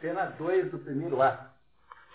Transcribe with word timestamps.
Cena 0.00 0.32
2 0.38 0.70
do 0.70 0.78
primeiro 0.78 1.20
ato. 1.22 1.50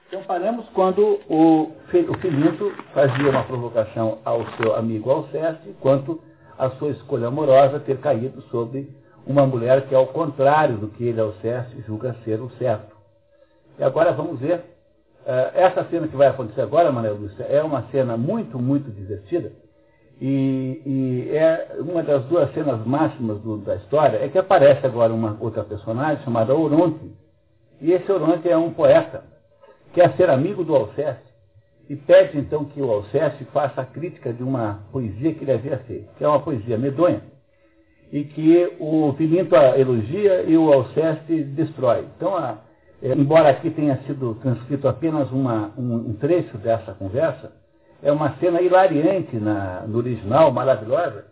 Então 0.07 0.23
paramos 0.23 0.67
quando 0.69 1.19
o, 1.27 1.72
o 1.72 2.18
Filinto 2.20 2.72
fazia 2.94 3.30
uma 3.30 3.44
provocação 3.44 4.20
ao 4.24 4.46
seu 4.58 4.76
amigo 4.76 5.10
Alceste 5.10 5.76
quanto 5.79 6.21
à 6.57 6.70
sua 6.71 6.91
escolha 6.91 7.28
amorosa 7.28 7.79
ter 7.79 7.99
caído 7.99 8.41
sobre 8.44 8.89
uma 9.26 9.46
mulher 9.46 9.88
que 9.88 9.96
é 9.96 9.97
ao 9.97 10.07
contrário 10.07 10.78
do 10.78 10.88
que 10.89 11.04
ele, 11.04 11.20
Alceste, 11.20 11.83
julga 11.88 12.15
ser 12.23 12.39
o 12.39 12.49
certo. 12.52 12.96
E 13.79 13.83
agora 13.83 14.11
vamos 14.11 14.39
ver. 14.39 14.75
Uh, 15.25 15.49
essa 15.55 15.83
cena 15.85 16.07
que 16.07 16.15
vai 16.15 16.27
acontecer 16.27 16.61
agora, 16.61 16.91
Manuel 16.91 17.15
Lúcia, 17.15 17.43
é 17.45 17.61
uma 17.63 17.87
cena 17.89 18.15
muito, 18.15 18.59
muito 18.59 18.91
divertida. 18.91 19.51
E, 20.21 20.81
e, 20.85 21.35
é 21.35 21.75
uma 21.79 22.03
das 22.03 22.23
duas 22.25 22.53
cenas 22.53 22.85
máximas 22.85 23.41
do, 23.41 23.57
da 23.57 23.75
história 23.75 24.23
é 24.23 24.29
que 24.29 24.37
aparece 24.37 24.85
agora 24.85 25.11
uma 25.11 25.35
outra 25.41 25.63
personagem 25.63 26.23
chamada 26.23 26.55
Oronte. 26.55 27.11
E 27.82 27.92
esse 27.92 28.12
Oronte 28.12 28.50
é 28.50 28.57
um 28.57 28.71
poeta, 28.71 29.24
quer 29.93 30.16
ser 30.16 30.29
amigo 30.29 30.64
do 30.64 30.75
Alceste, 30.75 31.24
e 31.89 31.96
pede 31.96 32.38
então 32.38 32.66
que 32.66 32.82
o 32.82 32.92
Alceste 32.92 33.46
faça 33.46 33.82
a 33.82 33.86
crítica 33.86 34.34
de 34.34 34.42
uma 34.42 34.80
poesia 34.92 35.34
que 35.34 35.44
ele 35.44 35.52
havia 35.52 35.78
feito, 35.80 36.14
que 36.18 36.24
é 36.24 36.28
uma 36.28 36.40
poesia 36.40 36.78
medonha, 36.78 37.22
e 38.12 38.24
que 38.24 38.76
o 38.80 39.14
Filinto 39.18 39.56
elogia 39.56 40.44
e 40.44 40.58
o 40.58 40.72
Alceste 40.72 41.44
destrói. 41.44 42.06
Então, 42.16 42.36
a, 42.36 42.58
é, 43.02 43.12
embora 43.12 43.50
aqui 43.50 43.70
tenha 43.70 43.98
sido 44.08 44.36
transcrito 44.36 44.88
apenas 44.88 45.32
uma, 45.32 45.72
um, 45.78 45.96
um 46.10 46.14
trecho 46.14 46.58
dessa 46.58 46.94
conversa, 46.94 47.52
é 48.02 48.12
uma 48.12 48.36
cena 48.38 48.62
hilariante 48.62 49.36
na, 49.36 49.82
no 49.88 49.98
original, 49.98 50.52
maravilhosa. 50.52 51.26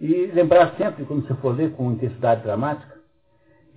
E 0.00 0.26
lembrar 0.34 0.74
sempre, 0.76 1.04
quando 1.04 1.26
você 1.26 1.34
for 1.34 1.54
ler 1.54 1.72
com 1.72 1.92
intensidade 1.92 2.42
dramática, 2.42 2.96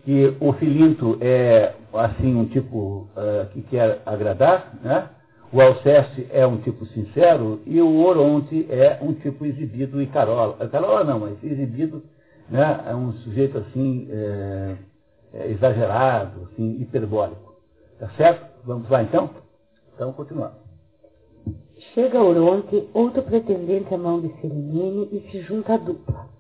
que 0.05 0.38
o 0.40 0.54
Filinto 0.54 1.18
é, 1.20 1.73
assim, 1.94 2.36
um 2.36 2.45
tipo 2.45 3.09
uh, 3.18 3.48
que 3.52 3.64
quer 3.64 4.02
agradar, 4.05 4.78
né? 4.84 5.09
o 5.52 5.59
Alceste 5.59 6.28
é 6.31 6.45
um 6.45 6.58
tipo 6.58 6.86
sincero 6.88 7.61
e 7.66 7.81
o 7.81 8.06
Oronte 8.06 8.67
é 8.70 9.00
um 9.02 9.14
tipo 9.14 9.45
exibido 9.45 10.02
e 10.02 10.08
carola. 10.08 10.67
Carola 10.67 11.03
não, 11.03 11.20
mas 11.20 11.44
exibido, 11.44 12.03
né? 12.50 12.83
é 12.88 12.95
um 12.95 13.14
sujeito 13.14 13.58
assim, 13.58 14.08
é, 14.11 14.76
é 15.33 15.52
exagerado, 15.52 16.50
assim, 16.52 16.81
hiperbólico. 16.81 17.56
Tá 18.00 18.09
certo? 18.17 18.45
Vamos 18.64 18.88
lá 18.89 19.02
então? 19.02 19.30
Então, 19.95 20.14
continuamos. 20.14 20.58
Chega 21.94 22.22
Oronte, 22.22 22.88
outro 22.94 23.23
pretendente 23.23 23.94
à 23.94 23.98
mão 23.98 24.22
de 24.22 24.30
Serenine, 24.42 25.09
e 25.11 25.31
se 25.31 25.42
junta 25.42 25.73
à 25.73 25.78
dupla. 25.78 26.34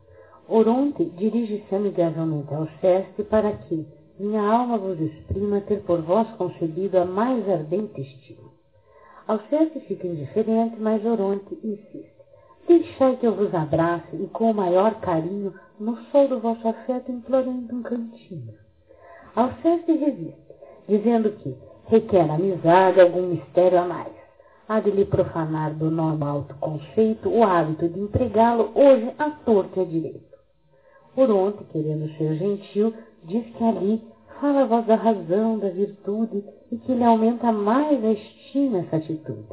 Oronte 0.47 1.03
dirige-se 1.17 1.73
amigavelmente 1.73 2.53
ao 2.53 2.67
Ceste 2.79 3.23
para 3.23 3.51
que 3.51 3.87
minha 4.19 4.41
alma 4.41 4.77
vos 4.77 4.99
exprima 4.99 5.59
ter 5.61 5.81
por 5.81 6.01
vós 6.01 6.29
concebido 6.37 6.99
a 6.99 7.05
mais 7.05 7.47
ardente 7.49 7.99
estima. 8.01 8.51
Alceste 9.27 9.79
fica 9.81 10.07
indiferente, 10.07 10.75
mas 10.79 11.03
Oronte 11.03 11.57
insiste. 11.63 12.13
Deixai 12.67 13.17
que 13.17 13.25
eu 13.25 13.33
vos 13.33 13.53
abrace 13.53 14.15
e 14.15 14.27
com 14.27 14.51
o 14.51 14.53
maior 14.53 14.99
carinho, 14.99 15.53
no 15.79 15.97
sol 16.11 16.27
do 16.27 16.39
vosso 16.39 16.67
afeto, 16.67 17.11
implorando 17.11 17.75
um 17.75 17.81
cantinho. 17.81 18.53
Alceste 19.35 19.91
resiste, 19.91 20.53
dizendo 20.87 21.31
que 21.31 21.55
requer 21.87 22.29
amizade 22.29 23.01
algum 23.01 23.23
mistério 23.23 23.79
a 23.79 23.85
mais 23.85 24.25
há 24.67 24.79
de 24.79 24.91
lhe 24.91 25.05
profanar 25.05 25.73
do 25.73 25.91
normal 25.91 26.47
conceito 26.59 27.29
o 27.29 27.43
hábito 27.43 27.87
de 27.87 27.99
empregá-lo 27.99 28.71
hoje 28.73 29.13
à 29.19 29.29
torta 29.29 29.79
e 29.79 29.83
à 29.83 29.85
direito. 29.85 30.34
Por 31.15 31.31
ontem, 31.31 31.65
querendo 31.71 32.09
ser 32.17 32.35
gentil, 32.35 32.93
diz 33.23 33.45
que 33.55 33.63
ali 33.63 34.03
fala 34.39 34.63
a 34.63 34.65
voz 34.65 34.85
da 34.85 34.95
razão, 34.95 35.57
da 35.57 35.69
virtude, 35.69 36.43
e 36.71 36.77
que 36.77 36.93
lhe 36.93 37.03
aumenta 37.03 37.51
mais 37.51 38.03
a 38.03 38.11
estima 38.11 38.79
essa 38.79 38.97
atitude. 38.97 39.47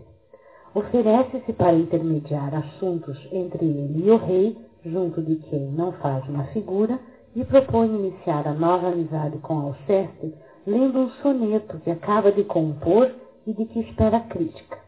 Oferece-se 0.75 1.53
para 1.53 1.75
intermediar 1.75 2.53
assuntos 2.55 3.17
entre 3.31 3.65
ele 3.65 4.07
e 4.07 4.11
o 4.11 4.17
rei, 4.17 4.59
junto 4.85 5.23
de 5.23 5.37
quem 5.37 5.71
não 5.71 5.93
faz 5.93 6.29
uma 6.29 6.45
figura, 6.47 6.99
e 7.37 7.45
propõe 7.45 7.87
iniciar 7.87 8.47
a 8.49 8.53
nova 8.53 8.89
amizade 8.89 9.39
com 9.39 9.59
Alceste, 9.59 10.35
lendo 10.67 10.99
um 10.99 11.11
soneto 11.23 11.79
que 11.79 11.91
acaba 11.91 12.33
de 12.33 12.43
compor 12.45 13.11
e 13.47 13.53
de 13.53 13.65
que 13.67 13.81
espera 13.81 14.21
crítica. 14.21 14.79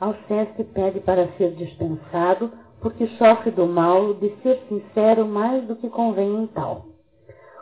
Alceste 0.00 0.64
pede 0.64 1.00
para 1.00 1.28
ser 1.38 1.54
dispensado, 1.54 2.50
porque 2.82 3.06
sofre 3.16 3.52
do 3.52 3.66
mal 3.66 4.12
de 4.14 4.34
ser 4.42 4.60
sincero 4.68 5.26
mais 5.26 5.66
do 5.66 5.76
que 5.76 5.88
convém 5.88 6.42
em 6.42 6.46
tal. 6.48 6.86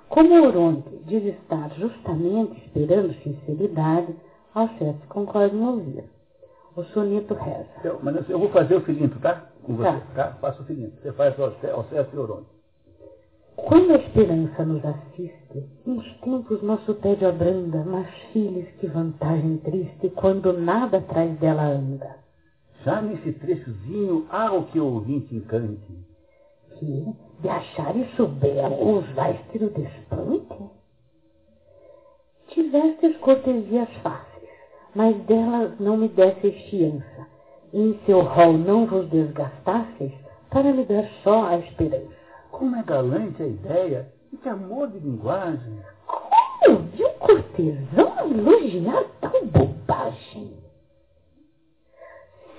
Como 0.09 0.43
Oronte 0.45 0.89
diz 1.05 1.23
estar 1.25 1.71
justamente 1.75 2.59
esperando 2.67 3.15
sinceridade, 3.23 4.17
Alceste 4.53 5.07
concorda 5.09 5.55
em 5.55 5.65
ouvir. 5.65 6.05
O 6.75 6.83
soneto 6.85 7.35
reza. 7.35 7.69
Eu, 7.85 8.01
mas 8.03 8.29
eu 8.29 8.39
vou 8.39 8.49
fazer 8.49 8.75
o 8.75 8.85
seguinte, 8.85 9.17
tá? 9.21 9.51
Com 9.63 9.77
você, 9.77 9.91
tá? 9.91 10.01
tá? 10.15 10.33
Faça 10.41 10.63
o 10.63 10.65
seguinte, 10.65 10.95
você 11.01 11.13
faz 11.13 11.35
Alceste 11.39 12.17
e 12.17 12.19
Oronte. 12.19 12.49
Quando 13.57 13.93
a 13.93 13.97
esperança 13.97 14.65
nos 14.65 14.83
assiste, 14.85 15.65
uns 15.87 16.05
tempos 16.21 16.63
nosso 16.63 16.95
tédio 16.95 17.29
abranda, 17.29 17.85
mas 17.85 18.09
filhos, 18.33 18.67
que 18.81 18.87
vantagem 18.87 19.59
triste, 19.59 20.09
quando 20.17 20.53
nada 20.53 20.99
atrás 20.99 21.39
dela 21.39 21.65
anda. 21.65 22.17
Já 22.85 23.03
nesse 23.03 23.33
trechozinho 23.33 24.27
há 24.31 24.53
o 24.53 24.65
que 24.65 24.81
o 24.81 24.87
ouvinte 24.87 25.35
encante. 25.35 25.93
Que, 26.79 27.15
de 27.41 27.49
achar 27.49 27.95
isso 27.95 28.27
belo, 28.27 28.99
os 28.99 29.07
vais 29.13 29.39
ter 29.53 29.63
o 29.63 29.71
despante? 29.71 30.71
Tivestes 32.49 33.17
cortesias 33.19 33.89
fáceis, 34.03 34.49
mas 34.95 35.15
delas 35.25 35.79
não 35.79 35.99
me 35.99 36.09
desses 36.09 36.55
fiança. 36.71 37.27
Em 37.73 38.01
seu 38.07 38.23
rol 38.23 38.55
não 38.55 38.87
vos 38.87 39.09
desgastasseis, 39.11 40.13
para 40.49 40.73
me 40.73 40.85
dar 40.85 41.07
só 41.23 41.49
a 41.49 41.59
esperança. 41.59 42.17
Como 42.51 42.77
é 42.77 42.83
galante 42.83 43.43
a 43.43 43.47
ideia, 43.47 44.13
e 44.33 44.37
que 44.39 44.49
amor 44.49 44.89
de 44.89 44.99
linguagem. 45.01 45.79
Como 46.07 46.79
ouvi 46.79 47.05
um 47.05 47.19
cortesão 47.19 48.31
elogiar 48.31 49.05
tal 49.21 49.45
bobagem? 49.45 50.60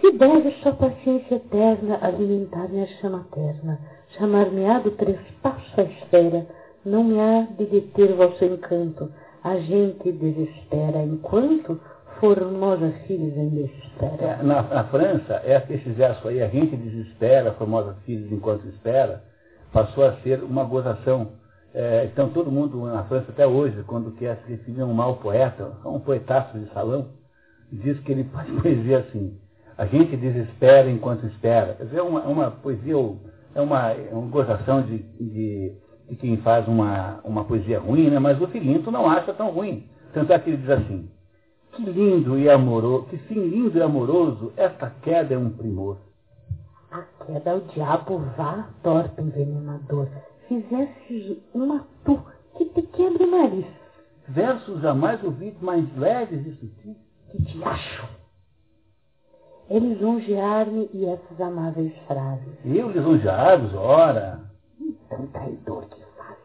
Se 0.01 0.11
deve 0.13 0.49
sua 0.63 0.73
paciência 0.73 1.35
eterna 1.35 1.99
alimentar 2.01 2.67
minha 2.69 2.87
chama 2.99 3.23
terna, 3.31 3.79
chamar-me-á 4.17 4.79
do 4.79 4.89
trespasso 4.91 5.79
à 5.79 5.83
esfera, 5.83 6.47
não 6.83 7.03
me 7.03 7.19
há 7.19 7.43
de 7.55 7.67
deter 7.67 8.11
vosso 8.13 8.43
encanto. 8.43 9.11
A 9.43 9.57
gente 9.57 10.11
desespera 10.11 11.03
enquanto 11.03 11.79
formosa 12.19 12.91
filhos 13.05 13.37
ainda 13.37 13.61
espera. 13.61 14.39
É, 14.39 14.43
na, 14.43 14.63
na, 14.63 14.83
França, 14.85 15.39
é, 15.43 15.63
esse 15.69 15.89
verso 15.91 16.27
aí, 16.27 16.41
a 16.41 16.47
gente 16.47 16.75
desespera, 16.75 17.53
formosa 17.53 17.95
filhos 18.03 18.31
enquanto 18.31 18.67
espera, 18.69 19.23
passou 19.71 20.03
a 20.03 20.13
ser 20.21 20.43
uma 20.43 20.63
gozação. 20.63 21.33
É, 21.75 22.05
então 22.05 22.29
todo 22.29 22.51
mundo 22.51 22.85
na 22.85 23.03
França 23.03 23.31
até 23.31 23.45
hoje, 23.45 23.83
quando 23.83 24.11
quer 24.13 24.37
se 24.37 24.51
referir 24.51 24.81
a 24.81 24.85
um 24.85 24.93
mau 24.93 25.17
poeta, 25.17 25.73
um 25.85 25.99
poetaço 25.99 26.57
de 26.57 26.73
salão, 26.73 27.09
diz 27.71 27.99
que 27.99 28.11
ele 28.11 28.23
faz 28.33 28.49
poesia 28.61 28.97
assim. 28.97 29.39
A 29.81 29.87
gente 29.87 30.15
desespera 30.15 30.91
enquanto 30.91 31.25
espera. 31.25 31.73
Quer 31.73 31.85
dizer, 31.85 31.97
é 31.97 32.03
uma, 32.03 32.21
uma 32.21 32.51
poesia, 32.51 32.93
é 33.55 33.61
uma, 33.61 33.91
é 33.91 34.09
uma 34.11 34.27
gozação 34.27 34.83
de, 34.83 34.99
de, 34.99 35.75
de, 36.07 36.15
quem 36.17 36.37
faz 36.37 36.67
uma, 36.67 37.19
uma 37.23 37.43
poesia 37.45 37.79
ruim, 37.79 38.07
né? 38.11 38.19
mas 38.19 38.39
o 38.39 38.47
Filinto 38.49 38.91
não 38.91 39.09
acha 39.09 39.33
tão 39.33 39.49
ruim. 39.49 39.89
Tanto 40.13 40.31
é 40.31 40.37
que 40.37 40.51
ele 40.51 40.57
diz 40.57 40.69
assim, 40.69 41.09
que 41.71 41.81
lindo 41.83 42.37
e 42.37 42.47
amoroso, 42.47 43.07
que 43.07 43.17
sim 43.27 43.33
lindo 43.33 43.75
e 43.75 43.81
amoroso, 43.81 44.53
esta 44.55 44.87
queda 45.01 45.33
é 45.33 45.37
um 45.39 45.49
primor. 45.49 45.97
A 46.91 47.01
queda 47.25 47.55
o 47.55 47.61
diabo 47.61 48.19
vá, 48.37 48.69
torpe 48.83 49.19
envenenador, 49.19 50.07
fizesse 50.47 51.41
uma 51.55 51.87
tu 52.05 52.19
que 52.55 52.65
te 52.65 52.83
quebre 52.83 53.23
o 53.23 53.31
nariz. 53.31 53.65
Versos 54.27 54.79
jamais 54.79 55.23
ouvi 55.23 55.57
mais 55.59 55.83
leves 55.97 56.45
e 56.45 56.51
sutis. 56.51 56.97
Que 57.31 57.41
te 57.41 57.63
acho 57.63 58.20
é 59.71 59.79
lisonjear-me 59.79 60.89
e 60.93 61.05
essas 61.05 61.39
amáveis 61.39 61.93
frases. 62.05 62.45
Eu 62.65 62.91
lisonjear-vos, 62.91 63.73
ora? 63.73 64.41
Tão 65.07 65.27
traidor 65.27 65.85
que 65.85 66.01
fazes. 66.17 66.43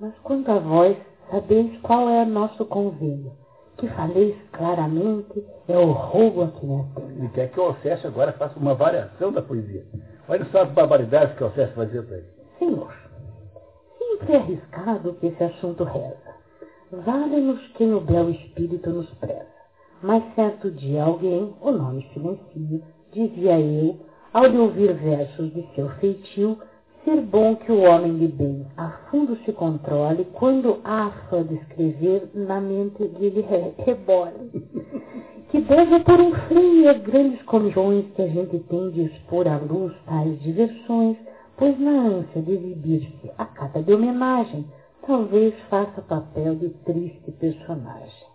Mas 0.00 0.18
quanto 0.20 0.50
a 0.50 0.58
vós, 0.58 0.96
sabeis 1.30 1.78
qual 1.82 2.08
é 2.08 2.24
nosso 2.24 2.64
convênio. 2.64 3.32
Que 3.76 3.86
faleis 3.88 4.34
claramente 4.52 5.44
é 5.68 5.76
o 5.76 5.92
roubo 5.92 6.42
a 6.42 6.48
que 6.48 6.64
me 6.64 6.80
atende. 6.80 7.18
Ele 7.18 7.28
quer 7.28 7.50
que 7.50 7.60
o 7.60 7.64
Alceste 7.64 8.06
agora 8.06 8.32
faça 8.32 8.58
uma 8.58 8.74
variação 8.74 9.30
da 9.30 9.42
poesia. 9.42 9.84
Olha 10.26 10.46
só 10.46 10.62
as 10.62 10.70
barbaridades 10.70 11.36
que 11.36 11.42
o 11.42 11.46
Alceste 11.48 11.78
dizer 11.84 12.02
para 12.06 12.16
ele. 12.16 12.28
Senhor, 12.58 12.94
sempre 13.98 14.32
é 14.32 14.36
arriscado 14.36 15.12
que 15.14 15.26
esse 15.26 15.44
assunto 15.44 15.84
reza. 15.84 16.16
Vale-nos 16.90 17.66
quem 17.72 17.92
o 17.92 18.00
belo 18.00 18.30
espírito 18.30 18.88
nos 18.88 19.10
preza. 19.14 19.59
Mas 20.02 20.24
certo 20.34 20.70
dia 20.70 21.04
alguém, 21.04 21.52
o 21.60 21.70
nome 21.70 22.08
silencio, 22.14 22.82
dizia 23.12 23.60
eu, 23.60 23.96
ao 24.32 24.46
lhe 24.46 24.56
ouvir 24.56 24.94
versos 24.94 25.52
de 25.52 25.62
seu 25.74 25.90
feitio, 25.96 26.56
ser 27.04 27.20
bom 27.20 27.54
que 27.56 27.70
o 27.70 27.82
homem 27.82 28.16
de 28.16 28.28
bem 28.28 28.66
a 28.78 28.88
fundo 29.10 29.36
se 29.44 29.52
controle 29.52 30.24
quando 30.32 30.78
a 30.84 31.06
afã 31.06 31.42
de 31.42 31.54
escrever 31.54 32.30
na 32.34 32.60
mente 32.60 33.06
dele 33.08 33.44
rebole. 33.78 34.50
Que 35.50 35.60
deve 35.62 35.98
pôr 36.04 36.20
um 36.20 36.32
freio 36.46 36.90
às 36.90 37.02
grandes 37.02 37.42
comissões 37.42 38.06
que 38.14 38.22
a 38.22 38.28
gente 38.28 38.56
tem 38.60 38.90
de 38.90 39.02
expor 39.02 39.48
à 39.48 39.58
luz 39.58 39.92
tais 40.06 40.40
diversões, 40.42 41.16
pois 41.56 41.76
na 41.80 41.90
ânsia 41.90 42.40
de 42.40 42.52
exibir-se 42.52 43.32
a 43.36 43.46
cada 43.46 43.82
de 43.82 43.92
homenagem, 43.92 44.64
talvez 45.04 45.52
faça 45.68 46.00
papel 46.02 46.54
de 46.54 46.68
triste 46.84 47.32
personagem. 47.32 48.29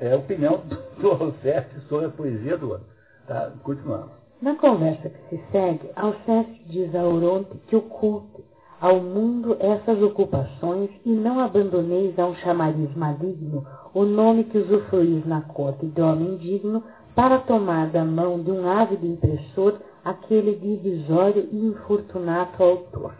É 0.00 0.12
a 0.12 0.16
opinião 0.16 0.62
do 0.98 1.10
Alceste 1.10 1.80
sobre 1.88 2.06
a 2.06 2.10
poesia 2.10 2.56
do 2.56 2.72
ano. 2.72 2.84
Tá? 3.26 3.52
Continuamos. 3.62 4.12
Na 4.40 4.56
conversa 4.56 5.10
que 5.10 5.36
se 5.36 5.42
segue, 5.52 5.90
Alceste 5.94 6.64
diz 6.66 6.94
a 6.94 7.02
Oronte 7.04 7.50
que 7.66 7.76
oculte 7.76 8.42
ao 8.80 8.98
mundo 8.98 9.56
essas 9.60 10.02
ocupações 10.02 10.88
e 11.04 11.10
não 11.10 11.38
abandoneis 11.38 12.18
a 12.18 12.26
um 12.26 12.34
chamariz 12.36 12.94
maligno 12.96 13.66
o 13.92 14.04
nome 14.04 14.44
que 14.44 14.56
usufruís 14.56 15.26
na 15.26 15.42
corte 15.42 15.84
de 15.84 16.00
homem 16.00 16.36
digno 16.38 16.82
para 17.14 17.40
tomar 17.40 17.88
da 17.88 18.02
mão 18.04 18.40
de 18.40 18.50
um 18.50 18.66
ávido 18.66 19.06
impressor 19.06 19.78
aquele 20.02 20.54
divisório 20.54 21.46
e 21.52 21.66
infortunato 21.66 22.62
autor. 22.62 23.14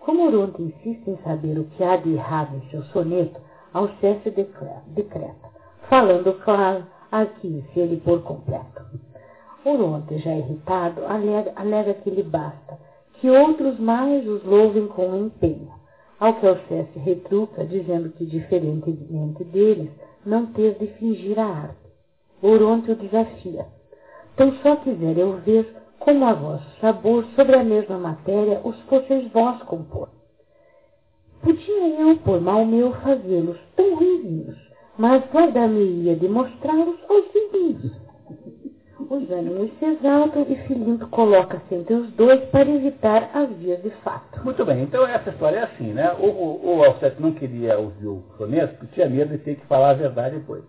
Como 0.00 0.26
Oronte 0.26 0.60
insiste 0.60 1.08
em 1.08 1.16
saber 1.18 1.56
o 1.58 1.64
que 1.64 1.84
há 1.84 1.96
de 1.96 2.14
errado 2.14 2.56
em 2.56 2.70
seu 2.70 2.82
soneto, 2.86 3.40
Alceste 3.72 4.30
decreta, 4.30 5.51
falando 5.92 6.32
claro, 6.42 6.86
arquive-se 7.10 7.78
ele 7.78 7.98
por 7.98 8.22
completo. 8.22 8.82
Oronte, 9.62 10.16
já 10.16 10.34
irritado, 10.34 11.04
alega, 11.04 11.52
alega 11.54 11.92
que 11.92 12.08
lhe 12.08 12.22
basta, 12.22 12.78
que 13.20 13.28
outros 13.28 13.78
mais 13.78 14.26
os 14.26 14.42
louvem 14.42 14.86
com 14.86 15.14
empenho. 15.14 15.70
Ao 16.18 16.32
que 16.32 16.46
Alceste 16.46 16.98
retruca, 16.98 17.66
dizendo 17.66 18.08
que, 18.08 18.24
diferentemente 18.24 19.44
deles, 19.44 19.90
não 20.24 20.46
teve 20.46 20.86
de 20.86 20.94
fingir 20.94 21.38
a 21.38 21.44
arte. 21.44 21.92
Oronte 22.40 22.90
o 22.90 22.96
desafia. 22.96 23.66
Então 24.32 24.50
só 24.62 24.76
quiser 24.76 25.18
eu 25.18 25.36
ver 25.44 25.76
como 25.98 26.24
a 26.24 26.32
vosso 26.32 26.80
sabor 26.80 27.26
sobre 27.36 27.54
a 27.54 27.62
mesma 27.62 27.98
matéria 27.98 28.62
os 28.64 28.80
fosseis 28.88 29.30
vós 29.30 29.62
compor. 29.64 30.08
Podia 31.42 32.00
eu, 32.00 32.16
por 32.16 32.40
mal 32.40 32.64
meu, 32.64 32.94
fazê-los 32.94 33.58
tão 33.76 33.94
ruins, 33.94 34.71
mas 35.02 35.20
guardar-me-ia 35.32 36.14
de 36.14 36.28
mostrá-los 36.28 36.96
aos 37.10 37.24
vizinhos. 37.32 37.90
Os 39.10 39.28
ânimos 39.32 39.72
se 39.80 39.84
exaltam 39.84 40.46
e 40.48 40.54
Filinto 40.68 41.08
coloca-se 41.08 41.74
entre 41.74 41.92
os 41.94 42.12
dois 42.12 42.40
para 42.50 42.70
evitar 42.70 43.28
as 43.34 43.50
vias 43.56 43.82
de 43.82 43.90
fato. 44.04 44.40
Muito 44.44 44.64
bem, 44.64 44.84
então 44.84 45.04
essa 45.04 45.30
história 45.30 45.58
é 45.58 45.62
assim, 45.64 45.92
né? 45.92 46.12
O, 46.20 46.26
o, 46.26 46.82
o 46.82 46.84
não 47.18 47.32
queria 47.32 47.76
ouvir 47.80 48.06
o 48.06 48.22
porque 48.28 48.94
tinha 48.94 49.08
medo 49.08 49.30
de 49.30 49.38
ter 49.38 49.56
que 49.56 49.66
falar 49.66 49.90
a 49.90 49.94
verdade 49.94 50.36
depois. 50.36 50.62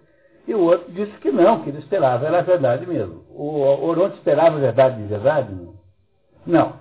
E 0.47 0.56
o 0.56 0.62
outro 0.62 0.91
disse 0.91 1.15
que 1.19 1.31
não, 1.31 1.62
que 1.62 1.69
ele 1.69 1.77
esperava, 1.77 2.25
era 2.25 2.39
a 2.39 2.41
verdade 2.41 2.88
mesmo. 2.88 3.24
O 3.30 3.85
Oronte 3.85 4.18
esperava 4.18 4.57
a 4.57 4.62
verdade 4.62 5.00
de 5.00 5.07
verdade? 5.09 5.56
Não. 6.44 6.74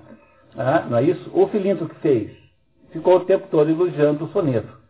Ah, 0.57 0.87
não 0.89 0.97
é 0.97 1.03
isso? 1.03 1.31
O 1.35 1.47
Filinto 1.49 1.87
que 1.87 1.97
fez 1.97 2.31
ficou 2.93 3.17
o 3.17 3.25
tempo 3.27 3.47
todo 3.51 3.71
elogiando 3.71 4.25
o 4.25 4.29
soneto. 4.29 4.81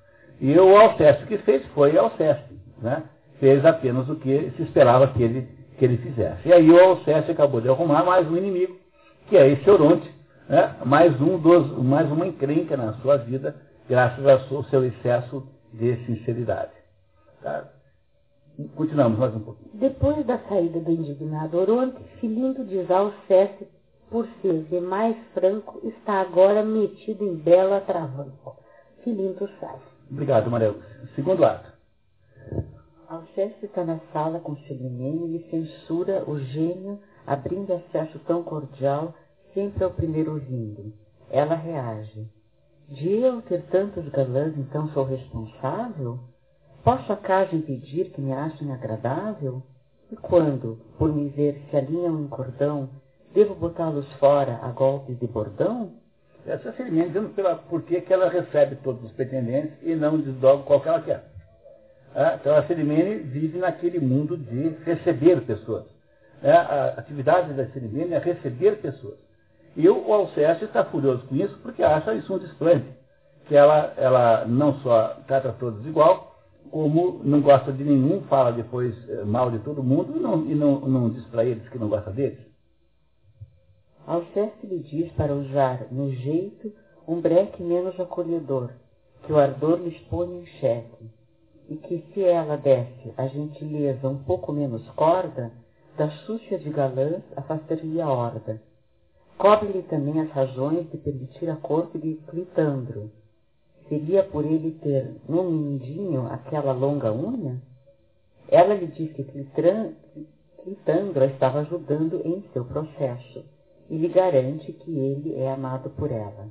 E 0.40 0.56
o 0.58 0.76
Alceste 0.76 1.26
que 1.26 1.38
fez 1.38 1.64
foi 1.74 1.96
Alceste. 1.96 2.51
Né? 2.82 3.02
Fez 3.38 3.64
apenas 3.64 4.08
o 4.08 4.16
que 4.16 4.52
se 4.56 4.62
esperava 4.62 5.08
que 5.08 5.22
ele, 5.22 5.48
que 5.78 5.84
ele 5.84 5.98
fizesse. 5.98 6.48
E 6.48 6.52
aí 6.52 6.70
o 6.70 6.78
Alceste 6.78 7.30
acabou 7.30 7.60
de 7.60 7.68
arrumar 7.68 8.04
mais 8.04 8.28
um 8.30 8.36
inimigo, 8.36 8.76
que 9.28 9.36
é 9.36 9.48
esse 9.48 9.68
Oronte, 9.70 10.08
né? 10.48 10.76
mais, 10.84 11.18
um 11.20 11.38
dos, 11.38 11.78
mais 11.78 12.10
uma 12.10 12.26
encrenca 12.26 12.76
na 12.76 12.94
sua 12.94 13.16
vida, 13.16 13.56
graças 13.88 14.24
ao 14.26 14.64
seu 14.64 14.84
excesso 14.84 15.46
de 15.72 15.96
sinceridade. 16.06 16.72
Tá? 17.42 17.68
Continuamos 18.76 19.18
mais 19.18 19.34
um 19.34 19.40
pouquinho. 19.40 19.70
Depois 19.74 20.24
da 20.26 20.38
saída 20.48 20.78
do 20.80 20.90
indignado 20.90 21.58
Oronte, 21.58 22.02
Filindo 22.20 22.64
diz 22.64 22.90
ao 22.90 23.06
Alceste, 23.06 23.66
por 24.10 24.28
ser 24.42 24.64
de 24.64 24.78
mais 24.78 25.16
franco, 25.32 25.80
está 25.84 26.20
agora 26.20 26.62
metido 26.62 27.24
em 27.24 27.34
belo 27.34 27.72
atravanco. 27.72 28.56
Filinto 29.02 29.48
sai. 29.58 29.78
Obrigado, 30.10 30.50
Maria. 30.50 30.74
Segundo 31.16 31.44
ato. 31.44 31.72
Alceste 33.12 33.66
está 33.66 33.84
na 33.84 34.00
sala 34.10 34.40
com 34.40 34.56
Celimene 34.56 35.36
e 35.36 35.50
censura 35.50 36.24
o 36.26 36.38
gênio, 36.38 36.98
abrindo 37.26 37.74
acesso 37.74 38.18
tão 38.20 38.42
cordial 38.42 39.14
sempre 39.52 39.84
ao 39.84 39.90
primeiro 39.90 40.32
ouvindo. 40.32 40.94
Ela 41.28 41.54
reage. 41.54 42.26
De 42.88 43.10
eu 43.10 43.42
ter 43.42 43.64
tantos 43.64 44.08
galãs, 44.08 44.56
então 44.56 44.88
sou 44.94 45.04
responsável? 45.04 46.20
Posso 46.82 47.12
acaso 47.12 47.54
impedir 47.54 48.12
que 48.12 48.20
me 48.22 48.32
achem 48.32 48.72
agradável? 48.72 49.62
E 50.10 50.16
quando, 50.16 50.78
por 50.96 51.14
me 51.14 51.28
ver 51.28 51.62
se 51.68 51.76
alinham 51.76 52.18
em 52.18 52.28
cordão, 52.28 52.88
devo 53.34 53.54
botá-los 53.54 54.10
fora 54.14 54.58
a 54.62 54.70
golpes 54.70 55.18
de 55.18 55.26
bordão? 55.26 55.92
Essa 56.46 56.70
é 56.70 56.72
seria 56.72 57.06
dizendo 57.08 57.28
pela, 57.34 57.56
por 57.56 57.82
que 57.82 58.02
ela 58.10 58.30
recebe 58.30 58.76
todos 58.76 59.04
os 59.04 59.12
pretendentes 59.12 59.76
e 59.82 59.94
não 59.94 60.18
desdobra 60.18 60.64
qual 60.64 60.80
que 60.80 60.88
ela 60.88 61.02
quer. 61.02 61.31
Ah, 62.14 62.36
então 62.38 62.54
a 62.54 62.66
Cerimene 62.66 63.16
vive 63.22 63.58
naquele 63.58 63.98
mundo 63.98 64.36
de 64.36 64.68
receber 64.84 65.40
pessoas. 65.42 65.84
É, 66.42 66.52
a 66.52 66.94
atividade 66.98 67.54
da 67.54 67.66
Cerimene 67.68 68.14
é 68.14 68.18
receber 68.18 68.80
pessoas. 68.80 69.18
E 69.74 69.88
o 69.88 70.12
Alceste 70.12 70.64
está 70.64 70.84
furioso 70.84 71.26
com 71.26 71.36
isso 71.36 71.58
porque 71.62 71.82
acha 71.82 72.14
isso 72.14 72.34
um 72.34 72.38
desplante. 72.38 72.86
Que 73.46 73.56
ela, 73.56 73.94
ela 73.96 74.44
não 74.44 74.74
só 74.80 75.16
trata 75.26 75.52
todos 75.58 75.84
igual, 75.86 76.32
como 76.70 77.20
não 77.24 77.40
gosta 77.40 77.72
de 77.72 77.82
nenhum, 77.82 78.22
fala 78.22 78.52
depois 78.52 78.94
eh, 79.08 79.24
mal 79.24 79.50
de 79.50 79.58
todo 79.60 79.82
mundo 79.82 80.16
e 80.16 80.20
não, 80.20 80.46
e 80.46 80.54
não, 80.54 80.80
não 80.80 81.10
diz 81.10 81.24
para 81.26 81.44
eles 81.44 81.68
que 81.68 81.78
não 81.78 81.88
gosta 81.88 82.10
deles. 82.10 82.38
Alceste 84.06 84.66
lhe 84.66 84.78
diz 84.80 85.12
para 85.12 85.34
usar 85.34 85.86
no 85.90 86.10
jeito 86.12 86.72
um 87.06 87.20
breque 87.20 87.62
menos 87.62 87.98
acolhedor, 87.98 88.70
que 89.24 89.32
o 89.32 89.38
ardor 89.38 89.80
lhes 89.80 89.98
põe 90.08 90.40
em 90.40 90.46
xeque, 90.46 91.10
e 91.72 91.76
que 91.76 92.04
se 92.12 92.22
ela 92.22 92.56
desse 92.56 93.12
a 93.16 93.26
gentileza 93.26 94.08
um 94.08 94.22
pouco 94.22 94.52
menos 94.52 94.88
corda, 94.90 95.50
da 95.96 96.10
súcia 96.10 96.58
de 96.58 96.70
galãs 96.70 97.22
afastaria 97.36 98.04
a 98.04 98.12
horda. 98.12 98.60
Cobre-lhe 99.38 99.82
também 99.82 100.20
as 100.20 100.30
razões 100.30 100.90
de 100.90 100.98
permitir 100.98 101.48
a 101.50 101.56
corte 101.56 101.98
de 101.98 102.14
Clitandro, 102.28 103.10
Seria 103.88 104.22
por 104.22 104.44
ele 104.44 104.70
ter 104.82 105.16
no 105.28 105.42
mindinho 105.44 106.26
aquela 106.26 106.72
longa 106.72 107.12
unha? 107.12 107.60
Ela 108.48 108.74
lhe 108.74 108.86
diz 108.86 109.12
que 109.12 109.22
Clitandra 110.62 111.26
estava 111.26 111.60
ajudando 111.60 112.22
em 112.24 112.42
seu 112.52 112.64
processo 112.64 113.44
e 113.90 113.98
lhe 113.98 114.08
garante 114.08 114.72
que 114.72 114.98
ele 114.98 115.34
é 115.34 115.52
amado 115.52 115.90
por 115.90 116.10
ela. 116.10 116.48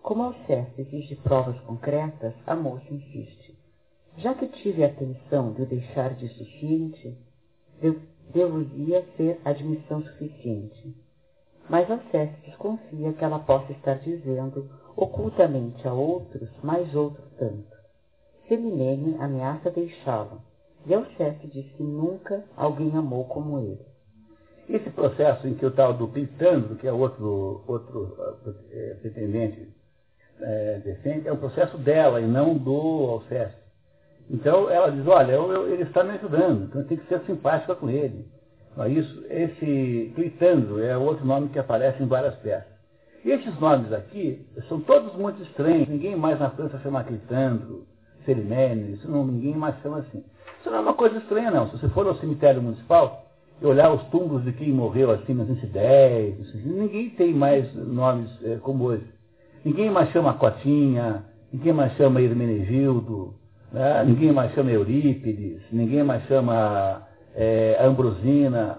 Como 0.00 0.22
Alceste 0.22 0.82
exige 0.82 1.16
provas 1.16 1.58
concretas, 1.62 2.34
a 2.46 2.54
moça 2.54 2.86
insiste. 2.92 3.45
Já 4.18 4.34
que 4.34 4.46
tive 4.46 4.82
a 4.82 4.86
atenção 4.86 5.52
de 5.52 5.62
o 5.62 5.66
deixar 5.66 6.14
de 6.14 6.28
suficiente, 6.28 7.18
devo-ia 8.32 9.04
ser 9.16 9.40
admissão 9.44 10.02
suficiente. 10.02 10.96
Mas 11.68 11.90
Alceste 11.90 12.40
desconfia 12.46 13.12
que 13.12 13.24
ela 13.24 13.40
possa 13.40 13.72
estar 13.72 13.98
dizendo 13.98 14.70
ocultamente 14.96 15.86
a 15.86 15.92
outros, 15.92 16.48
mais 16.62 16.94
outro 16.94 17.22
tanto. 17.38 17.76
Seminene 18.48 19.16
ameaça 19.18 19.70
deixá-lo, 19.70 20.40
e 20.86 20.94
Alceste 20.94 21.48
diz 21.48 21.70
que 21.72 21.82
nunca 21.82 22.44
alguém 22.56 22.96
amou 22.96 23.24
como 23.24 23.58
ele. 23.58 23.84
Esse 24.68 24.88
processo 24.90 25.46
em 25.46 25.54
que 25.54 25.66
o 25.66 25.70
tal 25.70 25.94
do 25.94 26.08
Pitandro, 26.08 26.76
que 26.76 26.86
é 26.86 26.92
outro, 26.92 27.64
outro 27.66 28.16
é, 28.70 28.94
pretendente 28.94 29.68
é, 30.40 30.78
decente, 30.84 31.28
é 31.28 31.32
um 31.32 31.36
processo 31.36 31.76
dela 31.78 32.20
e 32.20 32.26
não 32.26 32.56
do 32.56 32.72
Alceste. 33.10 33.65
Então 34.30 34.68
ela 34.70 34.90
diz, 34.90 35.06
olha, 35.06 35.32
eu, 35.32 35.52
eu, 35.52 35.72
ele 35.72 35.84
está 35.84 36.02
me 36.02 36.10
ajudando, 36.12 36.64
então 36.64 36.84
tem 36.84 36.96
que 36.96 37.06
ser 37.06 37.20
simpática 37.20 37.74
com 37.74 37.88
ele. 37.88 38.26
É 38.78 38.88
isso? 38.88 39.24
Esse 39.30 40.12
Clitandro 40.14 40.82
é 40.82 40.96
outro 40.96 41.24
nome 41.24 41.48
que 41.48 41.58
aparece 41.58 42.02
em 42.02 42.06
várias 42.06 42.34
peças. 42.36 42.76
E 43.24 43.30
esses 43.30 43.58
nomes 43.58 43.92
aqui 43.92 44.46
são 44.68 44.80
todos 44.80 45.14
muito 45.14 45.42
estranhos. 45.42 45.88
Ninguém 45.88 46.14
mais 46.14 46.38
na 46.38 46.50
França 46.50 46.78
chama 46.80 47.02
Clitandro, 47.02 47.86
Cerimene, 48.24 48.94
isso 48.94 49.10
não, 49.10 49.24
ninguém 49.24 49.54
mais 49.54 49.80
chama 49.80 49.98
assim. 49.98 50.22
Isso 50.60 50.70
não 50.70 50.78
é 50.78 50.80
uma 50.80 50.94
coisa 50.94 51.16
estranha, 51.18 51.50
não. 51.50 51.66
Se 51.68 51.78
você 51.78 51.88
for 51.88 52.06
ao 52.06 52.16
cemitério 52.16 52.62
municipal 52.62 53.26
e 53.60 53.66
olhar 53.66 53.92
os 53.92 54.02
túmulos 54.10 54.44
de 54.44 54.52
quem 54.52 54.72
morreu 54.72 55.10
assim 55.10 55.32
nas 55.32 55.46
1910, 55.46 56.64
ninguém 56.66 57.10
tem 57.10 57.32
mais 57.32 57.72
nomes 57.74 58.30
é, 58.44 58.56
como 58.56 58.84
hoje. 58.84 59.06
Ninguém 59.64 59.90
mais 59.90 60.10
chama 60.10 60.34
Cotinha, 60.34 61.24
ninguém 61.52 61.72
mais 61.72 61.92
chama 61.94 62.20
Hermenegildo, 62.20 63.34
né? 63.72 64.04
ninguém 64.04 64.32
mais 64.32 64.52
chama 64.52 64.70
Eurípides, 64.70 65.62
ninguém 65.72 66.02
mais 66.02 66.22
chama 66.26 67.02
é, 67.34 67.76
Ambrosina. 67.80 68.78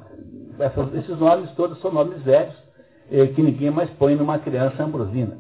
Essas, 0.59 0.93
esses 0.95 1.19
nomes 1.19 1.51
todos 1.51 1.79
são 1.81 1.91
nomes 1.91 2.21
velhos 2.23 2.55
eh, 3.11 3.27
que 3.27 3.41
ninguém 3.41 3.71
mais 3.71 3.89
põe 3.91 4.15
numa 4.15 4.39
criança 4.39 4.83
ambrosina. 4.83 5.37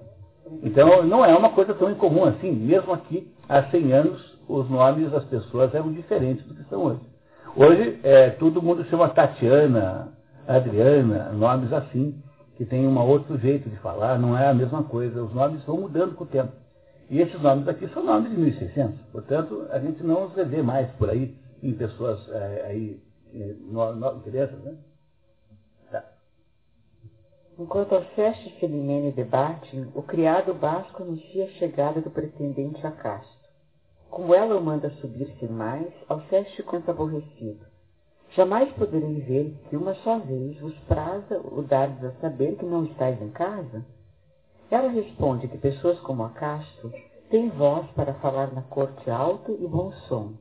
Então, 0.63 1.03
não 1.03 1.25
é 1.25 1.35
uma 1.35 1.49
coisa 1.49 1.73
tão 1.73 1.91
incomum 1.91 2.23
assim. 2.25 2.51
Mesmo 2.51 2.93
aqui, 2.93 3.29
há 3.49 3.63
100 3.63 3.93
anos, 3.93 4.39
os 4.47 4.69
nomes 4.69 5.11
das 5.11 5.25
pessoas 5.25 5.73
eram 5.73 5.91
diferentes 5.91 6.45
do 6.45 6.55
que 6.55 6.63
são 6.69 6.83
hoje. 6.83 7.01
Hoje, 7.55 7.99
é, 8.03 8.29
todo 8.29 8.61
mundo 8.61 8.85
chama 8.85 9.09
Tatiana, 9.09 10.13
Adriana, 10.47 11.31
nomes 11.33 11.73
assim, 11.73 12.15
que 12.55 12.65
tem 12.65 12.87
um 12.87 12.97
outro 12.99 13.37
jeito 13.37 13.69
de 13.69 13.75
falar, 13.77 14.17
não 14.17 14.37
é 14.37 14.47
a 14.47 14.53
mesma 14.53 14.83
coisa. 14.83 15.21
Os 15.23 15.33
nomes 15.33 15.63
vão 15.65 15.81
mudando 15.81 16.15
com 16.15 16.23
o 16.23 16.27
tempo. 16.27 16.51
E 17.09 17.21
esses 17.21 17.41
nomes 17.41 17.67
aqui 17.67 17.87
são 17.89 18.03
nomes 18.03 18.29
de 18.29 18.37
1600. 18.37 18.99
Portanto, 19.11 19.67
a 19.71 19.79
gente 19.79 20.03
não 20.03 20.25
os 20.25 20.33
vê 20.33 20.61
mais 20.61 20.89
por 20.91 21.09
aí 21.09 21.37
em 21.63 21.73
pessoas 21.73 22.27
é, 22.29 22.65
aí, 22.67 23.01
é, 23.33 23.55
no, 23.61 23.95
no, 23.95 24.21
crianças, 24.21 24.61
né? 24.61 24.77
Tá. 25.89 26.03
Enquanto 27.57 27.95
Alceste 27.95 28.49
e 28.49 28.59
Felimene 28.59 29.11
debatem, 29.11 29.87
o 29.95 30.01
criado 30.01 30.53
basco 30.53 31.01
anuncia 31.01 31.45
a 31.45 31.49
chegada 31.51 32.01
do 32.01 32.09
pretendente 32.09 32.85
a 32.85 32.91
Castro. 32.91 33.37
Como 34.09 34.33
ela 34.33 34.57
o 34.57 34.63
manda 34.63 34.89
subir-se 35.01 35.47
mais, 35.47 35.93
Alceste 36.09 36.61
conta 36.63 36.91
aborrecido. 36.91 37.65
Jamais 38.35 38.71
poderei 38.73 39.21
ver 39.21 39.57
que 39.69 39.77
uma 39.77 39.95
só 39.95 40.19
vez 40.19 40.59
vos 40.59 40.77
praza 40.79 41.39
o 41.39 41.61
dar 41.61 41.89
a 42.05 42.11
saber 42.19 42.57
que 42.57 42.65
não 42.65 42.83
estáis 42.83 43.21
em 43.21 43.29
casa? 43.29 43.85
Ela 44.69 44.89
responde 44.89 45.47
que 45.47 45.57
pessoas 45.57 45.99
como 46.01 46.23
a 46.23 46.29
Castro 46.29 46.91
têm 47.29 47.49
voz 47.49 47.89
para 47.91 48.13
falar 48.15 48.53
na 48.53 48.61
corte 48.63 49.09
alto 49.09 49.57
e 49.59 49.67
bom 49.67 49.91
som. 50.07 50.33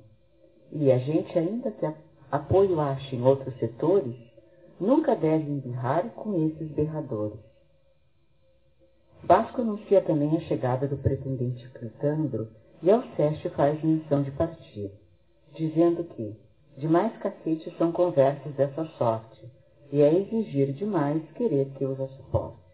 E 0.72 0.90
a 0.90 0.98
gente, 0.98 1.38
ainda 1.38 1.70
que 1.70 1.86
apoio 2.30 2.80
ache 2.80 3.14
em 3.14 3.22
outros 3.22 3.56
setores, 3.58 4.16
nunca 4.80 5.14
deve 5.14 5.48
embirrar 5.48 6.08
com 6.10 6.46
esses 6.46 6.68
berradores. 6.72 7.38
Basco 9.22 9.60
anuncia 9.60 10.00
também 10.00 10.36
a 10.36 10.40
chegada 10.40 10.86
do 10.86 10.96
pretendente 10.96 11.68
Critandro 11.70 12.48
e 12.82 12.90
Alceste 12.90 13.48
faz 13.50 13.82
menção 13.82 14.22
de 14.22 14.30
partir, 14.32 14.92
dizendo 15.54 16.04
que 16.04 16.36
demais 16.76 17.16
cacetes 17.18 17.76
são 17.78 17.90
conversas 17.90 18.52
dessa 18.54 18.84
sorte, 18.98 19.50
e 19.90 20.02
é 20.02 20.12
exigir 20.12 20.72
demais 20.72 21.22
querer 21.32 21.70
que 21.70 21.84
os 21.84 21.96
suporte. 22.16 22.65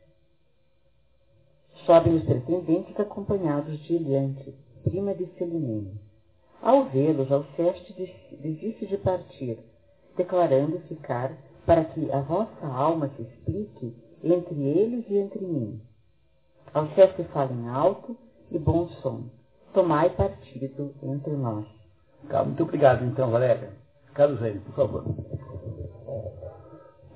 Sobem 1.87 2.15
os 2.15 2.23
pretendentes 2.25 2.99
acompanhados 2.99 3.79
de 3.81 3.95
Eliante, 3.97 4.55
prima 4.85 5.15
de 5.15 5.27
Selimene. 5.37 6.01
Ao 6.61 6.85
vê-los, 6.85 7.31
Alceste 7.33 7.93
desiste 8.41 8.87
de 8.87 8.97
partir, 8.99 9.59
declarando 10.17 10.79
ficar 10.89 11.33
para 11.67 11.85
que 11.85 12.11
a 12.13 12.21
vossa 12.21 12.67
alma 12.67 13.11
se 13.17 13.23
explique 13.23 13.97
entre 14.23 14.63
eles 14.63 15.05
e 15.09 15.17
entre 15.17 15.45
mim. 15.45 15.81
Alceste 16.73 17.25
fala 17.33 17.53
em 17.53 17.69
alto 17.69 18.17
e 18.51 18.59
bom 18.59 18.89
som. 19.03 19.25
Tomai 19.75 20.11
partido 20.11 20.95
entre 21.03 21.33
nós. 21.33 21.67
Tá, 22.29 22.45
muito 22.45 22.63
obrigado, 22.63 23.05
então, 23.05 23.31
Valéria. 23.31 23.71
Carlos 24.15 24.41
Reis, 24.41 24.61
por 24.63 24.75
favor. 24.75 25.05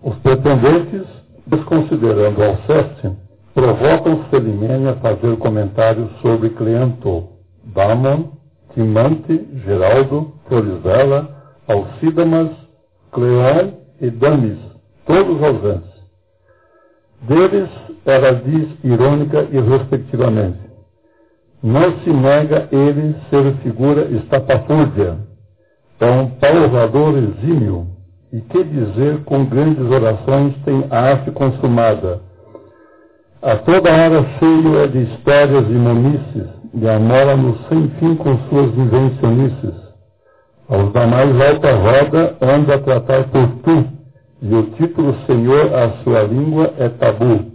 Os 0.03 0.17
pretendentes, 0.19 1.07
desconsiderando 1.47 2.43
Alceste, 2.43 3.26
provocam 3.57 4.25
Felimene 4.25 4.89
a 4.89 4.97
fazer 4.97 5.35
comentários 5.39 6.11
sobre 6.21 6.51
Cleanto, 6.51 7.27
Damon, 7.65 8.33
Timante, 8.75 9.49
Geraldo, 9.65 10.35
Florizela, 10.47 11.55
Alcidamas, 11.67 12.51
Cleon 13.13 13.71
e 13.99 14.11
Damis, 14.11 14.59
todos 15.07 15.43
ausentes. 15.43 15.91
Deles 17.23 17.71
ela 18.05 18.33
diz 18.35 18.69
irônica 18.85 19.49
e 19.51 19.59
respectivamente, 19.59 20.61
não 21.63 21.99
se 22.01 22.11
nega 22.11 22.69
ele 22.71 23.17
ser 23.31 23.55
figura 23.63 24.03
estapafúrdia, 24.03 25.17
é 25.99 26.11
um 26.11 26.29
pausador 26.29 27.17
exímio, 27.17 27.87
e 28.31 28.41
que 28.43 28.63
dizer 28.65 29.25
com 29.25 29.47
grandes 29.47 29.91
orações 29.91 30.55
tem 30.63 30.85
a 30.91 31.01
arte 31.01 31.31
consumada. 31.31 32.26
A 33.43 33.57
toda 33.57 33.91
hora 33.91 34.25
cheio 34.39 34.79
é 34.79 34.87
de 34.87 35.03
histórias 35.03 35.69
e 35.69 35.73
monices, 35.73 36.49
e 36.73 36.89
amora-nos 36.89 37.59
sem 37.69 37.89
fim 37.99 38.17
com 38.17 38.39
suas 38.49 38.75
invencionices. 38.77 39.75
Aos 40.69 40.93
da 40.93 41.07
mais 41.07 41.39
alta 41.41 41.73
roda 41.75 42.37
anda 42.41 42.75
a 42.75 42.79
tratar 42.79 43.25
por 43.25 43.47
tu, 43.63 43.85
e 44.41 44.55
o 44.55 44.63
título 44.71 45.15
Senhor 45.27 45.71
à 45.75 45.91
sua 46.03 46.23
língua 46.23 46.73
é 46.79 46.89
tabu. 46.89 47.53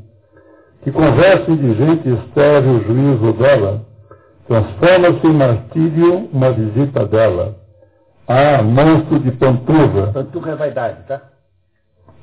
Que 0.83 0.91
conversa 0.91 1.49
indigente 1.49 2.09
estéril 2.09 2.73
o 2.73 2.83
juízo 2.83 3.33
dela, 3.33 3.81
transforma-se 4.47 5.27
em 5.27 5.33
martírio 5.33 6.29
uma 6.31 6.51
visita 6.51 7.05
dela. 7.05 7.55
Ah, 8.27 8.61
monstro 8.61 9.19
de 9.19 9.31
panturra! 9.31 10.11
Panturra 10.13 10.51
é 10.51 10.55
vaidade, 10.55 10.97
tá? 11.07 11.21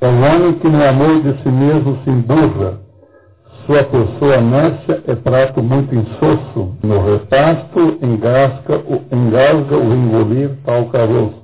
É 0.01 0.07
o 0.07 0.11
homem 0.11 0.53
que 0.53 0.67
no 0.67 0.83
amor 0.83 1.21
de 1.21 1.43
si 1.43 1.49
mesmo 1.49 1.99
se 2.03 2.09
emburra, 2.09 2.88
sua 3.69 3.83
pessoa 3.83 4.41
nércia 4.41 5.03
é 5.05 5.13
prato 5.13 5.61
muito 5.61 5.93
insosso, 5.93 6.75
no 6.81 7.05
repasto 7.05 7.99
engasga, 8.01 8.81
engasga 9.11 9.77
o 9.77 9.93
engolir 9.93 10.49
tal 10.65 10.85
caroço. 10.85 11.43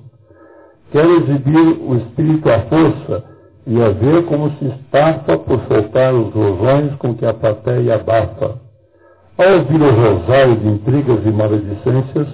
Quer 0.92 1.06
exibir 1.06 1.78
o 1.88 1.98
espírito 1.98 2.50
à 2.50 2.62
força 2.62 3.24
e 3.68 3.80
a 3.80 3.90
ver 3.90 4.26
como 4.26 4.50
se 4.58 4.66
estafa 4.66 5.38
por 5.38 5.62
soltar 5.68 6.16
os 6.16 6.34
rosões 6.34 6.96
com 6.96 7.14
que 7.14 7.28
a 7.28 7.34
plateia 7.36 7.94
abafa. 7.94 8.56
Ao 9.38 9.58
ouvir 9.60 9.82
o 9.84 9.92
rosário 9.92 10.56
de 10.56 10.68
intrigas 10.68 11.20
e 11.24 11.30
maledicências, 11.30 12.28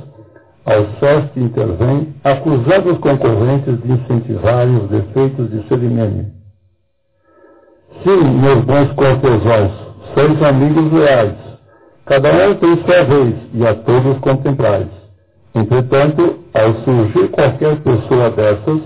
Alceste 0.64 1.38
intervém, 1.38 2.14
acusando 2.24 2.94
os 2.94 2.98
concorrentes 3.00 3.82
de 3.82 3.92
incentivarem 3.92 4.78
os 4.78 4.90
defeitos 4.90 5.50
de 5.52 5.68
Celimene. 5.68 6.41
Sim, 8.04 8.24
meus 8.42 8.66
bons 8.66 8.92
cortesãos, 8.94 9.72
sois 10.16 10.42
amigos 10.42 10.92
leais. 10.92 11.36
Cada 12.06 12.30
um 12.30 12.56
tem 12.56 12.78
sua 12.78 13.04
vez, 13.04 13.36
e 13.54 13.68
a 13.68 13.76
todos 13.76 14.18
contemprais. 14.18 14.88
Entretanto, 15.54 16.40
ao 16.52 16.74
surgir 16.84 17.28
qualquer 17.30 17.76
pessoa 17.76 18.32
dessas, 18.32 18.82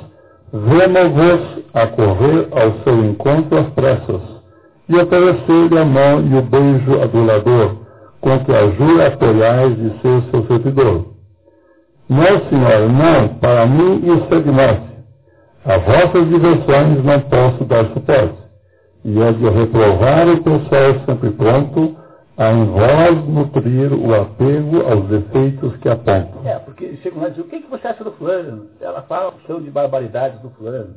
vemos-vos 0.51 1.63
a 1.74 1.88
correr 1.88 2.50
ao 2.51 2.84
seu 2.84 3.05
encontro 3.05 3.57
às 3.57 3.67
pressas, 3.67 4.22
e 4.89 4.98
oferecer-lhe 4.98 5.79
a 5.79 5.86
mão 5.86 6.22
e 6.22 6.38
o 6.38 6.41
beijo 6.41 7.01
adulador, 7.01 7.72
com 8.19 8.38
que 8.39 8.51
a 8.51 8.69
jura 8.72 9.07
apoiais 9.07 9.77
de 9.77 9.89
ser 10.01 10.24
seu 10.29 10.45
servidor. 10.45 11.05
Não, 12.10 12.50
senhor, 12.50 12.89
não, 12.89 13.29
para 13.39 13.65
mim 13.65 14.01
isso 14.03 14.27
é 14.29 14.39
demais. 14.41 14.81
A 15.63 15.77
vossas 15.77 16.27
diversões 16.27 17.01
não 17.01 17.19
posso 17.22 17.63
dar 17.63 17.86
suporte 17.93 18.45
e 19.05 19.21
é 19.21 19.31
de 19.31 19.47
reprovar 19.47 20.27
o 20.27 20.43
pessoal 20.43 21.05
sempre 21.05 21.29
pronto 21.29 21.95
a 22.35 22.51
em 22.51 22.65
vós 22.65 23.27
nutrir 23.27 23.93
o 23.93 24.15
apego 24.15 24.81
aos 24.81 25.07
defeitos 25.07 25.77
que 25.77 25.88
apontam. 25.88 26.41
É, 26.43 26.57
porque 26.57 26.97
chega 26.97 27.19
lá 27.19 27.27
e 27.27 27.31
diz, 27.31 27.45
o 27.45 27.47
que, 27.47 27.62
que 27.62 27.69
você 27.69 27.88
acha 27.88 28.03
do 28.03 28.12
fulano? 28.13 28.67
Ela 28.81 29.03
fala 29.03 29.29
o 29.29 29.39
show 29.45 29.62
de 29.62 29.69
barbaridades 29.69 30.41
do 30.41 30.50
fulano. 30.50 30.95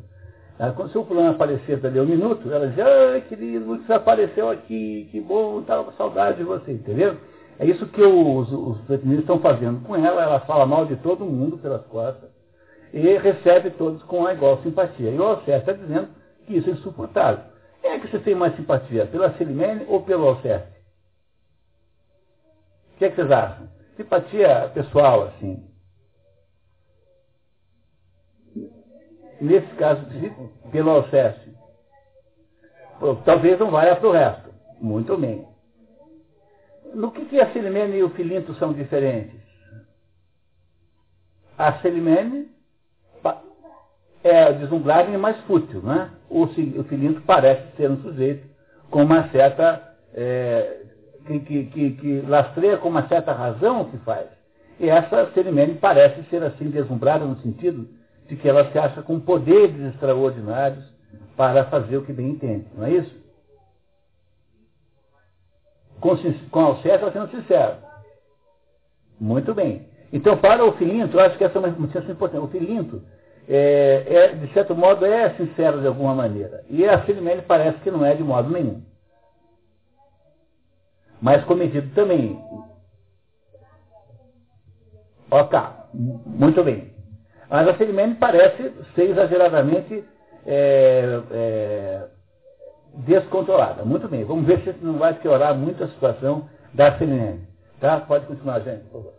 Quando 0.75 0.97
o 0.97 1.05
fulano 1.05 1.31
aparecer 1.31 1.77
dali 1.77 2.01
um 2.01 2.07
minuto, 2.07 2.51
ela 2.51 2.67
diz, 2.69 2.79
ai 2.81 3.21
querido, 3.29 3.67
você 3.67 3.93
apareceu 3.93 4.49
aqui, 4.51 5.07
que 5.13 5.21
bom, 5.21 5.61
estava 5.61 5.85
com 5.85 5.93
saudade 5.93 6.39
de 6.39 6.45
você, 6.45 6.73
entendeu? 6.73 7.15
É 7.61 7.67
isso 7.67 7.87
que 7.87 8.03
os, 8.03 8.51
os 8.51 8.79
estão 9.19 9.39
fazendo 9.39 9.81
com 9.83 9.95
ela, 9.95 10.23
ela 10.23 10.41
fala 10.41 10.65
mal 10.65 10.87
de 10.87 10.97
todo 10.97 11.27
mundo 11.27 11.59
pelas 11.59 11.85
costas 11.87 12.31
e 12.93 13.01
recebe 13.19 13.71
todos 13.71 14.03
com 14.05 14.27
a 14.27 14.33
igual 14.33 14.59
simpatia. 14.63 15.11
E 15.11 15.19
o 15.19 15.23
Alceste 15.23 15.71
está 15.71 15.73
dizendo 15.73 16.09
que 16.47 16.57
isso 16.57 16.71
é 16.71 16.73
insuportável. 16.73 17.58
Quem 17.89 17.95
é 17.95 18.01
que 18.01 18.09
você 18.09 18.19
tem 18.19 18.35
mais 18.35 18.55
simpatia? 18.55 19.07
Pela 19.07 19.33
Celimene 19.39 19.87
ou 19.89 20.03
pelo 20.03 20.29
Alceste? 20.29 20.79
O 22.93 22.99
que, 22.99 23.07
é 23.07 23.09
que 23.09 23.17
vocês 23.17 23.31
acham? 23.31 23.67
Simpatia 23.97 24.71
pessoal, 24.75 25.29
assim. 25.29 25.67
Nesse 29.41 29.75
caso, 29.77 30.05
pelo 30.71 30.91
Alceste. 30.91 31.51
Talvez 33.25 33.59
não 33.59 33.71
valha 33.71 33.97
para 33.97 34.09
o 34.09 34.13
resto. 34.13 34.53
Muito 34.79 35.17
bem. 35.17 35.49
No 36.93 37.11
que, 37.11 37.25
que 37.25 37.41
a 37.41 37.51
Celimene 37.55 37.97
e 37.97 38.03
o 38.03 38.11
Filinto 38.11 38.53
são 38.57 38.75
diferentes? 38.75 39.41
A 41.57 41.81
Celimene 41.81 42.51
é 44.23 44.53
deslumbrada 44.53 45.11
e 45.11 45.17
mais 45.17 45.37
fútil, 45.43 45.81
né? 45.83 46.11
O, 46.29 46.45
o 46.45 46.85
Filinto 46.85 47.21
parece 47.23 47.63
ser 47.77 47.91
um 47.91 48.01
sujeito 48.03 48.47
com 48.91 49.03
uma 49.03 49.29
certa. 49.29 49.83
É, 50.15 50.83
que, 51.27 51.41
que, 51.41 51.65
que, 51.67 51.91
que, 51.93 52.21
lastreia 52.23 52.79
com 52.79 52.89
uma 52.89 53.07
certa 53.07 53.33
razão 53.33 53.83
o 53.83 53.91
que 53.91 53.99
faz. 53.99 54.27
E 54.81 54.89
essa 54.89 55.31
Celimene 55.33 55.75
parece 55.75 56.23
ser 56.31 56.43
assim 56.43 56.71
deslumbrada 56.71 57.25
no 57.25 57.37
sentido 57.41 57.87
de 58.27 58.35
que 58.37 58.49
ela 58.49 58.71
se 58.71 58.79
acha 58.79 59.03
com 59.03 59.21
poderes 59.21 59.79
extraordinários 59.93 60.85
para 61.37 61.65
fazer 61.65 61.99
o 61.99 62.05
que 62.05 62.13
bem 62.13 62.31
entende, 62.31 62.67
não 62.75 62.87
é 62.87 62.93
isso? 62.93 63.15
com, 66.01 66.17
com 66.51 66.79
ela 66.85 67.13
sendo 67.13 67.31
sincera. 67.31 67.79
Muito 69.21 69.53
bem. 69.55 69.87
Então, 70.13 70.37
para 70.39 70.65
o 70.65 70.73
Filinto, 70.73 71.17
eu 71.17 71.21
acho 71.21 71.37
que 71.37 71.45
essa 71.45 71.59
é 71.59 71.61
uma 71.61 71.69
notícia 71.69 72.11
importante. 72.11 72.45
O 72.45 72.49
Filinto, 72.49 73.03
é, 73.49 74.05
é, 74.07 74.29
de 74.35 74.53
certo 74.53 74.77
modo, 74.77 75.07
é 75.07 75.31
sincero 75.31 75.81
de 75.81 75.87
alguma 75.87 76.15
maneira. 76.15 76.63
E 76.69 76.87
a 76.87 77.01
Filimene 77.03 77.41
parece 77.41 77.79
que 77.79 77.91
não 77.91 78.05
é 78.05 78.15
de 78.15 78.23
modo 78.23 78.51
nenhum. 78.51 78.83
Mas 81.21 81.43
cometido 81.45 81.89
também. 81.95 82.39
Ok, 85.31 85.59
muito 85.95 86.63
bem. 86.63 86.93
Mas 87.49 87.67
a 87.67 87.75
Filimene 87.75 88.17
parece 88.17 88.71
ser 88.95 89.11
exageradamente 89.11 90.05
é, 90.47 91.23
é, 91.31 92.07
descontrolada. 92.97 93.83
Muito 93.83 94.09
bem, 94.09 94.25
vamos 94.25 94.47
ver 94.47 94.61
se 94.61 94.75
não 94.83 94.99
vai 94.99 95.15
piorar 95.15 95.55
muito 95.55 95.83
a 95.83 95.89
situação 95.89 96.49
da 96.75 96.93
Filimene. 96.99 97.49
Tá? 97.81 98.01
Pode 98.01 98.27
continuar, 98.27 98.61
gente, 98.61 98.85
por 98.91 99.03
favor. 99.03 99.15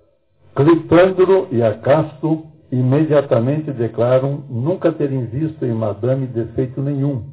Clipândro 0.55 1.47
e 1.51 1.63
Acasto 1.63 2.48
imediatamente 2.71 3.71
declaram 3.71 4.43
nunca 4.49 4.91
terem 4.91 5.25
visto 5.25 5.65
em 5.65 5.73
Madame 5.73 6.27
defeito 6.27 6.81
nenhum, 6.81 7.23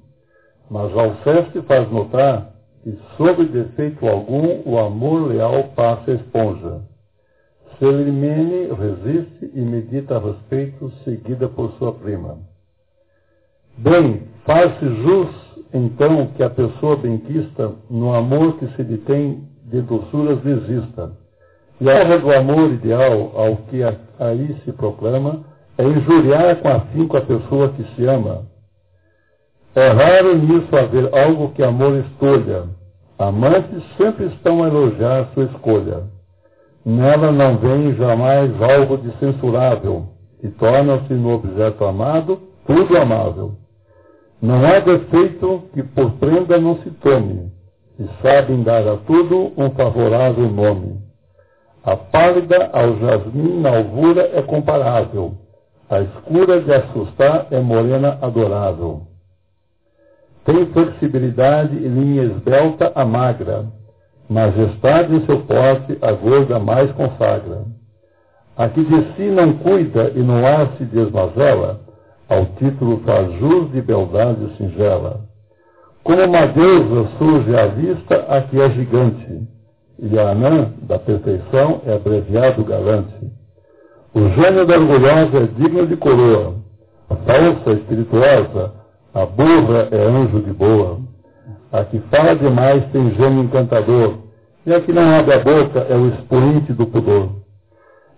mas 0.70 0.96
Alceste 0.96 1.60
faz 1.62 1.90
notar 1.90 2.52
que, 2.82 2.98
sob 3.16 3.44
defeito 3.46 4.06
algum, 4.06 4.62
o 4.64 4.78
amor 4.78 5.28
leal 5.28 5.64
passa 5.74 6.10
a 6.10 6.14
esponja. 6.14 6.80
Celimene 7.78 8.72
resiste 8.72 9.50
e 9.54 9.60
medita 9.60 10.16
a 10.16 10.20
respeito, 10.20 10.90
seguida 11.04 11.48
por 11.48 11.72
sua 11.72 11.92
prima. 11.92 12.38
Bem, 13.76 14.22
faz-se 14.44 14.86
jus, 15.02 15.28
então, 15.74 16.28
que 16.28 16.42
a 16.42 16.48
pessoa 16.48 16.96
benquista, 16.96 17.72
no 17.90 18.14
amor 18.14 18.56
que 18.58 18.66
se 18.68 18.82
lhe 18.82 18.98
tem 18.98 19.46
de 19.64 19.82
doçuras, 19.82 20.38
desista 20.38 21.12
e 21.80 21.90
a 21.90 22.16
do 22.16 22.32
amor 22.32 22.72
ideal 22.72 23.32
ao 23.34 23.56
que 23.68 23.82
aí 24.18 24.56
se 24.64 24.72
proclama 24.72 25.44
é 25.78 25.84
injuriar 25.84 26.56
com 26.56 26.68
afinco 26.68 27.16
a 27.16 27.20
pessoa 27.20 27.68
que 27.70 27.84
se 27.94 28.06
ama. 28.06 28.46
É 29.74 29.88
raro 29.88 30.36
nisso 30.36 30.74
haver 30.74 31.10
algo 31.14 31.50
que 31.50 31.62
amor 31.62 31.96
escolha. 31.98 32.64
Amantes 33.18 33.82
sempre 33.96 34.26
estão 34.26 34.62
a 34.62 34.68
elogiar 34.68 35.28
sua 35.34 35.44
escolha. 35.44 36.04
Nela 36.84 37.30
não 37.30 37.58
vem 37.58 37.94
jamais 37.94 38.50
algo 38.62 38.96
de 38.96 39.10
censurável, 39.18 40.06
e 40.42 40.48
torna-se 40.48 41.12
no 41.12 41.34
objeto 41.34 41.84
amado 41.84 42.40
tudo 42.66 42.96
amável. 42.96 43.52
Não 44.40 44.64
há 44.64 44.78
defeito 44.80 45.64
que 45.74 45.82
por 45.82 46.12
prenda 46.12 46.58
não 46.58 46.76
se 46.78 46.90
tome, 46.90 47.50
e 47.98 48.06
sabem 48.22 48.62
dar 48.62 48.86
a 48.86 48.96
tudo 48.98 49.52
um 49.56 49.70
favorável 49.70 50.48
nome. 50.50 51.05
A 51.86 51.94
pálida 51.94 52.68
ao 52.72 52.96
jasmim 52.96 53.60
na 53.60 53.76
alvura 53.76 54.28
é 54.34 54.42
comparável. 54.42 55.34
A 55.88 56.00
escura 56.00 56.60
de 56.60 56.74
assustar 56.74 57.46
é 57.52 57.60
morena 57.60 58.18
adorável. 58.20 59.02
Tem 60.44 60.66
flexibilidade 60.66 61.76
e 61.76 61.86
linha 61.86 62.24
esbelta 62.24 62.90
a 62.92 63.04
magra. 63.04 63.66
Majestade 64.28 65.14
em 65.14 65.24
seu 65.26 65.42
porte 65.42 65.96
a 66.02 66.10
gorda 66.10 66.58
mais 66.58 66.90
consagra. 66.90 67.62
A 68.56 68.68
que 68.68 68.82
de 68.82 69.14
si 69.14 69.30
não 69.30 69.52
cuida 69.58 70.10
e 70.12 70.18
no 70.18 70.44
ar 70.44 70.72
se 70.78 70.84
desmazela, 70.86 71.82
ao 72.28 72.46
título 72.58 73.00
faz 73.06 73.32
jus 73.38 73.70
de 73.70 73.80
beldade 73.80 74.56
singela. 74.56 75.20
Como 76.02 76.24
uma 76.24 76.46
deusa 76.46 77.08
surge 77.16 77.56
à 77.56 77.66
vista 77.66 78.26
a 78.28 78.42
que 78.42 78.60
é 78.60 78.70
gigante 78.70 79.55
e 79.98 80.18
a 80.18 80.30
anã 80.30 80.72
da 80.82 80.98
perfeição 80.98 81.80
é 81.86 81.94
abreviado 81.94 82.64
galante. 82.64 83.14
O 84.14 84.28
gênio 84.30 84.66
da 84.66 84.78
orgulhosa 84.78 85.38
é 85.38 85.46
digno 85.58 85.86
de 85.86 85.96
coroa. 85.96 86.54
A 87.08 87.16
falsa 87.16 87.72
espirituosa, 87.72 88.74
a 89.14 89.26
burra 89.26 89.88
é 89.90 90.02
anjo 90.06 90.40
de 90.40 90.52
boa. 90.52 91.00
A 91.72 91.84
que 91.84 91.98
fala 92.10 92.34
demais 92.34 92.84
tem 92.92 93.14
gênio 93.14 93.44
encantador. 93.44 94.18
E 94.66 94.74
a 94.74 94.80
que 94.80 94.92
não 94.92 95.18
abre 95.18 95.34
a 95.34 95.38
boca 95.38 95.86
é 95.88 95.94
o 95.94 96.08
expoente 96.08 96.72
do 96.72 96.86
pudor. 96.86 97.30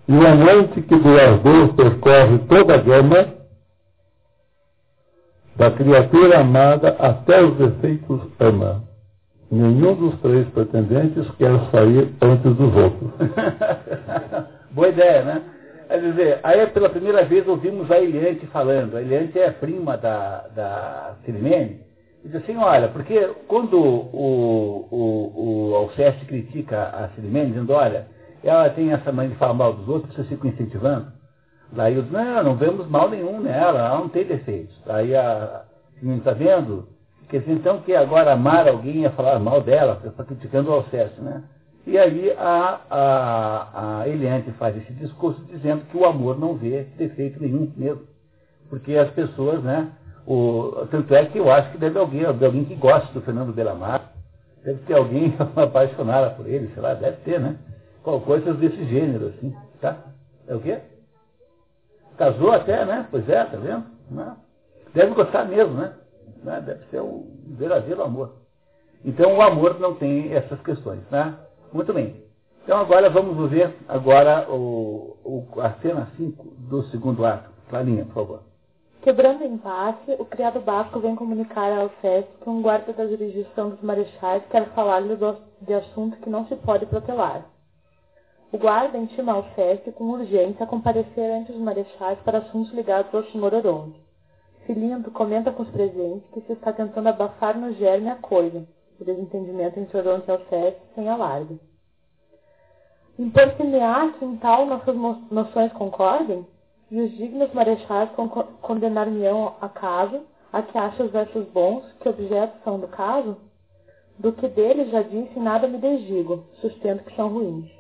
E 0.08 0.12
o 0.12 0.26
amante 0.26 0.80
que 0.80 0.96
do 0.96 1.20
ardor 1.20 1.74
percorre 1.74 2.38
toda 2.48 2.74
a 2.74 2.78
gama 2.78 3.38
da 5.56 5.70
criatura 5.72 6.40
amada 6.40 6.96
até 6.98 7.42
os 7.42 7.56
defeitos 7.56 8.20
ama 8.38 8.87
nenhum 9.50 9.94
dos 9.94 10.20
três 10.20 10.46
pretendentes 10.48 11.28
quer 11.32 11.58
sair 11.70 12.14
antes 12.20 12.56
dos 12.56 12.76
outros. 12.76 13.10
Boa 14.70 14.88
ideia, 14.88 15.22
né? 15.22 15.42
Quer 15.88 16.00
dizer, 16.02 16.40
aí 16.42 16.66
pela 16.66 16.90
primeira 16.90 17.24
vez 17.24 17.48
ouvimos 17.48 17.90
a 17.90 17.98
Eliante 17.98 18.46
falando. 18.48 18.96
A 18.96 19.00
Eliante 19.00 19.38
é 19.38 19.48
a 19.48 19.52
prima 19.52 19.96
da, 19.96 20.44
da 20.54 21.14
Filimene. 21.24 21.80
Diz 22.22 22.34
assim, 22.34 22.56
olha, 22.56 22.88
porque 22.88 23.26
quando 23.46 23.78
o, 23.78 24.86
o, 24.90 25.70
o 25.70 25.74
Alceste 25.76 26.26
critica 26.26 26.90
a 26.92 27.08
Filimene, 27.08 27.52
dizendo, 27.52 27.72
olha, 27.72 28.06
ela 28.44 28.68
tem 28.70 28.92
essa 28.92 29.10
mãe 29.10 29.30
de 29.30 29.36
falar 29.36 29.54
mal 29.54 29.72
dos 29.72 29.88
outros, 29.88 30.14
vocês 30.14 30.28
ficam 30.28 30.50
incentivando. 30.50 31.10
Daí 31.72 31.94
eu 31.94 32.02
digo, 32.02 32.14
não, 32.14 32.44
não 32.44 32.56
vemos 32.56 32.86
mal 32.88 33.08
nenhum 33.08 33.40
nela, 33.40 33.78
ela 33.78 33.98
não 33.98 34.08
tem 34.10 34.24
defeitos. 34.24 34.76
Aí 34.86 35.16
a 35.16 35.62
Filimene 35.94 36.18
está 36.18 36.32
vendo? 36.32 36.86
Quer 37.28 37.40
dizer, 37.40 37.52
então, 37.52 37.82
que 37.82 37.94
agora 37.94 38.32
amar 38.32 38.66
alguém 38.66 39.04
é 39.04 39.10
falar 39.10 39.38
mal 39.38 39.60
dela, 39.60 40.00
está 40.04 40.24
criticando 40.24 40.70
o 40.70 40.74
Alceste, 40.74 41.20
né? 41.20 41.42
E 41.86 41.96
aí 41.98 42.30
a, 42.32 42.80
a, 42.90 44.00
a 44.00 44.08
Eliante 44.08 44.50
faz 44.52 44.76
esse 44.76 44.92
discurso 44.94 45.42
dizendo 45.44 45.86
que 45.86 45.96
o 45.96 46.04
amor 46.04 46.38
não 46.38 46.54
vê 46.54 46.84
defeito 46.96 47.40
nenhum 47.40 47.72
mesmo. 47.76 48.02
Porque 48.68 48.94
as 48.96 49.10
pessoas, 49.10 49.62
né? 49.62 49.90
O, 50.26 50.86
tanto 50.90 51.14
é 51.14 51.24
que 51.26 51.38
eu 51.38 51.50
acho 51.50 51.70
que 51.70 51.78
deve 51.78 51.98
alguém, 51.98 52.20
deve 52.20 52.44
alguém 52.44 52.64
que 52.64 52.74
gosta 52.74 53.10
do 53.12 53.22
Fernando 53.22 53.54
Belamar, 53.54 54.12
deve 54.62 54.80
ter 54.80 54.94
alguém 54.94 55.34
apaixonada 55.56 56.30
por 56.30 56.46
ele, 56.46 56.70
sei 56.74 56.82
lá, 56.82 56.94
deve 56.94 57.16
ter, 57.18 57.40
né? 57.40 57.56
Coisas 58.02 58.56
desse 58.58 58.84
gênero, 58.86 59.28
assim, 59.28 59.54
tá? 59.80 59.98
É 60.46 60.54
o 60.54 60.60
quê? 60.60 60.78
Casou 62.16 62.52
até, 62.52 62.84
né? 62.86 63.06
Pois 63.10 63.28
é, 63.28 63.44
tá 63.44 63.56
vendo? 63.56 63.84
Deve 64.94 65.14
gostar 65.14 65.44
mesmo, 65.44 65.74
né? 65.74 65.92
Né? 66.42 66.60
Deve 66.60 66.84
ser 66.86 67.00
um 67.00 67.26
verdadeiro 67.46 68.02
amor. 68.02 68.34
Então 69.04 69.36
o 69.36 69.42
amor 69.42 69.78
não 69.78 69.94
tem 69.94 70.32
essas 70.32 70.60
questões. 70.62 71.00
Né? 71.10 71.34
Muito 71.72 71.92
bem. 71.92 72.22
Então 72.64 72.78
agora 72.78 73.08
vamos 73.08 73.50
ver 73.50 73.74
agora 73.88 74.46
o, 74.50 75.16
o, 75.24 75.60
a 75.60 75.72
cena 75.80 76.08
5 76.16 76.44
do 76.68 76.82
segundo 76.84 77.24
ato. 77.24 77.48
Clarinha, 77.68 78.04
por 78.04 78.14
favor. 78.14 78.42
Quebrando 79.00 79.42
o 79.42 79.46
impasse, 79.46 80.16
o 80.18 80.24
criado 80.24 80.60
basco 80.60 80.98
vem 80.98 81.14
comunicar 81.14 81.72
ao 81.72 81.82
Alceste 81.84 82.30
que 82.42 82.50
um 82.50 82.60
guarda 82.60 82.92
da 82.92 83.06
jurisdição 83.06 83.70
dos 83.70 83.80
marechais 83.80 84.42
quer 84.50 84.68
falar-lhe 84.74 85.16
de 85.62 85.72
assunto 85.72 86.18
que 86.18 86.28
não 86.28 86.46
se 86.46 86.56
pode 86.56 86.84
protelar. 86.86 87.46
O 88.50 88.58
guarda 88.58 88.98
intima 88.98 89.32
Alceste 89.32 89.92
com 89.92 90.04
urgência 90.04 90.64
a 90.64 90.66
comparecer 90.66 91.30
ante 91.30 91.52
os 91.52 91.58
marechais 91.58 92.18
para 92.20 92.38
assuntos 92.38 92.72
ligados 92.72 93.14
ao 93.14 93.24
senhor 93.24 93.54
Oronde. 93.54 94.07
Filindo 94.68 95.10
comenta 95.12 95.50
com 95.50 95.62
os 95.62 95.70
presentes 95.70 96.28
que 96.30 96.42
se 96.42 96.52
está 96.52 96.74
tentando 96.74 97.08
abafar 97.08 97.56
no 97.58 97.72
germe 97.72 98.10
a 98.10 98.16
coisa, 98.16 98.68
o 99.00 99.04
desentendimento 99.04 99.80
entre 99.80 99.96
Oronte 99.96 100.28
e 100.28 100.30
Alceste 100.30 100.82
sem 100.94 101.08
alarde. 101.08 101.58
Impor-se-me-á 103.18 104.12
que 104.18 104.26
em 104.26 104.36
tal 104.36 104.66
nossas 104.66 104.94
noções 105.30 105.72
concordem, 105.72 106.46
e 106.90 107.00
os 107.00 107.10
dignos 107.12 107.50
marechais 107.54 108.10
condenar-me-ão 108.60 109.54
a 109.58 109.70
caso, 109.70 110.20
a 110.52 110.60
que 110.60 110.76
acha 110.76 111.02
os 111.02 111.10
versos 111.12 111.48
bons, 111.48 111.90
que 112.00 112.08
objetos 112.10 112.62
são 112.62 112.78
do 112.78 112.88
caso? 112.88 113.38
Do 114.18 114.34
que 114.34 114.48
deles 114.48 114.90
já 114.90 115.00
disse, 115.00 115.40
nada 115.40 115.66
me 115.66 115.78
desdigo, 115.78 116.44
sustento 116.60 117.04
que 117.04 117.16
são 117.16 117.30
ruins. 117.30 117.70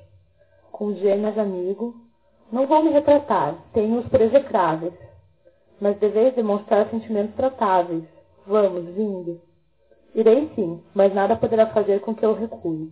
Com 0.72 0.94
gêmeas 0.94 1.36
amigo, 1.36 1.94
não 2.50 2.66
vou 2.66 2.82
me 2.82 2.88
retratar, 2.88 3.56
tenho-os 3.74 4.08
por 4.08 4.22
execráveis, 4.22 4.94
mas 5.80 5.98
deveis 5.98 6.34
demonstrar 6.34 6.88
sentimentos 6.90 7.34
tratáveis. 7.34 8.04
Vamos, 8.46 8.84
vindo. 8.94 9.40
Irei 10.14 10.50
sim, 10.54 10.82
mas 10.94 11.14
nada 11.14 11.36
poderá 11.36 11.66
fazer 11.66 12.00
com 12.00 12.14
que 12.14 12.24
eu 12.24 12.34
recue. 12.34 12.90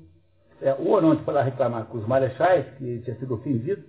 É, 0.61 0.73
o 0.75 0.91
Oronte 0.91 1.23
foi 1.23 1.35
lá 1.35 1.43
reclamar 1.43 1.87
com 1.87 1.99
os 1.99 2.07
marechais, 2.07 2.67
que 2.79 3.01
tinha 3.01 3.17
sido 3.17 3.35
ofendido, 3.35 3.83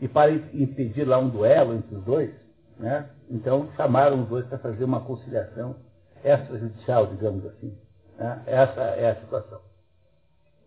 e 0.00 0.08
para 0.08 0.30
impedir 0.30 1.04
lá 1.04 1.18
um 1.18 1.28
duelo 1.28 1.74
entre 1.74 1.94
os 1.94 2.04
dois, 2.04 2.30
né? 2.78 3.08
então 3.30 3.68
chamaram 3.76 4.22
os 4.22 4.28
dois 4.28 4.46
para 4.46 4.58
fazer 4.58 4.84
uma 4.84 5.00
conciliação 5.00 5.76
extrajudicial, 6.22 7.06
digamos 7.06 7.46
assim. 7.46 7.76
Né? 8.18 8.42
Essa 8.46 8.80
é 8.80 9.10
a 9.10 9.16
situação. 9.16 9.60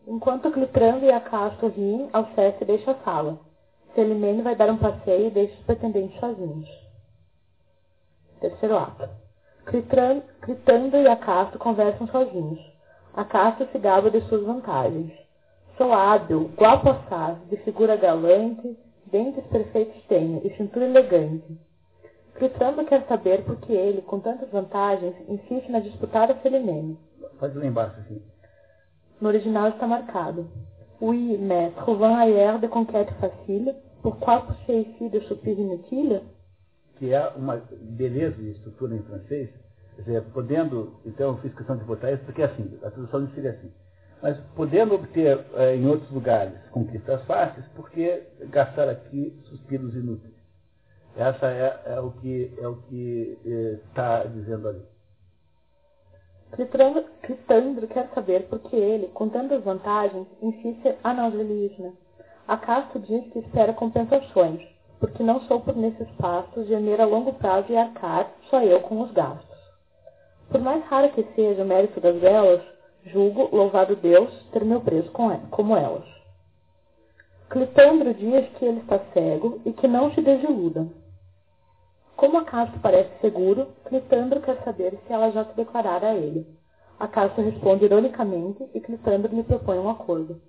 Enquanto 0.08 0.52
Clitrando 0.52 1.06
e 1.06 1.12
Acasto 1.12 1.68
riem, 1.68 2.10
Alceste 2.14 2.64
deixa 2.64 2.92
a 2.92 2.96
sala. 3.04 3.40
Celimene 3.94 4.42
vai 4.42 4.56
dar 4.56 4.70
um 4.70 4.78
passeio 4.78 5.28
e 5.28 5.32
deixa 5.32 5.54
os 5.54 5.66
pretendentes 5.66 6.18
sozinhos. 6.20 6.87
Terceiro 8.40 8.78
ato. 8.78 9.10
Critando 9.66 10.98
e 10.98 11.08
Acasto 11.08 11.60
conversam 11.60 12.08
sozinhos. 12.08 12.60
Acasto 13.14 13.68
se 13.72 13.80
gaba 13.80 14.10
de 14.10 14.22
suas 14.22 14.44
vantagens. 14.44 15.12
Sou 15.78 15.92
hábil, 15.92 16.52
guapo 16.56 16.90
assaz, 16.90 17.38
de 17.50 17.58
figura 17.58 17.96
galante, 17.96 18.78
dentes 19.06 19.46
perfeitos 19.48 20.02
tenho 20.08 20.42
e 20.46 20.56
cintura 20.56 20.86
elegante. 20.86 21.58
Clitrando 22.36 22.86
quer 22.86 23.06
saber 23.08 23.44
por 23.44 23.58
que 23.58 23.74
ele, 23.74 24.02
com 24.04 24.20
tantas 24.20 24.50
vantagens, 24.50 25.16
insiste 25.28 25.72
na 25.72 25.80
disputada 25.80 26.36
Felimene. 26.36 26.98
Pode 27.40 27.58
ler 27.58 27.68
embaixo, 27.68 28.00
assim. 28.00 28.22
No 29.20 29.30
original 29.30 29.70
está 29.70 29.88
marcado. 29.88 30.48
Oui, 31.02 31.38
mais 31.38 31.74
trouvant 31.76 32.16
ailleurs 32.16 32.60
de 32.60 32.68
conquête 32.68 33.12
facile, 33.20 33.76
pourquoi 34.02 34.42
pousser 34.42 34.82
ici 34.82 35.10
de 35.10 35.20
soupir 35.22 35.60
inutile? 35.60 36.22
Que 36.98 37.14
é 37.14 37.28
uma 37.36 37.62
beleza 37.72 38.36
de 38.36 38.52
estrutura 38.52 38.96
em 38.96 39.04
francês, 39.04 39.50
dizer, 39.98 40.24
podendo, 40.34 40.94
então 41.06 41.32
eu 41.32 41.38
fiz 41.38 41.54
questão 41.54 41.78
de 41.78 41.84
botar 41.84 42.12
isso, 42.12 42.24
porque 42.24 42.44
assim, 42.44 42.78
a 42.84 42.90
tradução 42.90 43.28
seria 43.34 43.52
assim, 43.52 43.72
mas 44.22 44.38
podendo 44.56 44.96
obter 44.96 45.46
eh, 45.56 45.76
em 45.76 45.88
outros 45.88 46.10
lugares 46.12 46.54
conquistas 46.72 47.24
fáceis, 47.26 47.66
porque 47.76 48.24
gastar 48.50 48.90
aqui 48.90 49.34
suspiros 49.46 49.94
inúteis? 49.94 50.34
Essa 51.16 51.48
é, 51.48 51.82
é 51.86 52.00
o 52.00 52.12
que 52.12 52.52
é 52.60 52.68
o 52.68 52.76
que 52.84 53.38
está 53.90 54.24
eh, 54.24 54.28
dizendo 54.28 54.70
ali. 54.70 54.82
Cristandro 57.22 57.88
quer 57.88 58.10
saber 58.14 58.48
por 58.48 58.60
que 58.60 58.76
ele, 58.76 59.08
com 59.10 59.28
tantas 59.28 59.64
vantagens, 59.64 60.28
insiste 60.42 60.96
a 61.04 61.14
não 61.14 61.30
religiosa. 61.30 61.94
Acaso 62.48 63.00
diz 63.00 63.32
que 63.34 63.40
espera 63.40 63.74
compensações, 63.74 64.62
porque 65.00 65.24
não 65.24 65.42
sou 65.42 65.60
por 65.62 65.76
nesses 65.76 66.10
passos 66.12 66.68
gemer 66.68 67.00
a 67.02 67.06
longo 67.06 67.34
prazo 67.34 67.72
e 67.72 67.78
arcar, 67.78 68.32
só 68.50 68.62
eu 68.62 68.82
com 68.82 69.02
os 69.02 69.12
gastos. 69.12 69.58
Por 70.50 70.62
mais 70.62 70.84
raro 70.86 71.10
que 71.10 71.24
seja 71.36 71.64
o 71.64 71.66
mérito 71.66 72.00
das 72.00 72.16
velas, 72.20 72.62
julgo, 73.06 73.50
louvado 73.56 73.96
Deus, 73.96 74.32
ter 74.52 74.64
meu 74.64 74.82
preço 74.82 75.12
como 75.12 75.76
elas. 75.76 76.06
Clitandro 77.50 78.14
diz 78.14 78.50
que 78.58 78.66
ele 78.66 78.80
está 78.80 79.00
cego 79.14 79.62
e 79.66 79.72
que 79.72 79.88
não 79.88 80.14
se 80.14 80.22
desiluda. 80.22 80.88
Como 82.16 82.38
a 82.38 82.46
Casto 82.46 82.80
parece 82.80 83.12
seguro, 83.22 83.68
Clitandro 83.86 84.42
quer 84.42 84.62
saber 84.64 84.98
se 85.06 85.14
ela 85.14 85.32
já 85.32 85.46
se 85.46 85.56
declarara 85.56 86.10
a 86.10 86.16
ele. 86.16 86.48
A 87.00 87.08
Casto 87.08 87.42
responde 87.42 87.86
ironicamente 87.86 88.68
e 88.74 88.82
Clitandro 88.82 89.34
lhe 89.34 89.44
propõe 89.44 89.78
um 89.78 89.90
acordo. 89.90 90.42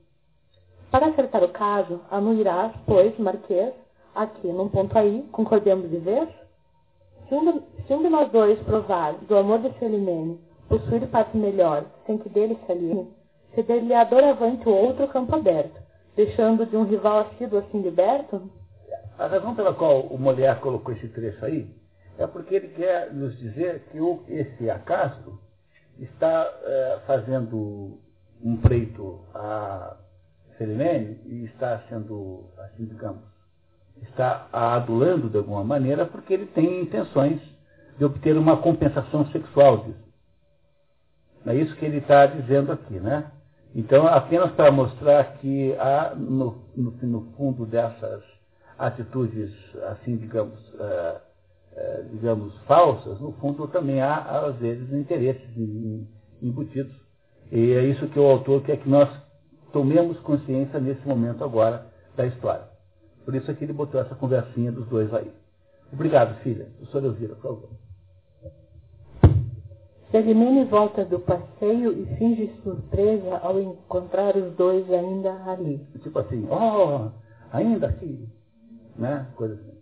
Para 0.91 1.09
acertar 1.09 1.45
o 1.45 1.51
caso, 1.51 2.01
anuirás, 2.11 2.73
pois, 2.87 3.17
Marquês, 3.19 3.75
aqui, 4.23 4.49
num 4.49 4.69
ponto 4.69 4.97
aí, 4.97 5.27
concordemos 5.33 5.91
de 5.91 5.99
vez? 5.99 6.29
Se 7.29 7.35
um, 7.35 7.53
de, 7.53 7.63
se 7.87 7.93
um 7.93 8.03
de 8.03 8.09
nós 8.09 8.31
dois 8.31 8.59
provar 8.61 9.15
do 9.15 9.37
amor 9.37 9.61
de 9.61 9.73
Celimene 9.79 10.41
possuir 10.69 11.07
parte 11.09 11.37
melhor, 11.37 11.85
sem 12.07 12.19
que 12.19 12.29
dele 12.29 12.59
se 12.65 12.73
alinhe, 12.73 13.09
ceder-lhe-á 13.55 14.05
doravante 14.05 14.69
o 14.69 14.73
outro 14.73 15.09
campo 15.09 15.35
aberto, 15.35 15.81
deixando 16.17 16.67
de 16.67 16.77
um 16.77 16.85
rival 16.85 17.21
assíduo 17.21 17.59
assim 17.59 17.81
liberto? 17.81 18.51
A 19.19 19.27
razão 19.27 19.55
pela 19.55 19.75
qual 19.75 20.01
o 20.03 20.19
Molière 20.19 20.61
colocou 20.61 20.95
esse 20.95 21.09
trecho 21.09 21.45
aí 21.45 21.69
é 22.19 22.27
porque 22.27 22.57
ele 22.57 22.69
quer 22.69 23.13
nos 23.13 23.39
dizer 23.39 23.85
que 23.91 24.01
o, 24.01 24.23
esse 24.29 24.69
acaso 24.69 25.39
está 25.99 26.51
é, 26.65 26.99
fazendo 27.07 27.99
um 28.43 28.57
pleito 28.57 29.21
a 29.35 29.97
Selimene 30.57 31.21
e 31.27 31.45
está 31.45 31.81
sendo, 31.89 32.47
assim 32.59 32.85
digamos, 32.85 33.23
está 34.05 34.49
a 34.53 34.75
adulando 34.75 35.29
de 35.29 35.37
alguma 35.37 35.65
maneira 35.65 36.07
porque 36.07 36.35
ele 36.35 36.47
tem 36.47 36.83
intenções 36.83 37.41
de 37.99 38.05
obter 38.05 38.37
uma 38.37 38.57
compensação 38.57 39.27
sexual 39.27 39.79
disso. 39.79 40.09
É 41.47 41.55
isso 41.55 41.75
que 41.77 41.85
ele 41.85 41.99
está 41.99 42.27
dizendo 42.27 42.73
aqui, 42.73 42.95
né? 43.01 43.31
Então, 43.75 44.07
apenas 44.07 44.53
para 44.53 44.71
mostrar 44.71 45.39
que 45.39 45.75
há, 45.75 46.15
no, 46.17 46.65
no, 46.77 46.91
no 46.91 47.33
fundo 47.37 47.67
dessas 47.67 48.23
atitudes, 48.79 49.53
assim, 49.91 50.17
digamos, 50.17 50.59
uh, 50.75 51.19
uh, 51.73 52.09
digamos, 52.11 52.57
falsas, 52.67 53.21
no 53.21 53.33
fundo 53.33 53.67
também 53.69 54.01
há, 54.01 54.17
às 54.47 54.57
vezes, 54.57 54.93
interesses 54.93 55.49
embutidos. 56.43 56.95
E 57.51 57.73
é 57.73 57.85
isso 57.85 58.09
que 58.09 58.19
o 58.19 58.27
autor 58.27 58.63
quer 58.63 58.79
que 58.79 58.89
nós 58.89 59.09
tomemos 59.73 60.19
consciência 60.21 60.81
nesse 60.81 61.07
momento 61.07 61.45
agora 61.45 61.87
da 62.17 62.27
história. 62.27 62.68
Por 63.29 63.35
isso 63.35 63.51
é 63.51 63.55
que 63.55 63.63
ele 63.63 63.75
botou 63.75 64.01
essa 64.01 64.15
conversinha 64.15 64.73
dos 64.73 64.89
dois 64.89 65.13
aí. 65.13 65.31
Obrigado, 65.93 66.41
filha. 66.41 66.67
O 66.81 66.87
senhor 66.87 67.05
Elvira, 67.05 67.35
por 67.35 67.43
favor. 67.43 67.71
Selimene 70.11 70.65
volta 70.65 71.05
do 71.05 71.21
passeio 71.21 71.93
e 71.93 72.07
finge 72.17 72.51
surpresa 72.63 73.37
ao 73.43 73.61
encontrar 73.61 74.35
os 74.35 74.57
dois 74.57 74.91
ainda 74.91 75.31
ali. 75.45 75.87
Tipo 76.03 76.21
assim, 76.21 76.49
oh, 76.51 77.11
ainda 77.53 77.89
aqui 77.89 78.27
né? 78.97 79.27
Coisa 79.37 79.57
assim. 79.57 79.77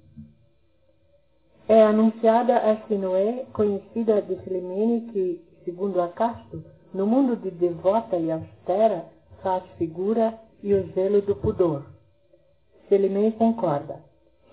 É 1.68 1.85
anunciada 1.85 2.56
a 2.56 2.76
Sinué, 2.88 3.46
conhecida 3.52 4.22
de 4.22 4.35
Filimene, 4.42 5.02
que, 5.12 5.40
segundo 5.64 6.00
Acasto, 6.00 6.64
no 6.92 7.06
mundo 7.06 7.37
de 7.37 7.52
devota 7.52 8.16
e 8.16 8.28
austera, 8.32 9.04
faz 9.40 9.62
figura 9.78 10.35
e 10.64 10.74
o 10.74 10.92
zelo 10.94 11.22
do 11.22 11.37
pudor. 11.37 11.94
Selimene 12.88 13.33
concorda. 13.33 13.96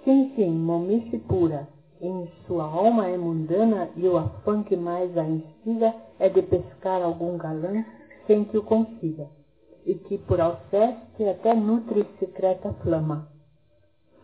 Sim, 0.04 0.32
sim, 0.36 0.50
momice 0.52 1.18
pura. 1.20 1.68
Em 2.02 2.30
sua 2.46 2.66
alma 2.66 3.08
é 3.08 3.18
mundana 3.18 3.90
e 3.96 4.08
o 4.08 4.18
afã 4.18 4.64
que 4.64 4.76
mais 4.76 5.18
a 5.18 5.24
instiga 5.24 5.94
é 6.20 6.28
de 6.28 6.42
pescar 6.42 7.02
algum 7.02 7.38
galã 7.38 7.86
sem 8.28 8.44
que 8.46 8.58
o 8.58 8.64
consiga, 8.64 9.28
e 9.86 9.96
que 9.96 10.18
por 10.18 10.40
alceste 10.40 11.24
até 11.30 11.54
nutre 11.54 12.06
secreta 12.20 12.74
flama 12.82 13.34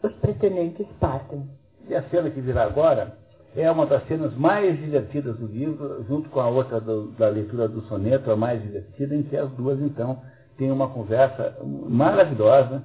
os 0.03 0.13
pretendentes 0.13 0.87
partem. 0.99 1.49
E 1.87 1.95
a 1.95 2.03
cena 2.03 2.29
que 2.29 2.39
virá 2.41 2.63
agora 2.63 3.17
é 3.55 3.69
uma 3.69 3.85
das 3.85 4.05
cenas 4.07 4.33
mais 4.35 4.77
divertidas 4.79 5.35
do 5.37 5.47
livro, 5.47 6.03
junto 6.07 6.29
com 6.29 6.39
a 6.39 6.47
outra 6.47 6.79
do, 6.79 7.07
da 7.11 7.27
leitura 7.29 7.67
do 7.67 7.81
soneto, 7.83 8.31
a 8.31 8.35
mais 8.35 8.61
divertida, 8.61 9.15
em 9.15 9.23
que 9.23 9.35
as 9.35 9.49
duas, 9.51 9.79
então, 9.81 10.21
têm 10.57 10.71
uma 10.71 10.87
conversa 10.89 11.57
maravilhosa, 11.89 12.83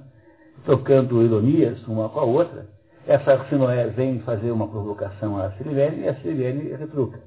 trocando 0.63 1.21
ironias 1.21 1.85
uma 1.87 2.09
com 2.09 2.19
a 2.19 2.23
outra. 2.23 2.67
Essa 3.07 3.43
Sinoé 3.49 3.87
vem 3.87 4.19
fazer 4.19 4.51
uma 4.51 4.67
provocação 4.67 5.37
a 5.37 5.51
Silvene 5.51 6.01
e 6.01 6.07
a 6.07 6.15
Silvene 6.21 6.73
retruca. 6.75 7.19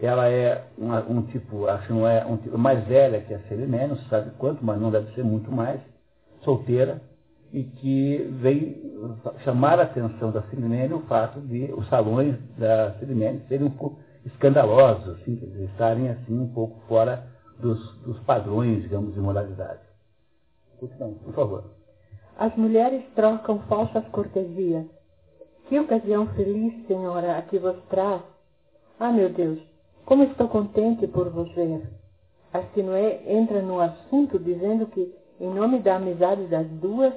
Ela 0.00 0.28
é 0.28 0.62
uma, 0.76 1.00
um 1.08 1.22
tipo, 1.22 1.66
a 1.66 1.80
Sinoé, 1.82 2.24
um 2.26 2.36
tipo 2.36 2.58
mais 2.58 2.84
velha 2.86 3.20
que 3.22 3.32
a 3.32 3.38
Silvene, 3.40 3.88
não 3.88 3.96
se 3.96 4.08
sabe 4.08 4.30
quanto, 4.38 4.64
mas 4.64 4.78
não 4.80 4.90
deve 4.90 5.14
ser 5.14 5.24
muito 5.24 5.50
mais, 5.50 5.80
solteira, 6.42 7.00
e 7.52 7.62
que 7.64 8.18
vem 8.40 8.86
chamar 9.44 9.78
a 9.78 9.84
atenção 9.84 10.30
da 10.30 10.42
Silimene 10.42 10.94
o 10.94 11.00
fato 11.00 11.40
de 11.40 11.72
os 11.72 11.88
salões 11.88 12.36
da 12.58 12.92
Silimene 12.98 13.42
serem 13.48 13.66
um 13.66 13.70
pouco 13.70 13.98
escandalosos, 14.24 15.16
assim, 15.16 15.40
estarem 15.64 16.08
assim 16.08 16.38
um 16.38 16.48
pouco 16.48 16.80
fora 16.88 17.26
dos, 17.58 17.96
dos 18.00 18.18
padrões, 18.20 18.82
digamos, 18.82 19.14
de 19.14 19.20
moralidade. 19.20 19.80
Por 20.78 21.32
favor. 21.32 21.75
As 22.38 22.54
mulheres 22.54 23.02
trocam 23.14 23.60
falsas 23.60 24.06
cortesias. 24.08 24.84
Que 25.68 25.80
ocasião 25.80 26.26
feliz, 26.34 26.86
senhora, 26.86 27.38
a 27.38 27.42
que 27.42 27.58
vos 27.58 27.76
traz. 27.88 28.22
Ah, 29.00 29.10
meu 29.10 29.30
Deus, 29.30 29.58
como 30.04 30.22
estou 30.24 30.46
contente 30.48 31.06
por 31.06 31.30
vos 31.30 31.50
ver. 31.54 31.82
A 32.52 32.62
Sinué 32.74 33.22
entra 33.26 33.62
no 33.62 33.80
assunto 33.80 34.38
dizendo 34.38 34.86
que, 34.86 35.12
em 35.40 35.48
nome 35.48 35.80
da 35.80 35.96
amizade 35.96 36.46
das 36.46 36.66
duas, 36.68 37.14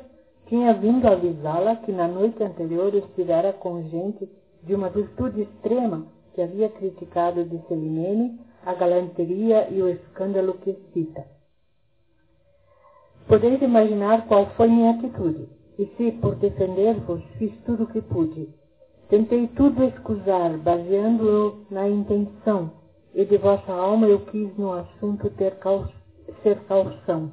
tinha 0.47 0.73
vindo 0.73 1.05
avisá-la 1.05 1.75
que 1.77 1.91
na 1.91 2.07
noite 2.07 2.41
anterior 2.43 2.93
estivera 2.95 3.53
com 3.53 3.83
gente 3.83 4.27
de 4.63 4.73
uma 4.73 4.89
virtude 4.89 5.41
extrema 5.41 6.07
que 6.33 6.41
havia 6.41 6.69
criticado 6.69 7.43
de 7.43 7.59
Celimene 7.67 8.39
a 8.65 8.73
galanteria 8.73 9.69
e 9.69 9.81
o 9.81 9.89
escândalo 9.89 10.55
que 10.55 10.73
cita. 10.93 11.25
Podeis 13.29 13.61
imaginar 13.61 14.25
qual 14.25 14.47
foi 14.57 14.67
minha 14.67 14.89
atitude, 14.89 15.47
e 15.77 15.85
se, 15.95 16.11
por 16.13 16.33
defender-vos, 16.37 17.21
fiz 17.37 17.53
tudo 17.63 17.83
o 17.83 17.87
que 17.87 18.01
pude. 18.01 18.49
Tentei 19.07 19.45
tudo 19.49 19.83
escusar, 19.83 20.57
baseando-o 20.57 21.63
na 21.69 21.87
intenção, 21.87 22.71
e 23.13 23.23
de 23.23 23.37
vossa 23.37 23.71
alma 23.71 24.07
eu 24.07 24.21
quis 24.21 24.57
no 24.57 24.73
assunto 24.73 25.29
ter 25.29 25.59
cal 25.59 25.87
ser 26.41 26.59
calção. 26.61 27.31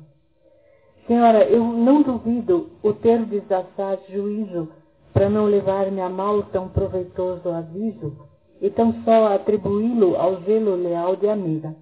Senhora, 1.06 1.44
eu 1.44 1.64
não 1.64 2.02
duvido 2.02 2.72
o 2.82 2.92
ter 2.92 3.24
desassar 3.24 3.98
juízo 4.10 4.68
para 5.14 5.30
não 5.30 5.46
levar-me 5.46 6.02
a 6.02 6.10
mal 6.10 6.42
tão 6.52 6.68
proveitoso 6.68 7.48
aviso 7.48 8.18
e 8.60 8.68
tão 8.68 8.92
só 9.02 9.32
atribuí-lo 9.32 10.14
ao 10.16 10.42
zelo 10.42 10.74
leal 10.74 11.16
de 11.16 11.26
amiga, 11.26 11.74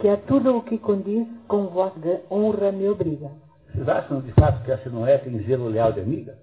que 0.00 0.08
a 0.08 0.16
tudo 0.16 0.56
o 0.56 0.62
que 0.62 0.76
condiz 0.76 1.28
com 1.46 1.68
vossa 1.68 2.20
honra 2.28 2.72
me 2.72 2.88
obriga. 2.88 3.43
Vocês 3.74 3.88
acham 3.88 4.20
de 4.20 4.32
fato 4.32 4.62
que 4.62 4.70
a 4.70 4.78
Sinoé 4.78 5.18
tem 5.18 5.36
zelo 5.42 5.66
leal 5.66 5.92
de 5.92 6.00
amiga? 6.00 6.38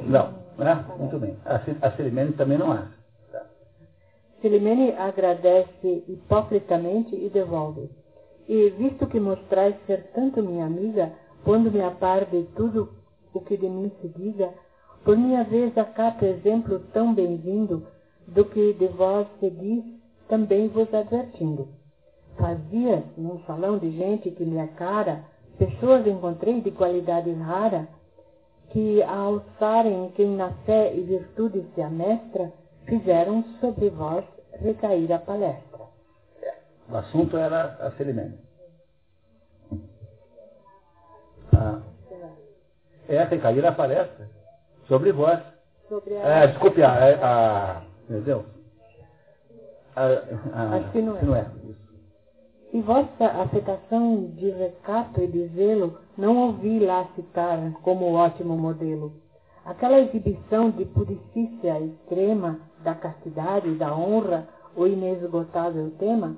Não, 0.00 0.32
né? 0.56 0.86
Muito 0.98 1.18
bem. 1.18 1.36
A 1.44 1.90
Celimene 1.92 2.32
também 2.32 2.56
não 2.56 2.72
acha. 2.72 2.92
Celimene 4.40 4.92
agradece 4.92 6.02
hipocritamente 6.08 7.14
e 7.14 7.28
devolve. 7.28 7.90
E, 8.48 8.70
visto 8.70 9.06
que 9.06 9.20
mostrais 9.20 9.76
ser 9.86 10.10
tanto 10.14 10.42
minha 10.42 10.64
amiga, 10.64 11.12
pondo-me 11.44 11.82
a 11.82 11.90
par 11.90 12.24
de 12.24 12.42
tudo 12.56 12.92
o 13.34 13.40
que 13.40 13.56
de 13.56 13.68
mim 13.68 13.92
se 14.00 14.08
diga, 14.08 14.50
por 15.04 15.16
minha 15.16 15.44
vez 15.44 15.76
acato 15.76 16.24
exemplo 16.24 16.80
tão 16.92 17.14
bem-vindo 17.14 17.86
do 18.26 18.44
que 18.46 18.72
de 18.72 18.88
vós 18.88 19.26
se 19.40 19.50
diz, 19.50 19.84
também 20.28 20.68
vos 20.68 20.92
advertindo. 20.92 21.68
Fazia, 22.36 23.04
num 23.16 23.40
salão 23.44 23.78
de 23.78 23.90
gente 23.90 24.30
que 24.30 24.44
me 24.44 24.58
acara, 24.58 25.24
pessoas 25.58 26.06
encontrei 26.06 26.60
de 26.60 26.70
qualidade 26.70 27.32
rara, 27.32 27.88
que 28.70 29.02
a 29.02 29.14
alçarem 29.14 30.10
quem 30.16 30.34
na 30.36 30.50
fé 30.64 30.94
e 30.94 31.02
virtude 31.02 31.64
se 31.74 31.82
amestra, 31.82 32.52
fizeram 32.86 33.44
sobre 33.60 33.90
vós 33.90 34.24
recair 34.60 35.12
a 35.12 35.18
palestra. 35.18 35.82
O 36.88 36.96
assunto 36.96 37.36
era 37.36 37.76
a 37.80 37.90
Celimene. 37.92 38.38
Ah. 41.54 41.80
É, 43.08 43.24
recair 43.24 43.64
a 43.64 43.72
palestra 43.72 44.28
sobre 44.88 45.12
vós. 45.12 45.38
Sobre 45.88 46.16
a... 46.16 46.20
É, 46.20 46.46
desculpe, 46.48 46.82
a, 46.82 46.92
a, 46.92 47.82
entendeu? 48.08 48.44
A, 49.94 50.04
a, 50.54 50.76
Acho 50.76 50.90
que 50.92 51.02
não 51.02 51.16
é. 51.16 51.22
Não 51.22 51.36
é. 51.36 51.46
E 52.72 52.80
vossa 52.80 53.26
afetação 53.26 54.30
de 54.34 54.48
recato 54.48 55.20
e 55.20 55.26
de 55.26 55.46
zelo 55.48 55.98
não 56.16 56.46
ouvi 56.46 56.78
lá 56.78 57.06
citar 57.14 57.58
como 57.82 58.14
ótimo 58.14 58.56
modelo. 58.56 59.12
Aquela 59.64 60.00
exibição 60.00 60.70
de 60.70 60.86
puricícia 60.86 61.78
extrema 61.80 62.60
da 62.82 62.94
castidade 62.94 63.68
e 63.68 63.74
da 63.74 63.94
honra, 63.94 64.48
o 64.74 64.86
inesgotável 64.86 65.90
tema, 65.98 66.36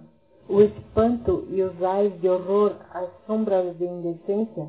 o 0.49 0.61
espanto 0.61 1.47
e 1.51 1.63
os 1.63 1.81
ais 1.83 2.21
de 2.21 2.29
horror 2.29 2.73
as 2.93 3.09
sombras 3.27 3.77
de 3.79 3.85
indecência, 3.85 4.69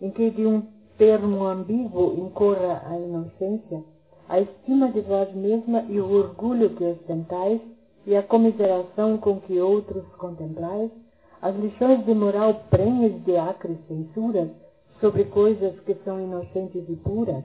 em 0.00 0.10
que 0.10 0.30
de 0.30 0.46
um 0.46 0.62
termo 0.96 1.44
ambíguo 1.44 2.14
incorra 2.18 2.82
a 2.86 2.98
inocência, 2.98 3.84
a 4.26 4.40
estima 4.40 4.90
de 4.90 5.02
vós 5.02 5.32
mesma 5.34 5.82
e 5.82 6.00
o 6.00 6.10
orgulho 6.10 6.70
que 6.70 6.84
ostentais, 6.84 7.60
e 8.06 8.16
a 8.16 8.22
comiseração 8.22 9.18
com 9.18 9.40
que 9.40 9.60
outros 9.60 10.04
contemplais, 10.14 10.90
as 11.42 11.54
lições 11.56 12.04
de 12.04 12.14
moral 12.14 12.54
prenhes 12.70 13.22
de 13.24 13.36
acres 13.36 13.78
censuras 13.86 14.50
sobre 15.00 15.24
coisas 15.24 15.78
que 15.80 15.94
são 16.04 16.20
inocentes 16.20 16.84
e 16.88 16.96
puras, 16.96 17.44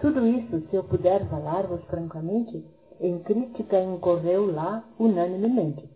tudo 0.00 0.26
isso, 0.26 0.60
se 0.68 0.76
eu 0.76 0.84
puder 0.84 1.26
falar-vos 1.28 1.82
francamente, 1.84 2.64
em 3.00 3.18
crítica 3.20 3.80
incorreu 3.80 4.52
lá 4.52 4.84
unanimemente. 4.98 5.88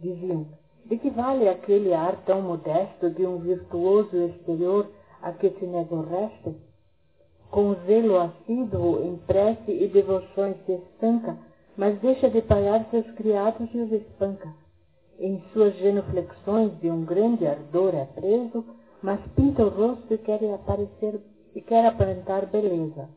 Diziam, 0.00 0.46
de 0.86 0.96
que 0.96 1.10
vale 1.10 1.48
aquele 1.48 1.92
ar 1.92 2.16
tão 2.24 2.40
modesto 2.40 3.10
de 3.10 3.26
um 3.26 3.38
virtuoso 3.38 4.16
exterior 4.16 4.90
a 5.20 5.32
que 5.32 5.50
se 5.50 5.66
nega 5.66 5.94
o 5.94 6.02
resto? 6.02 6.54
Com 7.50 7.74
zelo 7.86 8.18
assíduo 8.18 9.04
em 9.04 9.16
prece 9.18 9.70
e 9.70 9.88
devoções 9.88 10.56
se 10.64 10.72
estanca, 10.72 11.36
mas 11.78 11.96
deixa 12.00 12.28
de 12.28 12.42
pagar 12.42 12.84
seus 12.90 13.08
criados 13.12 13.72
e 13.72 13.78
os 13.78 13.92
espanca. 13.92 14.52
Em 15.20 15.40
suas 15.52 15.76
genuflexões 15.76 16.76
de 16.80 16.90
um 16.90 17.04
grande 17.04 17.46
ardor 17.46 17.94
é 17.94 18.04
preso, 18.04 18.64
mas 19.00 19.20
pinta 19.36 19.64
o 19.64 19.68
rosto 19.68 20.12
e 20.12 20.18
quer 20.18 20.42
aparecer 20.52 21.20
e 21.54 21.60
quer 21.60 21.86
aparentar 21.86 22.46
beleza. 22.46 23.08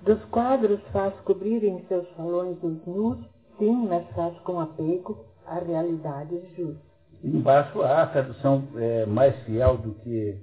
Dos 0.00 0.24
quadros 0.26 0.80
faz 0.92 1.14
cobrir 1.20 1.62
em 1.62 1.84
seus 1.88 2.08
salões 2.16 2.56
os 2.62 2.86
nus, 2.86 3.18
sim, 3.58 3.86
mas 3.86 4.06
faz 4.14 4.36
com 4.40 4.58
apego 4.60 5.26
a 5.46 5.58
realidades 5.58 6.40
justas. 6.56 6.88
Embaixo 7.22 7.82
há 7.82 8.02
a 8.02 8.06
tradução 8.06 8.62
é, 8.76 9.04
mais 9.04 9.36
fiel 9.42 9.76
do 9.76 9.92
que. 9.96 10.40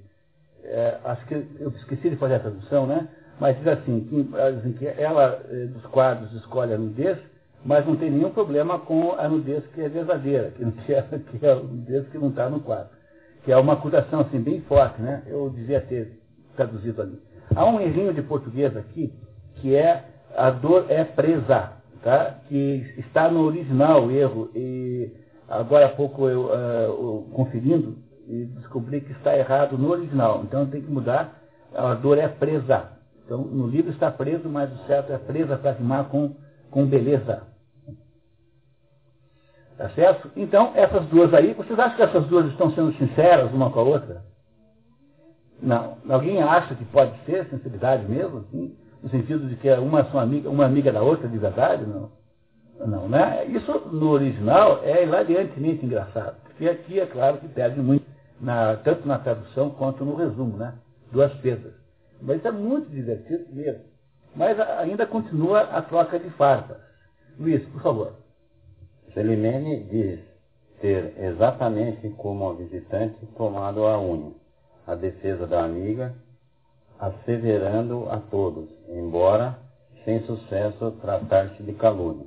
É, 0.63 0.99
acho 1.03 1.25
que 1.25 1.33
eu 1.59 1.69
esqueci 1.69 2.09
de 2.09 2.17
fazer 2.17 2.35
a 2.35 2.39
tradução, 2.39 2.85
né? 2.85 3.07
Mas 3.39 3.57
diz 3.57 3.67
assim, 3.67 4.01
que, 4.01 4.73
que 4.73 4.87
ela 4.87 5.41
é, 5.49 5.65
dos 5.65 5.85
quadros 5.87 6.31
escolhe 6.33 6.73
a 6.73 6.77
nudez, 6.77 7.17
mas 7.65 7.85
não 7.85 7.95
tem 7.95 8.11
nenhum 8.11 8.29
problema 8.29 8.79
com 8.79 9.13
a 9.17 9.27
nudez 9.27 9.65
que 9.73 9.81
é 9.81 9.89
verdadeira, 9.89 10.51
que, 10.51 10.63
é, 10.93 11.01
que 11.01 11.45
é 11.45 11.51
a 11.51 11.55
nudez 11.55 12.07
que 12.09 12.17
não 12.17 12.29
está 12.29 12.49
no 12.49 12.59
quadro. 12.59 12.89
Que 13.43 13.51
é 13.51 13.57
uma 13.57 13.73
acusação 13.73 14.21
assim, 14.21 14.39
bem 14.39 14.61
forte, 14.61 15.01
né? 15.01 15.23
Eu 15.27 15.49
devia 15.49 15.81
ter 15.81 16.19
traduzido 16.55 17.01
ali. 17.01 17.19
Há 17.55 17.65
um 17.65 17.79
errinho 17.79 18.13
de 18.13 18.21
português 18.21 18.75
aqui, 18.75 19.13
que 19.55 19.75
é 19.75 20.03
a 20.35 20.49
dor 20.49 20.85
é 20.89 21.03
presa, 21.03 21.73
tá? 22.03 22.37
que 22.47 22.93
está 22.97 23.29
no 23.29 23.41
original 23.41 24.05
o 24.05 24.11
erro. 24.11 24.49
E 24.55 25.11
agora 25.47 25.85
há 25.85 25.89
pouco 25.89 26.27
eu, 26.27 26.45
uh, 26.45 27.23
conferindo, 27.33 27.97
descobri 28.27 29.01
que 29.01 29.11
está 29.11 29.37
errado 29.37 29.77
no 29.77 29.89
original. 29.89 30.41
Então 30.43 30.65
tem 30.65 30.81
que 30.81 30.91
mudar, 30.91 31.41
a 31.73 31.93
dor 31.93 32.17
é 32.17 32.27
presa. 32.27 32.94
Então 33.25 33.41
no 33.41 33.67
livro 33.67 33.91
está 33.91 34.11
preso, 34.11 34.47
mas 34.47 34.71
o 34.71 34.85
certo 34.85 35.11
é 35.11 35.17
presa 35.17 35.57
para 35.57 35.71
rimar 35.71 36.05
com, 36.05 36.35
com 36.69 36.85
beleza. 36.85 37.43
Tá 39.77 39.89
certo? 39.89 40.31
Então, 40.37 40.71
essas 40.73 41.05
duas 41.07 41.33
aí, 41.33 41.53
vocês 41.53 41.77
acham 41.77 41.97
que 41.97 42.03
essas 42.03 42.25
duas 42.27 42.45
estão 42.45 42.71
sendo 42.71 42.93
sinceras 42.93 43.51
uma 43.51 43.69
com 43.69 43.79
a 43.81 43.83
outra? 43.83 44.23
Não. 45.61 45.97
Alguém 46.07 46.41
acha 46.41 46.75
que 46.75 46.85
pode 46.85 47.11
ser 47.25 47.45
sinceridade 47.49 48.09
mesmo? 48.09 48.37
Assim? 48.37 48.77
no 49.05 49.11
sentido 49.11 49.47
de 49.47 49.55
que 49.55 49.71
uma, 49.73 50.03
são 50.05 50.19
amiga, 50.19 50.49
uma 50.49 50.65
amiga 50.65 50.91
da 50.91 51.03
outra 51.03 51.27
de 51.27 51.37
verdade, 51.37 51.85
não. 51.85 52.09
Não, 52.87 53.07
né? 53.07 53.45
Isso 53.45 53.71
no 53.91 54.09
original 54.09 54.81
é 54.83 55.03
hilariantemente 55.03 55.85
engraçado, 55.85 56.37
porque 56.43 56.67
aqui 56.67 56.99
é 56.99 57.05
claro 57.05 57.37
que 57.37 57.47
perde 57.47 57.79
muito, 57.79 58.03
na, 58.41 58.75
tanto 58.77 59.07
na 59.07 59.19
tradução 59.19 59.69
quanto 59.69 60.03
no 60.03 60.15
resumo, 60.15 60.57
né? 60.57 60.73
Duas 61.11 61.31
perdas. 61.35 61.73
Mas 62.21 62.37
isso 62.37 62.47
é 62.47 62.51
muito 62.51 62.89
divertido 62.89 63.45
mesmo. 63.51 63.83
Mas 64.35 64.59
ainda 64.59 65.05
continua 65.05 65.61
a 65.61 65.81
troca 65.81 66.19
de 66.19 66.29
farpas. 66.31 66.77
Luiz, 67.39 67.63
por 67.69 67.81
favor. 67.81 68.13
Celimene 69.13 69.83
diz 69.85 70.19
ter 70.81 71.13
exatamente 71.17 72.09
como 72.11 72.49
a 72.49 72.53
visitante 72.53 73.25
tomado 73.37 73.85
a 73.85 73.99
unha, 73.99 74.33
a 74.85 74.95
defesa 74.95 75.47
da 75.47 75.63
amiga 75.63 76.13
asseverando 76.99 78.09
a 78.09 78.17
todos, 78.17 78.69
embora 78.89 79.57
sem 80.03 80.21
sucesso 80.25 80.91
tratar-se 81.01 81.61
de 81.63 81.73
calúnia. 81.73 82.25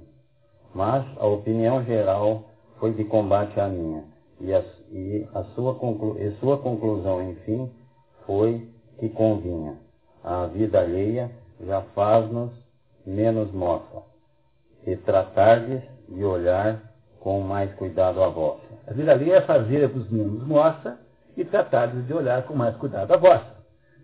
Mas 0.75 1.05
a 1.19 1.27
opinião 1.27 1.85
geral 1.85 2.51
foi 2.79 2.93
de 2.93 3.05
combate 3.05 3.59
à 3.59 3.69
minha, 3.69 4.05
e 4.41 4.53
a, 4.53 4.63
e 4.91 5.27
a 5.35 5.43
sua, 5.55 5.75
conclu, 5.75 6.19
e 6.19 6.31
sua 6.39 6.59
conclusão, 6.59 7.31
enfim, 7.31 7.71
foi 8.27 8.69
que 8.99 9.09
convinha. 9.09 9.77
A 10.23 10.47
vida 10.47 10.81
alheia 10.81 11.31
já 11.61 11.83
faz-nos 11.95 12.51
menos 13.07 13.51
moça, 13.53 14.03
e 14.87 14.97
tratardes 14.97 15.83
de 16.09 16.25
olhar 16.25 16.81
com 17.21 17.41
mais 17.41 17.73
cuidado 17.75 18.23
a 18.23 18.29
vossa. 18.29 18.63
A 18.87 18.93
vida 18.93 19.13
alheia 19.13 19.37
é 19.37 19.41
fazer-vos 19.43 20.09
menos 20.11 20.47
moça 20.47 20.99
e 21.37 21.45
tratardes 21.45 22.07
de 22.07 22.15
olhar 22.15 22.45
com 22.45 22.55
mais 22.55 22.77
cuidado 22.77 23.13
a 23.13 23.17
vossa. 23.17 23.59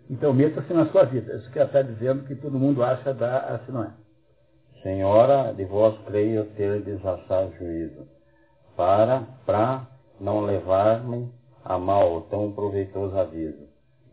Então 0.09 0.33
meta-se 0.33 0.71
na 0.73 0.85
sua 0.87 1.05
vida. 1.05 1.33
Isso 1.35 1.49
que 1.51 1.57
ela 1.57 1.67
está 1.67 1.81
dizendo 1.81 2.25
que 2.27 2.35
todo 2.35 2.59
mundo 2.59 2.83
acha 2.83 3.13
da 3.13 3.39
assim 3.55 3.71
não 3.71 3.83
é. 3.83 3.91
Senhora, 4.83 5.51
de 5.53 5.65
vós 5.65 5.97
creio 6.05 6.45
ter 6.51 6.81
desassar 6.81 7.49
juízo, 7.57 8.07
para, 8.75 9.23
para 9.45 9.87
não 10.19 10.41
levar-me 10.41 11.31
a 11.63 11.79
mal 11.79 12.21
tão 12.29 12.51
proveitoso 12.51 13.17
aviso, 13.17 13.64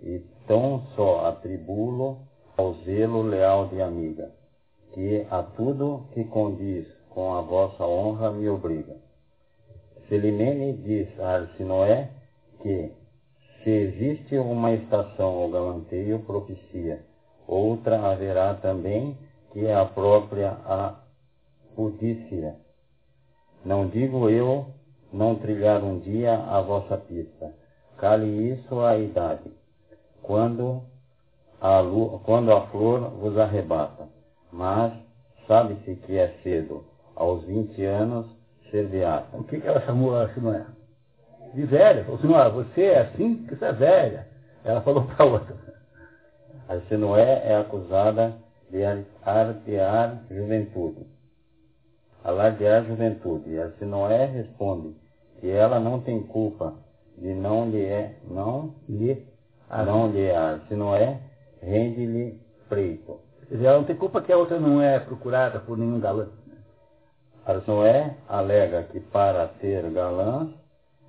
e 0.02 0.18
tão 0.46 0.82
só 0.96 1.26
atribulo 1.26 2.18
ao 2.56 2.74
zelo 2.84 3.22
leal 3.22 3.68
de 3.68 3.80
amiga, 3.80 4.32
que 4.92 5.26
a 5.30 5.42
tudo 5.42 6.06
que 6.12 6.24
condiz 6.24 6.86
com 7.10 7.34
a 7.34 7.40
vossa 7.40 7.84
honra 7.84 8.30
me 8.30 8.48
obriga. 8.48 8.96
Selimene 10.08 10.74
diz 10.74 11.08
a 11.20 11.36
Arsinoé 11.36 12.10
que, 12.60 12.92
se 13.62 13.70
existe 13.70 14.36
uma 14.36 14.72
estação 14.72 15.44
o 15.44 15.50
galanteio 15.50 16.18
propicia, 16.20 17.00
outra 17.46 18.10
haverá 18.10 18.54
também, 18.54 19.16
que 19.52 19.64
é 19.66 19.74
a 19.74 19.84
própria 19.84 20.50
a 20.64 21.00
pudícia. 21.76 22.56
Não 23.64 23.88
digo 23.88 24.28
eu 24.28 24.66
não 25.12 25.36
trilhar 25.36 25.84
um 25.84 25.98
dia 26.00 26.34
a 26.34 26.60
vossa 26.60 26.96
pista. 26.96 27.54
Cale 27.98 28.52
isso 28.52 28.80
à 28.80 28.98
idade, 28.98 29.50
quando 30.22 30.82
a, 31.60 31.80
lua, 31.80 32.18
quando 32.20 32.52
a 32.52 32.66
flor 32.68 33.10
vos 33.10 33.36
arrebata. 33.36 34.08
Mas 34.52 34.92
sabe-se 35.46 35.96
que 35.96 36.16
é 36.16 36.34
cedo, 36.42 36.84
aos 37.14 37.44
vinte 37.44 37.84
anos 37.84 38.26
ser 38.70 38.88
beata. 38.88 39.36
O 39.36 39.44
que, 39.44 39.60
que 39.60 39.66
ela 39.66 39.80
chamou 39.82 40.16
a 40.16 40.32
Sinoé? 40.32 40.64
de 41.54 41.64
velha. 41.64 42.04
Falou 42.04 42.36
ah, 42.36 42.48
você 42.48 42.82
é 42.82 43.00
assim 43.00 43.36
porque 43.36 43.56
você 43.56 43.64
é 43.66 43.72
velha. 43.72 44.28
Ela 44.64 44.80
falou 44.82 45.04
para 45.04 45.24
outra. 45.24 45.56
A 46.68 46.80
Sinoé 46.88 47.42
é 47.44 47.56
acusada 47.56 48.34
de 48.70 48.82
artear 49.24 50.24
juventude. 50.30 51.06
Alardear 52.24 52.84
juventude. 52.84 53.50
E 53.50 53.60
a 53.60 53.70
Sinoé 53.72 54.26
responde 54.26 54.94
e 55.42 55.50
ela 55.50 55.80
não 55.80 56.00
tem 56.00 56.22
culpa 56.22 56.74
de 57.18 57.34
não 57.34 57.68
lhe 57.68 57.84
é, 57.84 58.16
não 58.28 58.74
lhe, 58.88 59.26
não 59.72 60.10
lhe 60.10 60.26
é, 60.26 60.60
se 60.68 60.74
não 60.74 60.94
é, 60.94 61.20
rende-lhe 61.62 62.40
dizer, 63.50 63.66
ela 63.66 63.78
não 63.78 63.84
tem 63.84 63.96
culpa 63.96 64.20
que 64.20 64.32
a 64.32 64.36
outra 64.36 64.58
não 64.58 64.80
é 64.80 64.98
procurada 64.98 65.60
por 65.60 65.76
nenhum 65.76 66.00
galã. 66.00 66.28
Arnoé 67.44 68.14
alega 68.28 68.84
que 68.84 69.00
para 69.00 69.46
ter 69.60 69.82
galãs 69.90 70.48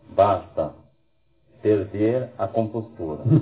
basta 0.10 0.73
perder 1.62 2.30
a 2.38 2.47
compostura. 2.47 3.21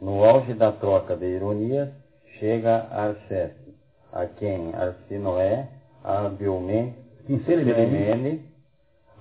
no 0.00 0.24
auge 0.24 0.54
da 0.54 0.72
troca 0.72 1.16
de 1.16 1.26
ironias, 1.26 1.90
chega 2.38 2.86
Arceste, 2.90 3.74
a 4.12 4.26
quem 4.26 4.74
Arsinoé 4.74 5.68
habilmente, 6.04 6.96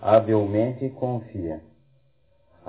habilmente 0.01 0.89
confia. 0.89 1.61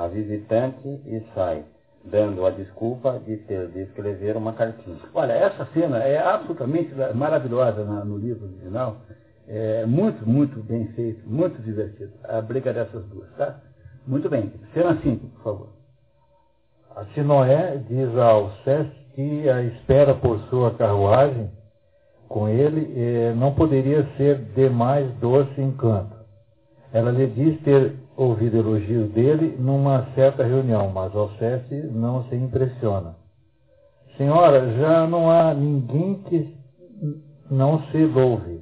A 0.00 0.06
visitante 0.06 0.88
e 1.04 1.22
sai, 1.34 1.62
dando 2.02 2.46
a 2.46 2.50
desculpa 2.50 3.20
de 3.26 3.36
ter 3.36 3.68
de 3.68 3.80
escrever 3.82 4.34
uma 4.34 4.54
cartinha. 4.54 4.96
Olha, 5.12 5.34
essa 5.34 5.66
cena 5.74 5.98
é 5.98 6.18
absolutamente 6.18 6.90
maravilhosa 7.14 7.84
no 7.84 8.16
livro 8.16 8.46
original. 8.46 8.96
É 9.46 9.84
muito, 9.84 10.26
muito 10.26 10.62
bem 10.62 10.86
feito, 10.94 11.28
muito 11.28 11.60
divertido. 11.60 12.12
A 12.24 12.40
briga 12.40 12.72
dessas 12.72 13.04
duas, 13.08 13.28
tá? 13.36 13.60
Muito 14.06 14.30
bem. 14.30 14.50
Cena 14.72 14.98
5, 15.02 15.26
por 15.26 15.42
favor. 15.42 15.68
A 16.96 17.04
Sinoé 17.12 17.82
diz 17.86 18.16
ao 18.16 18.52
Sesc 18.64 18.90
que 19.14 19.50
a 19.50 19.60
espera 19.64 20.14
por 20.14 20.38
sua 20.48 20.70
carruagem 20.76 21.50
com 22.26 22.48
ele 22.48 22.90
eh, 22.96 23.34
não 23.36 23.52
poderia 23.52 24.08
ser 24.16 24.38
de 24.38 24.70
mais 24.70 25.12
doce 25.16 25.60
encanto. 25.60 26.16
Ela 26.90 27.10
lhe 27.10 27.26
diz 27.26 27.60
ter 27.60 27.96
ouvido 28.20 28.59
elogios 28.59 29.11
dele 29.12 29.56
numa 29.59 30.12
certa 30.14 30.44
reunião, 30.44 30.90
mas 30.90 31.14
Alceste 31.16 31.74
não 31.74 32.24
se 32.24 32.37
impressiona. 32.37 33.16
Senhora, 34.18 34.74
já 34.74 35.06
não 35.06 35.30
há 35.30 35.54
ninguém 35.54 36.16
que 36.24 36.54
não 37.50 37.83
se 37.85 38.04
louve. 38.04 38.61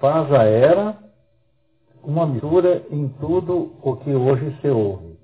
Faz 0.00 0.32
a 0.32 0.44
era 0.44 0.96
uma 2.02 2.26
mistura 2.26 2.82
em 2.90 3.08
tudo 3.20 3.74
o 3.82 3.96
que 3.96 4.14
hoje 4.14 4.56
se 4.62 4.68
ouve. 4.68 5.18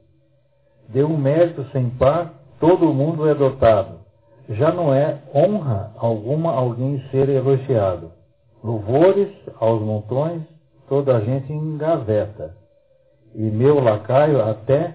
De 0.90 1.02
um 1.02 1.16
mérito 1.16 1.64
sem 1.72 1.88
par, 1.88 2.34
todo 2.60 2.92
mundo 2.92 3.26
é 3.26 3.34
dotado. 3.34 4.00
Já 4.50 4.70
não 4.70 4.92
é 4.92 5.22
honra 5.34 5.94
alguma 5.96 6.52
alguém 6.52 7.02
ser 7.10 7.30
elogiado. 7.30 8.12
Louvores 8.62 9.28
aos 9.58 9.80
montões, 9.80 10.42
toda 10.88 11.16
a 11.16 11.20
gente 11.20 11.52
engaveta. 11.52 12.56
E 13.34 13.42
meu 13.42 13.80
lacaio 13.80 14.42
até 14.42 14.94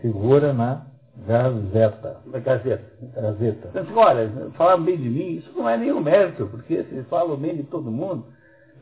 figura 0.00 0.52
na 0.52 0.86
Gazeta. 1.26 2.20
Na 2.26 2.38
Gazeta. 2.38 2.84
Gazeta. 3.14 3.68
Então, 3.70 3.96
olha, 3.96 4.30
falar 4.56 4.76
bem 4.78 4.96
de 4.96 5.08
mim, 5.08 5.36
isso 5.36 5.50
não 5.56 5.68
é 5.68 5.76
nenhum 5.76 6.00
mérito, 6.00 6.46
porque 6.46 6.84
se 6.84 7.02
falam 7.04 7.36
bem 7.36 7.56
de 7.56 7.62
todo 7.64 7.90
mundo, 7.90 8.26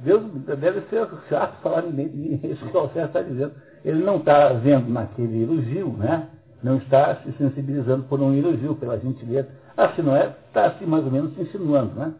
Deus 0.00 0.22
deve 0.58 0.80
ser 0.88 1.06
chato 1.28 1.60
falar 1.62 1.82
bem 1.82 2.08
de 2.08 2.16
mim, 2.16 2.40
isso 2.42 2.66
que 2.66 2.76
o 2.76 2.80
Alcé 2.80 3.04
está 3.04 3.22
dizendo. 3.22 3.52
Ele 3.84 4.02
não 4.02 4.16
está 4.16 4.48
vendo 4.48 4.90
naquele 4.90 5.42
elogio, 5.42 5.92
né? 5.96 6.28
Não 6.62 6.78
está 6.78 7.16
se 7.16 7.32
sensibilizando 7.32 8.04
por 8.04 8.20
um 8.20 8.34
elogio, 8.34 8.74
pela 8.74 8.98
gentileza. 8.98 9.48
Assim 9.76 10.02
não 10.02 10.16
é, 10.16 10.34
está 10.48 10.66
assim 10.66 10.86
mais 10.86 11.04
ou 11.04 11.10
menos 11.10 11.34
se 11.34 11.42
insinuando, 11.42 11.94
né? 11.94 12.14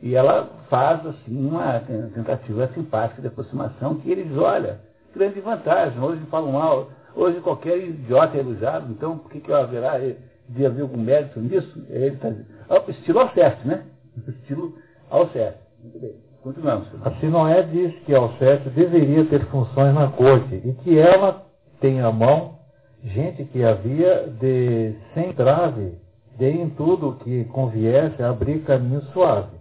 E 0.00 0.14
ela 0.14 0.48
faz 0.68 1.04
assim 1.06 1.48
uma 1.48 1.80
tentativa 2.14 2.68
simpática 2.74 3.20
de 3.20 3.28
aproximação 3.28 3.96
que 3.96 4.10
ele 4.10 4.24
diz, 4.24 4.36
olha, 4.36 4.80
grande 5.14 5.40
vantagem, 5.40 6.00
hoje 6.00 6.22
falam 6.30 6.52
mal, 6.52 6.88
hoje 7.14 7.40
qualquer 7.40 7.78
idiota 7.78 8.36
é 8.36 8.40
elogiado, 8.40 8.92
então 8.92 9.18
por 9.18 9.30
que, 9.30 9.40
que 9.40 9.52
haverá 9.52 9.98
de 9.98 10.66
haver 10.66 10.82
algum 10.82 10.98
mérito 10.98 11.40
nisso? 11.40 11.84
Ele 11.88 12.14
está 12.14 12.30
dizendo, 12.30 12.48
estilo 12.88 13.20
Alceste, 13.20 13.66
né? 13.66 13.84
Estilo 14.28 14.74
Alceste. 15.10 15.60
Muito 15.82 15.98
bem. 16.00 16.14
Continuamos. 16.42 16.88
A 17.04 17.10
Sinoé 17.18 17.62
diz 17.62 17.94
que 18.04 18.14
Alceste 18.14 18.70
deveria 18.70 19.24
ter 19.24 19.44
funções 19.46 19.92
na 19.94 20.08
corte 20.08 20.54
e 20.54 20.72
que 20.84 20.98
ela 20.98 21.44
tem 21.80 22.00
à 22.00 22.12
mão 22.12 22.58
gente 23.04 23.44
que 23.44 23.64
havia 23.64 24.28
de, 24.40 24.94
sem 25.14 25.32
trave, 25.32 25.94
de 26.36 26.48
em 26.48 26.70
tudo 26.70 27.16
que 27.24 27.44
conviesse 27.46 28.22
abrir 28.22 28.60
caminho 28.60 29.02
suave. 29.12 29.57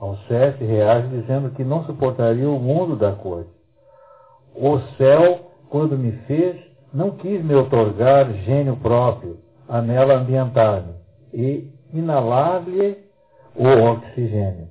Alceste 0.00 0.64
reage 0.64 1.08
dizendo 1.08 1.50
que 1.50 1.62
não 1.62 1.84
suportaria 1.84 2.48
o 2.48 2.58
mundo 2.58 2.96
da 2.96 3.12
corte. 3.12 3.50
O 4.54 4.78
céu, 4.96 5.50
quando 5.68 5.98
me 5.98 6.12
fez, 6.26 6.56
não 6.92 7.10
quis 7.10 7.44
me 7.44 7.54
otorgar 7.54 8.32
gênio 8.32 8.76
próprio, 8.76 9.38
a 9.68 9.82
nela 9.82 10.14
ambientar-me, 10.14 10.94
e 11.34 11.70
inalar-lhe 11.92 12.96
o 13.54 13.66
oxigênio. 13.66 14.68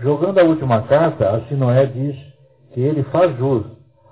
Jogando 0.00 0.38
a 0.38 0.44
última 0.44 0.82
carta, 0.82 1.30
a 1.30 1.40
Sinoé 1.46 1.86
diz 1.86 2.16
que 2.72 2.80
ele 2.80 3.04
faz 3.04 3.36
jus, 3.36 3.64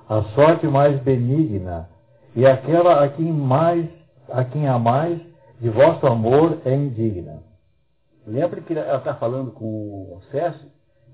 a 0.09 0.23
sorte 0.35 0.67
mais 0.69 1.01
benigna, 1.01 1.89
e 2.35 2.47
aquela 2.47 3.03
a 3.03 3.09
quem 3.09 3.33
mais, 3.33 3.87
a 4.29 4.45
quem 4.45 4.69
a 4.69 4.79
mais 4.79 5.21
de 5.61 5.69
vosso 5.69 6.07
amor 6.07 6.59
é 6.65 6.75
indigna. 6.75 7.43
Lembre 8.27 8.61
que 8.63 8.73
ela 8.73 8.99
está 8.99 9.15
falando 9.15 9.53
com 9.53 9.65
o 9.65 10.21
César, 10.33 10.67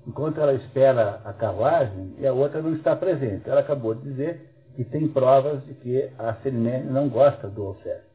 enquanto 0.07 0.41
ela 0.41 0.53
espera 0.55 1.21
a 1.23 1.31
carruagem 1.31 2.15
e 2.17 2.25
a 2.25 2.33
outra 2.33 2.59
não 2.59 2.73
está 2.73 2.95
presente. 2.95 3.47
Ela 3.47 3.61
acabou 3.61 3.93
de 3.93 4.01
dizer 4.01 4.49
que 4.75 4.83
tem 4.83 5.07
provas 5.07 5.63
de 5.65 5.75
que 5.75 6.09
a 6.17 6.33
Celimene 6.41 6.89
não 6.89 7.07
gosta 7.09 7.47
do 7.47 7.67
Alceste. 7.67 8.13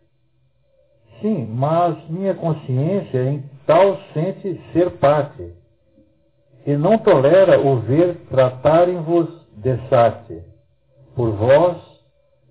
Sim, 1.21 1.47
mas 1.47 1.97
minha 2.09 2.35
consciência 2.35 3.23
em 3.25 3.45
tal 3.67 3.99
sente 4.13 4.61
ser 4.73 4.91
parte, 4.99 5.53
e 6.67 6.77
não 6.77 6.99
tolera 6.99 7.61
o 7.61 7.81
ver 7.81 8.17
tratarem-vos 8.29 9.29
de 9.57 9.77
sate. 9.89 10.43
Por 11.15 11.31
vós 11.33 11.77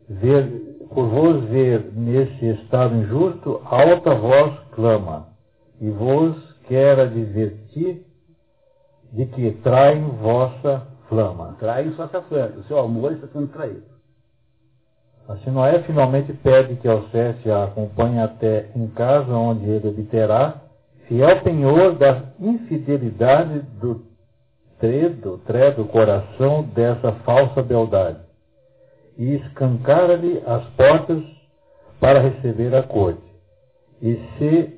ver, 0.10 0.50
por 0.90 1.08
vos 1.08 1.44
ver 1.46 1.92
nesse 1.94 2.46
estado 2.62 2.96
injusto, 2.96 3.62
alta 3.66 4.16
voz 4.16 4.58
clama 4.72 5.37
e 5.80 5.90
vos 5.90 6.36
quer 6.68 7.00
advertir 7.00 8.06
de 9.12 9.26
que 9.26 9.52
traem 9.64 10.04
vossa 10.22 10.88
flama. 11.08 11.56
Traem 11.60 11.92
vossa 11.92 12.22
flama. 12.24 12.58
O 12.58 12.64
seu 12.64 12.80
amor 12.80 13.14
está 13.14 13.28
sendo 13.28 13.48
traído. 13.48 13.98
Assim 15.28 15.52
Noé 15.52 15.84
finalmente 15.84 16.32
pede 16.34 16.76
que 16.76 16.88
Alceste 16.88 17.52
a 17.52 17.66
acompanhe 17.66 18.20
até 18.20 18.70
em 18.76 18.88
casa 18.88 19.32
onde 19.34 19.70
ele 19.70 19.90
obterá 19.90 20.62
fiel 21.08 21.42
penhor 21.42 21.96
da 21.96 22.24
infidelidade 22.40 23.60
do 23.80 24.06
tredo, 24.80 25.42
tredo 25.46 25.86
coração 25.86 26.64
dessa 26.74 27.12
falsa 27.26 27.62
beldade 27.62 28.20
e 29.18 29.36
escancara-lhe 29.36 30.42
as 30.46 30.64
portas 30.76 31.24
para 32.00 32.20
receber 32.20 32.76
a 32.76 32.84
corte. 32.84 33.22
E 34.02 34.16
se 34.38 34.77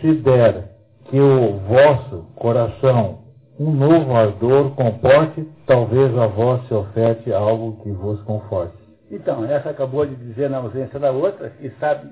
se 0.00 0.14
der 0.14 0.70
que 1.04 1.20
o 1.20 1.58
vosso 1.68 2.26
coração 2.36 3.20
um 3.60 3.72
novo 3.72 4.16
ardor 4.16 4.70
comporte, 4.70 5.46
talvez 5.66 6.16
a 6.16 6.26
vós 6.26 6.66
se 6.66 6.72
oferte 6.72 7.30
algo 7.30 7.78
que 7.82 7.90
vos 7.90 8.18
conforte. 8.22 8.72
Então, 9.10 9.44
essa 9.44 9.68
acabou 9.68 10.06
de 10.06 10.14
dizer 10.14 10.48
na 10.48 10.56
ausência 10.58 10.98
da 10.98 11.10
outra, 11.10 11.50
que 11.50 11.68
sabe 11.78 12.08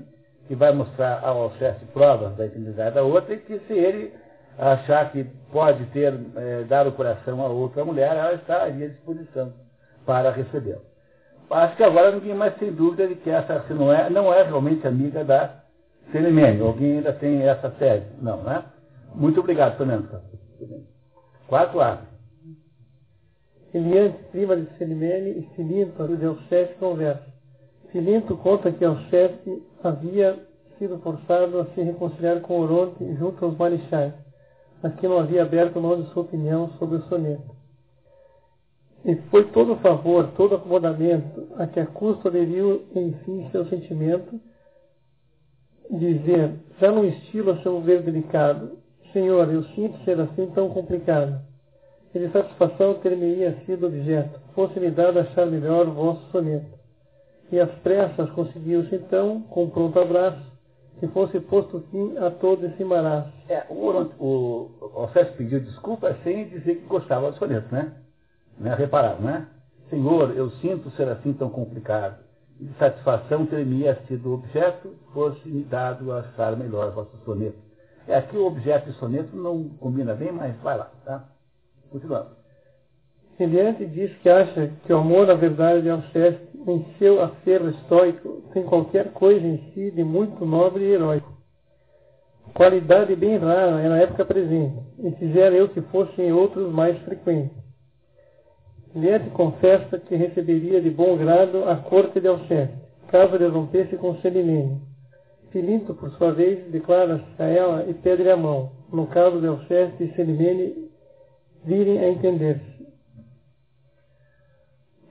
que 0.46 0.55
vai 0.55 0.72
mostrar 0.72 1.20
ao 1.24 1.44
Alceste 1.44 1.87
provas 1.94 2.37
da 2.37 2.44
identidade 2.44 2.96
da 2.96 3.03
outra, 3.03 3.35
e 3.35 3.38
que 3.38 3.59
se 3.61 3.72
ele 3.72 4.12
achar 4.59 5.11
que 5.11 5.24
pode 5.51 5.87
ter, 5.87 6.12
é, 6.37 6.64
dar 6.64 6.87
o 6.87 6.92
coração 6.92 7.40
a 7.40 7.48
outra 7.48 7.83
mulher, 7.83 8.14
ela 8.14 8.35
está 8.35 8.64
à 8.64 8.68
disposição 8.68 9.51
para 10.05 10.31
recebê-lo. 10.31 10.82
Acho 11.51 11.76
que 11.76 11.82
agora 11.82 12.11
ninguém 12.11 12.34
mais 12.34 12.55
tem 12.57 12.70
dúvida 12.70 13.07
de 13.07 13.14
que 13.14 13.30
essa 13.30 13.64
não 13.70 13.91
é, 13.91 14.11
não 14.11 14.34
é 14.34 14.43
realmente 14.43 14.86
amiga 14.86 15.24
da 15.24 15.57
Cerimene. 16.12 16.61
Alguém 16.61 16.98
ainda 16.98 17.12
tem 17.12 17.42
essa 17.42 17.70
tese? 17.70 18.06
Não, 18.20 18.42
né? 18.42 18.64
Muito 19.14 19.40
obrigado, 19.40 19.76
Fernando. 19.76 20.20
Quatro 21.46 21.80
A. 21.80 22.02
Eliante, 23.72 24.18
prima 24.30 24.56
de 24.56 24.66
Celimene, 24.78 25.30
e 25.30 25.42
Filinto, 25.54 26.16
de 26.16 26.24
Alceste, 26.24 26.74
conversa. 26.76 27.26
Filinto 27.92 28.36
conta 28.36 28.72
que 28.72 28.84
Alceste 28.84 29.62
havia 29.82 30.38
sido 30.78 30.98
forçado 30.98 31.61
a 31.61 31.66
se 31.66 31.82
reconciliar 31.82 32.40
com 32.40 32.61
Oronte 32.61 33.14
junto 33.16 33.44
aos 33.44 33.56
marechais, 33.56 34.14
mas 34.82 34.94
que 34.94 35.09
não 35.09 35.18
havia 35.18 35.42
aberto 35.42 35.80
mão 35.80 36.00
de 36.00 36.09
sua 36.11 36.22
opinião 36.22 36.70
sobre 36.78 36.96
o 36.96 37.02
soneto. 37.04 37.56
E 39.04 39.16
foi 39.30 39.44
todo 39.50 39.76
favor, 39.76 40.28
todo 40.36 40.56
acomodamento 40.56 41.48
a 41.56 41.66
que 41.66 41.80
a 41.80 41.86
custo 41.86 42.28
aderiu, 42.28 42.84
enfim, 42.94 43.48
seu 43.50 43.66
sentimento, 43.66 44.40
dizer, 45.91 46.55
já 46.80 46.91
num 46.91 47.05
estilo 47.05 47.53
a 47.53 47.62
seu 47.62 47.80
ver 47.80 48.03
delicado, 48.03 48.78
Senhor, 49.12 49.51
eu 49.53 49.62
sinto 49.74 49.99
ser 50.05 50.20
assim 50.20 50.47
tão 50.55 50.68
complicado. 50.68 51.41
e 52.14 52.18
de 52.18 52.30
satisfação 52.30 52.95
ter-me-ia 52.95 53.59
sido 53.64 53.86
objeto, 53.86 54.41
fosse-me 54.55 54.91
dado 54.91 55.18
achar 55.20 55.47
melhor 55.47 55.86
o 55.86 55.93
vosso 55.93 56.30
soneto. 56.30 56.78
E 57.51 57.59
às 57.59 57.70
pressas 57.80 58.28
conseguiu-se 58.30 58.95
então, 58.95 59.43
com 59.43 59.70
pronto 59.70 59.99
abraço, 59.99 60.43
que 61.01 61.07
fosse 61.09 61.39
posto 61.41 61.80
fim 61.91 62.16
a 62.18 62.30
todo 62.30 62.66
esse 62.66 62.82
embaraço. 62.82 63.32
É, 63.49 63.64
o, 63.70 63.91
o, 64.18 64.70
o 64.80 65.09
pediu 65.36 65.61
desculpa 65.61 66.14
sem 66.24 66.49
dizer 66.49 66.76
que 66.76 66.86
gostava 66.86 67.30
do 67.30 67.39
soneto, 67.39 67.72
né? 67.72 67.93
né? 68.59 68.74
Repararam, 68.74 69.20
né? 69.20 69.47
Senhor, 69.89 70.36
eu 70.36 70.51
sinto 70.51 70.91
ser 70.91 71.09
assim 71.09 71.32
tão 71.32 71.49
complicado. 71.49 72.18
De 72.61 72.72
satisfação 72.78 73.46
ter-me-ia 73.46 74.00
sido 74.09 74.34
objeto, 74.34 74.94
fosse-me 75.12 75.62
dado 75.64 76.12
achar 76.12 76.56
melhor 76.56 76.90
vosso 76.92 77.16
soneto. 77.24 77.56
É, 78.09 78.16
aqui 78.16 78.36
o 78.36 78.46
objeto 78.46 78.90
e 78.90 78.94
soneto 78.94 79.36
não 79.36 79.68
combina 79.68 80.14
bem, 80.14 80.32
mas 80.32 80.56
vai 80.61 80.76
lá, 80.76 80.90
tá? 81.04 81.28
Continuando. 81.90 82.30
Semelhante 83.36 83.86
diz 83.86 84.12
que 84.18 84.28
acha 84.28 84.72
que 84.84 84.92
o 84.92 84.98
amor 84.98 85.30
à 85.30 85.34
verdade 85.34 85.88
Alceste, 85.88 86.48
em 86.66 86.84
seu 86.98 87.22
acervo 87.22 87.68
estoico, 87.68 88.42
tem 88.52 88.64
qualquer 88.64 89.12
coisa 89.12 89.46
em 89.46 89.59
si 89.72 89.92
de 89.92 90.02
muito 90.02 90.44
nobre 90.44 90.82
e 90.84 90.92
heróico. 90.92 91.32
Qualidade 92.54 93.14
bem 93.14 93.36
rara 93.36 93.80
é 93.80 93.88
na 93.88 93.98
época 93.98 94.24
presente, 94.24 94.80
e 94.98 95.12
quisera 95.12 95.54
eu 95.54 95.68
que 95.68 95.80
fossem 95.82 96.32
outros 96.32 96.72
mais 96.72 96.98
frequentes. 97.02 97.56
Semelhante 98.93 99.30
confessa 99.30 99.99
que 99.99 100.16
receberia 100.16 100.80
de 100.80 100.91
bom 100.91 101.16
grado 101.16 101.68
a 101.68 101.76
corte 101.76 102.20
de 102.20 102.28
Alceste, 102.28 102.74
caso 103.09 103.36
rompesse 103.51 103.97
com 103.97 104.16
Celimene. 104.16 104.80
Filinto, 105.51 105.95
por 105.95 106.11
sua 106.12 106.32
vez, 106.32 106.70
declara-se 106.70 107.24
a 107.39 107.47
ela 107.47 107.84
e 107.89 107.95
pede-lhe 107.95 108.30
a 108.30 108.36
mão, 108.36 108.72
no 108.93 109.07
caso 109.07 109.41
de 109.41 109.47
Alceste 109.47 110.05
e 110.05 110.14
Celimene 110.14 110.89
virem 111.64 111.99
a 111.99 112.09
entender-se. 112.09 112.78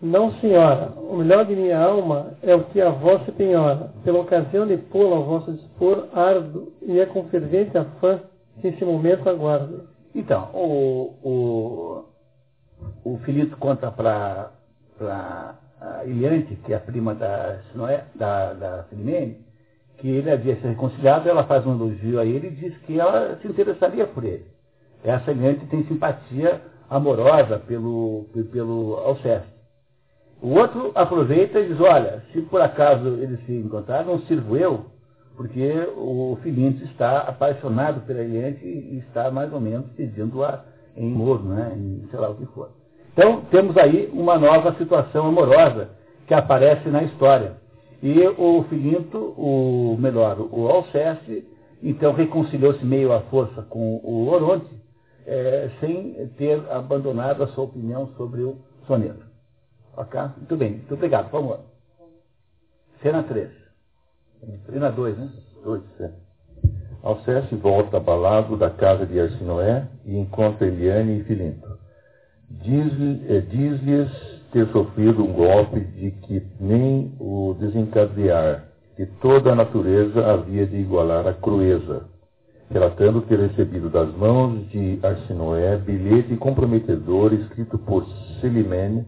Não, 0.02 0.32
senhora, 0.34 0.94
o 0.96 1.16
melhor 1.18 1.46
de 1.46 1.56
minha 1.56 1.80
alma 1.80 2.38
é 2.44 2.54
o 2.54 2.66
que 2.66 2.80
a 2.80 2.92
vossa 2.92 3.32
penhora. 3.32 3.92
Pela 4.04 4.20
ocasião 4.20 4.68
de 4.68 4.78
pô-la 4.78 5.16
ao 5.16 5.24
vosso 5.24 5.52
dispor, 5.54 6.08
ardo 6.14 6.72
e 6.84 7.00
é 7.00 7.06
com 7.08 7.24
fervente 7.30 7.76
afã 7.76 8.22
que 8.62 8.68
esse 8.68 8.86
momento 8.86 9.28
aguardo. 9.28 9.90
Então, 10.14 10.50
o, 10.54 11.16
o, 11.24 12.04
o 13.04 13.18
Filipe 13.20 13.56
conta 13.56 13.92
para 13.92 14.52
a 15.00 16.06
Iliante, 16.06 16.56
que 16.56 16.74
é 16.74 16.76
a 16.76 16.80
prima 16.80 17.14
da, 17.16 17.60
Sinoé, 17.72 18.06
da, 18.16 18.54
da 18.54 18.84
Filimene, 18.84 19.46
que 19.98 20.08
ele 20.08 20.30
havia 20.30 20.56
se 20.56 20.68
reconciliado, 20.68 21.28
ela 21.28 21.44
faz 21.44 21.66
um 21.66 21.74
elogio 21.74 22.20
a 22.20 22.26
ele 22.26 22.48
e 22.48 22.52
diz 22.52 22.78
que 22.80 23.00
ela 23.00 23.38
se 23.42 23.48
interessaria 23.48 24.06
por 24.06 24.24
ele. 24.24 24.46
Essa 25.04 25.32
Iliante 25.32 25.66
tem 25.68 25.86
simpatia 25.86 26.62
amorosa 26.90 27.60
pelo, 27.60 28.26
pelo 28.52 28.96
Alceste. 28.96 29.58
O 30.42 30.50
outro 30.50 30.92
aproveita 30.94 31.60
e 31.60 31.70
diz, 31.70 31.80
olha, 31.80 32.24
se 32.32 32.42
por 32.44 32.62
acaso 32.62 33.08
eles 33.08 33.44
se 33.46 33.54
encontraram, 33.54 34.14
não 34.14 34.20
sirvo 34.22 34.56
eu, 34.56 34.86
porque 35.36 35.72
o 35.96 36.38
Filinto 36.44 36.84
está 36.86 37.20
apaixonado 37.20 38.02
pela 38.02 38.22
Eliante 38.22 38.64
e 38.66 39.00
está 39.08 39.32
mais 39.32 39.52
ou 39.52 39.60
menos 39.60 39.88
pedindo-a 39.92 40.64
em 40.98 41.10
moro, 41.10 41.44
né, 41.44 41.74
em 41.78 42.08
sei 42.10 42.20
lá 42.20 42.30
o 42.30 42.36
que 42.36 42.46
for. 42.48 42.72
Então, 43.14 43.42
temos 43.50 43.78
aí 43.78 44.10
uma 44.14 44.38
nova 44.38 44.76
situação 44.76 45.28
amorosa 45.28 45.90
que 46.28 46.34
aparece 46.34 46.90
na 46.90 47.04
história. 47.04 47.58
E 48.04 48.20
o 48.28 48.64
Filinto, 48.70 49.18
o 49.18 49.98
melhor, 49.98 50.40
o 50.40 50.68
Alceste, 50.68 51.48
então 51.82 52.14
reconciliou-se 52.14 52.84
meio 52.86 53.12
à 53.12 53.22
força 53.22 53.64
com 53.64 53.98
o 54.04 54.28
Oronte, 54.30 54.68
é, 55.26 55.70
sem 55.80 56.14
ter 56.38 56.60
abandonado 56.72 57.44
a 57.44 57.48
sua 57.48 57.66
opinião 57.66 58.08
sobre 58.16 58.42
o 58.44 58.58
soneto. 58.86 59.26
Ok? 59.96 60.20
Muito 60.38 60.56
bem, 60.56 60.72
muito 60.74 60.94
obrigado. 60.94 61.32
Vamos 61.32 61.52
lá. 61.52 61.60
Cena 63.02 63.24
3. 63.24 63.50
Cena 64.68 64.92
2, 64.92 65.18
né? 65.18 65.30
2, 65.64 65.82
é. 66.02 66.27
Alceste 67.04 67.56
volta 67.56 67.98
abalado 67.98 68.58
da 68.58 68.70
casa 68.70 69.06
de 69.06 69.20
Arsinoé 69.20 69.88
e 70.06 70.18
encontra 70.18 70.68
Eliane 70.68 71.20
e 71.20 71.24
Filinto. 71.24 71.78
Eh, 72.50 73.42
diz-lhes 73.50 74.10
ter 74.52 74.68
sofrido 74.68 75.24
um 75.24 75.34
golpe 75.34 75.80
de 75.80 76.12
que 76.12 76.42
nem 76.60 77.14
o 77.20 77.56
desencadear 77.60 78.66
de 78.98 79.06
toda 79.22 79.52
a 79.52 79.56
natureza 79.56 80.26
havia 80.26 80.66
de 80.66 80.78
igualar 80.78 81.28
a 81.28 81.34
crueza, 81.34 82.06
relatando 82.72 83.22
ter 83.22 83.40
recebido 83.40 83.90
das 83.90 84.12
mãos 84.16 84.68
de 84.70 85.00
Arsinoé 85.04 85.78
bilhete 85.78 86.36
comprometedor 86.38 87.34
escrito 87.34 87.78
por 87.78 88.06
Celimene 88.42 89.06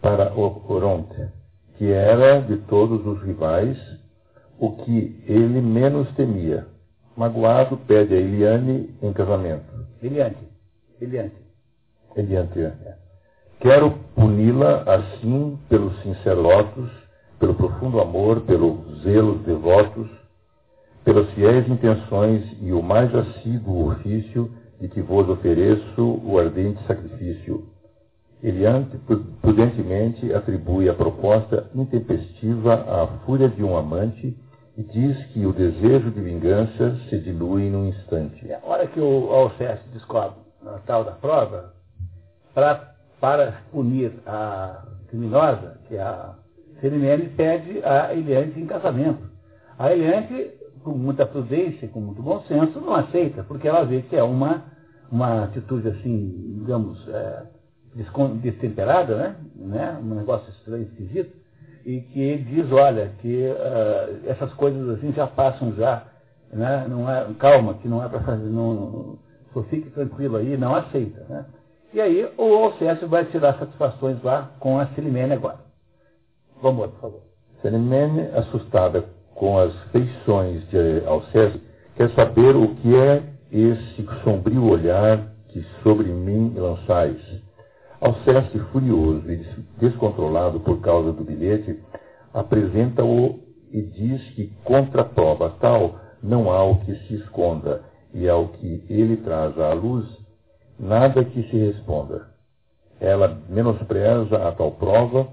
para 0.00 0.32
Oronte, 0.34 1.28
que 1.76 1.90
era 1.90 2.40
de 2.40 2.58
todos 2.58 3.04
os 3.04 3.22
rivais 3.22 3.76
o 4.58 4.76
que 4.76 5.22
ele 5.26 5.60
menos 5.60 6.08
temia. 6.14 6.66
Magoado, 7.18 7.76
pede 7.78 8.14
a 8.14 8.16
Eliane 8.16 8.94
em 9.02 9.12
casamento. 9.12 9.66
Eliane. 10.00 10.36
Eliane. 11.00 11.32
Eliane. 12.14 12.48
É. 12.56 12.94
Quero 13.60 13.90
puni-la 14.14 14.84
assim 14.86 15.58
pelos 15.68 16.00
sincerotos, 16.02 16.88
pelo 17.40 17.54
profundo 17.54 18.00
amor, 18.00 18.42
pelos 18.42 19.02
zelos 19.02 19.42
devotos, 19.42 20.08
pelas 21.04 21.28
fiéis 21.32 21.68
intenções 21.68 22.44
e 22.60 22.72
o 22.72 22.80
mais 22.80 23.12
assíduo 23.12 23.90
ofício 23.90 24.48
de 24.80 24.86
que 24.86 25.02
vos 25.02 25.28
ofereço 25.28 26.20
o 26.24 26.38
ardente 26.38 26.80
sacrifício 26.86 27.66
Eliante 28.40 28.96
prudentemente 29.42 30.32
atribui 30.32 30.88
a 30.88 30.94
proposta 30.94 31.68
intempestiva 31.74 32.74
à 32.74 33.06
fúria 33.24 33.48
de 33.48 33.64
um 33.64 33.76
amante 33.76 34.36
e 34.78 34.82
diz 34.84 35.26
que 35.32 35.44
o 35.44 35.52
desejo 35.52 36.12
de 36.12 36.20
vingança 36.20 36.96
se 37.10 37.18
dilui 37.18 37.68
num 37.68 37.88
instante. 37.88 38.48
A 38.52 38.60
hora 38.62 38.86
que 38.86 39.00
o 39.00 39.28
Alceste 39.28 39.88
descobre 39.92 40.38
a 40.64 40.78
tal 40.86 41.02
da 41.02 41.10
prova, 41.10 41.74
pra, 42.54 42.94
para 43.20 43.60
punir 43.72 44.12
a 44.24 44.84
criminosa, 45.08 45.80
que 45.88 45.96
é 45.96 46.00
a 46.00 46.32
Celimene, 46.80 47.28
pede 47.30 47.82
a 47.84 48.14
Eliante 48.14 48.60
em 48.60 48.66
casamento. 48.66 49.28
A 49.76 49.92
Eliante, 49.92 50.52
com 50.84 50.92
muita 50.92 51.26
prudência, 51.26 51.88
com 51.88 52.00
muito 52.00 52.22
bom 52.22 52.40
senso, 52.42 52.80
não 52.80 52.94
aceita, 52.94 53.42
porque 53.42 53.66
ela 53.66 53.84
vê 53.84 54.02
que 54.02 54.14
é 54.14 54.22
uma, 54.22 54.62
uma 55.10 55.42
atitude 55.42 55.88
assim, 55.88 56.54
digamos, 56.60 57.04
é, 57.08 57.42
destemperada, 58.40 59.16
né? 59.16 59.36
né? 59.56 59.98
um 60.00 60.14
negócio 60.14 60.48
estranho, 60.52 60.84
esquisito, 60.84 61.36
e 61.88 62.02
que 62.02 62.36
diz, 62.36 62.70
olha, 62.70 63.12
que 63.22 63.46
uh, 63.46 64.28
essas 64.28 64.52
coisas 64.52 64.90
assim 64.90 65.10
já 65.10 65.26
passam 65.26 65.74
já, 65.74 66.02
né? 66.52 66.86
não 66.86 67.10
é, 67.10 67.26
calma, 67.38 67.72
que 67.80 67.88
não 67.88 68.04
é 68.04 68.08
para 68.10 68.20
fazer, 68.20 68.44
não, 68.44 68.74
não, 68.74 69.18
só 69.54 69.62
fique 69.62 69.88
tranquilo 69.88 70.36
aí, 70.36 70.54
não 70.58 70.74
aceita. 70.74 71.24
Né? 71.30 71.46
E 71.94 71.98
aí 71.98 72.30
o 72.36 72.54
Alcécio 72.56 73.08
vai 73.08 73.24
tirar 73.24 73.58
satisfações 73.58 74.22
lá 74.22 74.50
com 74.60 74.78
a 74.78 74.84
Celimene 74.88 75.32
agora. 75.32 75.60
Vamos 76.60 76.82
lá, 76.82 76.88
por 76.88 77.00
favor. 77.00 77.20
Celimene, 77.62 78.28
assustada 78.36 79.06
com 79.34 79.58
as 79.58 79.74
feições 79.90 80.68
de 80.68 81.02
Alcécio, 81.06 81.58
quer 81.96 82.10
saber 82.10 82.54
o 82.54 82.74
que 82.74 82.94
é 82.94 83.22
esse 83.50 84.06
sombrio 84.22 84.62
olhar 84.68 85.26
que 85.48 85.64
sobre 85.82 86.08
mim 86.08 86.52
lançais 86.54 87.16
Alceste, 88.00 88.58
furioso 88.72 89.30
e 89.30 89.44
descontrolado 89.80 90.60
por 90.60 90.80
causa 90.80 91.12
do 91.12 91.24
bilhete, 91.24 91.82
apresenta-o 92.32 93.40
e 93.72 93.82
diz 93.82 94.22
que 94.30 94.46
contra 94.62 95.04
prova 95.04 95.50
tal 95.60 95.98
não 96.22 96.50
há 96.50 96.62
o 96.62 96.76
que 96.80 96.94
se 96.94 97.14
esconda, 97.14 97.82
e 98.14 98.28
ao 98.28 98.48
que 98.48 98.84
ele 98.88 99.16
traz 99.18 99.58
à 99.58 99.72
luz, 99.72 100.06
nada 100.78 101.24
que 101.24 101.42
se 101.42 101.56
responda. 101.56 102.28
Ela 103.00 103.36
menospreza 103.48 104.48
a 104.48 104.52
tal 104.52 104.72
prova 104.72 105.28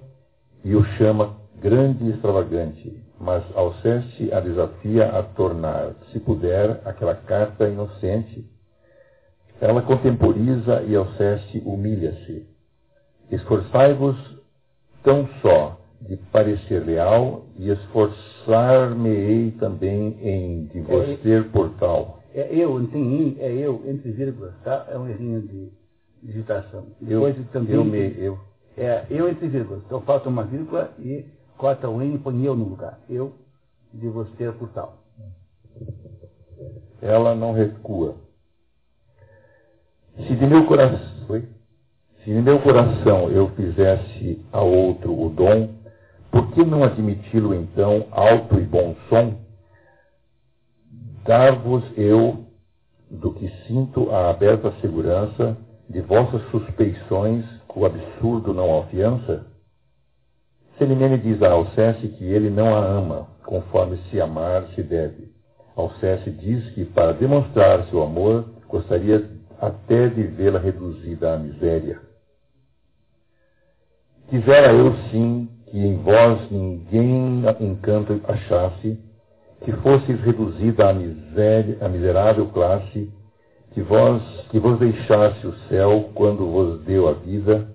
e 0.63 0.75
o 0.75 0.83
chama 0.97 1.35
grande 1.59 2.03
e 2.03 2.09
extravagante, 2.09 3.03
mas 3.19 3.43
Alceste 3.55 4.33
a 4.33 4.39
desafia 4.39 5.07
a 5.07 5.21
tornar, 5.21 5.93
se 6.11 6.19
puder, 6.19 6.81
aquela 6.83 7.15
carta 7.15 7.67
inocente. 7.67 8.45
Ela 9.61 9.81
contemporiza 9.83 10.83
e 10.83 10.95
Alceste 10.95 11.61
humilha-se. 11.63 12.54
Esforçai-vos 13.31 14.15
tão 15.03 15.27
só 15.41 15.79
de 16.01 16.17
parecer 16.31 16.83
leal 16.83 17.45
e 17.57 17.69
esforçar-me-ei 17.69 19.51
também 19.51 20.17
em 20.21 20.65
de 20.65 20.81
vos 20.81 21.09
é, 21.09 21.17
ter 21.17 21.49
por 21.51 21.71
tal. 21.77 22.19
É 22.33 22.53
eu, 22.53 22.77
não 22.79 22.87
tem 22.87 23.01
in, 23.01 23.37
é 23.39 23.51
eu, 23.51 23.81
entre 23.87 24.11
vírgulas, 24.11 24.53
tá? 24.63 24.85
É 24.89 24.97
um 24.97 25.07
errinho 25.07 25.41
de 25.41 25.71
digitação. 26.21 26.87
Depois 26.99 27.37
eu, 27.37 27.45
também. 27.45 27.75
Eu, 27.75 27.85
me, 27.85 28.15
eu. 28.17 28.39
É, 28.77 29.05
eu 29.09 29.29
entre 29.29 29.47
vírgulas. 29.47 29.81
Então 29.85 30.01
falta 30.01 30.27
uma 30.27 30.43
vírgula 30.43 30.93
e 30.99 31.25
corta 31.57 31.89
o 31.89 32.01
in 32.01 32.15
e 32.15 32.17
põe 32.17 32.43
eu 32.43 32.55
no 32.55 32.65
lugar. 32.65 32.99
Eu 33.09 33.33
de 33.93 34.07
vos 34.09 34.29
ter 34.31 34.51
por 34.53 34.69
tal. 34.69 34.97
Ela 37.01 37.33
não 37.35 37.53
recua. 37.53 38.15
Se 40.17 40.35
de 40.35 40.45
meu 40.45 40.65
coração. 40.65 40.99
Foi? 41.27 41.54
Se 42.25 42.31
em 42.31 42.41
meu 42.41 42.57
coração 42.59 43.29
eu 43.29 43.49
fizesse 43.49 44.43
a 44.51 44.59
outro 44.59 45.13
o 45.13 45.29
dom, 45.29 45.69
por 46.31 46.51
que 46.53 46.65
não 46.65 46.83
admiti-lo 46.83 47.53
então 47.53 48.07
alto 48.09 48.59
e 48.59 48.63
bom 48.63 48.95
som? 49.07 49.35
Dar-vos 51.23 51.83
eu, 51.95 52.47
do 53.11 53.31
que 53.31 53.47
sinto 53.67 54.09
a 54.09 54.31
aberta 54.31 54.73
segurança, 54.81 55.55
de 55.87 56.01
vossas 56.01 56.41
suspeições, 56.49 57.45
o 57.75 57.85
absurdo 57.85 58.55
não 58.55 58.79
afiança? 58.79 59.45
Selimene 60.79 61.19
diz 61.19 61.43
a 61.43 61.51
Alceste 61.51 62.07
que 62.07 62.23
ele 62.23 62.49
não 62.49 62.75
a 62.75 62.79
ama, 62.79 63.27
conforme 63.43 63.97
se 64.09 64.19
amar 64.19 64.63
se 64.73 64.81
deve. 64.81 65.31
Alceste 65.75 66.31
diz 66.31 66.71
que, 66.71 66.85
para 66.85 67.13
demonstrar 67.13 67.83
seu 67.83 68.01
amor, 68.01 68.45
gostaria 68.67 69.29
até 69.61 70.07
de 70.07 70.23
vê-la 70.23 70.57
reduzida 70.57 71.35
à 71.35 71.37
miséria. 71.37 72.04
Quisera 74.27 74.73
eu 74.73 74.91
sim 75.11 75.47
que 75.67 75.77
em 75.77 75.97
vós 75.97 76.49
ninguém 76.49 77.43
encanto 77.59 78.19
achasse, 78.27 78.97
que 79.63 79.71
fosseis 79.71 80.19
reduzida 80.21 80.89
à, 80.89 80.93
miséria, 80.93 81.77
à 81.79 81.87
miserável 81.87 82.47
classe, 82.47 83.11
que 83.71 83.81
vós, 83.81 84.21
que 84.49 84.57
vos 84.57 84.79
deixasse 84.79 85.45
o 85.45 85.53
céu 85.69 86.09
quando 86.15 86.49
vos 86.49 86.81
deu 86.85 87.07
a 87.07 87.13
vida, 87.13 87.67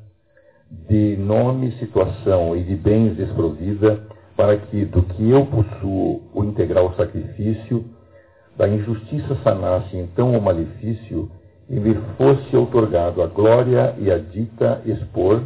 de 0.88 1.16
nome, 1.18 1.70
situação 1.78 2.56
e 2.56 2.64
de 2.64 2.74
bens 2.74 3.16
desprovida, 3.16 4.02
para 4.36 4.56
que 4.56 4.84
do 4.86 5.02
que 5.02 5.30
eu 5.30 5.46
possuo 5.46 6.22
o 6.34 6.42
integral 6.42 6.92
sacrifício, 6.94 7.84
da 8.56 8.68
injustiça 8.68 9.36
sanasse 9.44 9.96
então 9.96 10.36
o 10.36 10.42
malefício, 10.42 11.30
e 11.68 11.78
me 11.78 11.94
fosse 12.16 12.56
outorgado 12.56 13.22
a 13.22 13.26
glória 13.28 13.94
e 13.98 14.10
a 14.10 14.18
dita 14.18 14.82
expor, 14.84 15.42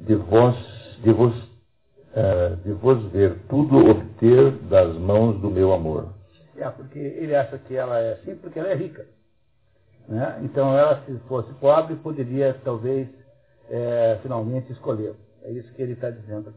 de 0.00 0.14
vós, 0.14 0.56
de 1.02 1.12
vos, 1.12 1.34
uh, 1.34 2.56
de 2.64 2.72
vos 2.72 3.02
ver 3.10 3.38
tudo 3.48 3.90
obter 3.90 4.52
das 4.68 4.96
mãos 4.96 5.40
do 5.40 5.50
meu 5.50 5.72
amor. 5.72 6.14
É, 6.56 6.68
porque 6.70 6.98
ele 6.98 7.34
acha 7.36 7.56
que 7.58 7.74
ela 7.76 7.98
é 7.98 8.14
assim 8.14 8.34
porque 8.36 8.58
ela 8.58 8.68
é 8.68 8.74
rica. 8.74 9.06
Né? 10.08 10.40
Então 10.42 10.76
ela, 10.76 11.02
se 11.04 11.16
fosse 11.28 11.52
pobre, 11.54 11.94
poderia 11.96 12.58
talvez 12.64 13.08
é, 13.70 14.18
finalmente 14.22 14.72
escolher. 14.72 15.14
É 15.42 15.52
isso 15.52 15.72
que 15.74 15.82
ele 15.82 15.92
está 15.92 16.10
dizendo. 16.10 16.52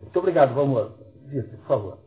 Muito 0.00 0.18
obrigado, 0.18 0.54
vamos, 0.54 0.92
Disse, 1.26 1.56
por 1.56 1.66
favor. 1.66 1.98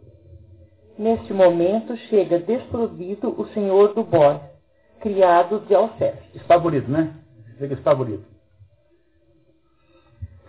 Neste 0.97 1.33
momento 1.33 1.95
chega 2.09 2.39
desprovido 2.39 3.39
o 3.39 3.47
senhor 3.49 3.93
do 3.93 4.03
Bor, 4.03 4.41
criado 4.99 5.59
de 5.67 5.75
Alceste. 5.75 6.37
Espavorido, 6.37 6.91
né? 6.91 7.15
Chega 7.57 7.75
espavorido. 7.75 8.23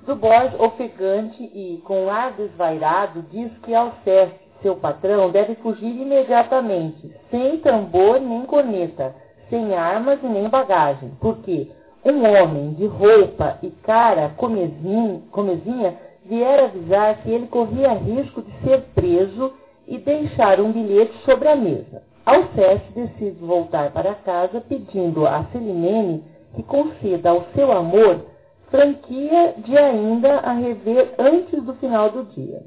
Dubois, 0.07 0.53
ofegante 0.59 1.43
e 1.43 1.81
com 1.85 2.11
ar 2.11 2.33
desvairado, 2.33 3.25
diz 3.31 3.53
que 3.59 3.73
Alceste, 3.73 4.41
seu 4.61 4.75
patrão, 4.75 5.31
deve 5.31 5.55
fugir 5.57 6.01
imediatamente, 6.01 7.15
sem 7.31 7.59
tambor 7.59 8.21
nem 8.21 8.43
corneta, 8.43 9.15
sem 9.49 9.75
armas 9.75 10.19
e 10.23 10.27
nem 10.27 10.49
bagagem, 10.49 11.13
porque 11.21 11.71
um 12.05 12.25
homem 12.25 12.73
de 12.73 12.87
roupa 12.87 13.59
e 13.63 13.71
cara 13.71 14.31
comezinha, 14.37 15.23
comezinha 15.31 15.97
viera 16.25 16.65
avisar 16.65 17.23
que 17.23 17.31
ele 17.31 17.47
corria 17.47 17.93
risco 17.93 18.43
de 18.43 18.53
ser 18.65 18.81
preso 18.95 19.53
e 19.87 19.99
deixar 19.99 20.61
um 20.61 20.73
bilhete 20.73 21.17
sobre 21.25 21.49
a 21.49 21.55
mesa. 21.55 22.03
Alceste 22.27 22.93
decide 22.93 23.45
voltar 23.45 23.93
para 23.93 24.15
casa 24.15 24.61
pedindo 24.61 25.27
a 25.27 25.45
Celimene 25.53 26.25
que 26.55 26.63
conceda 26.63 27.31
ao 27.31 27.45
seu 27.55 27.71
amor 27.71 28.32
franquia 28.73 29.55
de 29.59 29.77
ainda 29.77 30.39
a 30.39 30.55
rever 30.55 31.15
antes 31.19 31.63
do 31.63 31.75
final 31.75 32.11
do 32.11 32.25
dia. 32.33 32.63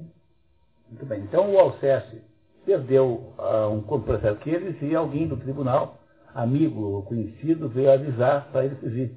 Muito 0.87 1.05
bem. 1.05 1.21
Então 1.21 1.51
o 1.51 1.59
Alceste 1.59 2.21
perdeu 2.63 3.33
uh, 3.37 3.69
um 3.71 3.81
processo 3.81 4.39
que 4.39 4.51
eles 4.51 4.79
e 4.81 4.95
alguém 4.95 5.27
do 5.27 5.35
tribunal, 5.35 5.97
amigo 6.33 6.81
ou 6.81 7.03
conhecido, 7.03 7.67
veio 7.67 7.91
avisar 7.91 8.49
para 8.51 8.65
ele 8.65 8.75
fugir. 8.75 9.11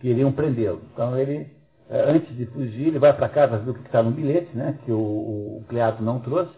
Queriam 0.00 0.30
prendê-lo. 0.30 0.82
Então 0.92 1.18
ele, 1.18 1.50
uh, 1.88 2.10
antes 2.10 2.36
de 2.36 2.44
fugir, 2.46 2.88
ele 2.88 2.98
vai 2.98 3.14
para 3.14 3.28
casa 3.28 3.58
ver 3.58 3.70
o 3.70 3.74
que 3.74 3.86
está 3.86 4.02
no 4.02 4.10
bilhete, 4.10 4.54
né, 4.54 4.78
que 4.84 4.92
o, 4.92 4.98
o, 4.98 5.64
não 6.00 6.20
trouxe. 6.20 6.52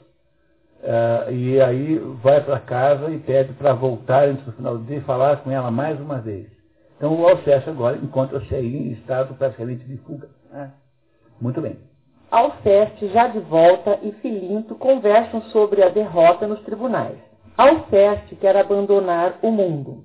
Uh, 0.82 1.30
e 1.30 1.60
aí 1.60 1.98
vai 2.22 2.42
para 2.42 2.58
casa 2.58 3.10
e 3.10 3.18
pede 3.18 3.52
para 3.52 3.72
voltar 3.72 4.26
antes 4.26 4.44
do 4.44 4.52
final 4.52 4.78
do 4.78 4.84
dia 4.84 4.96
e 4.96 5.02
falar 5.02 5.36
com 5.38 5.50
ela 5.50 5.70
mais 5.70 6.00
uma 6.00 6.18
vez. 6.18 6.59
Então 7.00 7.18
o 7.18 7.26
Alceste 7.26 7.70
agora 7.70 7.96
encontra-se 7.96 8.54
aí 8.54 8.76
em 8.76 8.92
estado 8.92 9.34
praticamente 9.34 9.86
de 9.86 9.96
fuga. 9.96 10.28
Né? 10.52 10.70
Muito 11.40 11.58
bem. 11.58 11.78
Alceste, 12.30 13.08
já 13.08 13.26
de 13.26 13.38
volta, 13.38 13.98
e 14.02 14.12
Filinto 14.20 14.74
conversam 14.74 15.40
sobre 15.44 15.82
a 15.82 15.88
derrota 15.88 16.46
nos 16.46 16.60
tribunais. 16.60 17.16
Alceste 17.56 18.36
quer 18.36 18.54
abandonar 18.54 19.38
o 19.40 19.50
mundo. 19.50 20.04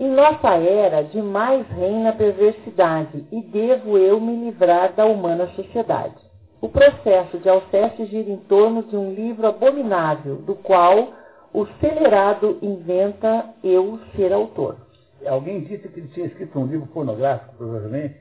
Em 0.00 0.10
nossa 0.10 0.56
era, 0.56 1.04
demais 1.04 1.64
reina 1.68 2.10
a 2.10 2.12
perversidade, 2.12 3.24
e 3.30 3.40
devo 3.42 3.96
eu 3.96 4.20
me 4.20 4.34
livrar 4.34 4.94
da 4.94 5.06
humana 5.06 5.46
sociedade. 5.54 6.16
O 6.60 6.68
processo 6.68 7.38
de 7.38 7.48
Alceste 7.48 8.04
gira 8.06 8.28
em 8.28 8.36
torno 8.36 8.82
de 8.82 8.96
um 8.96 9.14
livro 9.14 9.46
abominável, 9.46 10.38
do 10.38 10.56
qual 10.56 11.10
o 11.54 11.66
celerado 11.80 12.58
inventa 12.60 13.46
eu 13.62 14.00
ser 14.16 14.32
autor 14.32 14.85
alguém 15.26 15.62
disse 15.64 15.88
que 15.88 16.00
ele 16.00 16.08
tinha 16.08 16.26
escrito 16.26 16.58
um 16.58 16.66
livro 16.66 16.86
pornográfico, 16.88 17.56
provavelmente, 17.56 18.16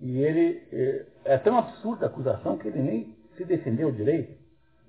e 0.00 0.18
ele 0.18 0.62
é, 0.72 1.06
é 1.24 1.38
tão 1.38 1.58
absurda 1.58 2.06
a 2.06 2.08
acusação 2.08 2.56
que 2.56 2.68
ele 2.68 2.80
nem 2.80 3.16
se 3.36 3.44
defendeu 3.44 3.90
direito, 3.90 4.36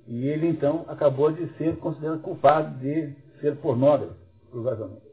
e 0.08 0.28
ele 0.28 0.48
então 0.48 0.86
acabou 0.88 1.32
de 1.32 1.48
ser 1.58 1.78
considerado 1.78 2.22
culpado 2.22 2.78
de 2.80 3.14
ser 3.40 3.56
pornógrafo, 3.58 4.16
provavelmente. 4.50 5.10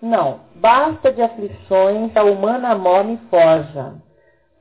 Não, 0.00 0.40
basta 0.56 1.10
de 1.10 1.22
aflições, 1.22 2.14
a 2.14 2.22
humana 2.22 2.74
mó 2.74 3.02
me 3.02 3.16
forja. 3.30 3.94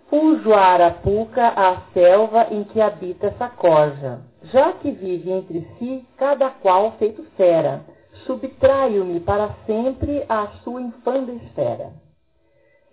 Fujo 0.10 0.54
a 0.54 0.62
arapuca, 0.62 1.48
à 1.48 1.82
selva 1.94 2.48
em 2.52 2.64
que 2.64 2.80
habita 2.80 3.28
essa 3.28 3.50
corja. 3.50 4.22
Já 4.44 4.72
que 4.74 4.92
vive 4.92 5.32
entre 5.32 5.68
si, 5.78 6.08
cada 6.18 6.50
qual 6.50 6.94
feito 6.94 7.24
fera 7.36 7.84
subtraio-me 8.26 9.20
para 9.20 9.56
sempre 9.66 10.26
à 10.28 10.48
sua 10.64 10.82
infanda 10.82 11.32
esfera. 11.32 11.94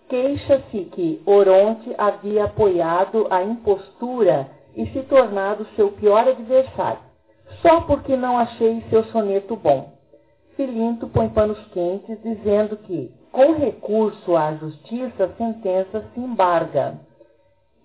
Queixa-se 0.09 0.85
que 0.87 1.23
Oronte 1.25 1.95
havia 1.97 2.45
apoiado 2.45 3.27
a 3.31 3.43
impostura 3.43 4.51
e 4.77 4.87
se 4.87 5.03
tornado 5.03 5.67
seu 5.75 5.93
pior 5.93 6.29
adversário, 6.29 7.01
só 7.63 7.81
porque 7.83 8.17
não 8.17 8.39
achei 8.39 8.83
seu 8.91 9.05
soneto 9.05 9.57
bom. 9.57 9.93
Filinto 10.57 11.09
põe 11.09 11.29
panos 11.31 11.59
quentes, 11.69 12.21
dizendo 12.23 12.77
que, 12.77 13.11
com 13.31 13.55
recurso 13.55 14.37
à 14.37 14.55
justiça, 14.55 15.25
a 15.25 15.37
sentença 15.37 16.05
se 16.13 16.21
embarga. 16.21 17.01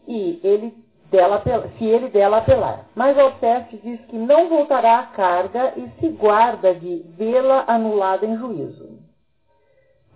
E 0.06 0.40
ele 0.44 0.74
dela, 1.12 1.42
se 1.78 1.86
ele 1.86 2.10
dela 2.10 2.38
apelar. 2.38 2.86
Mas 2.96 3.18
Alceste 3.18 3.80
diz 3.84 4.00
que 4.06 4.16
não 4.16 4.50
voltará 4.50 5.00
à 5.00 5.04
carga 5.04 5.74
e 5.76 5.90
se 6.00 6.10
guarda 6.10 6.74
de 6.74 7.06
vê-la 7.18 7.66
anulada 7.68 8.26
em 8.26 8.38
juízo. 8.38 8.98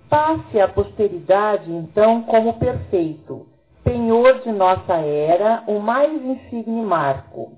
Passe 0.10 0.60
a 0.60 0.68
posteridade, 0.68 1.72
então, 1.72 2.24
como 2.24 2.60
perfeito, 2.60 3.48
penhor 3.84 4.40
de 4.42 4.52
nossa 4.52 4.96
era, 4.96 5.64
o 5.68 5.80
mais 5.80 6.12
insigne 6.24 6.82
marco, 6.82 7.54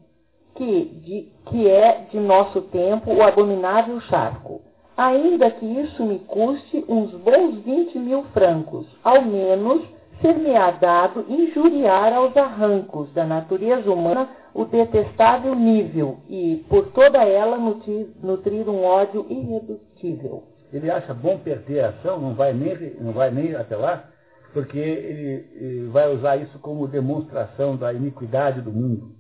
que, 0.56 0.86
de, 1.04 1.32
que 1.50 1.68
é 1.68 2.06
de 2.12 2.20
nosso 2.20 2.62
tempo 2.62 3.12
o 3.12 3.24
abominável 3.24 4.00
charco. 4.02 4.62
Ainda 4.96 5.50
que 5.50 5.66
isso 5.66 6.06
me 6.06 6.20
custe 6.20 6.86
uns 6.88 7.12
bons 7.16 7.56
vinte 7.64 7.98
mil 7.98 8.24
francos, 8.26 8.86
ao 9.04 9.24
menos 9.24 9.82
ser-me-á 10.24 10.72
dado 10.72 11.26
injuriar 11.28 12.14
aos 12.14 12.36
arrancos 12.38 13.12
da 13.14 13.26
natureza 13.26 13.92
humana 13.92 14.30
o 14.54 14.64
detestável 14.64 15.54
nível 15.54 16.20
e, 16.30 16.66
por 16.70 16.92
toda 16.92 17.24
ela, 17.24 17.58
nutrir, 17.58 18.08
nutrir 18.22 18.70
um 18.70 18.84
ódio 18.84 19.26
irredutível. 19.30 20.44
Ele 20.72 20.90
acha 20.90 21.14
bom 21.14 21.38
perder 21.38 21.84
a 21.84 21.90
ação, 21.90 22.20
não 22.20 22.34
vai 22.34 22.54
nem, 22.54 22.96
não 23.02 23.12
vai 23.12 23.30
nem 23.30 23.54
até 23.56 23.76
lá, 23.76 24.10
porque 24.54 24.80
ele, 24.80 25.48
ele 25.56 25.90
vai 25.90 26.12
usar 26.16 26.38
isso 26.38 26.58
como 26.60 26.88
demonstração 26.88 27.76
da 27.76 27.94
iniquidade 27.94 28.62
do 28.62 28.72
mundo. 28.72 29.12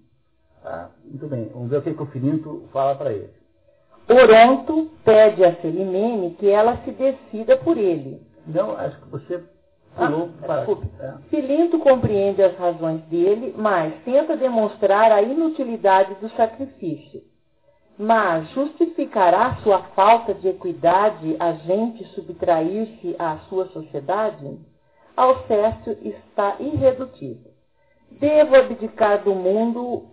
Ah, 0.63 0.89
muito 1.03 1.27
bem, 1.27 1.49
vamos 1.53 1.69
ver 1.69 1.77
o 1.77 1.81
que, 1.81 1.89
o 1.89 2.05
Fininto 2.07 2.63
fala 2.71 2.95
para 2.95 3.11
ele. 3.11 3.29
Oronto 4.09 4.89
pede 5.03 5.43
a 5.43 5.55
Celimene 5.61 6.35
que 6.39 6.49
ela 6.49 6.77
se 6.83 6.91
decida 6.91 7.57
por 7.57 7.77
ele. 7.77 8.21
Não, 8.45 8.77
acho 8.77 8.99
que 9.01 9.09
você 9.09 9.43
Pulou 9.95 10.29
é. 10.99 11.13
Filinto 11.29 11.77
compreende 11.79 12.41
as 12.41 12.57
razões 12.57 13.01
dele, 13.03 13.53
mas 13.57 13.93
tenta 14.03 14.35
demonstrar 14.35 15.11
a 15.11 15.21
inutilidade 15.21 16.15
do 16.15 16.29
sacrifício. 16.29 17.21
Mas 17.97 18.49
justificará 18.49 19.57
sua 19.57 19.79
falta 19.95 20.33
de 20.33 20.47
equidade 20.47 21.35
a 21.39 21.53
gente 21.53 22.03
subtrair-se 22.15 23.15
à 23.19 23.37
sua 23.49 23.67
sociedade? 23.67 24.59
Alceste 25.15 25.95
está 26.01 26.55
irredutível. 26.59 27.51
Devo 28.09 28.55
abdicar 28.55 29.23
do 29.23 29.35
mundo, 29.35 30.07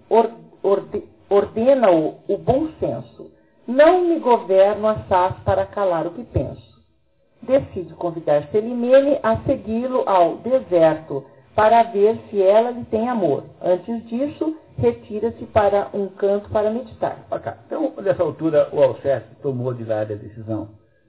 ordena-o 1.31 2.18
o 2.28 2.37
bom 2.37 2.68
senso. 2.78 3.31
Não 3.66 4.03
me 4.03 4.18
governo 4.18 4.87
assaz 4.89 5.37
para 5.45 5.64
calar 5.64 6.07
o 6.07 6.11
que 6.11 6.24
penso. 6.24 6.70
Decide 7.43 7.95
convidar 7.95 8.45
Selimene 8.51 9.18
a 9.22 9.38
segui-lo 9.38 10.03
ao 10.07 10.36
deserto, 10.36 11.24
para 11.55 11.82
ver 11.82 12.18
se 12.30 12.41
ela 12.41 12.70
lhe 12.70 12.84
tem 12.84 13.09
amor. 13.09 13.45
Antes 13.61 14.07
disso, 14.07 14.57
retira-se 14.78 15.45
para 15.47 15.88
um 15.93 16.07
canto 16.09 16.49
para 16.51 16.70
meditar. 16.70 17.26
Então, 17.66 17.93
nessa 18.03 18.22
altura, 18.22 18.68
o 18.72 18.82
Alceste 18.82 19.28
tomou 19.43 19.74
de 19.74 19.84
lado 19.84 20.12
a 20.12 20.16
decisão 20.16 20.68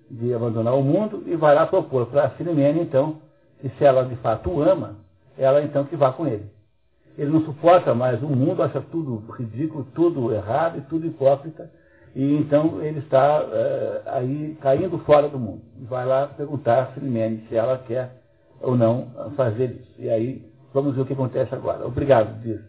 de 0.09 0.34
abandonar 0.34 0.75
o 0.75 0.84
mundo 0.84 1.23
e 1.25 1.36
vai 1.36 1.55
lá 1.55 1.65
propor 1.65 2.07
para 2.07 2.25
a 2.25 2.29
Filimene, 2.32 2.82
então, 2.82 3.21
que 3.61 3.69
se 3.69 3.86
ela 3.86 4.03
de 4.03 4.15
fato 4.17 4.49
o 4.49 4.61
ama, 4.61 4.97
ela 5.38 5.61
então 5.61 5.86
que 5.86 5.95
vá 5.95 6.11
com 6.11 6.27
ele. 6.27 6.51
Ele 7.17 7.32
não 7.32 7.45
suporta 7.45 7.93
mais 7.93 8.21
o 8.21 8.27
mundo, 8.27 8.61
acha 8.61 8.82
tudo 8.82 9.23
ridículo, 9.34 9.86
tudo 9.95 10.34
errado 10.34 10.79
e 10.79 10.82
tudo 10.82 11.07
hipócrita, 11.07 11.71
e 12.16 12.36
então 12.36 12.82
ele 12.82 12.99
está 12.99 13.45
é, 13.51 14.01
aí 14.07 14.57
caindo 14.62 14.97
fora 14.99 15.30
do 15.30 15.39
mundo. 15.39 15.62
Vai 15.89 16.05
lá 16.05 16.28
perguntar 16.28 16.82
a 16.82 16.86
Filimene 16.88 17.45
se 17.47 17.55
ela 17.55 17.78
quer 17.78 18.12
ou 18.62 18.76
não 18.76 19.07
fazer 19.36 19.72
isso. 19.72 19.93
E 19.99 20.09
aí 20.09 20.45
vamos 20.74 20.95
ver 20.95 21.01
o 21.01 21.05
que 21.05 21.14
acontece 21.14 21.53
agora. 21.53 21.86
Obrigado, 21.86 22.41
diz. 22.41 22.59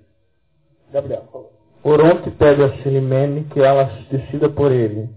Gabriel, 0.92 1.24
por. 1.30 1.50
Oronte 1.84 2.30
pede 2.30 2.62
a 2.62 2.68
Filimene 2.82 3.44
que 3.44 3.60
ela 3.60 3.90
decida 4.10 4.48
por 4.48 4.70
ele. 4.70 5.08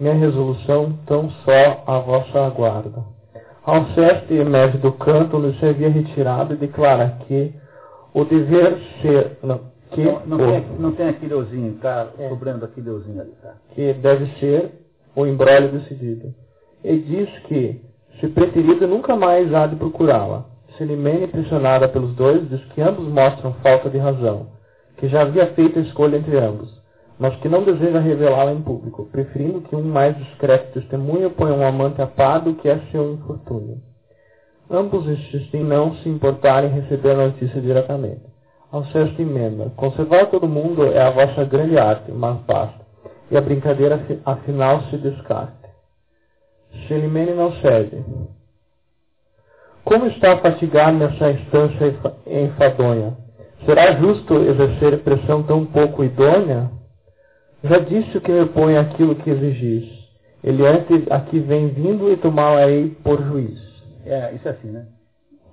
Minha 0.00 0.14
resolução 0.14 0.98
tão 1.06 1.30
só 1.30 1.84
a 1.86 1.98
vossa 1.98 2.46
aguarda. 2.46 3.04
Alceste 3.62 4.34
emerge 4.34 4.78
do 4.78 4.92
canto 4.92 5.38
se 5.54 5.64
havia 5.64 5.88
retirado 5.88 6.54
e 6.54 6.56
declara 6.56 7.18
que 7.26 7.54
o 8.12 8.24
dever 8.24 8.78
ser. 9.00 9.38
Não, 9.42 9.60
que 9.94 10.02
não, 10.02 10.26
não, 10.26 10.36
o, 10.36 10.50
tem, 10.50 10.66
não 10.78 10.92
tem 10.92 11.08
aquele 11.08 11.34
euzinho, 11.34 11.78
tá 11.80 12.08
é, 12.18 12.28
sobrando 12.28 12.64
aquele 12.64 12.88
euzinho 12.88 13.20
ali, 13.20 13.32
tá? 13.42 13.54
Que 13.70 13.92
deve 13.94 14.26
ser 14.38 14.72
o 15.14 15.26
embrólio 15.26 15.72
decidido. 15.72 16.34
E 16.82 16.98
diz 16.98 17.28
que, 17.44 17.80
se 18.20 18.28
preterido, 18.28 18.86
nunca 18.86 19.16
mais 19.16 19.52
há 19.54 19.66
de 19.66 19.76
procurá-la. 19.76 20.46
Selimene, 20.76 21.24
impressionada 21.24 21.88
pelos 21.88 22.14
dois, 22.14 22.48
diz 22.48 22.62
que 22.66 22.80
ambos 22.82 23.06
mostram 23.06 23.54
falta 23.62 23.88
de 23.88 23.98
razão, 23.98 24.48
que 24.98 25.08
já 25.08 25.22
havia 25.22 25.46
feito 25.54 25.78
a 25.78 25.82
escolha 25.82 26.16
entre 26.16 26.36
ambos 26.36 26.84
mas 27.18 27.36
que 27.36 27.48
não 27.48 27.62
deseja 27.62 28.00
revelá-la 28.00 28.52
em 28.52 28.62
público, 28.62 29.06
preferindo 29.06 29.60
que 29.62 29.76
um 29.76 29.82
mais 29.82 30.16
discreto 30.16 30.72
testemunho 30.72 31.30
ponha 31.30 31.54
um 31.54 31.66
amante 31.66 32.02
a 32.02 32.06
par 32.06 32.40
do 32.40 32.54
que 32.54 32.68
é 32.68 32.78
seu 32.90 33.14
infortúnio. 33.14 33.80
Ambos 34.70 35.06
insistem 35.06 35.60
em 35.60 35.64
não 35.64 35.94
se 35.96 36.08
importarem 36.08 36.70
em 36.70 36.80
receber 36.80 37.12
a 37.12 37.26
notícia 37.26 37.60
diretamente. 37.60 38.22
Ao 38.74 38.84
sexto 38.86 39.22
emenda, 39.22 39.70
conservar 39.76 40.26
todo 40.30 40.48
mundo 40.48 40.84
é 40.84 41.00
a 41.00 41.08
vossa 41.08 41.44
grande 41.44 41.78
arte, 41.78 42.10
mas 42.10 42.40
basta, 42.40 42.84
e 43.30 43.36
a 43.36 43.40
brincadeira 43.40 44.04
afinal 44.24 44.82
se 44.90 44.98
descarte. 44.98 45.54
Shelimene 46.88 47.34
não 47.34 47.52
cede. 47.60 48.04
Como 49.84 50.06
está 50.08 50.38
fatigado 50.38 50.98
nessa 50.98 51.30
instância 51.30 51.94
enfadonha? 52.26 53.16
Será 53.64 53.92
justo 53.92 54.42
exercer 54.42 55.04
pressão 55.04 55.44
tão 55.44 55.64
pouco 55.66 56.02
idônea? 56.02 56.68
Já 57.62 57.78
disse 57.78 58.18
o 58.18 58.20
que 58.20 58.32
me 58.32 58.46
põe 58.46 58.76
aquilo 58.76 59.14
que 59.14 59.30
exigis. 59.30 59.88
Ele 60.42 60.66
antes 60.66 61.08
aqui 61.12 61.38
vem 61.38 61.68
vindo 61.68 62.10
e 62.10 62.16
tomá-la-ei 62.16 62.88
por 63.04 63.22
juiz. 63.22 63.56
É, 64.04 64.32
isso 64.34 64.48
é 64.48 64.50
assim, 64.50 64.72
né? 64.72 64.84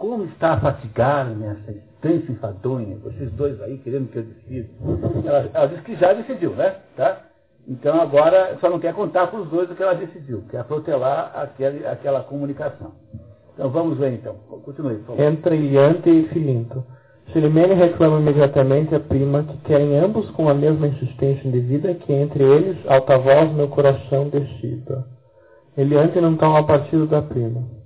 Como 0.02 0.24
está 0.24 0.60
fatigado 0.60 1.36
nessa 1.36 1.72
instância 1.72 2.32
enfadonha, 2.32 2.97
vocês 3.04 3.32
dois 3.34 3.62
aí 3.62 3.78
querendo 3.78 4.10
que 4.10 4.18
eu 4.18 4.24
decida. 4.24 4.68
Ela, 5.24 5.49
ela 5.54 5.68
disse 5.68 5.84
que 5.84 5.95
já 5.95 6.12
decidiu, 6.12 6.56
né? 6.56 6.78
Tá? 6.97 7.22
Então 7.68 8.02
agora 8.02 8.58
só 8.60 8.68
não 8.68 8.80
quer 8.80 8.95
contar 8.95 9.28
para 9.28 9.39
os 9.39 9.47
dois 9.47 9.70
o 9.70 9.76
que 9.76 9.84
ela 9.84 9.93
decidiu, 9.93 10.43
quer 10.49 10.64
protelar 10.64 11.32
aquele, 11.36 11.86
aquela 11.86 12.22
comunicação. 12.22 12.93
Então 13.54 13.70
vamos 13.70 13.99
ver 13.99 14.14
então. 14.14 14.34
Continue, 14.66 14.95
por 14.95 15.16
favor. 15.16 15.22
Entre 15.22 15.56
e 15.56 16.28
Filinto. 16.30 16.84
Filimene 17.32 17.76
reclama 17.76 18.20
imediatamente 18.20 18.95
a 18.95 18.99
prima 18.99 19.43
que 19.43 19.58
querem 19.58 19.99
ambos 19.99 20.28
com 20.32 20.49
a 20.49 20.54
mesma 20.56 20.88
insistência 20.88 21.47
indevida 21.47 21.93
que 21.93 22.12
entre 22.12 22.43
eles 22.43 22.76
alta 22.88 23.20
voz 23.20 23.52
meu 23.54 23.68
coração 23.68 24.30
decida. 24.30 25.06
Eliante 25.78 26.20
não 26.20 26.36
toma 26.38 26.66
partido 26.66 27.06
da 27.06 27.22
prima. 27.22 27.81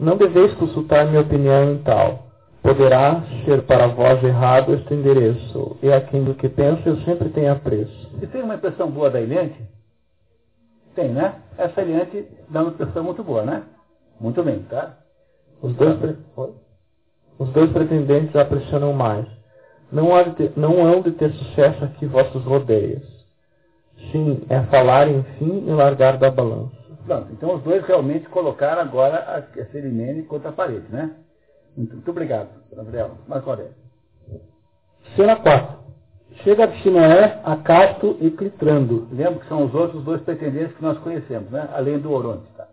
Não 0.00 0.16
deveis 0.16 0.54
consultar 0.54 1.06
minha 1.06 1.20
opinião 1.20 1.72
em 1.72 1.78
tal. 1.82 2.30
Poderá 2.62 3.22
ser 3.44 3.62
para 3.62 3.86
vós 3.86 4.24
errado 4.24 4.72
este 4.72 4.94
endereço, 4.94 5.76
e 5.82 5.92
a 5.92 6.00
quem 6.00 6.24
do 6.24 6.34
que 6.34 6.48
penso 6.48 6.80
eu 6.88 6.96
sempre 7.02 7.28
tenho 7.28 7.52
apreço. 7.52 8.08
Você 8.18 8.26
tem 8.26 8.42
uma 8.42 8.54
impressão 8.54 8.90
boa 8.90 9.10
da 9.10 9.20
Eliante? 9.20 9.60
Tem, 10.94 11.10
né? 11.10 11.34
Essa 11.58 11.82
Eliante 11.82 12.26
dá 12.48 12.62
uma 12.62 12.70
impressão 12.70 13.04
muito 13.04 13.22
boa, 13.22 13.44
né? 13.44 13.62
Muito 14.18 14.42
bem, 14.42 14.60
tá? 14.70 14.96
Os 15.60 15.74
dois... 15.74 15.98
Tá. 16.00 16.48
Os 17.38 17.50
dois 17.50 17.70
pretendentes 17.70 18.34
a 18.36 18.44
pressionam 18.44 18.94
mais. 18.94 19.26
Não, 19.92 20.14
há 20.14 20.22
de 20.22 20.30
ter, 20.32 20.52
não 20.56 20.86
hão 20.86 21.02
de 21.02 21.10
ter 21.12 21.30
sucesso 21.32 21.84
aqui 21.84 22.06
vossos 22.06 22.42
rodeios. 22.44 23.02
Sim, 24.12 24.42
é 24.48 24.60
falar, 24.62 25.08
enfim, 25.08 25.64
e 25.66 25.70
largar 25.70 26.16
da 26.16 26.30
balança. 26.30 26.79
Pronto, 27.06 27.32
então 27.32 27.54
os 27.54 27.62
dois 27.62 27.84
realmente 27.86 28.28
colocaram 28.28 28.82
agora 28.82 29.16
a 29.56 29.64
Cerimene 29.66 30.22
contra 30.24 30.50
a 30.50 30.52
parede, 30.52 30.84
né? 30.90 31.10
Muito, 31.76 31.94
muito 31.94 32.10
obrigado, 32.10 32.48
Gabriel. 32.72 33.12
Marco 33.26 33.50
Aurélio. 33.50 33.74
Cena 35.16 35.36
4. 35.36 35.80
Chega 36.44 36.66
de 36.66 36.82
Sinoé, 36.82 37.40
Acasto 37.44 38.16
e 38.20 38.30
Clitrando. 38.30 39.08
Lembra 39.12 39.40
que 39.40 39.48
são 39.48 39.64
os 39.64 39.74
outros 39.74 40.04
dois 40.04 40.20
pretendentes 40.22 40.76
que 40.76 40.82
nós 40.82 40.98
conhecemos, 40.98 41.50
né? 41.50 41.68
Além 41.72 41.98
do 41.98 42.12
Oronte, 42.12 42.46
tá? 42.56 42.68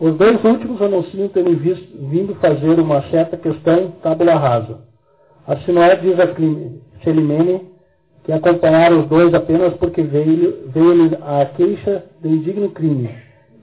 Os 0.00 0.14
dois 0.16 0.42
últimos 0.44 0.80
anunciam 0.80 1.28
terem 1.28 1.56
visto, 1.56 1.86
vindo 2.08 2.34
fazer 2.36 2.78
uma 2.78 3.02
certa 3.10 3.36
questão 3.36 3.90
tábula 4.02 4.36
rasa. 4.36 4.78
A 5.46 5.56
Sinoé 5.58 5.96
diz 5.96 6.18
a 6.20 6.26
Celimene 7.02 7.68
que 8.24 8.32
acompanharam 8.32 9.00
os 9.00 9.08
dois 9.08 9.32
apenas 9.34 9.74
porque 9.74 10.02
veio-lhe 10.02 10.68
veio 10.68 11.18
a 11.22 11.46
queixa 11.46 12.04
de 12.20 12.28
indigno 12.28 12.70
crime, 12.70 13.10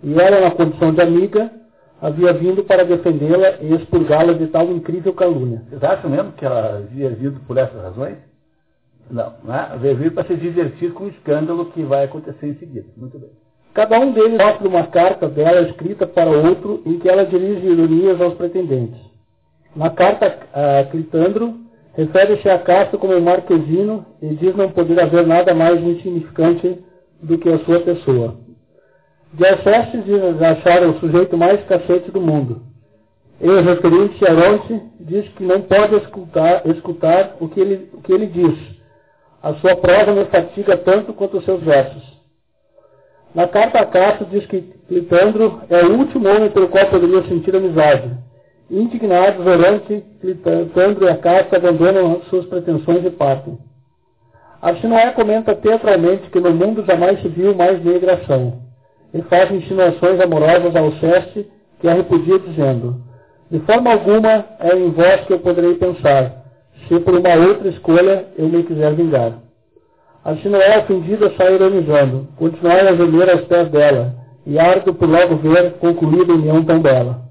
e 0.06 0.22
ela, 0.22 0.40
na 0.40 0.52
condição 0.52 0.94
de 0.94 1.02
amiga, 1.02 1.50
havia 2.00 2.32
vindo 2.32 2.64
para 2.64 2.86
defendê-la 2.86 3.56
e 3.60 3.74
expurgá-la 3.74 4.34
de 4.34 4.46
tal 4.48 4.70
incrível 4.72 5.12
calúnia. 5.14 5.64
Vocês 5.68 5.84
acham 5.84 6.12
mesmo 6.12 6.32
que 6.34 6.46
ela 6.46 6.78
havia 6.78 7.10
vindo 7.10 7.40
por 7.48 7.58
essas 7.58 7.82
razões? 7.82 8.18
Não, 9.10 9.34
né? 9.44 9.72
veio 9.80 9.96
vir 9.96 10.14
para 10.14 10.28
se 10.28 10.36
divertir 10.36 10.94
com 10.94 11.06
o 11.06 11.10
escândalo 11.10 11.66
que 11.72 11.82
vai 11.82 12.04
acontecer 12.04 12.46
em 12.46 12.54
seguida. 12.56 12.86
Muito 12.96 13.18
bem. 13.18 13.32
Cada 13.74 14.00
um 14.00 14.12
deles 14.12 14.38
mostra 14.38 14.68
uma 14.68 14.86
carta 14.86 15.28
dela 15.28 15.62
escrita 15.62 16.06
para 16.06 16.30
outro 16.30 16.84
em 16.86 17.00
que 17.00 17.10
ela 17.10 17.26
dirige 17.26 17.66
ironias 17.66 18.22
aos 18.22 18.36
pretendentes. 18.36 19.02
Na 19.76 19.90
carta 19.90 20.38
a 20.54 20.84
Clitandro, 20.86 21.56
refere-se 21.94 22.48
a 22.48 22.60
Castro 22.60 23.00
como 23.00 23.20
marquesino 23.20 24.06
e 24.22 24.36
diz 24.36 24.56
não 24.56 24.70
poder 24.70 25.00
haver 25.02 25.26
nada 25.26 25.56
mais 25.56 25.82
insignificante 25.82 26.78
do 27.24 27.40
que 27.40 27.50
a 27.50 27.58
sua 27.66 27.80
pessoa. 27.80 28.45
De 29.36 29.46
Alcestes 29.46 30.06
diz 30.06 30.42
achar 30.42 30.82
o 30.84 30.98
sujeito 31.00 31.38
mais 31.38 31.62
cacete 31.66 32.10
do 32.10 32.22
mundo. 32.22 32.62
E 33.42 33.50
referente 33.50 34.26
a 34.26 34.32
Aronte, 34.32 34.82
diz 34.98 35.28
que 35.34 35.44
não 35.44 35.62
pode 35.62 35.94
escutar, 35.98 36.66
escutar 36.68 37.36
o, 37.42 37.50
que 37.50 37.60
ele, 37.60 37.90
o 37.92 38.02
que 38.02 38.14
ele 38.14 38.28
diz. 38.28 38.58
A 39.44 39.54
sua 39.56 39.76
prosa 39.76 40.14
me 40.14 40.24
fatiga 40.26 40.78
tanto 40.78 41.12
quanto 41.12 41.38
os 41.38 41.44
seus 41.44 41.62
versos. 41.62 42.02
Na 43.34 43.46
carta 43.46 43.80
a 43.80 43.86
Cássio 43.86 44.26
diz 44.28 44.46
que 44.46 44.62
Clitandro 44.88 45.64
é 45.70 45.84
o 45.84 45.98
último 45.98 46.30
homem 46.30 46.50
pelo 46.52 46.70
qual 46.70 46.86
poderia 46.86 47.24
sentir 47.24 47.54
amizade. 47.54 48.18
Indignados, 48.72 49.44
Zorante, 49.44 50.02
Clitandro 50.22 51.06
e 51.06 51.10
a 51.10 51.18
Cássio 51.18 51.58
abandonam 51.58 52.22
suas 52.30 52.46
pretensões 52.46 53.04
e 53.04 53.10
partem. 53.10 53.58
Arsinoé 54.62 55.12
comenta 55.12 55.54
teatralmente 55.54 56.30
que 56.30 56.40
no 56.40 56.54
mundo 56.54 56.86
jamais 56.86 57.22
se 57.22 57.28
viu 57.28 57.54
mais 57.54 57.84
migração. 57.84 58.65
E 59.16 59.22
faz 59.24 59.50
insinuações 59.50 60.20
amorosas 60.20 60.76
ao 60.76 60.92
Ceste, 60.94 61.50
que 61.80 61.88
a 61.88 61.94
repudia 61.94 62.38
dizendo, 62.38 63.02
de 63.50 63.60
forma 63.60 63.92
alguma 63.92 64.46
é 64.60 64.76
em 64.76 64.92
vós 64.92 65.22
que 65.22 65.34
eu 65.34 65.40
poderei 65.40 65.76
pensar, 65.76 66.44
se 66.88 67.00
por 67.00 67.16
uma 67.16 67.34
outra 67.48 67.70
escolha 67.70 68.26
eu 68.38 68.50
me 68.50 68.64
quiser 68.64 68.94
vingar. 68.94 69.34
A 70.26 70.36
Sinoé, 70.38 70.80
ofendida, 70.80 71.32
sai 71.38 71.54
ironizando. 71.54 72.28
Continuai 72.38 72.88
a 72.88 72.96
gemer 72.96 73.30
aos 73.30 73.46
pés 73.46 73.70
dela, 73.70 74.16
e 74.46 74.60
ardo 74.60 74.94
por 74.94 75.08
logo 75.08 75.38
ver 75.38 75.74
concluída 75.74 76.34
a 76.34 76.36
união 76.36 76.66
tão 76.66 76.80
bela. 76.80 77.22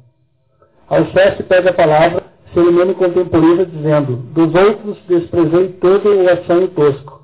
Alceste 0.88 1.42
pede 1.42 1.68
a 1.68 1.72
palavra, 1.74 2.22
Cerimene 2.54 2.94
contemporiza, 2.94 3.66
dizendo, 3.66 4.16
dos 4.32 4.54
outros 4.54 4.96
desprezei 5.08 5.68
todo 5.80 6.08
o 6.08 6.30
açanho 6.30 6.68
tosco, 6.68 7.20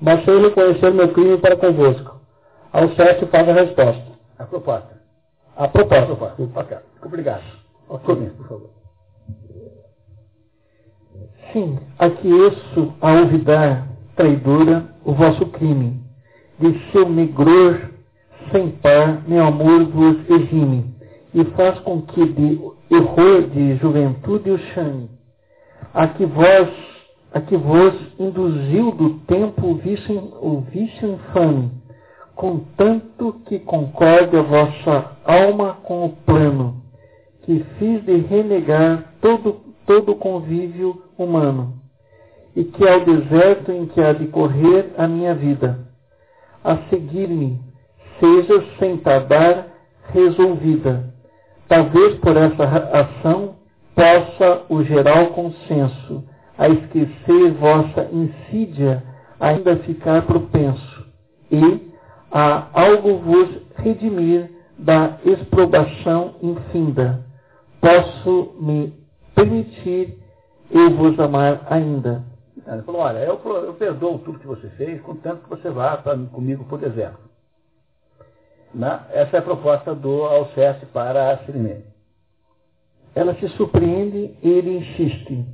mas 0.00 0.22
sei 0.24 0.40
reconhecer 0.40 0.92
meu 0.92 1.08
crime 1.08 1.38
para 1.38 1.56
convosco. 1.56 2.13
Alceste 2.74 3.24
faz 3.26 3.48
a 3.48 3.52
resposta. 3.52 4.02
A 4.36 4.44
proposta. 4.46 5.00
A 5.56 5.68
proposta. 5.68 6.12
A 6.12 6.16
proposta. 6.16 6.60
Ok. 6.60 6.76
Obrigado. 7.04 7.42
Começo, 7.86 8.34
por 8.34 8.48
favor. 8.48 8.70
Sim, 11.52 11.78
aqueço 11.96 12.92
a 13.00 13.12
olvidar, 13.12 13.86
traidora, 14.16 14.88
o 15.04 15.12
vosso 15.12 15.46
crime. 15.46 16.02
De 16.58 16.90
seu 16.90 17.08
negror 17.08 17.90
sem 18.50 18.70
par, 18.70 19.22
meu 19.28 19.44
amor 19.44 19.84
vos 19.84 20.28
exime, 20.28 20.96
e 21.32 21.44
faz 21.56 21.78
com 21.80 22.02
que 22.02 22.26
de 22.26 22.60
erro 22.90 23.48
de 23.52 23.76
juventude 23.76 24.50
o 24.50 24.58
chame. 24.58 25.08
A 25.92 26.08
que 26.08 26.26
vós, 26.26 26.68
a 27.32 27.40
que 27.40 27.56
vos 27.56 27.94
induziu 28.18 28.90
do 28.90 29.20
tempo 29.20 29.64
o 29.64 29.74
vício, 29.76 30.34
o 30.40 30.60
vício 30.62 31.12
infame, 31.12 31.83
contanto 32.34 33.40
que 33.46 33.58
concorde 33.60 34.36
a 34.36 34.42
vossa 34.42 35.12
alma 35.24 35.78
com 35.82 36.04
o 36.04 36.10
plano, 36.10 36.82
que 37.42 37.64
fiz 37.78 38.04
de 38.04 38.16
renegar 38.18 39.14
todo, 39.20 39.60
todo 39.86 40.12
o 40.12 40.16
convívio 40.16 41.02
humano, 41.16 41.74
e 42.56 42.64
que 42.64 42.86
ao 42.88 43.00
deserto 43.00 43.72
em 43.72 43.86
que 43.86 44.00
há 44.00 44.12
de 44.12 44.26
correr 44.28 44.92
a 44.96 45.06
minha 45.06 45.34
vida, 45.34 45.86
a 46.62 46.76
seguir-me, 46.88 47.60
seja 48.18 48.64
sem 48.78 48.96
tardar 48.98 49.68
resolvida. 50.12 51.12
Talvez 51.68 52.14
por 52.16 52.36
essa 52.36 52.64
ação 52.64 53.56
possa 53.94 54.62
o 54.68 54.82
geral 54.82 55.28
consenso 55.28 56.24
a 56.56 56.68
esquecer 56.68 57.52
vossa 57.52 58.08
insídia 58.12 59.02
ainda 59.40 59.76
ficar 59.76 60.22
propenso 60.22 61.06
e 61.50 61.93
a 62.34 62.68
algo 62.72 63.18
vos 63.18 63.48
redimir 63.76 64.50
da 64.76 65.20
exprobação 65.24 66.34
infinda. 66.42 67.24
Posso 67.80 68.56
me 68.60 68.92
permitir 69.36 70.18
eu 70.68 70.90
vos 70.96 71.18
amar 71.20 71.64
ainda. 71.70 72.24
Ele 72.66 72.82
falou, 72.82 73.02
olha, 73.02 73.18
eu, 73.18 73.40
eu 73.62 73.74
perdoo 73.74 74.18
tudo 74.18 74.40
que 74.40 74.46
você 74.48 74.68
fez, 74.70 75.00
contanto 75.02 75.44
que 75.44 75.50
você 75.50 75.70
vá 75.70 75.96
pra, 75.96 76.16
comigo 76.16 76.64
para 76.64 76.74
o 76.74 76.78
deserto. 76.78 77.20
Né? 78.74 79.00
Essa 79.10 79.36
é 79.36 79.38
a 79.38 79.42
proposta 79.42 79.94
do 79.94 80.24
Alceste 80.24 80.86
para 80.86 81.30
a 81.30 81.38
Sirimene. 81.44 81.84
Ela 83.14 83.36
se 83.36 83.48
surpreende 83.50 84.36
e 84.42 84.48
ele 84.48 84.78
insiste. 84.78 85.46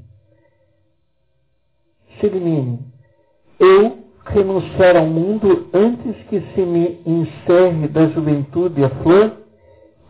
Sirimene, 2.18 2.78
eu 3.58 3.99
renunciar 4.32 4.96
ao 4.96 5.06
mundo 5.06 5.68
antes 5.72 6.16
que 6.28 6.40
se 6.40 6.60
me 6.60 7.00
encerre 7.04 7.88
da 7.88 8.06
juventude 8.08 8.84
a 8.84 8.90
flor, 9.02 9.32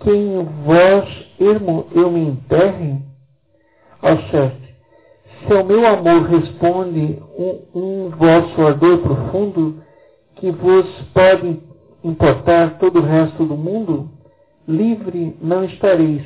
que 0.01 0.11
em 0.11 0.45
vós 0.65 1.09
eu 1.39 2.11
me 2.11 2.21
enterre? 2.21 2.99
Alceste, 4.03 4.75
se 5.47 5.53
ao 5.53 5.65
meu 5.65 5.87
amor 5.87 6.23
responde 6.23 7.19
um, 7.39 7.61
um 7.75 8.11
vosso 8.11 8.61
ardor 8.63 8.99
profundo, 8.99 9.83
que 10.37 10.51
vos 10.51 10.87
pode 11.13 11.61
importar 12.03 12.79
todo 12.79 13.01
o 13.01 13.05
resto 13.05 13.45
do 13.45 13.57
mundo, 13.57 14.11
livre 14.67 15.37
não 15.41 15.65
estareis, 15.65 16.25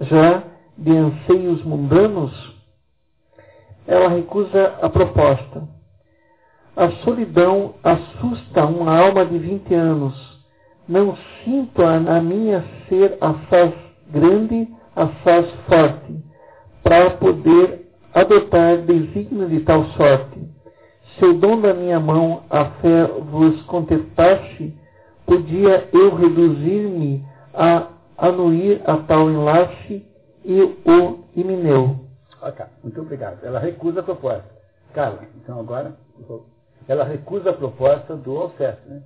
já 0.00 0.42
de 0.78 0.96
anseios 0.96 1.62
mundanos? 1.62 2.54
Ela 3.86 4.08
recusa 4.08 4.78
a 4.80 4.88
proposta. 4.88 5.73
A 6.76 6.90
solidão 7.04 7.74
assusta 7.84 8.64
uma 8.66 8.98
alma 8.98 9.24
de 9.24 9.38
vinte 9.38 9.72
anos. 9.72 10.14
Não 10.88 11.16
sinto 11.44 11.82
a, 11.82 11.96
a 11.96 12.20
minha 12.20 12.64
ser 12.88 13.16
assaz 13.20 13.72
grande, 14.10 14.68
assaz 14.94 15.50
forte, 15.68 16.22
para 16.82 17.10
poder 17.10 17.88
adotar 18.12 18.78
desígnio 18.78 19.48
de 19.48 19.60
tal 19.60 19.84
sorte. 19.90 20.40
Se 21.16 21.24
o 21.24 21.34
dom 21.34 21.60
da 21.60 21.72
minha 21.72 22.00
mão 22.00 22.42
a 22.50 22.64
fé 22.64 23.06
vos 23.06 23.62
contentasse, 23.62 24.76
podia 25.24 25.88
eu 25.92 26.14
reduzir-me 26.14 27.24
a 27.54 27.88
anuir 28.18 28.82
a 28.84 28.96
tal 28.98 29.30
enlace 29.30 30.04
e 30.44 30.60
o 30.60 31.24
imineu. 31.36 32.00
Ok, 32.42 32.64
muito 32.82 33.00
obrigado. 33.00 33.44
Ela 33.44 33.58
recusa 33.58 34.00
a 34.00 34.02
proposta. 34.02 34.44
Carla, 34.92 35.20
então 35.36 35.58
agora, 35.58 35.96
ela 36.88 37.04
recusa 37.04 37.50
a 37.50 37.54
proposta 37.54 38.16
do 38.16 38.36
Alceste, 38.36 38.88
né? 38.88 39.02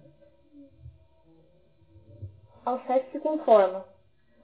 Alceste 2.64 3.12
se 3.12 3.20
conforma. 3.20 3.85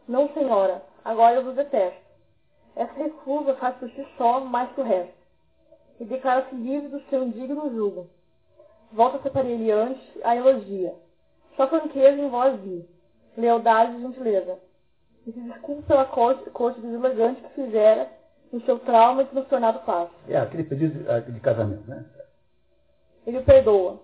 Não, 0.09 0.32
senhora, 0.32 0.82
agora 1.05 1.37
eu 1.37 1.45
vos 1.45 1.55
detesto. 1.55 2.01
Essa 2.76 2.93
recusa 2.95 3.55
faz 3.57 3.76
por 3.76 3.91
si 3.91 4.07
só 4.16 4.41
mais 4.41 4.72
que 4.72 4.80
o 4.80 4.85
resto. 4.85 5.14
E 6.01 6.05
declara-se 6.05 6.55
livre 6.55 6.89
do 6.89 7.01
seu 7.09 7.22
indigno 7.22 7.70
jugo. 7.70 8.09
Volta-se 8.93 9.30
para 9.30 9.47
ele 9.47 9.70
antes 9.70 10.03
a 10.24 10.37
elogia. 10.37 10.95
Só 11.57 11.68
franqueza 11.68 12.20
em 12.20 12.28
voz 12.28 12.61
vi, 12.61 12.89
lealdade 13.37 13.97
e 13.97 14.01
gentileza. 14.01 14.59
E 15.26 15.32
se 15.32 15.41
desculpa 15.41 15.82
pela 15.82 16.05
corte, 16.05 16.51
corte 16.51 16.80
deselegante 16.80 17.43
que 17.43 17.55
fizera 17.55 18.11
no 18.53 18.61
seu 18.62 18.78
trauma 18.78 19.22
e 19.22 19.26
transtornado 19.26 19.80
passo. 19.80 20.12
É, 20.28 20.37
aquele 20.37 20.64
pedido 20.64 21.05
de 21.32 21.41
casamento, 21.41 21.89
né? 21.89 22.05
Ele 23.27 23.39
o 23.39 23.45
perdoa. 23.45 24.01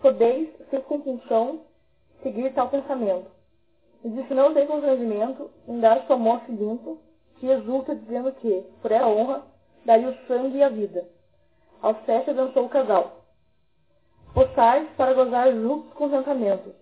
Podeis, 0.00 0.48
sem 0.70 0.80
compulsão, 0.80 1.60
seguir 2.22 2.52
tal 2.54 2.68
pensamento. 2.68 3.30
E 4.04 4.08
disse 4.08 4.34
não 4.34 4.52
tem 4.52 4.66
constrangimento 4.66 5.50
em 5.68 5.78
dar 5.80 6.04
sua 6.06 6.16
morte 6.16 6.50
limpo, 6.50 6.98
que 7.38 7.46
exulta 7.46 7.94
dizendo 7.94 8.32
que, 8.32 8.64
por 8.80 8.90
essa 8.90 9.06
honra, 9.06 9.42
daria 9.84 10.08
o 10.08 10.26
sangue 10.26 10.58
e 10.58 10.62
a 10.62 10.68
vida. 10.68 11.08
Ao 11.80 11.94
sete 12.06 12.30
avançou 12.30 12.66
o 12.66 12.68
casal. 12.68 13.22
Possais 14.32 14.88
para 14.96 15.12
gozar 15.12 15.52
justos 15.52 15.92
contentamentos, 15.94 16.72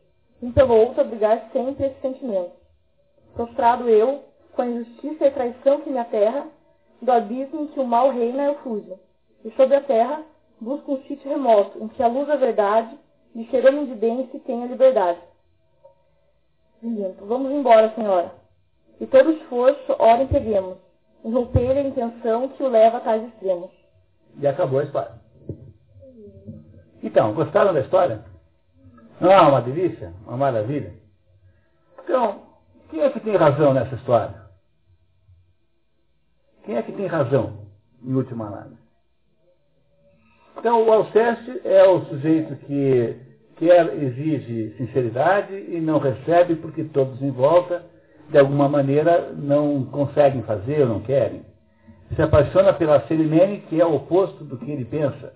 um 0.43 0.53
pelo 0.53 0.75
outro 0.75 1.01
abrigar 1.01 1.51
sempre 1.53 1.87
esse 1.87 2.01
sentimento. 2.01 2.53
Prostrado 3.35 3.89
eu, 3.89 4.23
com 4.53 4.63
a 4.63 4.67
injustiça 4.67 5.25
e 5.25 5.29
a 5.29 5.33
traição 5.33 5.81
que 5.81 5.91
me 5.91 5.99
aterra, 5.99 6.47
do 7.01 7.11
abismo 7.11 7.63
em 7.63 7.67
que 7.69 7.81
o 7.81 7.87
mal 7.87 8.11
reina 8.11 8.45
eu 8.45 8.57
fujo, 8.57 8.99
e 9.45 9.51
sobre 9.53 9.77
a 9.77 9.81
terra 9.81 10.23
busco 10.61 10.93
um 10.93 11.03
sítio 11.05 11.31
remoto, 11.31 11.83
em 11.83 11.89
que 11.89 12.03
a 12.03 12.09
luz 12.09 12.27
da 12.29 12.37
verdade, 12.37 12.97
de 13.35 13.49
ser 13.51 13.67
homem 13.67 13.87
de 13.87 13.95
bem, 13.95 14.29
se 14.31 14.39
tenha 14.41 14.67
liberdade. 14.67 15.19
Lindo. 16.83 17.15
Vamos 17.27 17.51
embora, 17.53 17.95
senhora. 17.95 18.35
E 19.01 19.07
todo 19.07 19.33
esforço, 19.33 19.97
ora 19.99 20.23
empreguemos, 20.23 20.77
em 21.25 21.33
romper 21.33 21.71
a 21.77 21.81
intenção 21.81 22.49
que 22.49 22.63
o 22.63 22.69
leva 22.69 22.99
a 22.99 23.01
tais 23.01 23.27
extremos. 23.29 23.71
E 24.39 24.47
acabou 24.47 24.81
a 24.81 24.85
história. 24.85 25.13
Então, 27.03 27.35
gostaram 27.35 27.73
da 27.73 27.81
história? 27.81 28.25
Não 29.21 29.31
é 29.31 29.41
uma 29.41 29.63
delícia? 29.63 30.13
Uma 30.27 30.37
maravilha? 30.37 30.95
Então, 32.03 32.43
quem 32.91 33.01
é 33.01 33.11
que 33.11 33.21
tem 33.21 33.37
razão 33.37 33.73
nessa 33.73 33.95
história? 33.95 34.41
Quem 36.65 36.77
é 36.77 36.83
que 36.83 36.93
tem 36.93 37.07
razão, 37.07 37.67
em 38.03 38.15
última 38.15 38.47
análise? 38.47 38.80
Então, 40.61 40.87
o 40.87 40.93
Alceste 40.93 41.59
é 41.65 41.89
o 41.89 42.05
sujeito 42.05 42.55
que 42.67 43.17
quer, 43.57 43.95
exige 43.95 44.75
sinceridade 44.77 45.55
e 45.55 45.81
não 45.81 45.99
recebe 45.99 46.55
porque 46.57 46.85
todos 46.85 47.23
em 47.23 47.31
volta, 47.31 47.83
de 48.29 48.37
alguma 48.37 48.69
maneira, 48.69 49.33
não 49.35 49.87
conseguem 49.87 50.43
fazer 50.43 50.83
ou 50.83 50.89
não 50.89 51.01
querem. 51.01 51.41
Se 52.15 52.21
apaixona 52.21 52.75
pela 52.75 53.01
Celimene, 53.07 53.65
que 53.71 53.81
é 53.81 53.87
o 53.87 53.95
oposto 53.95 54.45
do 54.45 54.59
que 54.59 54.71
ele 54.71 54.85
pensa. 54.85 55.33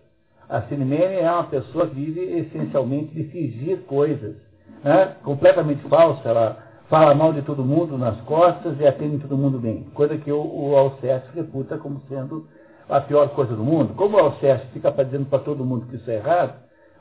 A 0.46 0.60
Celimene 0.60 1.16
é 1.16 1.32
uma 1.32 1.44
pessoa 1.44 1.86
que 1.86 1.94
vive 1.94 2.20
essencialmente 2.40 3.14
de 3.14 3.24
fingir 3.24 3.78
coisas, 3.86 4.36
né? 4.84 5.16
completamente 5.22 5.82
falsa. 5.88 6.28
Ela 6.28 6.58
fala 6.90 7.14
mal 7.14 7.32
de 7.32 7.40
todo 7.40 7.64
mundo 7.64 7.96
nas 7.96 8.20
costas 8.26 8.78
e 8.78 8.86
atende 8.86 9.20
todo 9.20 9.38
mundo 9.38 9.58
bem. 9.58 9.84
Coisa 9.94 10.18
que 10.18 10.30
o, 10.30 10.36
o 10.38 10.76
Alceste 10.76 11.30
reputa 11.34 11.78
como 11.78 12.02
sendo 12.10 12.46
a 12.88 13.00
pior 13.00 13.28
coisa 13.30 13.54
do 13.54 13.64
mundo. 13.64 13.94
Como 13.94 14.16
o 14.16 14.20
Alceste 14.20 14.66
fica 14.72 14.90
dizendo 14.90 15.26
para 15.26 15.38
todo 15.38 15.64
mundo 15.64 15.86
que 15.86 15.96
isso 15.96 16.10
é 16.10 16.16
errado, 16.16 16.54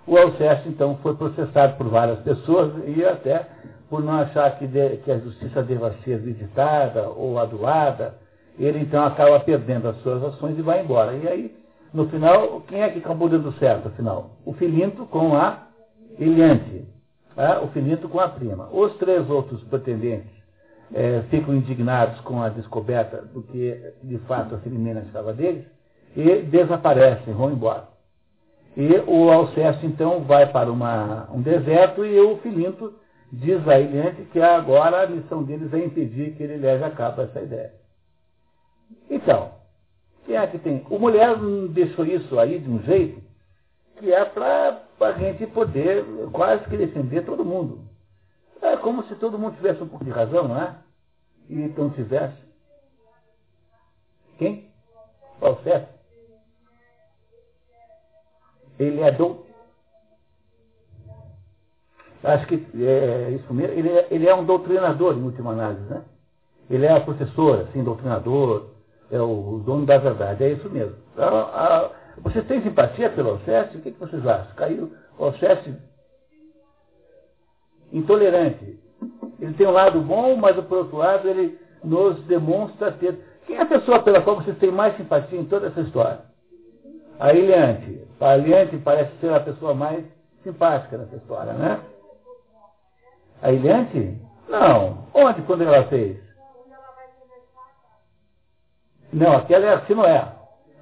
o 0.06 0.18
Alceste, 0.18 0.68
então, 0.68 0.98
foi 1.02 1.16
processado 1.16 1.78
por 1.78 1.88
várias 1.88 2.20
pessoas 2.20 2.74
e 2.86 3.06
até 3.06 3.48
por 3.90 4.04
não 4.04 4.14
achar 4.14 4.58
que, 4.58 4.68
de, 4.68 4.98
que 4.98 5.12
a 5.12 5.20
justiça 5.20 5.64
deva 5.64 5.94
ser 6.04 6.18
visitada 6.20 7.10
ou 7.10 7.40
aduada, 7.40 8.16
ele 8.60 8.80
então 8.80 9.04
acaba 9.06 9.40
perdendo 9.40 9.88
as 9.88 9.96
suas 10.02 10.24
ações 10.24 10.58
e 10.58 10.62
vai 10.62 10.82
embora. 10.82 11.14
E 11.14 11.28
aí, 11.28 11.56
no 11.94 12.10
final, 12.10 12.62
quem 12.68 12.82
é 12.82 12.90
que 12.90 13.00
acabou 13.00 13.30
dando 13.30 13.52
certo, 13.54 13.88
afinal? 13.88 14.32
O 14.46 14.54
Filinto 14.54 15.06
com 15.06 15.36
a 15.36 15.68
Eliante, 16.20 16.86
né? 17.36 17.60
o 17.60 17.68
Filinto 17.68 18.10
com 18.10 18.20
a 18.20 18.28
prima. 18.28 18.68
Os 18.72 18.94
três 18.96 19.30
outros 19.30 19.64
pretendentes 19.66 20.43
é, 20.94 21.24
ficam 21.30 21.56
indignados 21.56 22.20
com 22.22 22.42
a 22.42 22.50
descoberta 22.50 23.22
do 23.22 23.42
que 23.44 23.94
de 24.04 24.18
fato 24.20 24.56
a 24.56 24.60
Filimena 24.60 25.02
estava 25.02 25.34
deles 25.34 25.66
e 26.16 26.42
desaparecem, 26.44 27.34
vão 27.34 27.52
embora. 27.52 27.88
E 28.78 28.90
o 29.08 29.32
Alceste 29.32 29.86
então 29.86 30.22
vai 30.22 30.52
para 30.52 30.72
uma, 30.72 31.30
um 31.32 31.42
deserto 31.42 32.06
e 32.06 32.20
o 32.20 32.38
Filinto 32.38 32.94
diz 33.32 33.68
a 33.68 33.80
Eliante 33.80 34.24
que 34.32 34.40
agora 34.40 35.04
a 35.04 35.08
missão 35.08 35.44
deles 35.44 35.74
é 35.74 35.80
impedir 35.80 36.36
que 36.36 36.44
ele 36.44 36.58
leve 36.58 36.84
a 36.84 36.92
cabo 36.92 37.22
essa 37.22 37.42
ideia. 37.42 37.74
Então, 39.10 39.52
quem 40.26 40.38
é 40.38 40.48
que 40.48 40.58
tem? 40.58 40.86
O 40.90 41.00
mulher 41.00 41.36
deixou 41.70 42.06
isso 42.06 42.40
aí 42.40 42.60
de 42.60 42.70
um 42.70 42.82
jeito 42.84 43.22
que 43.98 44.12
é 44.12 44.26
para 44.26 44.82
a 45.00 45.12
gente 45.14 45.46
poder 45.48 46.04
quase 46.32 46.64
que 46.66 46.78
defender 46.78 47.26
todo 47.26 47.46
mundo. 47.46 47.82
É 48.62 48.76
como 48.78 49.04
se 49.04 49.16
todo 49.16 49.38
mundo 49.38 49.56
tivesse 49.56 49.84
um 49.84 49.88
pouco 49.88 50.06
de 50.06 50.12
razão, 50.12 50.48
não 50.48 50.62
é? 50.62 50.76
E 51.50 51.62
então 51.62 51.90
tivesse. 51.92 52.38
Quem? 54.38 54.72
Certo? 55.64 55.94
Ele 58.80 59.02
é 59.02 59.12
do. 59.12 59.46
Acho 62.24 62.48
que 62.48 62.56
é 62.56 63.32
isso 63.32 63.54
mesmo. 63.54 63.74
Ele 63.74 63.90
é, 63.90 64.08
ele 64.10 64.28
é 64.28 64.34
um 64.34 64.46
doutrinador, 64.46 65.18
em 65.18 65.24
última 65.24 65.52
análise, 65.52 65.84
né? 65.90 66.04
Ele 66.70 66.86
é 66.86 67.00
professor, 67.00 67.62
assim, 67.62 67.84
doutrinador, 67.84 68.70
é 69.12 69.20
o 69.20 69.62
dono 69.66 69.86
da 69.86 69.98
verdade, 69.98 70.44
é 70.44 70.52
isso 70.54 70.70
mesmo. 70.70 70.96
A, 71.18 71.92
vocês 72.18 72.46
têm 72.48 72.62
simpatia 72.62 73.10
pelo 73.10 73.32
Alceste? 73.32 73.78
O 73.78 73.82
que, 73.82 73.92
que 73.92 74.00
vocês 74.00 74.26
acham? 74.26 74.56
Caiu 74.56 74.94
o 75.18 75.26
Alceste 75.26 75.76
intolerante. 77.92 78.80
Ele 79.40 79.54
tem 79.54 79.68
um 79.68 79.72
lado 79.72 80.00
bom, 80.02 80.36
mas 80.36 80.56
por 80.66 80.80
outro 80.80 80.98
lado 80.98 81.28
ele 81.28 81.60
nos 81.84 82.18
demonstra 82.24 82.92
ter. 82.92 83.20
Quem 83.46 83.58
é 83.58 83.62
a 83.62 83.66
pessoa 83.66 84.02
pela 84.02 84.22
qual 84.22 84.38
vocês 84.38 84.58
têm 84.58 84.72
mais 84.72 84.96
simpatia 84.96 85.40
em 85.40 85.46
toda 85.46 85.68
essa 85.68 85.82
história? 85.82 86.22
A 87.20 87.34
Eliante. 87.34 88.02
A 88.20 88.38
Eliante 88.38 88.78
parece 88.78 89.12
ser 89.20 89.34
a 89.34 89.40
pessoa 89.40 89.74
mais 89.74 90.04
simpática 90.44 90.98
nessa 90.98 91.16
história, 91.18 91.54
né? 91.54 91.80
A 93.42 93.52
Eliante? 93.52 94.18
Não. 94.48 95.06
Onde, 95.14 95.42
quando 95.42 95.64
ela 95.64 95.84
fez? 95.88 96.18
Não, 99.12 99.34
aquela 99.38 99.66
é 99.66 99.70
a 99.70 99.74
Arsinoé. 99.74 100.28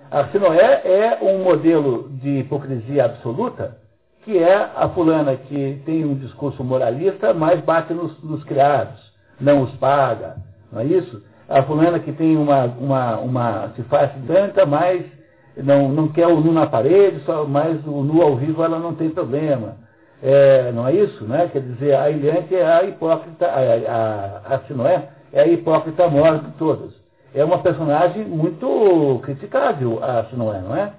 A 0.09 0.19
Arsinoé 0.19 0.81
é 0.85 1.19
um 1.21 1.43
modelo 1.43 2.09
de 2.09 2.39
hipocrisia 2.39 3.05
absoluta, 3.05 3.80
que 4.23 4.37
é 4.37 4.69
a 4.75 4.89
fulana 4.89 5.35
que 5.35 5.81
tem 5.85 6.05
um 6.05 6.15
discurso 6.15 6.63
moralista, 6.63 7.33
mas 7.33 7.59
bate 7.61 7.93
nos, 7.93 8.21
nos 8.23 8.43
criados, 8.43 8.99
não 9.39 9.63
os 9.63 9.71
paga, 9.75 10.37
não 10.71 10.81
é 10.81 10.85
isso? 10.85 11.23
A 11.49 11.63
fulana 11.63 11.99
que 11.99 12.11
tem 12.11 12.37
uma, 12.37 12.65
uma, 12.65 13.17
uma 13.17 13.69
se 13.75 13.83
faz 13.83 14.11
tanta, 14.25 14.65
mas 14.65 15.03
não, 15.57 15.89
não 15.89 16.07
quer 16.07 16.27
o 16.27 16.39
nu 16.39 16.53
na 16.53 16.67
parede, 16.67 17.19
só, 17.25 17.45
mas 17.45 17.85
o 17.85 18.03
nu 18.03 18.21
ao 18.21 18.37
vivo 18.37 18.63
ela 18.63 18.79
não 18.79 18.95
tem 18.95 19.09
problema. 19.09 19.75
É, 20.23 20.71
não 20.71 20.87
é 20.87 20.93
isso? 20.93 21.25
Né? 21.25 21.49
Quer 21.51 21.61
dizer, 21.61 21.95
a 21.95 22.09
Ilhante 22.09 22.55
é 22.55 22.65
a 22.65 22.83
hipócrita, 22.83 23.47
a, 23.47 24.51
a, 24.51 24.55
a 24.55 24.59
Sinoé 24.67 25.09
é 25.33 25.41
a 25.41 25.47
hipócrita 25.47 26.07
maior 26.07 26.39
de 26.39 26.51
todas 26.51 27.01
é 27.33 27.43
uma 27.43 27.59
personagem 27.59 28.25
muito 28.25 29.19
criticável, 29.23 30.03
a 30.03 30.25
Sinoé, 30.25 30.59
não 30.59 30.75
é? 30.75 30.91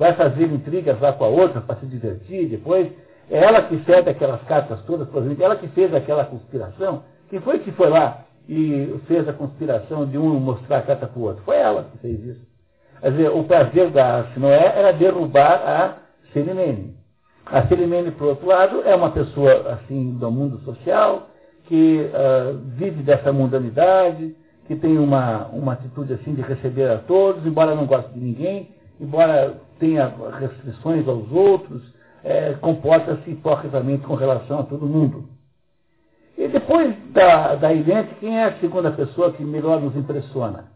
Vai 0.00 0.14
fazer 0.14 0.46
intrigas 0.46 0.98
lá 0.98 1.12
com 1.12 1.24
a 1.24 1.28
outra 1.28 1.60
para 1.60 1.76
se 1.76 1.84
divertir, 1.84 2.48
depois 2.48 2.90
é 3.30 3.36
ela 3.36 3.60
que 3.60 3.78
cede 3.84 4.08
aquelas 4.08 4.40
cartas 4.44 4.80
todas, 4.86 5.06
por 5.10 5.22
exemplo, 5.22 5.44
ela 5.44 5.56
que 5.56 5.68
fez 5.68 5.94
aquela 5.94 6.24
conspiração. 6.24 7.02
Quem 7.28 7.38
foi 7.38 7.58
que 7.58 7.70
foi 7.72 7.90
lá 7.90 8.24
e 8.48 8.98
fez 9.06 9.28
a 9.28 9.34
conspiração 9.34 10.06
de 10.06 10.16
um 10.16 10.40
mostrar 10.40 10.78
a 10.78 10.82
carta 10.82 11.06
para 11.06 11.20
o 11.20 11.24
outro? 11.24 11.42
Foi 11.44 11.54
ela 11.58 11.84
que 11.92 11.98
fez 11.98 12.18
isso. 12.24 12.40
Quer 12.98 13.10
dizer, 13.10 13.28
o 13.28 13.44
prazer 13.44 13.90
da 13.90 14.24
Sinoé 14.32 14.72
era 14.74 14.90
derrubar 14.94 15.62
a 15.66 15.96
Selimene. 16.32 16.96
A 17.44 17.66
Selimene, 17.66 18.10
por 18.10 18.28
outro 18.28 18.46
lado, 18.46 18.80
é 18.86 18.94
uma 18.94 19.10
pessoa 19.10 19.74
assim 19.74 20.12
do 20.14 20.30
mundo 20.30 20.60
social, 20.64 21.28
que 21.66 22.08
uh, 22.08 22.58
vive 22.74 23.02
dessa 23.02 23.34
mundanidade, 23.34 24.34
que 24.66 24.74
tem 24.76 24.96
uma, 24.96 25.48
uma 25.48 25.74
atitude 25.74 26.14
assim 26.14 26.32
de 26.32 26.40
receber 26.40 26.90
a 26.90 26.96
todos, 26.96 27.44
embora 27.44 27.74
não 27.74 27.84
goste 27.84 28.14
de 28.14 28.20
ninguém, 28.20 28.70
embora 28.98 29.68
tenha 29.80 30.14
restrições 30.38 31.08
aos 31.08 31.30
outros, 31.32 31.82
é, 32.22 32.52
comporta-se 32.54 33.30
hipocritamente 33.30 34.06
com 34.06 34.14
relação 34.14 34.60
a 34.60 34.62
todo 34.62 34.86
mundo. 34.86 35.28
E 36.38 36.46
depois 36.46 36.94
da, 37.12 37.56
da 37.56 37.72
Ilente, 37.72 38.14
quem 38.20 38.38
é 38.38 38.44
a 38.44 38.58
segunda 38.60 38.92
pessoa 38.92 39.32
que 39.32 39.42
melhor 39.42 39.80
nos 39.80 39.96
impressiona? 39.96 40.70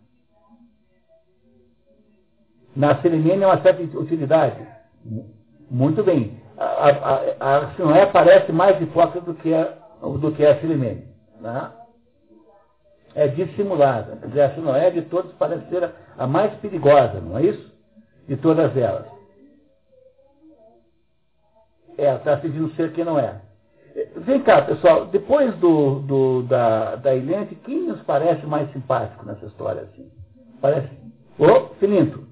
Na 2.74 3.00
Selimene 3.00 3.44
é 3.44 3.46
uma 3.46 3.62
certa 3.62 3.82
utilidade. 3.96 4.66
Muito 5.70 6.02
bem. 6.02 6.42
A, 6.58 6.88
a, 6.88 7.56
a, 7.56 7.74
Sinoé 7.74 8.06
parece 8.06 8.50
mais 8.50 8.80
hipócrita 8.80 9.20
do 9.20 9.34
que 9.34 9.54
a, 9.54 9.76
do 10.02 10.32
que 10.32 10.44
a 10.44 10.60
Selimene. 10.60 11.04
Né? 11.40 11.70
é 13.14 13.28
dissimulada. 13.28 14.16
Quer 14.16 14.26
dizer, 14.26 14.40
a 14.42 14.54
Sinoé 14.54 14.90
de 14.90 15.02
todas 15.02 15.32
parece 15.34 15.68
ser 15.68 15.90
a 16.18 16.26
mais 16.26 16.52
perigosa, 16.54 17.20
não 17.20 17.38
é 17.38 17.44
isso? 17.44 17.73
De 18.28 18.36
todas 18.36 18.76
elas. 18.76 19.06
É, 21.96 22.14
está 22.14 22.38
fingindo 22.38 22.74
ser 22.74 22.92
quem 22.92 23.04
não 23.04 23.18
é. 23.18 23.40
Vem 24.16 24.42
cá, 24.42 24.62
pessoal, 24.62 25.06
depois 25.06 25.54
do, 25.56 26.00
do 26.00 26.42
da, 26.42 26.96
da 26.96 27.14
Ilente, 27.14 27.54
quem 27.54 27.86
nos 27.86 28.00
parece 28.02 28.44
mais 28.46 28.70
simpático 28.72 29.24
nessa 29.24 29.46
história? 29.46 29.82
Assim? 29.82 30.10
Parece. 30.60 30.88
O 31.38 31.74
Filinto. 31.76 32.26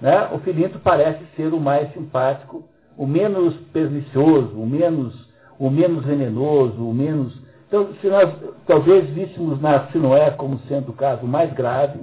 Né? 0.00 0.30
O 0.32 0.38
Filinto 0.38 0.78
parece 0.78 1.24
ser 1.36 1.52
o 1.52 1.60
mais 1.60 1.92
simpático, 1.92 2.66
o 2.96 3.06
menos 3.06 3.54
pernicioso, 3.72 4.56
o 4.56 4.66
menos, 4.66 5.28
o 5.58 5.68
menos 5.68 6.04
venenoso, 6.04 6.88
o 6.88 6.94
menos 6.94 7.48
então, 7.68 7.92
se 8.00 8.06
nós 8.08 8.34
talvez 8.66 9.10
víssemos 9.10 9.60
na 9.60 9.88
Sinoé 9.88 10.30
como 10.30 10.58
sendo 10.60 10.90
o 10.90 10.94
caso 10.94 11.26
mais 11.26 11.52
grave 11.52 12.00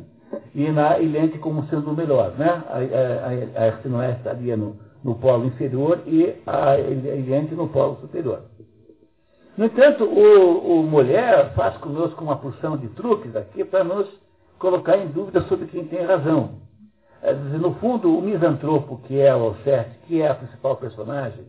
e 0.53 0.69
na 0.71 0.99
Ilente 0.99 1.37
como 1.39 1.65
sendo 1.67 1.91
o 1.91 1.95
melhor, 1.95 2.31
né? 2.37 2.63
A, 2.67 3.61
a, 3.61 4.03
a 4.03 4.09
estaria 4.11 4.55
no, 4.55 4.77
no 5.03 5.15
polo 5.15 5.45
inferior 5.45 6.01
e 6.05 6.35
a 6.45 6.77
Ilente 6.79 7.55
no 7.55 7.67
polo 7.69 7.97
superior. 8.01 8.43
No 9.57 9.65
entanto, 9.65 10.03
o, 10.03 10.79
o 10.79 10.83
mulher 10.83 11.53
faz 11.53 11.77
conosco 11.77 12.23
uma 12.23 12.35
porção 12.37 12.77
de 12.77 12.87
truques 12.89 13.35
aqui 13.35 13.63
para 13.63 13.83
nos 13.83 14.07
colocar 14.59 14.97
em 14.97 15.07
dúvida 15.07 15.41
sobre 15.43 15.67
quem 15.67 15.85
tem 15.85 16.03
razão. 16.03 16.61
É 17.21 17.33
no 17.33 17.73
fundo, 17.75 18.17
o 18.17 18.21
misantropo, 18.21 18.97
que 18.99 19.19
é 19.19 19.35
o 19.35 19.45
Alceste, 19.45 19.97
que 20.05 20.21
é 20.21 20.27
a 20.29 20.35
principal 20.35 20.75
personagem, 20.75 21.45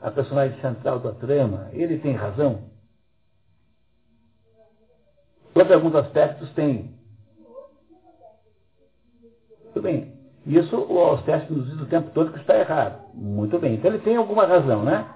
a 0.00 0.10
personagem 0.10 0.60
central 0.60 0.98
da 0.98 1.12
trama, 1.12 1.68
ele 1.72 1.98
tem 1.98 2.12
razão? 2.12 2.72
Sobre 5.52 5.74
alguns 5.74 5.94
aspectos 5.94 6.50
tem. 6.54 6.94
Muito 9.74 9.82
bem. 9.82 10.12
Isso 10.46 10.76
o 10.76 10.98
Alceste 10.98 11.50
nos 11.50 11.66
diz 11.66 11.80
o 11.80 11.86
tempo 11.86 12.10
todo 12.12 12.32
que 12.32 12.40
está 12.40 12.58
errado. 12.58 13.00
Muito 13.14 13.58
bem. 13.58 13.74
Então 13.74 13.90
ele 13.90 14.02
tem 14.02 14.16
alguma 14.16 14.44
razão, 14.44 14.82
né? 14.82 15.06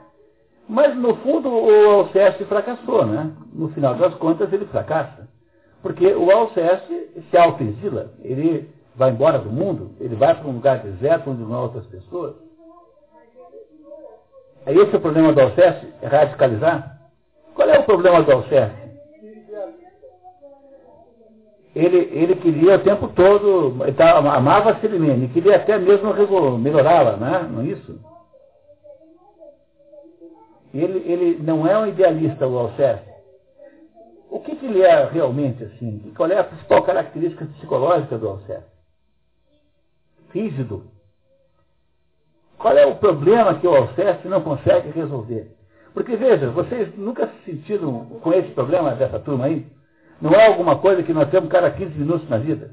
Mas 0.67 0.97
no 0.97 1.15
fundo 1.17 1.49
o 1.49 1.91
Alceste 1.91 2.45
fracassou, 2.45 3.05
né? 3.05 3.33
No 3.53 3.69
final 3.69 3.95
das 3.95 4.15
contas 4.15 4.51
ele 4.53 4.65
fracassa. 4.67 5.29
Porque 5.83 6.07
o 6.15 6.31
Alceste 6.31 7.11
se 7.31 7.37
autoexila, 7.37 8.13
ele 8.23 8.71
vai 8.97 9.11
embora 9.11 9.39
do 9.39 9.51
mundo, 9.51 9.95
ele 10.01 10.17
vai 10.17 10.35
para 10.35 10.49
um 10.49 10.55
lugar 10.55 10.79
deserto 10.79 11.31
onde 11.31 11.43
não 11.43 11.55
há 11.55 11.63
outras 11.63 11.87
pessoas. 11.87 12.35
É 14.65 14.73
esse 14.73 14.97
o 14.97 15.01
problema 15.01 15.33
do 15.33 15.41
Alceste? 15.41 15.93
É 16.01 16.07
radicalizar? 16.07 16.99
Qual 17.55 17.69
é 17.69 17.79
o 17.79 17.85
problema 17.85 18.23
do 18.23 18.33
Alceste? 18.33 18.86
Ele, 21.77 22.09
ele 22.11 22.37
queria 22.37 22.77
o 22.77 22.83
tempo 22.83 23.07
todo, 23.09 23.77
tava, 23.97 24.33
amava 24.35 24.71
a 24.71 24.81
Silimene, 24.81 25.29
queria 25.29 25.57
até 25.57 25.77
mesmo 25.77 26.11
melhorá-la, 26.59 27.19
né? 27.19 27.47
não 27.53 27.61
é 27.61 27.67
isso? 27.67 28.01
Ele, 30.73 30.99
ele 31.05 31.43
não 31.43 31.67
é 31.67 31.79
um 31.79 31.87
idealista, 31.87 32.49
o 32.49 32.59
Alceste. 32.59 33.07
O 34.31 34.41
que, 34.41 34.57
que 34.57 34.65
ele 34.65 34.81
é 34.81 35.05
realmente 35.05 35.65
assim? 35.65 36.13
Qual 36.17 36.31
é 36.31 36.39
a 36.39 36.45
principal 36.45 36.83
característica 36.83 37.45
psicológica 37.45 38.17
do 38.17 38.29
Alceste? 38.29 38.71
Rígido. 40.33 40.85
Qual 42.57 42.77
é 42.77 42.87
o 42.87 42.97
problema 42.97 43.59
que 43.59 43.67
o 43.67 43.77
Alceste 43.77 44.27
não 44.29 44.41
consegue 44.41 44.91
resolver? 44.93 45.55
Porque 45.93 46.17
veja, 46.17 46.51
vocês 46.51 46.97
nunca 46.97 47.27
se 47.27 47.53
sentiram 47.53 48.07
com 48.07 48.33
esse 48.33 48.49
problema 48.53 48.95
dessa 48.95 49.19
turma 49.19 49.45
aí? 49.45 49.67
Não 50.21 50.33
é 50.33 50.47
alguma 50.47 50.79
coisa 50.79 51.03
que 51.03 51.13
nós 51.13 51.29
temos 51.31 51.49
cada 51.51 51.71
15 51.71 51.99
minutos 51.99 52.29
na 52.29 52.39
vida. 52.39 52.71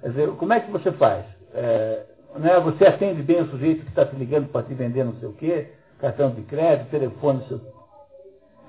Quer 0.00 0.08
dizer, 0.10 0.28
como 0.32 0.52
é 0.52 0.60
que 0.60 0.70
você 0.70 0.92
faz? 0.92 1.24
É, 1.52 2.02
né, 2.36 2.60
você 2.60 2.86
atende 2.86 3.22
bem 3.22 3.42
o 3.42 3.50
sujeito 3.50 3.82
que 3.82 3.88
está 3.88 4.04
te 4.04 4.16
ligando 4.16 4.48
para 4.48 4.62
te 4.62 4.74
vender 4.74 5.04
não 5.04 5.14
sei 5.14 5.28
o 5.28 5.32
quê, 5.32 5.68
cartão 5.98 6.30
de 6.30 6.42
crédito, 6.42 6.90
telefone, 6.90 7.44
seu... 7.48 7.60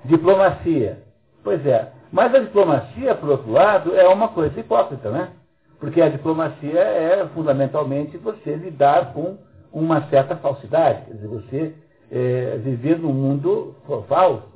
diplomacia. 0.04 1.02
Pois 1.42 1.64
é. 1.66 1.92
Mas 2.10 2.34
a 2.34 2.38
diplomacia, 2.38 3.14
por 3.14 3.30
outro 3.30 3.50
lado, 3.50 3.94
é 3.94 4.06
uma 4.08 4.28
coisa 4.28 4.58
hipócrita, 4.58 5.10
né? 5.10 5.30
Porque 5.78 6.00
a 6.00 6.08
diplomacia 6.08 6.80
é 6.80 7.26
fundamentalmente 7.34 8.16
você 8.16 8.54
lidar 8.54 9.12
com 9.12 9.36
uma 9.72 10.08
certa 10.08 10.36
falsidade. 10.36 11.04
Quer 11.06 11.14
dizer, 11.14 11.28
você 11.28 11.74
é, 12.10 12.58
viver 12.58 12.98
num 12.98 13.12
mundo 13.12 13.74
falso. 14.08 14.55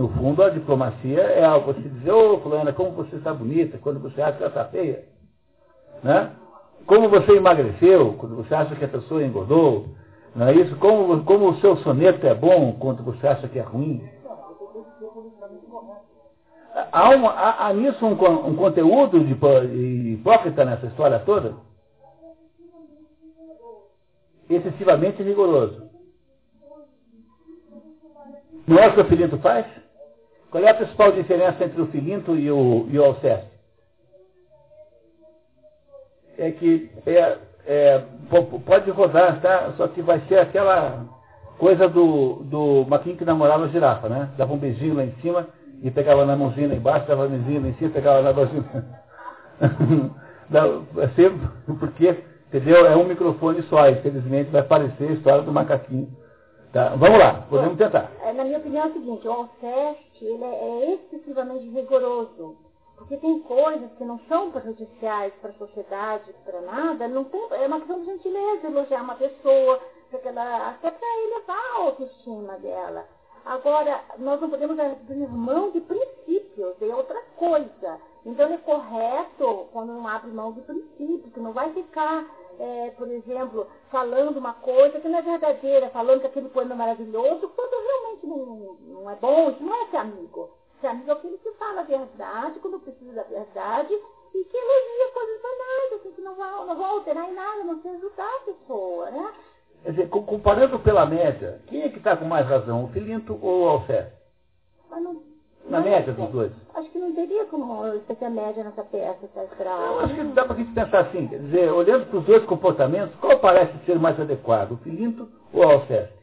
No 0.00 0.08
fundo, 0.08 0.42
a 0.42 0.48
diplomacia 0.48 1.20
é 1.20 1.44
algo 1.44 1.74
você 1.74 1.86
dizer, 1.86 2.10
ô 2.10 2.36
oh, 2.36 2.40
fulana, 2.40 2.72
como 2.72 2.92
você 2.92 3.16
está 3.16 3.34
bonita, 3.34 3.76
quando 3.76 4.00
você 4.00 4.22
acha 4.22 4.38
que 4.38 4.42
ela 4.42 4.48
está 4.48 4.64
feia. 4.64 5.04
Né? 6.02 6.30
Como 6.86 7.10
você 7.10 7.36
emagreceu, 7.36 8.14
quando 8.14 8.34
você 8.34 8.54
acha 8.54 8.74
que 8.74 8.84
a 8.86 8.88
pessoa 8.88 9.22
engordou, 9.22 9.88
não 10.34 10.46
é 10.46 10.54
isso? 10.54 10.74
Como, 10.76 11.22
como 11.24 11.50
o 11.50 11.60
seu 11.60 11.76
soneto 11.76 12.26
é 12.26 12.34
bom 12.34 12.78
quando 12.80 13.02
você 13.02 13.28
acha 13.28 13.46
que 13.46 13.58
é 13.58 13.62
ruim. 13.62 14.02
Há, 16.90 17.10
uma, 17.10 17.32
há, 17.32 17.66
há 17.66 17.74
nisso 17.74 18.06
um, 18.06 18.12
um 18.48 18.56
conteúdo 18.56 19.22
de, 19.22 20.12
hipócrita 20.14 20.64
nessa 20.64 20.86
história 20.86 21.18
toda? 21.18 21.56
Excessivamente 24.48 25.22
rigoroso. 25.22 25.90
Não 28.66 28.78
é 28.78 28.88
o 28.88 28.94
que 28.94 29.00
o 29.02 29.04
Filinto 29.04 29.36
faz? 29.40 29.66
Qual 30.50 30.64
é 30.64 30.70
a 30.70 30.74
principal 30.74 31.12
diferença 31.12 31.64
entre 31.64 31.80
o 31.80 31.86
Filinto 31.86 32.36
e 32.36 32.50
o, 32.50 32.86
e 32.90 32.98
o 32.98 33.04
Alceste? 33.04 33.48
É 36.36 36.50
que 36.50 36.90
é, 37.06 37.38
é, 37.66 38.02
pode 38.66 38.90
rodar, 38.90 39.40
tá? 39.40 39.72
Só 39.76 39.86
que 39.86 40.02
vai 40.02 40.20
ser 40.28 40.38
aquela 40.38 41.04
coisa 41.58 41.88
do, 41.88 42.42
do 42.44 42.86
maquinho 42.88 43.16
que 43.16 43.24
namorava 43.24 43.66
a 43.66 43.68
girafa, 43.68 44.08
né? 44.08 44.30
Dava 44.36 44.52
um 44.52 44.58
beijinho 44.58 44.94
lá 44.94 45.04
em 45.04 45.12
cima 45.20 45.46
e 45.82 45.90
pegava 45.90 46.24
na 46.24 46.34
mãozinha 46.34 46.68
lá 46.68 46.74
embaixo, 46.74 47.06
dava 47.06 47.26
um 47.26 47.28
beijinho 47.28 47.62
lá 47.62 47.68
em 47.68 47.74
cima 47.74 47.90
pegava 47.90 48.22
na 48.22 48.32
mãozinha. 48.32 48.64
sempre, 51.14 51.48
porque, 51.78 52.16
entendeu? 52.48 52.86
É 52.86 52.96
um 52.96 53.04
microfone 53.04 53.62
só, 53.64 53.88
infelizmente 53.88 54.50
vai 54.50 54.62
parecer 54.62 55.10
a 55.10 55.12
história 55.12 55.42
do 55.42 55.52
macaquinho. 55.52 56.08
Tá? 56.72 56.94
Vamos 56.96 57.18
lá, 57.18 57.46
podemos 57.50 57.76
tentar. 57.76 58.12
É, 58.22 58.32
na 58.32 58.44
minha 58.44 58.58
opinião 58.58 58.84
é 58.84 58.88
o 58.88 58.92
seguinte, 58.92 59.26
o 59.26 59.32
Alceste 59.32 60.24
ele 60.24 60.44
é, 60.44 60.46
é 60.46 60.94
excessivamente 60.94 61.68
rigoroso. 61.68 62.56
Porque 62.96 63.16
tem 63.16 63.40
coisas 63.40 63.90
que 63.96 64.04
não 64.04 64.20
são 64.28 64.50
prejudiciais 64.52 65.32
para 65.40 65.50
a 65.50 65.54
sociedade, 65.54 66.32
para 66.44 66.60
nada, 66.60 67.08
não 67.08 67.24
tem, 67.24 67.40
é 67.52 67.66
uma 67.66 67.78
questão 67.78 67.98
de 68.00 68.04
gentileza, 68.04 68.66
elogiar 68.66 69.02
uma 69.02 69.14
pessoa, 69.14 69.80
ela, 70.24 70.68
até 70.68 70.90
para 70.90 71.08
elevar 71.24 71.56
a 71.56 71.78
autoestima 71.78 72.56
dela. 72.58 73.06
Agora, 73.44 74.00
nós 74.18 74.40
não 74.40 74.50
podemos 74.50 74.78
abrir 74.78 75.26
mão 75.28 75.70
de 75.70 75.80
princípios, 75.80 76.74
é 76.80 76.94
outra 76.94 77.20
coisa. 77.36 77.98
Então, 78.24 78.52
é 78.52 78.58
correto 78.58 79.66
quando 79.72 79.94
não 79.94 80.06
abre 80.06 80.30
mão 80.30 80.52
de 80.52 80.60
princípios, 80.60 81.32
que 81.32 81.40
não 81.40 81.52
vai 81.52 81.72
ficar, 81.72 82.26
é, 82.60 82.90
por 82.90 83.10
exemplo, 83.10 83.66
falando 83.90 84.36
uma 84.36 84.52
coisa 84.52 85.00
que 85.00 85.08
não 85.08 85.18
é 85.18 85.22
verdadeira, 85.22 85.88
falando 85.88 86.20
que 86.20 86.26
aquele 86.26 86.50
poema 86.50 86.74
é 86.74 86.76
maravilhoso, 86.76 87.48
quando 87.56 87.86
realmente 87.86 88.26
não, 88.26 88.76
não 89.00 89.10
é 89.10 89.16
bom, 89.16 89.50
isso 89.50 89.62
não 89.62 89.74
é 89.74 89.86
ser 89.86 89.96
amigo. 89.96 90.50
Ser 90.80 90.88
amigo 90.88 91.10
é 91.10 91.12
aquele 91.14 91.38
que 91.38 91.50
fala 91.52 91.80
a 91.80 91.84
verdade 91.84 92.60
quando 92.60 92.80
precisa 92.80 93.14
da 93.14 93.22
verdade 93.22 93.94
e 93.94 94.44
que 94.44 94.56
elogia 94.56 95.12
coisas 95.14 95.42
banais, 95.42 95.92
assim, 95.94 96.12
que 96.12 96.20
não 96.20 96.34
vão, 96.34 96.66
não 96.66 96.84
alterar 96.84 97.30
em 97.30 97.34
nada, 97.34 97.64
não 97.64 97.80
se 97.80 97.88
ajudar 97.88 98.36
a 98.36 98.44
pessoa, 98.44 99.10
né? 99.10 99.34
Quer 99.82 99.90
dizer, 99.92 100.08
comparando 100.10 100.78
pela 100.80 101.06
média, 101.06 101.62
quem 101.66 101.82
é 101.82 101.88
que 101.88 101.96
está 101.96 102.14
com 102.14 102.26
mais 102.26 102.46
razão, 102.46 102.84
o 102.84 102.88
Filinto 102.88 103.38
ou 103.40 103.62
o 103.62 103.68
Alceste? 103.68 104.12
Não, 104.90 105.22
Na 105.70 105.80
média 105.80 106.12
dos 106.12 106.28
dois? 106.30 106.52
Acho 106.74 106.90
que 106.90 106.98
não 106.98 107.14
teria 107.14 107.44
como 107.44 108.00
ter 108.00 108.24
a 108.24 108.30
média 108.30 108.64
nessa 108.64 108.82
peça, 108.82 109.28
tá 109.34 109.44
Eu 109.64 110.00
acho 110.00 110.14
que 110.14 110.24
dá 110.24 110.44
para 110.44 110.54
a 110.54 110.58
gente 110.58 110.72
pensar 110.72 111.00
assim, 111.00 111.28
quer 111.28 111.38
dizer, 111.38 111.70
olhando 111.70 112.06
para 112.06 112.18
os 112.18 112.24
dois 112.24 112.44
comportamentos, 112.44 113.14
qual 113.20 113.38
parece 113.38 113.72
ser 113.86 113.98
mais 113.98 114.18
adequado, 114.18 114.72
o 114.72 114.76
Filinto 114.78 115.28
ou 115.52 115.64
o 115.64 115.70
Alceste? 115.70 116.20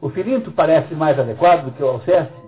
O 0.00 0.08
Filinto 0.10 0.52
parece 0.52 0.94
mais 0.94 1.18
adequado 1.18 1.64
do 1.64 1.72
que 1.72 1.82
o 1.82 1.88
Alceste? 1.88 2.44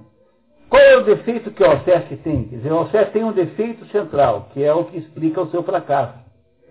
Qual 0.69 0.83
é 0.83 0.97
o 0.97 1.05
defeito 1.05 1.51
que 1.51 1.63
o 1.63 1.67
Alceste 1.67 2.17
tem? 2.19 2.45
Quer 2.45 2.57
dizer, 2.57 2.73
o 2.73 2.79
Alceste 2.79 3.13
tem 3.13 3.25
um 3.25 3.33
defeito 3.33 3.85
central, 3.87 4.49
que 4.53 4.63
é 4.63 4.73
o 4.73 4.85
que 4.85 4.99
explica 4.99 5.43
o 5.43 5.51
seu 5.51 5.65
fracasso. 5.65 6.19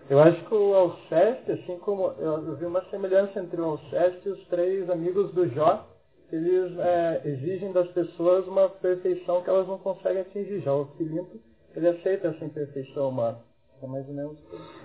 Eu 0.09 0.21
acho 0.21 0.39
que 0.45 0.53
o 0.53 0.73
Alceste, 0.75 1.51
assim 1.51 1.77
como 1.79 2.13
eu, 2.19 2.55
vi 2.55 2.65
uma 2.65 2.83
semelhança 2.91 3.39
entre 3.39 3.59
o 3.59 3.65
Alceste 3.65 4.21
e 4.25 4.29
os 4.29 4.47
três 4.47 4.89
amigos 4.89 5.33
do 5.33 5.47
Jó, 5.49 5.83
eles 6.31 6.77
é, 6.79 7.21
exigem 7.25 7.71
das 7.71 7.87
pessoas 7.89 8.47
uma 8.47 8.69
perfeição 8.69 9.41
que 9.41 9.49
elas 9.49 9.67
não 9.67 9.77
conseguem 9.77 10.21
atingir. 10.21 10.61
Já 10.61 10.73
o 10.73 10.85
Filinto, 10.97 11.39
ele 11.75 11.87
aceita 11.87 12.29
essa 12.29 12.45
imperfeição 12.45 13.09
humana. 13.09 13.37
É 13.83 13.87
mais 13.87 14.07
ou 14.07 14.13
menos 14.13 14.37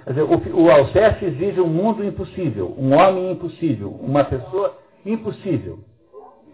Quer 0.04 0.10
dizer, 0.10 0.22
o, 0.22 0.62
o 0.62 0.70
Alceste 0.70 1.24
exige 1.24 1.60
um 1.60 1.68
mundo 1.68 2.04
impossível, 2.04 2.74
um 2.76 2.92
homem 2.94 3.30
impossível, 3.30 3.90
uma 4.00 4.24
pessoa 4.24 4.76
impossível. 5.06 5.78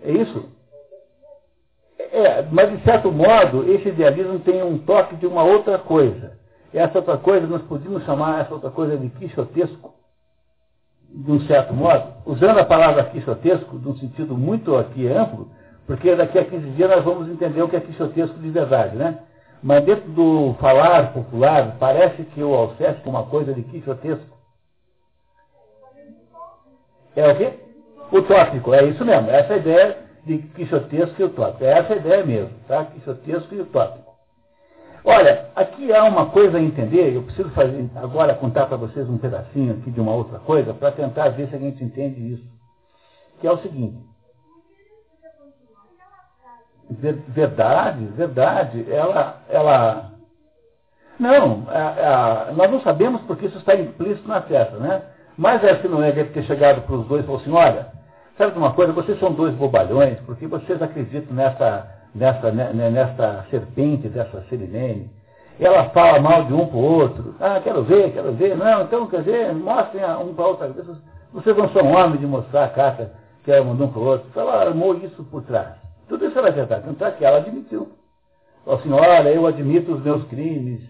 É 0.02 0.12
isso? 0.12 0.44
É, 1.98 2.42
mas 2.50 2.70
de 2.70 2.84
certo 2.84 3.10
modo, 3.10 3.70
esse 3.72 3.88
idealismo 3.88 4.38
tem 4.40 4.62
um 4.62 4.78
toque 4.78 5.16
de 5.16 5.26
uma 5.26 5.42
outra 5.44 5.78
coisa. 5.78 6.38
Essa 6.72 6.98
outra 6.98 7.16
coisa, 7.16 7.46
nós 7.46 7.62
podíamos 7.62 8.04
chamar 8.04 8.42
essa 8.42 8.52
outra 8.52 8.70
coisa 8.70 8.96
de 8.96 9.08
quixotesco, 9.08 9.94
de 11.16 11.32
um 11.32 11.40
certo 11.46 11.72
modo, 11.72 12.12
usando 12.26 12.58
a 12.58 12.64
palavra 12.64 13.04
quixotesco, 13.04 13.78
de 13.78 13.88
um 13.88 13.96
sentido 13.96 14.36
muito 14.36 14.76
aqui 14.76 15.08
amplo, 15.08 15.48
porque 15.86 16.14
daqui 16.14 16.38
a 16.38 16.44
15 16.44 16.70
dias 16.70 16.90
nós 16.90 17.04
vamos 17.04 17.28
entender 17.28 17.62
o 17.62 17.68
que 17.68 17.76
é 17.76 17.80
quixotesco 17.80 18.38
de 18.38 18.50
verdade, 18.50 18.96
né? 18.96 19.18
Mas 19.62 19.82
dentro 19.84 20.10
do 20.10 20.54
falar 20.60 21.14
popular, 21.14 21.76
parece 21.80 22.22
que 22.22 22.42
o 22.42 22.54
Alceste 22.54 23.02
é 23.04 23.08
uma 23.08 23.24
coisa 23.24 23.54
de 23.54 23.62
quixotesco. 23.62 24.36
É 27.16 27.32
o 27.32 27.36
quê? 27.36 27.52
Utópico, 28.12 28.74
é 28.74 28.84
isso 28.84 29.02
mesmo. 29.02 29.30
Essa 29.30 29.54
é 29.54 29.56
a 29.56 29.58
ideia 29.58 29.98
de 30.26 30.38
quixotesco 30.38 31.20
e 31.20 31.24
utópico. 31.24 31.64
É 31.64 31.78
essa 31.78 31.94
a 31.94 31.96
ideia 31.96 32.26
mesmo, 32.26 32.50
tá? 32.68 32.84
Quixotesco 32.84 33.54
e 33.54 33.60
utópico. 33.62 34.05
Olha, 35.08 35.46
aqui 35.54 35.92
há 35.94 36.02
uma 36.04 36.26
coisa 36.26 36.58
a 36.58 36.60
entender, 36.60 37.14
eu 37.14 37.22
preciso 37.22 37.48
fazer 37.50 37.88
agora 37.94 38.34
contar 38.34 38.66
para 38.66 38.76
vocês 38.76 39.08
um 39.08 39.16
pedacinho 39.16 39.74
aqui 39.74 39.90
de 39.90 40.00
uma 40.00 40.12
outra 40.12 40.40
coisa, 40.40 40.74
para 40.74 40.90
tentar 40.90 41.28
ver 41.28 41.48
se 41.48 41.54
a 41.54 41.58
gente 41.58 41.82
entende 41.82 42.34
isso. 42.34 42.44
Que 43.40 43.46
é 43.46 43.52
o 43.52 43.58
seguinte. 43.58 43.96
Verdade, 46.90 48.04
verdade. 48.06 48.92
Ela, 48.92 49.42
ela. 49.48 50.12
Não, 51.18 51.64
a, 51.68 52.48
a, 52.48 52.52
nós 52.52 52.70
não 52.70 52.80
sabemos 52.80 53.22
porque 53.22 53.46
isso 53.46 53.58
está 53.58 53.76
implícito 53.76 54.26
na 54.26 54.42
festa, 54.42 54.76
né? 54.76 55.02
Mas 55.38 55.62
essa 55.62 55.82
que 55.82 55.88
não 55.88 56.02
é 56.02 56.10
deve 56.10 56.30
ter 56.30 56.42
chegado 56.44 56.82
para 56.82 56.96
os 56.96 57.06
dois 57.06 57.22
e 57.22 57.26
falou 57.26 57.40
assim, 57.40 57.52
olha, 57.52 57.92
Sabe 58.36 58.52
de 58.52 58.58
uma 58.58 58.74
coisa? 58.74 58.92
Vocês 58.92 59.18
são 59.18 59.32
dois 59.32 59.54
bobalhões, 59.54 60.18
porque 60.20 60.46
vocês 60.46 60.80
acreditam 60.82 61.34
nessa, 61.34 61.88
nessa, 62.16 62.50
né, 62.50 62.72
né, 62.72 62.90
nessa 62.90 63.44
serpente, 63.50 64.08
dessa 64.08 64.42
Serilene. 64.48 65.10
Ela 65.60 65.90
fala 65.90 66.18
mal 66.20 66.44
de 66.44 66.52
um 66.52 66.66
para 66.66 66.76
o 66.76 66.82
outro. 66.82 67.34
Ah, 67.40 67.60
quero 67.62 67.82
ver, 67.82 68.12
quero 68.12 68.32
ver. 68.32 68.56
Não, 68.56 68.82
então, 68.82 69.06
quer 69.06 69.22
dizer, 69.22 69.54
mostrem 69.54 70.04
um 70.04 70.34
para 70.34 70.44
o 70.44 70.48
outro. 70.48 70.98
Vocês 71.32 71.56
não 71.56 71.68
são 71.70 71.92
homens 71.92 72.20
de 72.20 72.26
mostrar 72.26 72.64
a 72.64 72.68
carta 72.68 73.12
que 73.44 73.50
ela 73.50 73.64
mandou 73.64 73.86
um 73.86 73.92
para 73.92 74.00
o 74.00 74.04
outro. 74.04 74.40
Ela 74.40 74.60
armou 74.62 74.96
isso 74.96 75.22
por 75.24 75.42
trás. 75.42 75.74
Tudo 76.08 76.26
isso 76.26 76.38
era 76.38 76.50
verdade. 76.50 76.84
Tanto 76.84 77.04
é 77.04 77.10
que 77.10 77.24
ela 77.24 77.38
admitiu. 77.38 77.88
Falou 78.64 78.80
assim, 78.80 78.92
olha, 78.92 79.28
eu 79.30 79.46
admito 79.46 79.92
os 79.92 80.02
meus 80.02 80.24
crimes. 80.24 80.80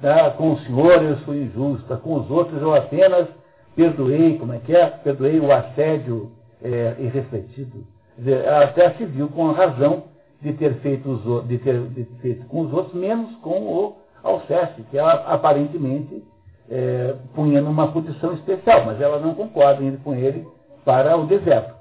Tá? 0.00 0.30
Com 0.30 0.52
o 0.52 0.58
senhor 0.60 1.02
eu 1.02 1.16
fui 1.18 1.42
injusta. 1.42 1.96
Com 1.96 2.14
os 2.14 2.30
outros 2.30 2.60
eu 2.62 2.74
apenas 2.74 3.26
perdoei, 3.74 4.38
como 4.38 4.52
é 4.52 4.58
que 4.58 4.74
é? 4.74 4.86
Perdoei 4.86 5.40
o 5.40 5.50
assédio 5.52 6.30
é, 6.62 6.94
irrefletido. 7.00 7.84
Ela 8.24 8.64
até 8.66 8.90
se 8.90 9.04
viu 9.04 9.28
com 9.28 9.50
razão 9.50 10.13
de 10.44 10.52
ter 10.52 10.74
feito, 10.74 11.10
os, 11.10 11.48
de 11.48 11.58
ter, 11.58 11.80
de 11.88 12.04
ter 12.04 12.20
feito 12.20 12.46
com 12.46 12.60
os 12.60 12.72
outros, 12.72 12.94
menos 12.94 13.34
com 13.36 13.62
o 13.62 13.96
Alceste, 14.22 14.82
que 14.90 14.96
ela 14.96 15.12
aparentemente 15.26 16.22
é, 16.70 17.14
punha 17.34 17.60
numa 17.60 17.88
posição 17.88 18.34
especial, 18.34 18.84
mas 18.84 19.00
ela 19.00 19.18
não 19.18 19.34
concorda 19.34 19.82
em 19.82 19.88
ir 19.88 19.98
com 19.98 20.14
ele 20.14 20.46
para 20.84 21.16
o 21.16 21.26
deserto. 21.26 21.74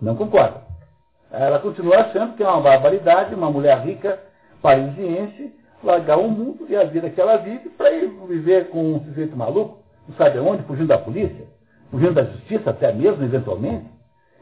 Não 0.00 0.14
concorda. 0.14 0.62
Ela 1.30 1.58
continua 1.58 1.98
achando 1.98 2.36
que 2.36 2.42
é 2.42 2.48
uma 2.48 2.60
barbaridade 2.60 3.34
uma 3.34 3.50
mulher 3.50 3.78
rica 3.80 4.20
parisiense 4.60 5.52
largar 5.82 6.18
o 6.18 6.28
mundo 6.28 6.66
e 6.68 6.76
a 6.76 6.84
vida 6.84 7.10
que 7.10 7.20
ela 7.20 7.36
vive 7.36 7.68
para 7.70 7.92
ir 7.92 8.08
viver 8.28 8.68
com 8.70 8.94
um 8.94 9.04
sujeito 9.04 9.36
maluco, 9.36 9.78
não 10.08 10.16
sabe 10.16 10.38
onde, 10.38 10.62
fugindo 10.62 10.88
da 10.88 10.98
polícia 10.98 11.46
fugindo 11.94 12.14
da 12.14 12.24
justiça 12.24 12.70
até 12.70 12.92
mesmo, 12.92 13.22
eventualmente, 13.24 13.86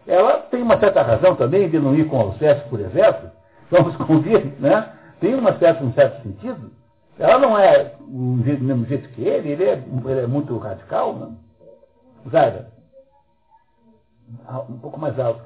ela 0.07 0.39
tem 0.39 0.63
uma 0.63 0.79
certa 0.79 1.03
razão 1.03 1.37
também 1.37 1.69
de 1.69 1.79
não 1.79 1.95
ir 1.95 2.09
com 2.09 2.19
o 2.19 2.35
por 2.69 2.81
exemplo, 2.81 3.31
vamos 3.71 3.97
convir, 4.07 4.55
né? 4.59 4.93
Tem 5.21 5.35
uma 5.35 5.57
certa, 5.59 5.85
um 5.85 5.93
certo 5.93 6.23
sentido. 6.23 6.73
Ela 7.19 7.39
não 7.39 7.59
é 7.59 7.95
do 8.01 8.65
mesmo 8.65 8.85
jeito 8.87 9.09
que 9.11 9.23
ele, 9.23 9.51
ele 9.51 9.65
é, 9.65 9.75
ele 9.75 10.21
é 10.21 10.27
muito 10.27 10.57
radical, 10.59 11.15
né? 11.15 11.37
Zaira, 12.31 12.73
um 14.69 14.79
pouco 14.79 14.99
mais 14.99 15.19
alto. 15.19 15.43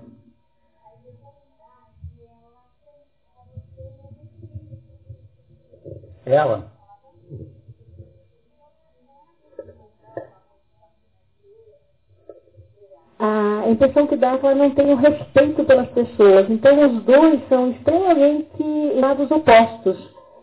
Ela. 6.24 6.75
A 13.64 13.70
impressão 13.70 14.06
que 14.06 14.16
dá 14.16 14.32
é 14.32 14.38
que 14.38 14.46
ela 14.46 14.54
não 14.54 14.70
tem 14.70 14.92
o 14.92 14.96
respeito 14.96 15.64
pelas 15.64 15.88
pessoas. 15.88 16.48
Então, 16.50 16.86
os 16.86 17.02
dois 17.02 17.40
são 17.48 17.70
extremamente 17.70 18.62
lados 19.00 19.30
opostos. 19.30 19.96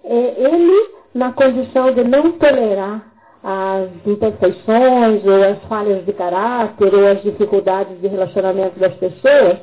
É, 0.03 0.33
ele 0.37 0.89
na 1.13 1.31
condição 1.31 1.93
de 1.93 2.03
não 2.03 2.31
tolerar 2.33 3.13
as 3.43 3.89
imperfeições 4.05 5.25
ou 5.25 5.43
as 5.43 5.59
falhas 5.67 6.05
de 6.05 6.13
caráter 6.13 6.93
ou 6.93 7.07
as 7.07 7.21
dificuldades 7.21 7.99
de 8.01 8.07
relacionamento 8.07 8.79
das 8.79 8.95
pessoas 8.95 9.57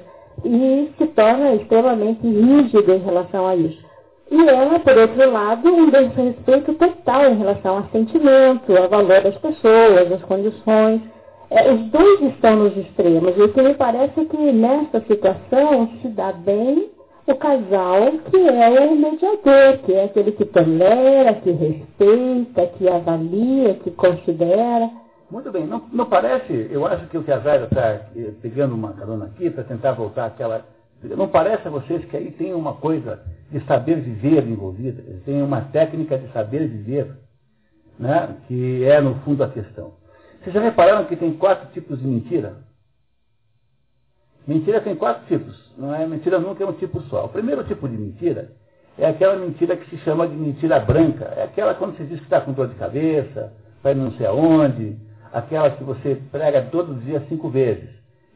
e 0.44 0.92
se 0.96 1.06
torna 1.08 1.54
extremamente 1.54 2.26
rígido 2.26 2.92
em 2.92 2.98
relação 2.98 3.46
a 3.46 3.56
isso. 3.56 3.90
E 4.30 4.48
ela, 4.48 4.78
por 4.78 4.96
outro 4.96 5.30
lado, 5.30 5.68
um 5.68 5.90
desrespeito 5.90 6.74
total 6.74 7.26
em 7.30 7.38
relação 7.38 7.78
ao 7.78 7.84
sentimento, 7.90 8.76
ao 8.76 8.88
valor 8.88 9.22
das 9.22 9.36
pessoas, 9.38 10.12
às 10.12 10.22
condições. 10.22 11.00
É, 11.50 11.72
os 11.72 11.90
dois 11.90 12.22
estão 12.32 12.56
nos 12.56 12.76
extremos. 12.76 13.36
E 13.36 13.42
o 13.42 13.52
que 13.52 13.60
me 13.60 13.74
parece 13.74 14.20
é 14.20 14.24
que 14.24 14.52
nessa 14.52 15.00
situação 15.00 15.90
se 16.00 16.08
dá 16.08 16.32
bem 16.32 16.90
o 17.26 17.34
casal 17.36 18.12
que 18.30 18.36
é 18.36 18.80
o 18.80 18.96
mediador, 18.96 19.78
que 19.84 19.92
é 19.92 20.04
aquele 20.04 20.32
que 20.32 20.44
tolera, 20.44 21.34
que 21.34 21.50
respeita, 21.50 22.66
que 22.76 22.88
avalia, 22.88 23.74
que 23.74 23.90
considera. 23.92 24.90
Muito 25.30 25.50
bem, 25.52 25.66
não, 25.66 25.82
não 25.92 26.06
parece, 26.06 26.68
eu 26.70 26.86
acho 26.86 27.06
que 27.06 27.18
o 27.18 27.22
que 27.22 27.30
a 27.30 27.38
Zaira 27.38 27.64
está 27.64 28.00
eh, 28.16 28.32
pegando 28.42 28.74
uma 28.74 28.92
carona 28.92 29.26
aqui 29.26 29.48
para 29.48 29.62
tentar 29.62 29.92
voltar 29.92 30.26
àquela. 30.26 30.64
Não 31.02 31.28
parece 31.28 31.66
a 31.68 31.70
vocês 31.70 32.04
que 32.06 32.16
aí 32.16 32.32
tem 32.32 32.52
uma 32.52 32.74
coisa 32.74 33.22
de 33.50 33.60
saber 33.64 34.00
viver 34.00 34.46
envolvida, 34.46 35.02
tem 35.24 35.40
uma 35.40 35.62
técnica 35.62 36.18
de 36.18 36.30
saber 36.32 36.66
viver, 36.66 37.16
né, 37.98 38.36
que 38.46 38.84
é 38.84 39.00
no 39.00 39.14
fundo 39.20 39.44
a 39.44 39.48
questão. 39.48 39.99
Vocês 40.40 40.54
já 40.54 40.60
repararam 40.60 41.04
que 41.04 41.16
tem 41.16 41.34
quatro 41.34 41.68
tipos 41.72 41.98
de 41.98 42.06
mentira? 42.06 42.56
Mentira 44.46 44.80
tem 44.80 44.96
quatro 44.96 45.26
tipos, 45.26 45.70
não 45.76 45.94
é? 45.94 46.06
Mentira 46.06 46.38
nunca 46.38 46.64
é 46.64 46.66
um 46.66 46.72
tipo 46.72 47.00
só. 47.02 47.26
O 47.26 47.28
primeiro 47.28 47.62
tipo 47.64 47.86
de 47.86 47.96
mentira 47.96 48.50
é 48.98 49.06
aquela 49.06 49.36
mentira 49.36 49.76
que 49.76 49.88
se 49.90 49.98
chama 49.98 50.26
de 50.26 50.34
mentira 50.34 50.80
branca. 50.80 51.26
É 51.36 51.44
aquela 51.44 51.74
quando 51.74 51.96
você 51.96 52.04
diz 52.04 52.18
que 52.18 52.24
está 52.24 52.40
com 52.40 52.52
dor 52.52 52.68
de 52.68 52.74
cabeça, 52.76 53.52
vai 53.82 53.94
não 53.94 54.12
sei 54.12 54.26
aonde, 54.26 54.96
aquela 55.32 55.70
que 55.70 55.84
você 55.84 56.20
prega 56.32 56.62
todo 56.62 57.00
dia 57.04 57.22
cinco 57.28 57.50
vezes. 57.50 57.90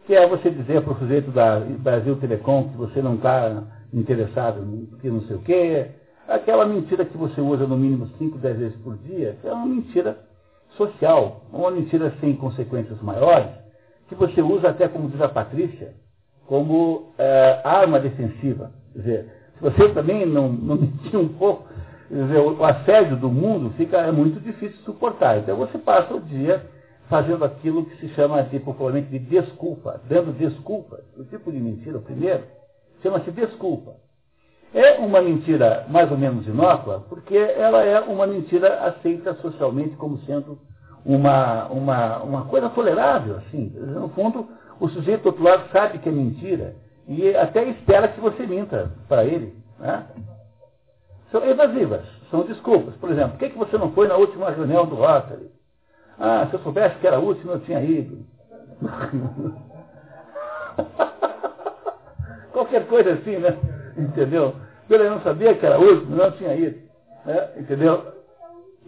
Que 0.06 0.14
é 0.14 0.26
você 0.28 0.50
dizer 0.50 0.82
para 0.82 0.92
o 0.92 0.98
sujeito 0.98 1.30
da 1.30 1.60
Brasil 1.60 2.16
Telecom 2.16 2.68
que 2.68 2.76
você 2.76 3.00
não 3.00 3.14
está 3.14 3.64
interessado 3.92 4.60
em 5.02 5.08
não 5.08 5.22
sei 5.22 5.36
o 5.36 5.40
quê. 5.40 5.86
Aquela 6.28 6.66
mentira 6.66 7.04
que 7.06 7.16
você 7.16 7.40
usa 7.40 7.66
no 7.66 7.78
mínimo 7.78 8.10
cinco, 8.18 8.36
dez 8.36 8.58
vezes 8.58 8.76
por 8.82 8.96
dia, 8.98 9.36
que 9.40 9.48
é 9.48 9.52
uma 9.52 9.66
mentira 9.66 10.18
social, 10.76 11.42
uma 11.52 11.70
mentira 11.70 12.12
sem 12.20 12.34
consequências 12.34 13.00
maiores, 13.00 13.50
que 14.08 14.14
você 14.14 14.42
usa 14.42 14.68
até, 14.68 14.88
como 14.88 15.08
diz 15.08 15.20
a 15.20 15.28
Patrícia, 15.28 15.94
como 16.46 17.12
é, 17.18 17.60
arma 17.64 17.98
defensiva. 17.98 18.72
Quer 18.92 18.98
dizer, 18.98 19.32
se 19.54 19.62
você 19.62 19.88
também 19.90 20.26
não, 20.26 20.48
não 20.48 20.76
mentir 20.80 21.18
um 21.18 21.28
pouco, 21.28 21.68
dizer, 22.10 22.38
o, 22.38 22.64
assédio 22.64 23.16
do 23.16 23.30
mundo 23.30 23.72
fica 23.76 23.98
é 23.98 24.12
muito 24.12 24.40
difícil 24.40 24.76
de 24.78 24.84
suportar. 24.84 25.38
Então 25.38 25.56
você 25.56 25.78
passa 25.78 26.14
o 26.14 26.20
dia 26.20 26.64
fazendo 27.08 27.44
aquilo 27.44 27.84
que 27.84 27.96
se 27.98 28.08
chama 28.14 28.42
de, 28.42 28.58
popularmente 28.60 29.08
de 29.08 29.18
desculpa, 29.18 30.00
dando 30.08 30.36
desculpas. 30.36 31.00
O 31.16 31.24
tipo 31.24 31.50
de 31.52 31.58
mentira, 31.58 31.98
o 31.98 32.02
primeiro, 32.02 32.44
chama-se 33.02 33.30
desculpa. 33.30 34.03
É 34.74 34.98
uma 34.98 35.22
mentira 35.22 35.86
mais 35.88 36.10
ou 36.10 36.18
menos 36.18 36.44
inócua, 36.48 37.04
porque 37.08 37.36
ela 37.36 37.84
é 37.84 38.00
uma 38.00 38.26
mentira 38.26 38.80
aceita 38.86 39.34
socialmente 39.34 39.94
como 39.94 40.18
sendo 40.26 40.58
uma, 41.06 41.66
uma, 41.66 42.18
uma 42.18 42.44
coisa 42.46 42.68
tolerável, 42.70 43.36
assim. 43.36 43.72
No 43.76 44.08
fundo, 44.08 44.48
o 44.80 44.88
sujeito 44.88 45.22
do 45.22 45.26
outro 45.26 45.44
lado 45.44 45.70
sabe 45.70 45.98
que 45.98 46.08
é 46.08 46.12
mentira 46.12 46.74
e 47.06 47.36
até 47.36 47.62
espera 47.68 48.08
que 48.08 48.20
você 48.20 48.44
minta 48.46 48.90
para 49.08 49.24
ele. 49.24 49.54
Né? 49.78 50.06
São 51.30 51.44
evasivas, 51.48 52.04
são 52.28 52.42
desculpas. 52.42 52.96
Por 52.96 53.12
exemplo, 53.12 53.30
por 53.30 53.38
que, 53.38 53.50
que 53.50 53.58
você 53.58 53.78
não 53.78 53.92
foi 53.92 54.08
na 54.08 54.16
última 54.16 54.50
reunião 54.50 54.86
do 54.86 54.96
Rotary? 54.96 55.52
Ah, 56.18 56.48
se 56.50 56.54
eu 56.54 56.60
soubesse 56.60 56.98
que 56.98 57.06
era 57.06 57.18
a 57.18 57.20
última, 57.20 57.52
eu 57.52 57.60
tinha 57.60 57.80
ido. 57.80 58.26
Qualquer 62.52 62.88
coisa 62.88 63.12
assim, 63.12 63.36
né? 63.36 63.56
Entendeu? 63.96 64.54
Ele 64.88 65.08
não 65.08 65.20
sabia 65.20 65.54
que 65.54 65.64
era 65.64 65.76
a 65.76 65.78
última, 65.78 66.24
não 66.24 66.30
tinha 66.32 66.54
ido. 66.54 66.78
Né? 67.24 67.48
Entendeu? 67.56 68.12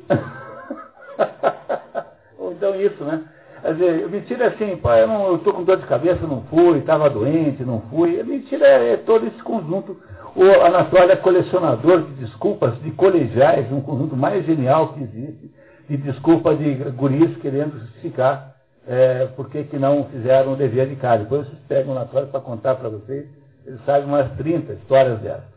Ou 2.38 2.52
então 2.52 2.80
isso, 2.80 3.02
né? 3.04 3.24
Quer 3.66 3.72
dizer, 3.72 4.09
mentira 4.09 4.44
é 4.44 4.48
assim, 4.48 4.76
pô, 4.76 4.92
eu 4.92 5.36
estou 5.36 5.52
com 5.52 5.64
dor 5.64 5.78
de 5.78 5.86
cabeça, 5.86 6.24
não 6.26 6.42
fui, 6.42 6.78
estava 6.78 7.11
doente, 7.11 7.64
não 7.64 7.80
fui. 7.90 8.22
Mentira 8.22 8.64
é, 8.64 8.92
é, 8.92 8.96
todo 8.98 9.26
esse 9.26 9.42
conjunto. 9.42 10.00
O 10.36 10.44
Anatólio 10.64 11.11
é 11.11 11.16
colecionador 11.16 12.02
de 12.02 12.12
desculpas 12.24 12.80
de 12.82 12.92
colegiais, 12.92 13.70
um 13.72 13.80
conjunto 13.80 14.16
mais 14.16 14.44
genial 14.44 14.92
que 14.92 15.02
existe, 15.02 15.50
de 15.88 15.96
desculpas 15.96 16.59
de 16.59 16.74
guris 16.74 17.36
querendo 17.38 17.80
justificar 17.80 18.54
é, 18.86 19.26
por 19.34 19.50
que, 19.50 19.66
não 19.76 20.04
fizeram 20.04 20.52
o 20.52 20.57
dever 20.57 20.88
de 20.88 20.96
casa. 20.96 21.24
Depois 21.24 21.46
vocês 21.46 21.59
pegam 21.66 21.94
o 21.94 21.96
Anatólio 21.96 22.28
para 22.28 22.40
contar 22.40 22.76
para 22.76 22.88
vocês, 22.88 23.26
ele 23.66 23.78
sabe 23.84 24.06
umas 24.06 24.30
30 24.36 24.72
histórias 24.74 25.18
dessas. 25.20 25.56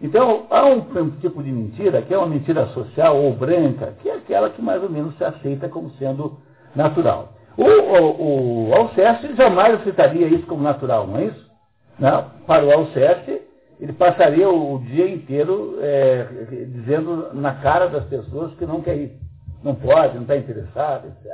Então, 0.00 0.46
há 0.50 0.66
um, 0.66 0.80
um, 0.98 1.10
tipo 1.20 1.42
de 1.42 1.50
mentira, 1.50 2.02
que 2.02 2.12
é 2.12 2.18
uma 2.18 2.26
mentira 2.26 2.66
social 2.68 3.16
ou 3.16 3.32
branca, 3.32 3.94
que 4.02 4.10
é 4.10 4.16
aquela 4.16 4.50
que 4.50 4.60
mais 4.60 4.82
ou 4.82 4.90
menos 4.90 5.16
se 5.16 5.24
aceita 5.24 5.68
como 5.68 5.90
sendo 5.92 6.38
natural. 6.74 7.32
O, 7.56 7.64
o, 7.64 8.68
o 8.68 8.74
Alceste 8.74 9.34
jamais 9.34 9.74
aceitaria 9.74 10.26
isso 10.26 10.46
como 10.46 10.62
natural, 10.62 11.06
não 11.06 11.18
é 11.18 11.24
isso? 11.24 11.50
Não, 11.98 12.30
para 12.46 12.66
o 12.66 12.70
Alceste, 12.70 13.40
ele 13.80 13.94
passaria 13.94 14.48
o, 14.48 14.78
dia 14.80 15.08
inteiro 15.08 15.78
é, 15.80 16.24
dizendo 16.66 17.30
na 17.32 17.54
cara 17.54 17.88
das 17.88 18.04
pessoas 18.04 18.54
que 18.54 18.66
não 18.66 18.82
quer 18.82 18.96
ir. 18.96 19.18
Não 19.64 19.74
pode, 19.74 20.14
não 20.14 20.22
está 20.22 20.36
interessado, 20.36 21.06
etc. 21.06 21.32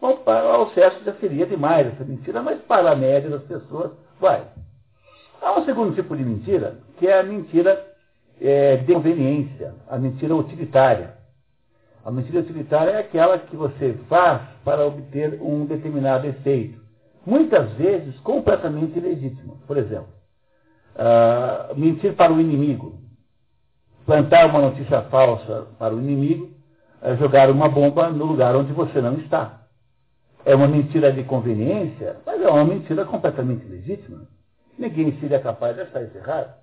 Bom, 0.00 0.16
para 0.16 0.46
o 0.46 0.48
Alceste 0.48 1.04
já 1.04 1.12
seria 1.14 1.44
demais 1.44 1.86
essa 1.86 2.04
mentira, 2.04 2.42
mas 2.42 2.58
para 2.62 2.92
a 2.92 2.96
média 2.96 3.28
das 3.28 3.42
pessoas, 3.42 3.92
vai. 4.18 4.42
Há 5.40 5.58
um 5.58 5.64
segundo 5.64 5.94
tipo 5.94 6.16
de 6.16 6.22
mentira, 6.22 6.78
que 6.98 7.06
é 7.06 7.18
a 7.18 7.22
mentira 7.22 7.86
é, 8.40 8.76
de 8.76 8.92
conveniência, 8.92 9.74
a 9.88 9.98
mentira 9.98 10.34
utilitária. 10.34 11.14
A 12.04 12.10
mentira 12.10 12.40
utilitária 12.40 12.90
é 12.92 12.98
aquela 12.98 13.38
que 13.38 13.56
você 13.56 13.94
faz 14.08 14.42
para 14.64 14.86
obter 14.86 15.40
um 15.40 15.66
determinado 15.66 16.26
efeito. 16.26 16.80
Muitas 17.24 17.70
vezes 17.72 18.18
completamente 18.20 18.98
ilegítimo. 18.98 19.58
Por 19.66 19.76
exemplo, 19.76 20.08
uh, 20.96 21.78
mentir 21.78 22.14
para 22.14 22.32
o 22.32 22.40
inimigo. 22.40 22.98
Plantar 24.06 24.46
uma 24.46 24.60
notícia 24.60 25.02
falsa 25.02 25.66
para 25.78 25.94
o 25.94 26.00
inimigo, 26.00 26.50
é 27.02 27.16
jogar 27.16 27.50
uma 27.50 27.68
bomba 27.68 28.08
no 28.10 28.24
lugar 28.24 28.56
onde 28.56 28.72
você 28.72 29.00
não 29.00 29.14
está. 29.18 29.60
É 30.44 30.54
uma 30.54 30.66
mentira 30.66 31.12
de 31.12 31.22
conveniência, 31.24 32.16
mas 32.26 32.40
é 32.40 32.48
uma 32.48 32.64
mentira 32.64 33.04
completamente 33.04 33.64
legítima. 33.66 34.26
Ninguém 34.80 35.12
seria 35.20 35.38
capaz 35.38 35.76
de 35.76 35.82
achar 35.82 36.02
isso 36.02 36.16
errado. 36.16 36.54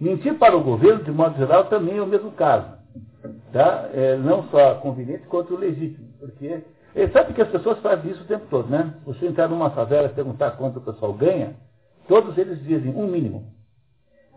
Mentir 0.00 0.38
para 0.38 0.56
o 0.56 0.64
governo, 0.64 1.04
de 1.04 1.10
modo 1.10 1.36
geral, 1.36 1.66
também 1.66 1.98
é 1.98 2.02
o 2.02 2.06
mesmo 2.06 2.30
caso. 2.32 2.66
Tá? 3.52 3.90
É, 3.92 4.16
não 4.16 4.44
só 4.44 4.76
conveniente 4.76 5.26
quanto 5.26 5.54
legítimo. 5.54 6.08
Porque 6.18 6.62
é, 6.94 7.08
sabe 7.08 7.34
que 7.34 7.42
as 7.42 7.48
pessoas 7.48 7.78
fazem 7.80 8.10
isso 8.10 8.22
o 8.22 8.26
tempo 8.26 8.46
todo, 8.48 8.70
né? 8.70 8.94
Você 9.04 9.26
entrar 9.26 9.48
numa 9.48 9.68
favela 9.68 10.06
e 10.06 10.14
perguntar 10.14 10.52
quanto 10.52 10.78
o 10.78 10.82
pessoal 10.82 11.12
ganha, 11.12 11.54
todos 12.08 12.38
eles 12.38 12.58
dizem 12.64 12.94
um 12.96 13.06
mínimo. 13.06 13.52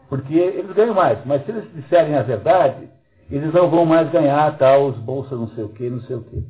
Porque 0.10 0.34
eles 0.34 0.72
ganham 0.74 0.94
mais, 0.94 1.20
mas 1.26 1.46
se 1.46 1.52
eles 1.52 1.74
disserem 1.74 2.16
a 2.16 2.22
verdade, 2.22 2.90
eles 3.32 3.54
não 3.54 3.70
vão 3.70 3.86
mais 3.86 4.12
ganhar 4.12 4.58
tal, 4.58 4.88
os 4.88 4.98
bolsas 4.98 5.40
não 5.40 5.48
sei 5.50 5.64
o 5.64 5.70
que, 5.70 5.90
não 5.90 6.02
sei 6.02 6.18
o 6.18 6.24
que. 6.24 6.44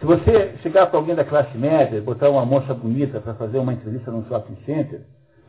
Se 0.00 0.06
você 0.06 0.56
chegar 0.62 0.88
para 0.88 0.98
alguém 0.98 1.14
da 1.14 1.24
classe 1.24 1.56
média, 1.56 2.00
botar 2.00 2.28
uma 2.28 2.44
moça 2.44 2.74
bonita 2.74 3.20
para 3.20 3.34
fazer 3.34 3.58
uma 3.58 3.72
entrevista 3.72 4.10
num 4.10 4.24
shopping 4.26 4.56
center, 4.66 5.02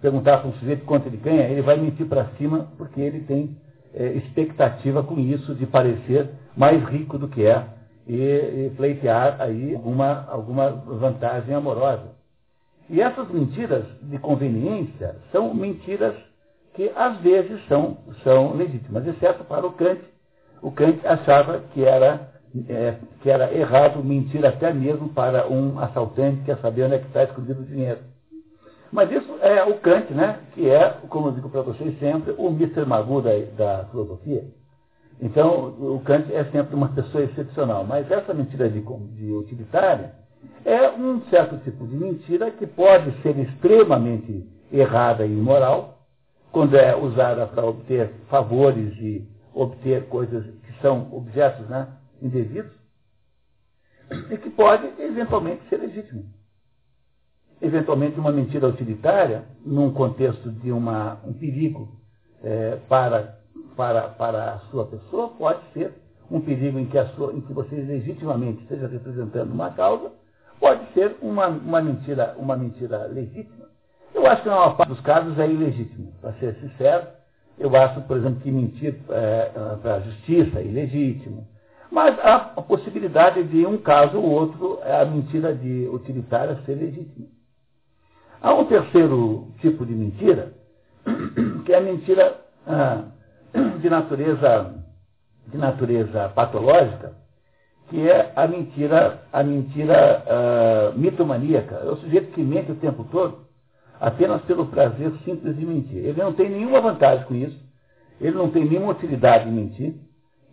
perguntar 0.04 0.40
para 0.40 0.50
um 0.50 0.54
sujeito 0.56 0.84
quanto 0.84 1.08
ele 1.08 1.16
ganha, 1.16 1.48
ele 1.48 1.62
vai 1.62 1.78
mentir 1.78 2.06
para 2.06 2.26
cima 2.38 2.68
porque 2.78 3.00
ele 3.00 3.22
tem 3.22 3.58
é, 3.94 4.08
expectativa 4.08 5.02
com 5.02 5.18
isso 5.18 5.56
de 5.56 5.66
parecer 5.66 6.30
mais 6.58 6.84
rico 6.90 7.18
do 7.18 7.30
que 7.30 7.46
é 7.46 7.66
e, 8.06 8.16
e 8.16 8.74
pleitear 8.76 9.38
aí 9.40 9.74
alguma, 9.74 10.28
alguma 10.30 10.70
vantagem 10.72 11.56
amorosa. 11.56 12.12
E 12.90 13.00
essas 13.00 13.30
mentiras 13.30 13.86
de 14.02 14.20
conveniência 14.20 15.16
são 15.32 15.54
mentiras 15.54 16.14
que 16.74 16.92
às 16.98 17.18
vezes 17.22 17.66
são, 17.70 17.98
são 18.26 18.58
legítimas, 18.58 19.08
exceto 19.08 19.46
para 19.46 19.66
o 19.66 19.72
Kant. 19.72 20.02
O 20.62 20.70
Kant 20.70 21.00
achava 21.08 21.62
que 21.74 21.82
era, 21.82 22.30
é, 22.68 22.96
que 23.22 23.30
era 23.30 23.54
errado 23.54 24.04
mentir 24.04 24.46
até 24.46 24.74
mesmo 24.74 25.08
para 25.10 25.48
um 25.48 25.80
assaltante 25.80 26.44
que 26.44 26.54
saber 26.58 26.84
onde 26.84 26.96
é 26.96 27.00
que 27.00 27.08
está 27.08 27.24
escondido 27.24 27.62
o 27.62 27.66
dinheiro. 27.66 28.00
Mas 28.94 29.12
isso 29.12 29.40
é 29.42 29.64
o 29.64 29.80
Kant, 29.80 30.14
né, 30.14 30.40
que 30.54 30.70
é, 30.70 30.88
como 31.10 31.30
eu 31.30 31.32
digo 31.32 31.50
para 31.50 31.64
vocês 31.64 31.98
sempre, 31.98 32.36
o 32.38 32.50
Mr. 32.50 32.86
Magoo 32.86 33.24
da, 33.24 33.32
da 33.58 33.86
filosofia. 33.86 34.46
Então, 35.20 35.70
o 35.80 36.00
Kant 36.06 36.32
é 36.32 36.44
sempre 36.52 36.76
uma 36.76 36.90
pessoa 36.90 37.24
excepcional. 37.24 37.84
Mas 37.84 38.10
essa 38.12 38.36
mentira 38.36 38.70
de, 38.70 38.80
de 38.82 39.32
utilitária 39.32 40.14
é 40.64 40.92
um 40.92 41.22
certo 41.32 41.58
tipo 41.64 41.88
de 41.88 41.96
mentira 41.96 42.52
que 42.52 42.68
pode 42.68 43.20
ser 43.24 43.36
extremamente 43.40 44.48
errada 44.72 45.26
e 45.26 45.32
imoral, 45.32 46.06
quando 46.52 46.76
é 46.76 46.96
usada 46.96 47.48
para 47.48 47.66
obter 47.66 48.12
favores 48.30 48.96
e 49.00 49.28
obter 49.56 50.06
coisas 50.06 50.46
que 50.46 50.82
são 50.84 51.12
objetos 51.12 51.68
né, 51.68 51.88
indevidos, 52.22 52.72
e 54.30 54.38
que 54.38 54.52
pode 54.52 54.86
eventualmente 55.00 55.68
ser 55.68 55.78
legítimo. 55.78 56.26
Eventualmente 57.64 58.20
uma 58.20 58.30
mentira 58.30 58.68
utilitária, 58.68 59.46
num 59.66 59.90
contexto 59.94 60.52
de 60.52 60.70
uma, 60.70 61.18
um 61.26 61.32
perigo 61.32 61.88
é, 62.44 62.78
para, 62.90 63.40
para, 63.78 64.02
para 64.10 64.54
a 64.56 64.60
sua 64.70 64.86
pessoa, 64.86 65.30
pode 65.30 65.62
ser 65.72 65.94
um 66.30 66.42
perigo 66.42 66.78
em 66.78 66.86
que, 66.86 66.98
a 66.98 67.08
sua, 67.12 67.32
em 67.32 67.40
que 67.40 67.54
você 67.54 67.74
legitimamente 67.74 68.64
esteja 68.64 68.88
representando 68.88 69.54
uma 69.54 69.70
causa, 69.70 70.12
pode 70.60 70.92
ser 70.94 71.16
uma, 71.22 71.48
uma, 71.48 71.82
mentira, 71.82 72.36
uma 72.38 72.58
mentira 72.58 73.06
legítima. 73.06 73.66
Eu 74.14 74.28
acho 74.28 74.44
que 74.44 74.50
na 74.50 74.56
maior 74.56 74.76
parte 74.76 74.90
dos 74.90 75.00
casos 75.00 75.40
é 75.40 75.48
ilegítimo, 75.50 76.12
para 76.20 76.34
ser 76.34 76.56
sincero. 76.56 77.08
Eu 77.58 77.74
acho, 77.78 78.02
por 78.02 78.18
exemplo, 78.18 78.42
que 78.42 78.52
mentir 78.52 79.00
é, 79.10 79.52
para 79.82 79.96
a 79.96 80.00
justiça 80.02 80.60
é 80.60 80.66
ilegítimo. 80.66 81.48
Mas 81.90 82.20
há 82.20 82.52
a 82.58 82.62
possibilidade 82.62 83.42
de 83.44 83.66
um 83.66 83.78
caso 83.78 84.18
ou 84.18 84.30
outro 84.30 84.80
a 84.84 85.06
mentira 85.06 85.56
de 85.56 85.88
utilitária 85.94 86.60
ser 86.66 86.74
legítima. 86.74 87.28
Há 88.44 88.54
um 88.54 88.66
terceiro 88.66 89.48
tipo 89.62 89.86
de 89.86 89.94
mentira, 89.94 90.54
que 91.66 91.72
é 91.72 91.78
a 91.78 91.82
mentira 91.82 92.42
ah, 92.68 93.06
de 93.80 93.90
natureza 93.90 94.84
de 95.48 95.58
natureza 95.58 96.30
patológica, 96.30 97.14
que 97.90 98.10
é 98.10 98.34
a 98.36 98.46
mentira, 98.46 99.24
a 99.32 99.44
mentira 99.44 100.24
uh, 100.26 101.00
mitomaníaca. 101.00 101.76
É 101.76 101.90
o 101.90 101.98
sujeito 101.98 102.34
que 102.34 102.42
mente 102.42 102.72
o 102.72 102.76
tempo 102.76 103.06
todo 103.12 103.46
apenas 104.00 104.42
pelo 104.42 104.66
prazer 104.66 105.14
simples 105.24 105.56
de 105.56 105.66
mentir. 105.66 105.98
Ele 105.98 106.22
não 106.22 106.34
tem 106.34 106.50
nenhuma 106.50 106.82
vantagem 106.82 107.26
com 107.26 107.36
isso, 107.36 107.58
ele 108.20 108.36
não 108.36 108.50
tem 108.50 108.66
nenhuma 108.66 108.92
utilidade 108.92 109.48
em 109.48 109.54
mentir, 109.54 109.96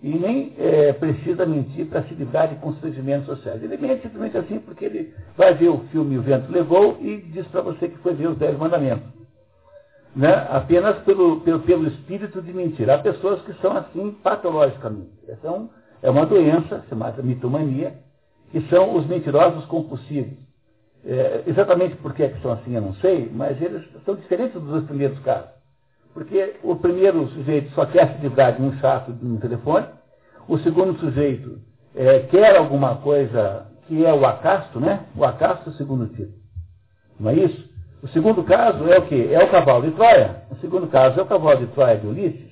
e 0.03 0.09
nem 0.09 0.55
é, 0.59 0.93
precisa 0.95 1.45
mentir 1.45 1.87
para 1.87 2.03
se 2.05 2.15
livrar 2.15 2.49
de 2.49 2.55
constrangimentos 2.57 3.27
sociais. 3.27 3.63
Ele 3.63 3.77
mente 3.77 4.03
simplesmente 4.03 4.39
assim 4.39 4.59
porque 4.59 4.87
ele 4.87 5.15
vai 5.37 5.53
ver 5.55 5.69
o 5.69 5.81
filme 5.93 6.17
O 6.17 6.23
Vento 6.23 6.51
Levou 6.51 6.97
e 7.01 7.19
diz 7.19 7.47
para 7.49 7.61
você 7.61 7.89
que 7.89 7.99
foi 7.99 8.15
ver 8.15 8.29
os 8.29 8.39
Dez 8.39 8.57
Mandamentos. 8.57 9.07
Né? 10.17 10.33
Apenas 10.51 10.99
pelo, 11.05 11.41
pelo, 11.41 11.61
pelo 11.61 11.87
espírito 11.87 12.41
de 12.41 12.53
mentir. 12.53 12.89
Há 12.89 12.99
pessoas 12.99 13.43
que 13.43 13.53
são 13.61 13.77
assim 13.77 14.11
patologicamente. 14.23 15.11
Essa 15.29 15.49
é, 15.49 16.07
é 16.07 16.11
uma 16.11 16.25
doença, 16.25 16.83
chamada 16.89 17.23
mitomania, 17.23 17.95
que 18.51 18.61
são 18.69 18.97
os 18.97 19.07
mentirosos 19.07 19.67
compulsivos. 19.67 20.33
É, 21.05 21.45
exatamente 21.47 21.97
por 21.97 22.19
é 22.21 22.29
que 22.29 22.43
são 22.43 22.53
assim 22.53 22.75
eu 22.75 22.83
não 22.83 22.95
sei, 22.95 23.31
mas 23.33 23.61
eles 23.61 23.83
são 24.05 24.15
diferentes 24.15 24.55
dos 24.55 24.71
dois 24.71 24.85
primeiros 24.85 25.19
casos. 25.21 25.60
Porque 26.13 26.57
o 26.63 26.77
primeiro 26.77 27.29
sujeito 27.29 27.73
só 27.75 27.87
quer 27.87 28.15
se 28.15 28.23
livrar 28.23 28.57
de 28.57 28.63
um 28.63 28.73
chato 28.79 29.13
de 29.13 29.25
um 29.25 29.37
telefone, 29.39 29.87
o 30.49 30.59
segundo 30.59 30.99
sujeito 30.99 31.61
é, 31.95 32.21
quer 32.21 32.57
alguma 32.57 32.97
coisa 32.97 33.67
que 33.87 34.05
é 34.05 34.13
o 34.13 34.27
acasto, 34.27 34.81
né? 34.81 35.07
O 35.17 35.25
acasto 35.25 35.69
é 35.69 35.73
o 35.73 35.77
segundo 35.77 36.07
tipo. 36.09 36.33
Não 37.19 37.31
é 37.31 37.35
isso? 37.35 37.69
O 38.03 38.09
segundo 38.09 38.43
caso 38.45 38.89
é 38.89 38.99
o 38.99 39.07
quê? 39.07 39.29
É 39.31 39.45
o 39.45 39.51
cavalo 39.51 39.85
de 39.85 39.93
Troia. 39.93 40.43
O 40.51 40.57
segundo 40.57 40.87
caso 40.87 41.21
é 41.21 41.23
o 41.23 41.27
cavalo 41.27 41.59
de 41.59 41.73
Troia 41.73 41.97
de 41.97 42.07
Ulisses. 42.07 42.51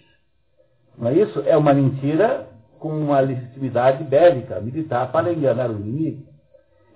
Não 0.97 1.09
é 1.09 1.15
isso? 1.15 1.43
É 1.47 1.57
uma 1.57 1.73
mentira 1.73 2.49
com 2.79 2.89
uma 2.89 3.21
legitimidade 3.21 4.05
bélica, 4.05 4.61
militar, 4.61 5.11
para 5.11 5.33
enganar 5.33 5.71
o 5.71 5.79
inimigo. 5.81 6.25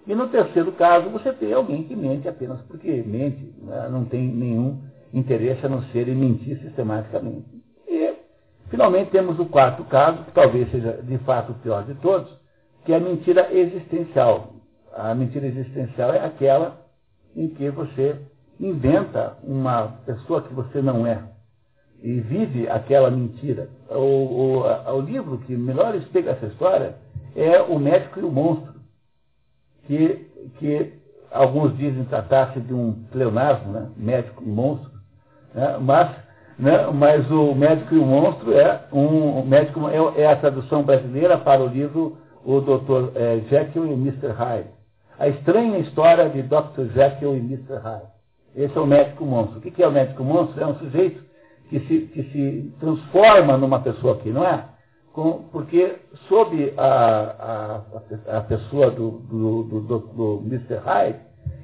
E 0.06 0.14
no 0.14 0.28
terceiro 0.28 0.72
caso, 0.72 1.08
você 1.10 1.32
tem 1.32 1.52
alguém 1.52 1.84
que 1.84 1.94
mente 1.94 2.28
apenas 2.28 2.60
porque 2.62 3.02
mente, 3.06 3.54
né? 3.62 3.88
não 3.90 4.04
tem 4.04 4.26
nenhum 4.26 4.82
interesse 5.12 5.64
a 5.66 5.68
não 5.68 5.82
ser 5.84 6.08
em 6.08 6.14
mentir 6.14 6.58
sistematicamente. 6.60 7.46
E, 7.88 8.14
finalmente, 8.70 9.10
temos 9.10 9.38
o 9.38 9.46
quarto 9.46 9.84
caso, 9.84 10.24
que 10.24 10.32
talvez 10.32 10.70
seja 10.70 11.00
de 11.02 11.18
fato 11.18 11.52
o 11.52 11.54
pior 11.56 11.84
de 11.84 11.94
todos, 11.94 12.30
que 12.84 12.92
é 12.92 12.96
a 12.96 13.00
mentira 13.00 13.48
existencial. 13.52 14.54
A 14.94 15.14
mentira 15.14 15.46
existencial 15.46 16.12
é 16.12 16.24
aquela 16.24 16.80
em 17.34 17.48
que 17.48 17.70
você 17.70 18.16
inventa 18.60 19.36
uma 19.42 19.88
pessoa 20.04 20.42
que 20.42 20.52
você 20.52 20.80
não 20.80 21.06
é 21.06 21.22
e 22.02 22.20
vive 22.20 22.68
aquela 22.68 23.10
mentira. 23.10 23.68
O, 23.88 24.60
o, 24.60 24.92
o 24.96 25.00
livro 25.00 25.38
que 25.38 25.56
melhor 25.56 25.94
explica 25.94 26.30
essa 26.30 26.46
história 26.46 26.96
é 27.34 27.60
O 27.62 27.78
Médico 27.78 28.18
e 28.20 28.24
o 28.24 28.30
Monstro, 28.30 28.74
que, 29.86 30.26
que 30.58 30.92
alguns 31.30 31.76
dizem 31.76 32.04
tratar-se 32.04 32.60
de 32.60 32.74
um 32.74 33.04
pleonasmo, 33.10 33.72
né? 33.72 33.90
médico 33.96 34.42
e 34.42 34.48
monstro, 34.48 34.91
né? 35.54 35.76
Mas, 35.80 36.10
né? 36.58 36.86
mas 36.92 37.30
o 37.30 37.54
médico 37.54 37.94
e 37.94 37.98
o 37.98 38.04
monstro 38.04 38.52
é 38.52 38.84
um 38.92 39.40
o 39.40 39.46
médico 39.46 39.88
é, 39.88 40.22
é, 40.22 40.26
a 40.26 40.36
tradução 40.36 40.82
brasileira 40.82 41.38
para 41.38 41.62
o 41.62 41.68
livro 41.68 42.18
O 42.44 42.60
Dr. 42.60 43.16
É, 43.16 43.40
Jekyll 43.48 43.86
e 43.86 43.92
Mr. 43.92 44.28
Hyde. 44.28 44.68
A 45.18 45.28
estranha 45.28 45.78
história 45.78 46.28
de 46.28 46.42
Dr. 46.42 46.92
Jekyll 46.94 47.36
e 47.36 47.40
Mr. 47.40 47.76
Hyde. 47.82 48.12
Esse 48.54 48.76
é 48.76 48.80
o 48.80 48.86
médico 48.86 49.24
monstro. 49.24 49.58
O 49.58 49.60
que 49.62 49.82
é 49.82 49.86
o 49.86 49.92
médico 49.92 50.22
monstro? 50.22 50.62
É 50.62 50.66
um 50.66 50.74
sujeito 50.76 51.22
que 51.68 51.80
se, 51.80 52.00
que 52.08 52.22
se 52.24 52.74
transforma 52.80 53.56
numa 53.56 53.80
pessoa 53.80 54.18
que 54.18 54.30
não 54.30 54.44
é. 54.44 54.64
Com, 55.12 55.44
porque 55.52 55.96
sob 56.28 56.72
a, 56.76 57.80
a, 58.28 58.38
a 58.38 58.40
pessoa 58.42 58.90
do, 58.90 59.10
do, 59.10 59.62
do, 59.64 59.80
do, 59.80 59.98
do 59.98 60.42
Mr. 60.46 60.76
Hyde, 60.84 61.18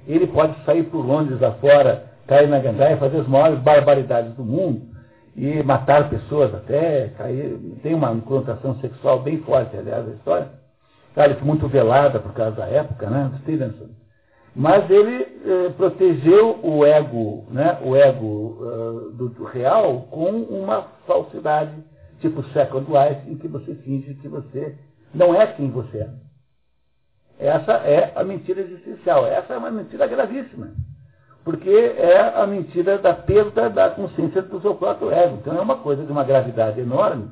ele 0.07 0.27
pode 0.27 0.55
sair 0.65 0.85
por 0.85 1.05
Londres 1.05 1.43
afora 1.43 2.08
cair 2.29 2.47
na 2.47 2.61
gandaia, 2.61 2.99
fazer 2.99 3.21
as 3.21 3.27
maiores 3.27 3.59
barbaridades 3.61 4.35
do 4.35 4.45
mundo 4.45 4.83
e 5.35 5.63
matar 5.63 6.11
pessoas 6.11 6.55
até, 6.55 7.09
cair, 7.17 7.59
tem 7.83 7.95
uma 7.95 8.15
conotação 8.21 8.79
sexual 8.81 9.21
bem 9.21 9.39
forte, 9.39 9.77
aliás, 9.77 10.07
a 10.07 10.13
história. 10.13 10.49
Claro 11.15 11.45
muito 11.45 11.67
velada 11.67 12.21
por 12.21 12.33
causa 12.35 12.57
da 12.57 12.67
época, 12.67 13.09
né, 13.09 13.33
Stevenson. 13.43 13.89
Mas 14.55 14.89
ele 14.91 15.23
eh, 15.45 15.71
protegeu 15.77 16.59
o 16.63 16.85
ego, 16.85 17.47
né, 17.51 17.79
o 17.83 17.97
ego 17.97 18.59
uh, 18.61 19.13
do, 19.13 19.29
do, 19.29 19.45
real 19.45 20.09
com 20.11 20.31
uma 20.31 20.83
falsidade, 21.07 21.73
tipo 22.21 22.43
Second 22.53 22.87
Life, 22.91 23.31
em 23.31 23.37
que 23.37 23.49
você 23.49 23.75
finge 23.77 24.15
que 24.15 24.29
você 24.29 24.77
não 25.15 25.41
é 25.41 25.47
quem 25.47 25.71
você 25.71 25.99
é. 25.99 26.11
Essa 27.39 27.73
é 27.73 28.13
a 28.17 28.25
mentira 28.25 28.61
existencial. 28.61 29.27
Essa 29.27 29.55
é 29.55 29.57
uma 29.57 29.71
mentira 29.71 30.07
gravíssima 30.07 30.73
porque 31.49 31.71
é 31.71 32.21
a 32.37 32.47
mentira 32.47 32.99
da 32.99 33.15
perda 33.15 33.71
da 33.71 33.89
consciência 33.89 34.43
do 34.43 34.61
seu 34.61 34.75
próprio 34.75 35.11
ego. 35.11 35.39
Então 35.41 35.57
é 35.57 35.61
uma 35.63 35.77
coisa 35.77 36.05
de 36.05 36.13
uma 36.13 36.23
gravidade 36.23 36.79
enorme, 36.79 37.31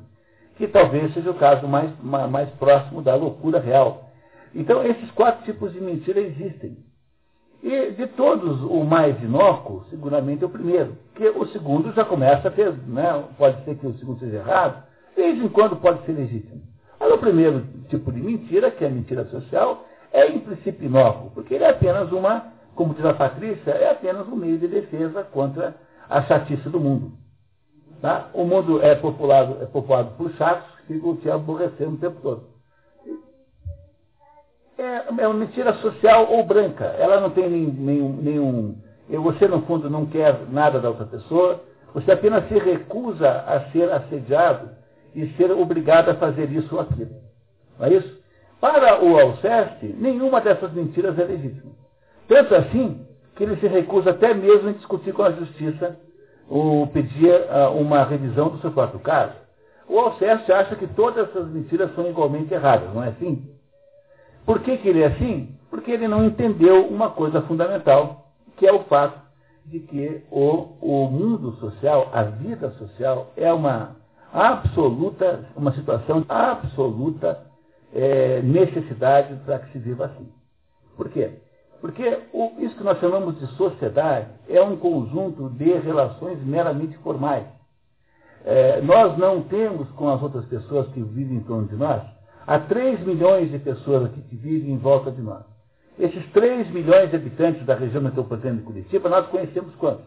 que 0.56 0.66
talvez 0.66 1.12
seja 1.12 1.30
o 1.30 1.34
caso 1.34 1.68
mais, 1.68 1.90
mais 2.00 2.48
próximo 2.52 3.02
da 3.02 3.14
loucura 3.14 3.60
real. 3.60 4.08
Então 4.54 4.82
esses 4.82 5.10
quatro 5.10 5.44
tipos 5.44 5.70
de 5.70 5.82
mentira 5.82 6.18
existem. 6.18 6.78
E 7.62 7.90
de 7.90 8.06
todos, 8.06 8.62
o 8.62 8.84
mais 8.84 9.22
inócuo, 9.22 9.84
seguramente 9.90 10.42
é 10.42 10.46
o 10.46 10.50
primeiro. 10.50 10.96
Que 11.14 11.28
o 11.28 11.46
segundo 11.48 11.92
já 11.92 12.02
começa 12.02 12.48
a 12.48 12.50
ter, 12.50 12.72
né, 12.72 13.22
pode 13.36 13.62
ser 13.66 13.76
que 13.76 13.86
o 13.86 13.98
segundo 13.98 14.18
seja 14.20 14.38
errado, 14.38 14.82
de 15.14 15.20
vez 15.20 15.44
em 15.44 15.48
quando 15.48 15.76
pode 15.76 16.02
ser 16.06 16.12
legítimo. 16.12 16.62
Mas 16.98 17.12
o 17.12 17.18
primeiro 17.18 17.66
tipo 17.90 18.10
de 18.10 18.22
mentira, 18.22 18.70
que 18.70 18.82
é 18.82 18.86
a 18.86 18.90
mentira 18.90 19.26
social, 19.26 19.84
é 20.10 20.26
em 20.26 20.38
princípio 20.38 20.86
inócuo, 20.86 21.32
porque 21.34 21.52
ele 21.52 21.64
é 21.64 21.68
apenas 21.68 22.10
uma 22.12 22.55
como 22.76 22.94
diz 22.94 23.04
a 23.04 23.14
Patrícia, 23.14 23.70
é 23.72 23.90
apenas 23.90 24.28
um 24.28 24.36
meio 24.36 24.58
de 24.58 24.68
defesa 24.68 25.24
contra 25.24 25.74
a 26.08 26.22
chatice 26.22 26.68
do 26.68 26.78
mundo. 26.78 27.12
Tá? 28.00 28.28
O 28.34 28.44
mundo 28.44 28.80
é 28.82 28.94
populado, 28.94 29.62
é 29.62 29.66
populado 29.66 30.10
por 30.16 30.30
chatos 30.32 30.68
que 30.86 30.94
ficam 30.94 31.16
te 31.16 31.30
aborrecendo 31.30 31.94
o 31.94 31.98
tempo 31.98 32.20
todo. 32.20 32.44
É, 34.78 35.22
é 35.22 35.26
uma 35.26 35.34
mentira 35.34 35.72
social 35.76 36.30
ou 36.30 36.44
branca. 36.44 36.84
Ela 36.84 37.18
não 37.18 37.30
tem 37.30 37.48
nenhum, 37.48 38.12
nenhum. 38.20 38.78
Você, 39.08 39.48
no 39.48 39.62
fundo, 39.62 39.88
não 39.88 40.04
quer 40.04 40.38
nada 40.50 40.78
da 40.78 40.90
outra 40.90 41.06
pessoa. 41.06 41.64
Você 41.94 42.12
apenas 42.12 42.46
se 42.48 42.58
recusa 42.58 43.30
a 43.30 43.70
ser 43.70 43.90
assediado 43.90 44.68
e 45.14 45.28
ser 45.32 45.50
obrigado 45.50 46.10
a 46.10 46.14
fazer 46.16 46.52
isso 46.52 46.74
ou 46.74 46.82
aquilo. 46.82 47.16
Não 47.78 47.86
é 47.86 47.94
isso? 47.94 48.20
Para 48.60 49.02
o 49.02 49.18
Alceste, 49.18 49.86
nenhuma 49.98 50.42
dessas 50.42 50.72
mentiras 50.72 51.18
é 51.18 51.24
legítima. 51.24 51.85
Tanto 52.28 52.54
assim 52.54 53.06
que 53.34 53.42
ele 53.42 53.56
se 53.56 53.66
recusa 53.66 54.10
até 54.10 54.34
mesmo 54.34 54.70
em 54.70 54.74
discutir 54.74 55.12
com 55.12 55.22
a 55.22 55.32
justiça 55.32 55.98
ou 56.48 56.86
pedir 56.88 57.32
uh, 57.32 57.70
uma 57.76 58.04
revisão 58.04 58.48
do 58.48 58.60
seu 58.60 58.70
próprio 58.70 59.00
caso. 59.00 59.34
O 59.88 59.98
Alceste 59.98 60.50
acha 60.52 60.74
que 60.74 60.86
todas 60.88 61.28
essas 61.28 61.48
mentiras 61.48 61.94
são 61.94 62.08
igualmente 62.08 62.52
erradas, 62.52 62.92
não 62.92 63.02
é 63.02 63.08
assim? 63.08 63.48
Por 64.44 64.60
que, 64.60 64.76
que 64.78 64.88
ele 64.88 65.02
é 65.02 65.06
assim? 65.06 65.56
Porque 65.70 65.90
ele 65.90 66.08
não 66.08 66.24
entendeu 66.24 66.86
uma 66.86 67.10
coisa 67.10 67.42
fundamental, 67.42 68.32
que 68.56 68.66
é 68.66 68.72
o 68.72 68.84
fato 68.84 69.20
de 69.64 69.80
que 69.80 70.22
o, 70.30 70.76
o 70.80 71.08
mundo 71.10 71.52
social, 71.56 72.08
a 72.12 72.22
vida 72.22 72.70
social, 72.72 73.32
é 73.36 73.52
uma 73.52 73.96
absoluta, 74.32 75.44
uma 75.56 75.72
situação 75.72 76.20
de 76.20 76.26
absoluta 76.28 77.46
é, 77.92 78.40
necessidade 78.42 79.34
para 79.44 79.58
que 79.58 79.72
se 79.72 79.78
viva 79.78 80.06
assim. 80.06 80.28
Por 80.96 81.08
quê? 81.08 81.32
Porque 81.80 82.18
o, 82.32 82.52
isso 82.58 82.76
que 82.76 82.84
nós 82.84 82.98
chamamos 82.98 83.38
de 83.38 83.46
sociedade 83.56 84.28
é 84.48 84.60
um 84.62 84.76
conjunto 84.76 85.50
de 85.50 85.72
relações 85.78 86.44
meramente 86.44 86.96
formais. 86.98 87.44
é, 88.44 88.80
nós 88.80 89.16
não 89.18 89.42
temos 89.42 89.88
com 89.90 90.08
as 90.08 90.22
outras 90.22 90.44
pessoas 90.46 90.86
que 90.88 91.02
vivem 91.02 91.38
em 91.38 91.40
torno 91.40 91.66
de 91.66 91.74
nós, 91.74 92.02
há 92.46 92.58
3 92.60 93.00
milhões 93.00 93.50
de 93.50 93.58
pessoas 93.58 94.04
aqui 94.04 94.20
que 94.22 94.36
vivem 94.36 94.72
em 94.72 94.78
volta 94.78 95.10
de 95.10 95.20
nós. 95.20 95.44
Esses 95.98 96.24
3 96.32 96.70
milhões 96.70 97.10
de 97.10 97.16
habitantes 97.16 97.64
da 97.66 97.74
região 97.74 98.02
metropolitana 98.02 98.56
de 98.56 98.62
Curitiba, 98.62 99.08
nós 99.08 99.26
conhecemos 99.26 99.74
quantos? 99.76 100.04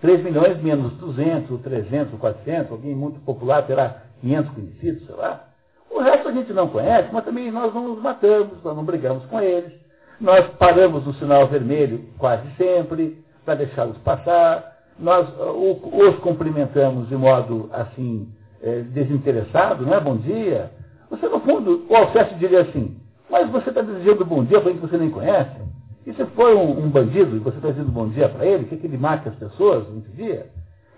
3 0.00 0.22
milhões 0.22 0.62
menos 0.62 0.92
200, 0.94 1.50
ou 1.50 1.58
300, 1.58 2.12
ou 2.12 2.18
400, 2.18 2.70
alguém 2.70 2.94
muito 2.94 3.18
popular 3.20 3.66
terá 3.66 4.02
500 4.20 4.52
conhecidos, 4.52 5.06
sei 5.06 5.14
lá. 5.16 5.44
O 5.90 6.00
resto 6.00 6.28
a 6.28 6.32
gente 6.32 6.52
não 6.52 6.68
conhece, 6.68 7.08
mas 7.12 7.24
também 7.24 7.50
nós 7.50 7.74
não 7.74 7.88
nos 7.88 8.02
matamos, 8.02 8.62
nós 8.62 8.76
não 8.76 8.84
brigamos 8.84 9.24
com 9.26 9.40
eles. 9.40 9.72
Nós 10.20 10.46
paramos 10.58 11.06
no 11.06 11.14
sinal 11.14 11.46
vermelho 11.46 12.04
quase 12.18 12.42
sempre, 12.56 13.22
para 13.44 13.54
deixá-los 13.54 13.96
passar. 13.98 14.76
Nós 14.98 15.28
uh, 15.38 16.08
os 16.08 16.18
cumprimentamos 16.18 17.08
de 17.08 17.16
modo, 17.16 17.70
assim, 17.72 18.28
é, 18.60 18.80
desinteressado, 18.80 19.86
não 19.86 19.94
é? 19.94 20.00
Bom 20.00 20.16
dia. 20.16 20.72
Você, 21.08 21.28
no 21.28 21.40
fundo, 21.40 21.86
o 21.88 21.96
Alceste 21.96 22.34
diria 22.34 22.62
assim, 22.62 22.96
mas 23.30 23.48
você 23.48 23.68
está 23.68 23.80
desejando 23.80 24.24
bom 24.24 24.44
dia 24.44 24.60
para 24.60 24.70
alguém 24.70 24.80
que 24.80 24.88
você 24.88 24.98
nem 24.98 25.10
conhece? 25.10 25.56
E 26.04 26.12
se 26.12 26.24
for 26.26 26.54
um, 26.56 26.84
um 26.84 26.88
bandido 26.88 27.36
e 27.36 27.38
você 27.38 27.56
está 27.56 27.70
dizendo 27.70 27.92
bom 27.92 28.08
dia 28.08 28.28
para 28.28 28.44
ele, 28.44 28.64
o 28.64 28.66
que, 28.66 28.76
que 28.76 28.86
ele 28.86 28.98
mata 28.98 29.28
as 29.30 29.36
pessoas 29.36 29.86
no 29.88 30.00
dia? 30.16 30.50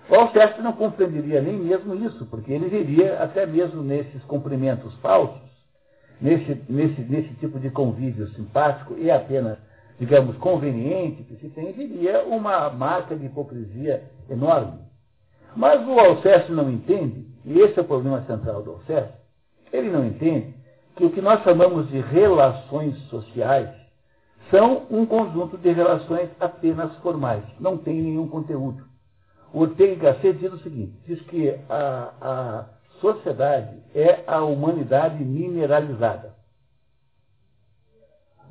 O 0.08 0.14
Alceste 0.14 0.62
não 0.62 0.72
compreenderia 0.72 1.42
nem 1.42 1.58
mesmo 1.58 1.94
isso, 1.94 2.24
porque 2.26 2.52
ele 2.52 2.68
viria 2.68 3.22
até 3.22 3.44
mesmo 3.44 3.82
nesses 3.82 4.22
cumprimentos 4.24 4.94
falsos, 4.94 5.49
nesse, 6.20 6.62
nesse, 6.68 7.00
nesse 7.02 7.34
tipo 7.34 7.58
de 7.58 7.70
convívio 7.70 8.28
simpático 8.34 8.96
e 8.98 9.10
apenas, 9.10 9.58
digamos, 9.98 10.36
conveniente 10.36 11.22
que 11.24 11.36
se 11.36 11.48
tem, 11.50 11.72
viria 11.72 12.24
uma 12.24 12.70
marca 12.70 13.16
de 13.16 13.26
hipocrisia 13.26 14.04
enorme. 14.28 14.78
Mas 15.56 15.86
o 15.86 15.98
Alceste 15.98 16.52
não 16.52 16.70
entende, 16.70 17.26
e 17.44 17.58
esse 17.60 17.78
é 17.78 17.82
o 17.82 17.86
problema 17.86 18.22
central 18.26 18.62
do 18.62 18.72
Alceste, 18.72 19.14
ele 19.72 19.90
não 19.90 20.04
entende 20.04 20.54
que 20.96 21.04
o 21.04 21.10
que 21.10 21.20
nós 21.20 21.42
chamamos 21.42 21.88
de 21.88 22.00
relações 22.00 22.96
sociais 23.08 23.70
são 24.50 24.86
um 24.90 25.06
conjunto 25.06 25.56
de 25.56 25.70
relações 25.72 26.28
apenas 26.38 26.94
formais, 26.98 27.44
não 27.58 27.76
tem 27.78 28.02
nenhum 28.02 28.28
conteúdo. 28.28 28.84
O 29.52 29.60
Ortega 29.60 30.12
Gasset 30.12 30.38
diz 30.38 30.52
o 30.52 30.58
seguinte, 30.58 30.92
diz 31.06 31.20
que 31.22 31.56
a, 31.68 32.12
a 32.20 32.64
sociedade 33.00 33.76
é 33.94 34.22
a 34.26 34.42
humanidade 34.42 35.24
mineralizada. 35.24 36.34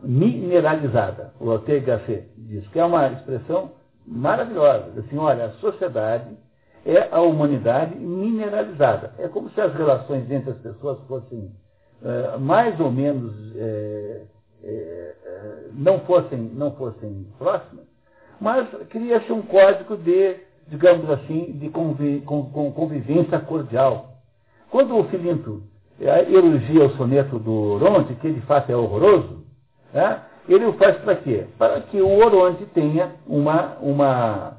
Mineralizada, 0.01 1.33
o 1.39 1.57
Gasset 1.57 2.29
diz, 2.37 2.67
que 2.69 2.79
é 2.79 2.85
uma 2.85 3.07
expressão 3.07 3.71
maravilhosa. 4.05 4.99
Assim, 4.99 5.17
olha, 5.17 5.45
a 5.45 5.51
sociedade 5.53 6.37
é 6.85 7.09
a 7.11 7.21
humanidade 7.21 7.95
mineralizada. 7.95 9.13
É 9.19 9.27
como 9.27 9.49
se 9.51 9.59
as 9.59 9.73
relações 9.73 10.29
entre 10.31 10.51
as 10.51 10.57
pessoas 10.59 10.99
fossem 11.07 11.51
é, 12.01 12.37
mais 12.37 12.79
ou 12.79 12.91
menos 12.91 13.33
é, 13.57 14.21
é, 14.63 15.15
não, 15.73 15.99
fossem, 16.01 16.39
não 16.39 16.71
fossem 16.71 17.27
próximas, 17.37 17.85
mas 18.39 18.69
cria-se 18.89 19.31
um 19.33 19.41
código 19.41 19.97
de 19.97 20.49
digamos 20.69 21.09
assim, 21.09 21.51
de 21.53 21.69
convivência 21.69 23.39
cordial. 23.39 24.08
Quando 24.69 24.97
o 24.97 25.03
Filinto 25.05 25.63
eh, 25.99 26.27
elogia 26.31 26.85
o 26.85 26.91
soneto 26.91 27.39
do 27.39 27.73
Oronte, 27.73 28.13
que 28.15 28.31
de 28.31 28.41
fato 28.41 28.71
é 28.71 28.75
horroroso, 28.75 29.43
né, 29.93 30.21
ele 30.47 30.65
o 30.65 30.73
faz 30.73 30.97
para 30.97 31.15
quê? 31.15 31.45
Para 31.57 31.81
que 31.81 32.01
o 32.01 32.17
Oronte 32.17 32.65
tenha 32.67 33.11
uma, 33.27 33.77
uma, 33.81 34.57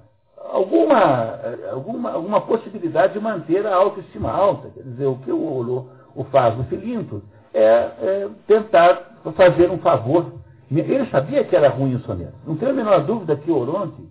alguma, 0.53 1.39
alguma, 1.71 2.13
alguma 2.13 2.41
possibilidade 2.41 3.15
de 3.15 3.21
manter 3.21 3.67
a 3.67 3.75
autoestima 3.75 4.31
alta. 4.31 4.69
Quer 4.71 4.83
dizer, 4.83 5.07
o 5.07 5.17
que 5.17 5.33
o, 5.33 5.37
o, 5.37 5.89
o 6.15 6.25
faz 6.25 6.59
o 6.59 6.65
Filinto 6.65 7.23
é, 7.53 7.63
é 7.63 8.29
tentar 8.47 9.21
fazer 9.37 9.71
um 9.71 9.79
favor. 9.79 10.33
Ele 10.71 11.07
sabia 11.07 11.43
que 11.43 11.57
era 11.57 11.69
ruim 11.69 11.97
o 11.97 12.01
soneto. 12.01 12.35
Não 12.47 12.57
tem 12.57 12.69
a 12.69 12.73
menor 12.73 13.01
dúvida 13.05 13.35
que 13.37 13.51
o 13.51 13.59
Oronte 13.59 14.09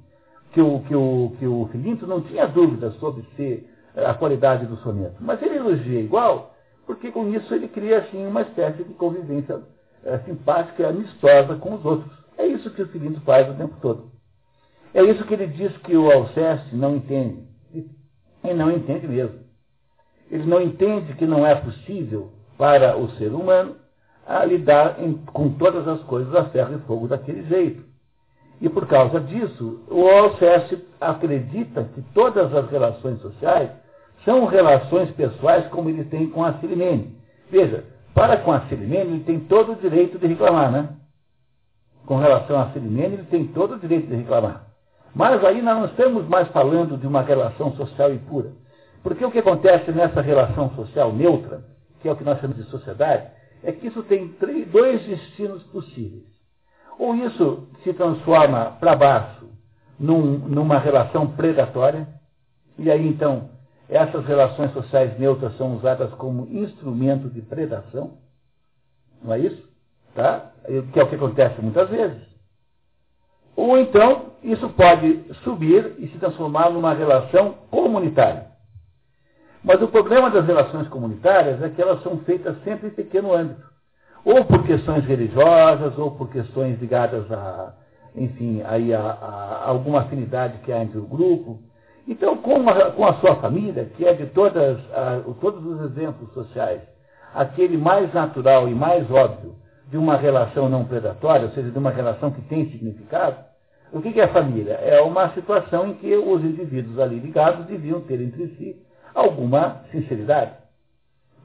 que 0.51 0.61
o, 0.61 0.79
que 0.81 0.95
o, 0.95 1.33
que 1.39 1.45
o 1.45 1.69
Filinto 1.71 2.07
não 2.07 2.21
tinha 2.21 2.47
dúvida 2.47 2.91
sobre 2.99 3.23
ser 3.35 3.69
a 4.05 4.13
qualidade 4.13 4.65
do 4.65 4.77
soneto. 4.77 5.15
Mas 5.19 5.41
ele 5.41 5.57
elogia 5.57 5.99
igual, 5.99 6.55
porque 6.85 7.11
com 7.11 7.27
isso 7.29 7.53
ele 7.53 7.67
cria 7.67 7.99
assim 7.99 8.25
uma 8.25 8.41
espécie 8.41 8.83
de 8.83 8.93
convivência 8.93 9.61
é, 10.03 10.17
simpática 10.19 10.83
e 10.83 10.85
amistosa 10.85 11.55
com 11.55 11.75
os 11.75 11.85
outros. 11.85 12.11
É 12.37 12.45
isso 12.45 12.69
que 12.71 12.81
o 12.81 12.87
Filinto 12.87 13.21
faz 13.21 13.49
o 13.49 13.53
tempo 13.53 13.75
todo. 13.81 14.11
É 14.93 15.03
isso 15.03 15.23
que 15.25 15.33
ele 15.33 15.47
diz 15.47 15.75
que 15.77 15.95
o 15.95 16.11
Alceste 16.11 16.75
não 16.75 16.95
entende. 16.95 17.47
E 18.43 18.53
não 18.53 18.71
entende 18.71 19.07
mesmo. 19.07 19.39
Ele 20.31 20.45
não 20.45 20.61
entende 20.61 21.13
que 21.13 21.25
não 21.25 21.45
é 21.45 21.53
possível 21.55 22.31
para 22.57 22.97
o 22.97 23.09
ser 23.11 23.33
humano 23.33 23.75
lidar 24.47 25.01
em, 25.01 25.13
com 25.13 25.49
todas 25.49 25.87
as 25.87 26.01
coisas 26.03 26.33
a 26.35 26.45
ferro 26.45 26.75
e 26.75 26.81
fogo 26.87 27.07
daquele 27.07 27.43
jeito. 27.43 27.83
E 28.61 28.69
por 28.69 28.87
causa 28.87 29.19
disso, 29.19 29.81
o 29.89 30.07
Alceste 30.07 30.83
acredita 30.99 31.85
que 31.95 32.01
todas 32.13 32.53
as 32.53 32.69
relações 32.69 33.19
sociais 33.21 33.71
são 34.25 34.45
relações 34.45 35.09
pessoais 35.11 35.67
como 35.67 35.89
ele 35.89 36.03
tem 36.05 36.29
com 36.29 36.43
a 36.43 36.53
Silimene. 36.59 37.17
Veja, 37.49 37.85
para 38.13 38.37
com 38.37 38.51
a 38.51 38.61
Silimene 38.67 39.15
ele 39.15 39.23
tem 39.23 39.39
todo 39.39 39.73
o 39.73 39.75
direito 39.75 40.17
de 40.19 40.27
reclamar, 40.27 40.71
né? 40.71 40.89
Com 42.05 42.17
relação 42.17 42.59
a 42.59 42.71
Silimene 42.71 43.15
ele 43.15 43.23
tem 43.25 43.47
todo 43.47 43.75
o 43.75 43.79
direito 43.79 44.07
de 44.07 44.15
reclamar. 44.15 44.67
Mas 45.13 45.43
aí 45.43 45.61
nós 45.61 45.77
não 45.77 45.85
estamos 45.85 46.27
mais 46.27 46.47
falando 46.49 46.97
de 46.97 47.07
uma 47.07 47.21
relação 47.21 47.75
social 47.75 48.13
e 48.13 48.19
pura. 48.19 48.51
Porque 49.01 49.25
o 49.25 49.31
que 49.31 49.39
acontece 49.39 49.91
nessa 49.91 50.21
relação 50.21 50.69
social 50.75 51.11
neutra, 51.13 51.63
que 52.01 52.07
é 52.07 52.11
o 52.11 52.15
que 52.15 52.23
nós 52.23 52.39
chamamos 52.39 52.63
de 52.63 52.69
sociedade, 52.69 53.27
é 53.63 53.71
que 53.71 53.87
isso 53.87 54.03
tem 54.03 54.29
três, 54.33 54.67
dois 54.69 55.05
destinos 55.05 55.63
possíveis. 55.63 56.23
Ou 56.97 57.15
isso 57.15 57.69
se 57.83 57.93
transforma 57.93 58.77
para 58.79 58.95
baixo 58.95 59.49
num, 59.99 60.37
numa 60.37 60.77
relação 60.77 61.27
predatória, 61.27 62.07
e 62.77 62.89
aí 62.91 63.07
então 63.07 63.49
essas 63.89 64.25
relações 64.25 64.71
sociais 64.71 65.17
neutras 65.19 65.57
são 65.57 65.75
usadas 65.75 66.11
como 66.13 66.47
instrumento 66.47 67.29
de 67.29 67.41
predação, 67.41 68.17
não 69.21 69.33
é 69.33 69.39
isso? 69.39 69.67
Tá? 70.13 70.51
Que 70.93 70.99
é 70.99 71.03
o 71.03 71.09
que 71.09 71.15
acontece 71.15 71.61
muitas 71.61 71.89
vezes. 71.89 72.21
Ou 73.55 73.77
então 73.77 74.33
isso 74.43 74.69
pode 74.69 75.25
subir 75.43 75.95
e 75.97 76.07
se 76.07 76.17
transformar 76.17 76.69
numa 76.69 76.93
relação 76.93 77.55
comunitária. 77.69 78.47
Mas 79.63 79.81
o 79.81 79.87
problema 79.87 80.29
das 80.29 80.45
relações 80.45 80.87
comunitárias 80.87 81.61
é 81.61 81.69
que 81.69 81.81
elas 81.81 82.01
são 82.01 82.19
feitas 82.19 82.55
sempre 82.63 82.87
em 82.87 82.91
pequeno 82.91 83.33
âmbito 83.33 83.69
ou 84.23 84.45
por 84.45 84.63
questões 84.63 85.05
religiosas, 85.05 85.97
ou 85.97 86.11
por 86.11 86.29
questões 86.29 86.79
ligadas 86.79 87.31
a, 87.31 87.73
enfim, 88.15 88.61
aí 88.65 88.93
a, 88.93 88.99
a 88.99 89.67
alguma 89.67 90.01
afinidade 90.01 90.59
que 90.59 90.71
há 90.71 90.83
entre 90.83 90.97
o 90.97 91.07
grupo. 91.07 91.61
Então, 92.09 92.35
com 92.37 92.67
a, 92.67 92.89
com 92.89 93.05
a 93.05 93.13
sua 93.19 93.35
família, 93.35 93.85
que 93.95 94.03
é 94.03 94.13
de 94.13 94.25
todas, 94.25 94.79
a, 94.91 95.21
todos 95.39 95.63
os 95.63 95.91
exemplos 95.91 96.33
sociais, 96.33 96.81
aquele 97.35 97.77
mais 97.77 98.11
natural 98.11 98.67
e 98.67 98.73
mais 98.73 99.09
óbvio 99.11 99.55
de 99.91 99.95
uma 99.95 100.17
relação 100.17 100.67
não 100.67 100.85
predatória, 100.85 101.45
ou 101.45 101.51
seja, 101.51 101.69
de 101.69 101.77
uma 101.77 101.91
relação 101.91 102.31
que 102.31 102.41
tem 102.41 102.67
significado, 102.71 103.35
o 103.93 104.01
que 104.01 104.19
é 104.19 104.27
família? 104.27 104.73
É 104.73 104.99
uma 105.01 105.29
situação 105.35 105.87
em 105.87 105.93
que 105.93 106.15
os 106.15 106.43
indivíduos 106.43 106.97
ali 106.97 107.19
ligados 107.19 107.67
deviam 107.67 108.01
ter 108.01 108.19
entre 108.19 108.47
si 108.55 108.75
alguma 109.13 109.83
sinceridade. 109.91 110.53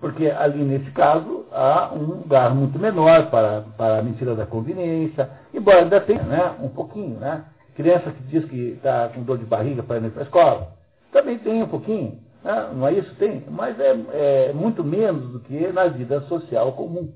Porque 0.01 0.31
ali, 0.31 0.65
nesse 0.65 0.91
caso, 0.93 1.45
há 1.53 1.91
um 1.95 2.05
lugar 2.05 2.55
muito 2.55 2.79
menor 2.79 3.31
para, 3.31 3.65
para 3.77 3.99
a 3.99 4.03
mentira 4.03 4.35
da 4.35 4.47
conveniência, 4.47 5.29
embora 5.53 5.81
ainda 5.81 6.01
tenha 6.01 6.23
né, 6.23 6.55
um 6.63 6.69
pouquinho. 6.69 7.19
Né? 7.19 7.45
Criança 7.75 8.11
que 8.11 8.23
diz 8.25 8.45
que 8.45 8.71
está 8.71 9.09
com 9.09 9.23
dor 9.23 9.39
de 9.39 9.45
barriga 9.45 9.83
para 9.83 9.99
ir 9.99 10.11
para 10.11 10.23
a 10.23 10.25
escola, 10.25 10.69
também 11.13 11.39
tem 11.39 11.63
um 11.63 11.69
pouquinho. 11.69 12.19
Né? 12.43 12.71
Não 12.75 12.87
é 12.87 12.93
isso? 12.93 13.15
Tem. 13.17 13.43
Mas 13.51 13.79
é, 13.81 13.97
é 14.13 14.53
muito 14.53 14.85
menos 14.85 15.33
do 15.33 15.41
que 15.41 15.69
na 15.69 15.87
vida 15.87 16.21
social 16.23 16.73
comum. 16.73 17.13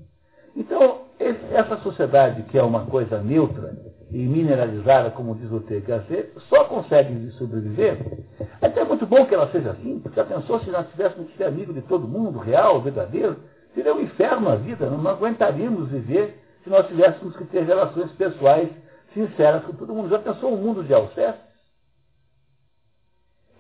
Então, 0.57 1.03
esse, 1.21 1.41
essa 1.53 1.77
sociedade, 1.79 2.43
que 2.45 2.59
é 2.59 2.63
uma 2.63 2.87
coisa 2.87 3.21
neutra, 3.21 3.77
e 4.11 4.17
mineralizada, 4.17 5.11
como 5.11 5.35
diz 5.35 5.51
o 5.53 5.61
THC, 5.61 6.31
só 6.49 6.65
consegue 6.65 7.31
sobreviver. 7.33 7.99
É 8.61 8.67
até 8.67 8.83
muito 8.85 9.07
bom 9.07 9.27
que 9.27 9.35
ela 9.35 9.51
seja 9.51 9.71
assim, 9.71 10.01
porque 10.01 10.17
já 10.17 10.25
pensou 10.25 10.61
se 10.61 10.71
nós 10.71 10.89
tivéssemos 10.91 11.31
que 11.31 11.37
ser 11.37 11.45
amigo 11.45 11.73
de 11.73 11.83
todo 11.83 12.09
mundo, 12.09 12.39
real, 12.39 12.81
verdadeiro? 12.81 13.37
Seria 13.75 13.95
um 13.95 14.01
inferno 14.01 14.49
a 14.49 14.57
vida, 14.57 14.89
não 14.89 15.09
aguentaríamos 15.11 15.91
viver 15.91 16.43
se 16.65 16.71
nós 16.71 16.87
tivéssemos 16.87 17.37
que 17.37 17.45
ter 17.45 17.65
relações 17.65 18.11
pessoais 18.13 18.69
sinceras 19.15 19.65
com 19.65 19.73
todo 19.73 19.95
mundo. 19.95 20.09
Já 20.09 20.19
pensou 20.19 20.53
um 20.53 20.57
mundo 20.57 20.85
de 20.85 20.95
Alcestes? 20.95 21.49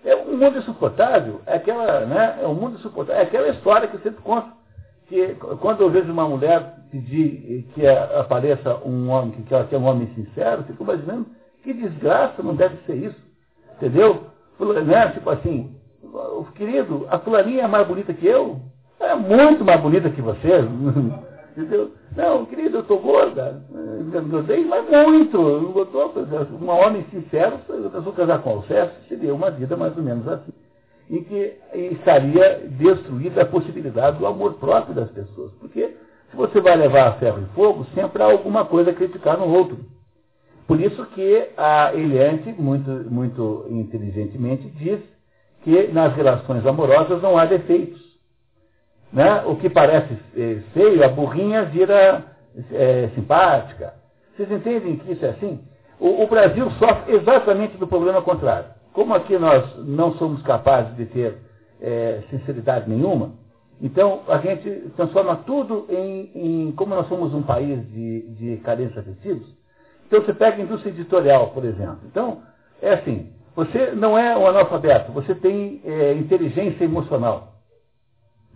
É 0.04 0.14
um 0.14 0.36
mundo 0.36 0.58
insuportável, 0.58 1.40
é 1.44 1.56
aquela, 1.56 2.06
né, 2.06 2.38
é 2.40 2.46
um 2.46 2.54
mundo 2.54 2.78
insuportável, 2.78 3.20
é 3.20 3.24
aquela 3.24 3.48
história 3.48 3.88
que 3.88 3.96
eu 3.96 4.00
sempre 4.00 4.22
conto, 4.22 4.52
que 5.08 5.34
quando 5.60 5.80
eu 5.80 5.90
vejo 5.90 6.12
uma 6.12 6.28
mulher 6.28 6.76
pedir 6.90 7.68
que 7.74 7.86
apareça 7.86 8.76
um 8.84 9.10
homem, 9.10 9.42
que 9.42 9.52
ela 9.52 9.66
quer 9.66 9.76
um 9.76 9.86
homem 9.86 10.12
sincero, 10.14 10.64
fico 10.64 10.84
imaginando 10.84 11.26
que 11.62 11.72
desgraça 11.72 12.42
não 12.42 12.54
deve 12.54 12.76
ser 12.86 12.94
isso. 12.94 13.28
Entendeu? 13.76 14.26
Né? 14.86 15.08
Tipo 15.12 15.30
assim, 15.30 15.76
querido, 16.56 17.06
a 17.10 17.18
fulaninha 17.18 17.64
é 17.64 17.66
mais 17.68 17.86
bonita 17.86 18.12
que 18.12 18.26
eu? 18.26 18.60
É 19.00 19.14
muito 19.14 19.64
mais 19.64 19.80
bonita 19.80 20.10
que 20.10 20.20
você. 20.20 20.48
Entendeu? 21.56 21.92
Não, 22.16 22.44
querido, 22.46 22.78
eu 22.78 22.80
estou 22.82 23.00
gorda. 23.00 23.62
Engordei, 24.14 24.64
mas 24.64 24.88
muito. 24.88 25.40
Um 25.40 26.68
homem 26.68 27.04
sincero, 27.10 27.58
eu 27.68 28.02
vou 28.02 28.12
casar 28.12 28.42
com 28.42 28.50
Alceste, 28.50 29.08
seria 29.08 29.34
uma 29.34 29.50
vida 29.50 29.76
mais 29.76 29.96
ou 29.96 30.02
menos 30.02 30.26
assim. 30.28 30.52
Em 31.10 31.24
que 31.24 31.56
estaria 31.74 32.68
destruída 32.78 33.42
a 33.42 33.46
possibilidade 33.46 34.18
do 34.18 34.26
amor 34.26 34.54
próprio 34.54 34.94
das 34.94 35.10
pessoas. 35.10 35.52
Porque 35.54 35.96
se 36.30 36.36
você 36.36 36.60
vai 36.60 36.76
levar 36.76 37.08
a 37.08 37.12
ferro 37.12 37.42
e 37.42 37.54
fogo, 37.54 37.86
sempre 37.94 38.22
há 38.22 38.26
alguma 38.26 38.64
coisa 38.66 38.90
a 38.90 38.94
criticar 38.94 39.38
no 39.38 39.48
outro. 39.48 39.78
Por 40.66 40.78
isso 40.78 41.04
que 41.06 41.48
a 41.56 41.94
Eliante, 41.94 42.52
muito, 42.52 42.90
muito 43.10 43.64
inteligentemente, 43.70 44.68
diz 44.68 45.00
que 45.64 45.88
nas 45.88 46.14
relações 46.14 46.66
amorosas 46.66 47.22
não 47.22 47.38
há 47.38 47.46
defeitos. 47.46 48.07
Né? 49.12 49.42
O 49.46 49.56
que 49.56 49.70
parece 49.70 50.14
é, 50.36 50.58
feio, 50.72 51.04
a 51.04 51.08
burrinha 51.08 51.64
vira 51.64 52.24
é, 52.72 53.08
simpática. 53.14 53.94
Vocês 54.36 54.50
entendem 54.50 54.96
que 54.96 55.12
isso 55.12 55.24
é 55.24 55.30
assim? 55.30 55.60
O, 55.98 56.22
o, 56.22 56.26
Brasil 56.26 56.70
sofre 56.72 57.14
exatamente 57.14 57.76
do 57.76 57.86
problema 57.86 58.22
contrário. 58.22 58.66
Como 58.92 59.14
aqui 59.14 59.36
nós 59.38 59.64
não 59.78 60.14
somos 60.14 60.42
capazes 60.42 60.94
de 60.96 61.06
ter 61.06 61.38
é, 61.80 62.22
sinceridade 62.30 62.88
nenhuma, 62.88 63.32
então 63.80 64.20
a 64.28 64.38
gente 64.38 64.70
transforma 64.96 65.36
tudo 65.46 65.86
em, 65.88 66.30
em 66.34 66.72
como 66.72 66.94
nós 66.94 67.08
somos 67.08 67.32
um 67.32 67.42
país 67.42 67.80
de, 67.90 68.22
de 68.30 68.60
afetivos. 68.64 69.46
Então 70.06 70.22
você 70.22 70.32
pega 70.32 70.56
a 70.56 70.60
indústria 70.60 70.90
editorial, 70.90 71.48
por 71.48 71.64
exemplo. 71.64 72.00
Então, 72.06 72.42
é 72.80 72.94
assim, 72.94 73.30
você 73.54 73.92
não 73.92 74.16
é 74.16 74.36
um 74.36 74.46
analfabeto, 74.46 75.12
você 75.12 75.34
tem 75.34 75.80
é, 75.84 76.14
inteligência 76.14 76.84
emocional. 76.84 77.57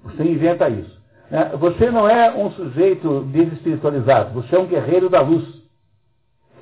Você 0.05 0.25
inventa 0.25 0.69
isso. 0.69 1.01
Né? 1.31 1.51
Você 1.59 1.91
não 1.91 2.09
é 2.09 2.31
um 2.35 2.51
sujeito 2.53 3.23
desespiritualizado, 3.33 4.35
você 4.35 4.57
é 4.57 4.59
um 4.59 4.67
guerreiro 4.67 5.09
da 5.09 5.21
luz. 5.21 5.63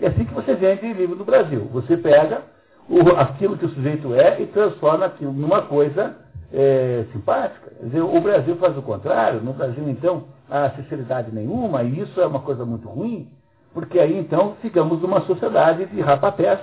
É 0.00 0.06
assim 0.06 0.24
que 0.24 0.34
você 0.34 0.54
vende 0.54 0.92
livro 0.92 1.16
no 1.16 1.24
Brasil. 1.24 1.68
Você 1.72 1.96
pega 1.96 2.42
o, 2.88 3.00
aquilo 3.16 3.56
que 3.56 3.66
o 3.66 3.70
sujeito 3.70 4.14
é 4.14 4.40
e 4.40 4.46
transforma 4.46 5.06
aquilo 5.06 5.32
numa 5.32 5.62
coisa 5.62 6.16
é, 6.52 7.04
simpática. 7.12 7.72
Dizer, 7.82 8.00
o 8.00 8.20
Brasil 8.20 8.56
faz 8.56 8.76
o 8.76 8.82
contrário. 8.82 9.40
No 9.40 9.52
Brasil, 9.52 9.88
então, 9.88 10.24
há 10.48 10.70
sinceridade 10.70 11.32
nenhuma, 11.32 11.82
e 11.82 12.00
isso 12.00 12.20
é 12.20 12.26
uma 12.26 12.40
coisa 12.40 12.64
muito 12.64 12.88
ruim, 12.88 13.28
porque 13.72 13.98
aí, 14.00 14.18
então, 14.18 14.56
ficamos 14.60 15.00
numa 15.00 15.20
sociedade 15.22 15.86
de 15.86 16.00
rapapés 16.00 16.58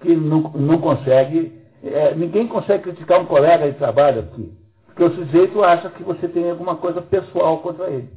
que 0.00 0.14
não, 0.14 0.40
não 0.54 0.78
consegue, 0.78 1.60
é, 1.84 2.14
ninguém 2.14 2.46
consegue 2.46 2.84
criticar 2.84 3.20
um 3.20 3.26
colega 3.26 3.70
de 3.70 3.76
trabalho 3.76 4.20
aqui. 4.20 4.52
Porque 4.96 5.12
o 5.12 5.14
sujeito 5.14 5.62
acha 5.62 5.90
que 5.90 6.02
você 6.02 6.26
tem 6.26 6.50
alguma 6.50 6.76
coisa 6.76 7.02
pessoal 7.02 7.58
contra 7.58 7.90
ele. 7.90 8.08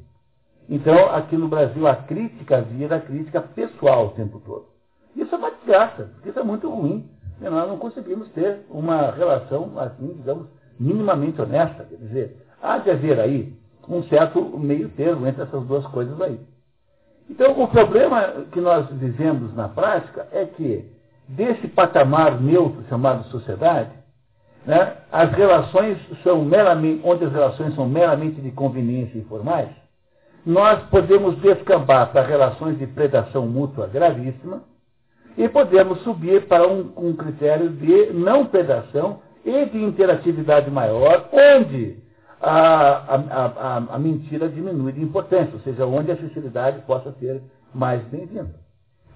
Então, 0.70 1.14
aqui 1.14 1.36
no 1.36 1.50
Brasil, 1.50 1.86
a 1.86 1.94
crítica 1.94 2.62
vira 2.62 2.96
a 2.96 3.02
crítica 3.02 3.42
pessoal 3.42 4.06
o 4.06 4.12
tempo 4.12 4.40
todo. 4.46 4.66
Isso 5.14 5.36
é 5.36 5.38
uma 5.38 5.52
desgraça, 5.52 6.10
porque 6.14 6.30
isso 6.30 6.40
é 6.40 6.44
muito 6.44 6.70
ruim. 6.70 7.10
E 7.42 7.50
nós 7.50 7.68
não 7.68 7.78
conseguimos 7.78 8.30
ter 8.30 8.62
uma 8.70 9.12
relação, 9.12 9.74
assim, 9.78 10.14
digamos, 10.16 10.48
minimamente 10.80 11.42
honesta. 11.42 11.84
Quer 11.84 11.98
dizer, 11.98 12.48
há 12.62 12.78
de 12.78 12.92
haver 12.92 13.20
aí 13.20 13.54
um 13.90 14.02
certo 14.04 14.42
meio 14.58 14.88
termo 14.88 15.28
entre 15.28 15.44
essas 15.44 15.66
duas 15.66 15.86
coisas 15.88 16.22
aí. 16.22 16.40
Então, 17.30 17.62
o 17.62 17.68
problema 17.68 18.46
que 18.54 18.62
nós 18.62 18.90
vivemos 18.92 19.54
na 19.54 19.68
prática 19.68 20.30
é 20.32 20.46
que, 20.46 20.90
desse 21.28 21.68
patamar 21.68 22.40
neutro 22.40 22.86
chamado 22.88 23.26
sociedade, 23.26 23.99
né, 24.70 24.98
as 25.12 25.32
relações 25.32 25.98
são 26.22 26.46
meramente, 26.46 27.02
onde 27.04 27.26
as 27.26 27.32
relações 27.32 27.74
são 27.74 27.90
meramente 27.90 28.40
de 28.40 28.52
conveniência 28.52 29.18
e 29.18 29.24
formais, 29.24 29.68
nós 30.46 30.84
podemos 30.92 31.38
descambar 31.38 32.12
para 32.12 32.22
relações 32.22 32.78
de 32.78 32.86
predação 32.86 33.48
mútua 33.48 33.88
gravíssima 33.88 34.62
e 35.36 35.50
podemos 35.50 36.02
subir 36.04 36.46
para 36.46 36.68
um, 36.68 36.92
um 36.96 37.14
critério 37.14 37.70
de 37.70 38.14
não 38.14 38.46
predação 38.46 39.22
e 39.44 39.66
de 39.66 39.84
interatividade 39.84 40.70
maior, 40.70 41.28
onde 41.34 41.98
a, 42.40 42.52
a, 42.52 43.16
a, 43.16 43.96
a, 43.96 43.98
mentira 43.98 44.48
diminui 44.48 44.92
de 44.92 45.02
importância, 45.02 45.56
ou 45.56 45.62
seja, 45.62 45.84
onde 45.88 46.12
a 46.12 46.18
sinceridade 46.18 46.82
possa 46.82 47.12
ser 47.14 47.42
mais 47.74 48.04
bem-vinda. 48.04 48.54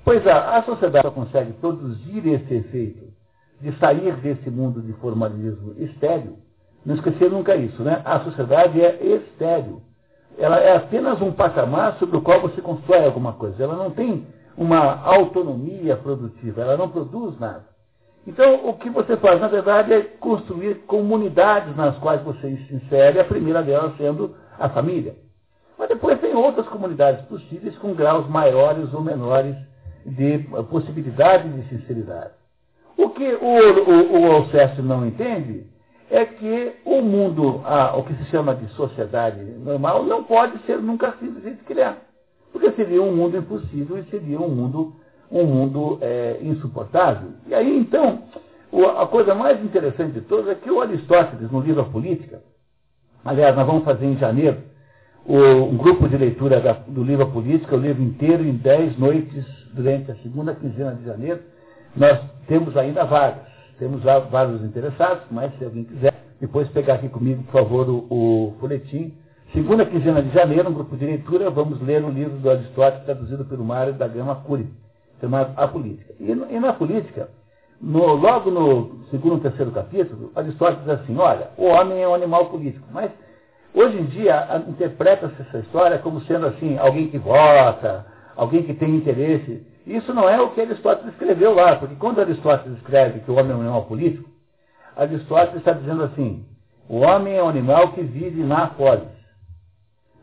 Pois 0.03 0.25
a, 0.25 0.57
a 0.57 0.63
sociedade 0.63 1.05
só 1.05 1.11
consegue 1.11 1.53
produzir 1.53 2.27
esse 2.27 2.55
efeito 2.55 3.12
de 3.63 3.71
sair 3.79 4.13
desse 4.17 4.49
mundo 4.49 4.81
de 4.81 4.91
formalismo 4.93 5.73
estéreo, 5.77 6.35
não 6.85 6.95
esquecer 6.95 7.31
nunca 7.31 7.55
isso, 7.55 7.81
né? 7.81 8.01
A 8.03 8.19
sociedade 8.19 8.81
é 8.81 9.01
estéreo. 9.01 9.81
Ela 10.37 10.59
é 10.59 10.75
apenas 10.75 11.21
um 11.21 11.31
patamar 11.31 11.97
sobre 11.97 12.17
o 12.17 12.21
qual 12.21 12.41
você 12.41 12.61
constrói 12.61 13.05
alguma 13.05 13.31
coisa. 13.33 13.63
Ela 13.63 13.77
não 13.77 13.91
tem 13.91 14.27
uma 14.57 15.01
autonomia 15.01 15.95
produtiva, 15.95 16.61
ela 16.61 16.75
não 16.75 16.89
produz 16.89 17.39
nada. 17.39 17.63
Então, 18.27 18.67
o 18.67 18.73
que 18.73 18.89
você 18.89 19.15
faz, 19.15 19.39
na 19.39 19.47
verdade, 19.47 19.93
é 19.93 20.01
construir 20.01 20.75
comunidades 20.85 21.73
nas 21.77 21.97
quais 21.99 22.21
você 22.21 22.57
se 22.67 22.75
insere, 22.75 23.19
a 23.19 23.25
primeira 23.25 23.63
delas 23.63 23.95
sendo 23.95 24.35
a 24.59 24.67
família. 24.67 25.15
Mas 25.77 25.87
depois 25.87 26.19
tem 26.19 26.35
outras 26.35 26.67
comunidades 26.67 27.25
possíveis 27.27 27.77
com 27.77 27.93
graus 27.93 28.27
maiores 28.27 28.93
ou 28.93 29.01
menores 29.01 29.55
de 30.05 30.39
possibilidade 30.69 31.47
de 31.47 31.69
sinceridade. 31.69 32.42
O 33.03 33.09
que 33.09 33.33
o, 33.33 33.45
o, 33.89 34.21
o 34.21 34.31
Alceste 34.31 34.81
não 34.81 35.05
entende 35.05 35.65
é 36.09 36.25
que 36.25 36.71
o 36.85 37.01
mundo, 37.01 37.61
ah, 37.65 37.97
o 37.97 38.03
que 38.03 38.13
se 38.13 38.23
chama 38.25 38.55
de 38.55 38.65
sociedade 38.75 39.43
normal, 39.43 40.03
não 40.05 40.23
pode 40.23 40.57
ser 40.65 40.77
nunca 40.77 41.11
do 41.11 41.41
jeito 41.41 41.65
que 41.65 41.73
ele 41.73 41.81
é. 41.81 41.95
Porque 42.53 42.71
seria 42.71 43.01
um 43.01 43.13
mundo 43.13 43.35
impossível 43.35 43.97
e 43.97 44.03
seria 44.05 44.39
um 44.39 44.47
mundo, 44.47 44.95
um 45.29 45.43
mundo 45.43 45.97
é, 45.99 46.37
insuportável. 46.41 47.31
E 47.45 47.53
aí, 47.53 47.77
então, 47.77 48.23
a 48.97 49.05
coisa 49.05 49.35
mais 49.35 49.61
interessante 49.61 50.13
de 50.13 50.21
todas 50.21 50.47
é 50.47 50.55
que 50.55 50.71
o 50.71 50.79
Aristóteles, 50.79 51.51
no 51.51 51.59
livro 51.59 51.81
A 51.81 51.85
Política, 51.85 52.41
aliás, 53.25 53.53
nós 53.53 53.67
vamos 53.67 53.83
fazer 53.83 54.05
em 54.05 54.17
janeiro, 54.17 54.59
o, 55.25 55.35
um 55.35 55.75
grupo 55.75 56.07
de 56.07 56.15
leitura 56.15 56.61
da, 56.61 56.71
do 56.71 57.03
livro 57.03 57.25
A 57.25 57.29
Política, 57.29 57.75
o 57.75 57.79
livro 57.79 58.01
inteiro 58.01 58.45
em 58.45 58.53
dez 58.53 58.97
noites 58.97 59.45
durante 59.73 60.09
a 60.09 60.15
segunda 60.17 60.55
quinzena 60.55 60.95
de 60.95 61.03
janeiro, 61.03 61.41
nós 61.95 62.19
temos 62.47 62.75
ainda 62.75 63.03
vagas. 63.05 63.53
Temos 63.79 64.01
vários 64.03 64.63
interessados, 64.63 65.23
mas 65.31 65.51
se 65.57 65.65
alguém 65.65 65.83
quiser, 65.83 66.13
depois 66.39 66.67
pegar 66.69 66.95
aqui 66.95 67.09
comigo, 67.09 67.43
por 67.43 67.51
favor, 67.51 67.89
o, 67.89 68.07
o 68.09 68.55
folhetim. 68.59 69.13
Segunda 69.51 69.85
quinzena 69.85 70.21
de 70.21 70.29
janeiro, 70.33 70.69
um 70.69 70.73
grupo 70.73 70.95
de 70.95 71.05
leitura, 71.05 71.49
vamos 71.49 71.81
ler 71.81 72.03
o 72.03 72.09
livro 72.09 72.37
do 72.37 72.49
Aristóteles, 72.49 73.05
traduzido 73.05 73.45
pelo 73.45 73.63
Mário 73.63 73.93
da 73.93 74.07
Gama 74.07 74.35
Cury, 74.35 74.67
chamado 75.19 75.53
A 75.55 75.67
Política. 75.67 76.13
E, 76.19 76.31
e 76.31 76.59
na 76.59 76.73
política, 76.73 77.29
no, 77.79 78.13
logo 78.15 78.49
no 78.49 79.03
segundo 79.11 79.37
e 79.37 79.41
terceiro 79.41 79.71
capítulo, 79.71 80.31
Aristóteles 80.35 80.85
diz 80.85 80.93
assim, 81.01 81.17
olha, 81.17 81.49
o 81.57 81.65
homem 81.65 82.01
é 82.01 82.07
um 82.07 82.15
animal 82.15 82.45
político, 82.45 82.87
mas 82.91 83.11
hoje 83.73 83.97
em 83.97 84.05
dia 84.05 84.63
interpreta-se 84.67 85.41
essa 85.41 85.59
história 85.59 85.99
como 85.99 86.21
sendo 86.21 86.47
assim, 86.47 86.77
alguém 86.77 87.09
que 87.09 87.17
vota, 87.17 88.05
alguém 88.35 88.63
que 88.63 88.73
tem 88.73 88.95
interesse 88.95 89.63
isso 89.85 90.13
não 90.13 90.29
é 90.29 90.41
o 90.41 90.51
que 90.51 90.61
Aristóteles 90.61 91.13
escreveu 91.13 91.53
lá, 91.53 91.75
porque 91.75 91.95
quando 91.95 92.21
Aristóteles 92.21 92.77
escreve 92.77 93.19
que 93.19 93.31
o 93.31 93.35
homem 93.35 93.51
é 93.51 93.55
um 93.55 93.61
animal 93.61 93.83
político, 93.85 94.29
Aristóteles 94.95 95.57
está 95.57 95.73
dizendo 95.73 96.03
assim: 96.03 96.45
o 96.87 96.99
homem 96.99 97.35
é 97.35 97.43
um 97.43 97.49
animal 97.49 97.91
que 97.91 98.01
vive 98.01 98.43
na 98.43 98.67
polis. 98.67 99.11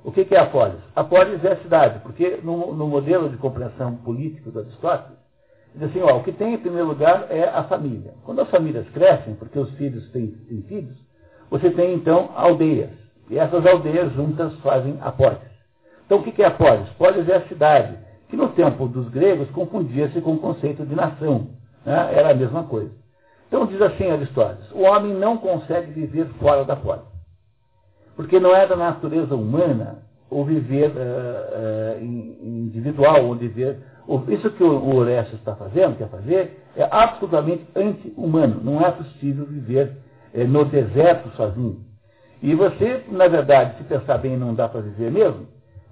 O 0.02 0.10
que, 0.10 0.26
é 0.34 0.38
a 0.38 0.46
polis? 0.46 0.80
A 0.96 1.04
polis 1.04 1.44
é 1.44 1.52
a 1.52 1.62
cidade, 1.62 2.00
porque 2.00 2.40
no, 2.42 2.72
no 2.74 2.88
modelo 2.88 3.28
de 3.28 3.36
compreensão 3.36 3.96
política 3.96 4.50
do 4.50 4.60
Aristóteles, 4.60 5.18
diz 5.74 5.90
assim: 5.90 6.00
ó, 6.00 6.16
o 6.16 6.22
que 6.22 6.32
tem 6.32 6.54
em 6.54 6.58
primeiro 6.58 6.88
lugar 6.88 7.26
é 7.28 7.44
a 7.44 7.64
família. 7.64 8.14
Quando 8.24 8.40
as 8.40 8.48
famílias 8.48 8.88
crescem, 8.90 9.34
porque 9.34 9.58
os 9.58 9.70
filhos 9.72 10.08
têm, 10.10 10.28
têm 10.28 10.62
filhos, 10.62 10.96
você 11.50 11.70
tem 11.70 11.92
então 11.92 12.30
aldeias. 12.34 12.90
E 13.28 13.38
essas 13.38 13.64
aldeias 13.66 14.10
juntas 14.14 14.54
fazem 14.60 14.98
a 15.02 15.12
polis. 15.12 15.38
Então 16.06 16.18
o 16.18 16.22
que, 16.22 16.32
que 16.32 16.42
é 16.42 16.46
a 16.46 16.50
polis? 16.50 16.88
Polis 16.90 17.28
é 17.28 17.36
a 17.36 17.46
cidade 17.46 18.09
que 18.30 18.36
no 18.36 18.48
tempo 18.50 18.86
dos 18.86 19.08
gregos 19.08 19.50
confundia-se 19.50 20.20
com 20.20 20.34
o 20.34 20.38
conceito 20.38 20.86
de 20.86 20.94
nação. 20.94 21.48
Né? 21.84 22.14
Era 22.14 22.30
a 22.30 22.34
mesma 22.34 22.62
coisa. 22.62 22.92
Então 23.48 23.66
diz 23.66 23.82
assim 23.82 24.08
Aristóteles, 24.08 24.70
o 24.70 24.82
homem 24.82 25.12
não 25.12 25.36
consegue 25.36 25.90
viver 25.90 26.26
fora 26.38 26.64
da 26.64 26.76
polis. 26.76 27.02
Porque 28.14 28.38
não 28.38 28.54
é 28.54 28.66
da 28.66 28.76
natureza 28.76 29.34
humana 29.34 29.98
o 30.30 30.44
viver 30.44 30.90
uh, 30.90 31.98
uh, 32.00 32.04
individual, 32.04 33.26
ou 33.26 33.34
viver. 33.34 33.78
Isso 34.28 34.50
que 34.50 34.62
o 34.62 34.94
Orestes 34.94 35.34
está 35.34 35.56
fazendo, 35.56 35.98
quer 35.98 36.08
fazer, 36.08 36.62
é 36.76 36.86
absolutamente 36.88 37.66
anti-humano. 37.74 38.60
Não 38.62 38.80
é 38.80 38.92
possível 38.92 39.44
viver 39.44 39.96
uh, 40.32 40.46
no 40.46 40.64
deserto 40.64 41.28
sozinho. 41.36 41.80
E 42.40 42.54
você, 42.54 43.04
na 43.08 43.26
verdade, 43.26 43.78
se 43.78 43.84
pensar 43.84 44.18
bem, 44.18 44.36
não 44.36 44.54
dá 44.54 44.68
para 44.68 44.80
viver 44.80 45.10
mesmo, 45.10 45.48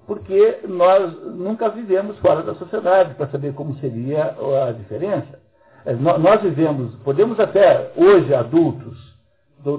porque 0.09 0.61
nós 0.67 1.13
nunca 1.37 1.69
vivemos 1.69 2.19
fora 2.21 2.43
da 2.43 2.55
sociedade 2.55 3.15
para 3.15 3.29
saber 3.29 3.53
como 3.53 3.75
seria 3.75 4.35
a 4.67 4.73
diferença. 4.73 5.39
É, 5.85 5.93
nós 5.93 6.41
vivemos, 6.41 6.95
podemos 7.05 7.39
até, 7.39 7.93
hoje, 7.95 8.35
adultos, 8.35 8.97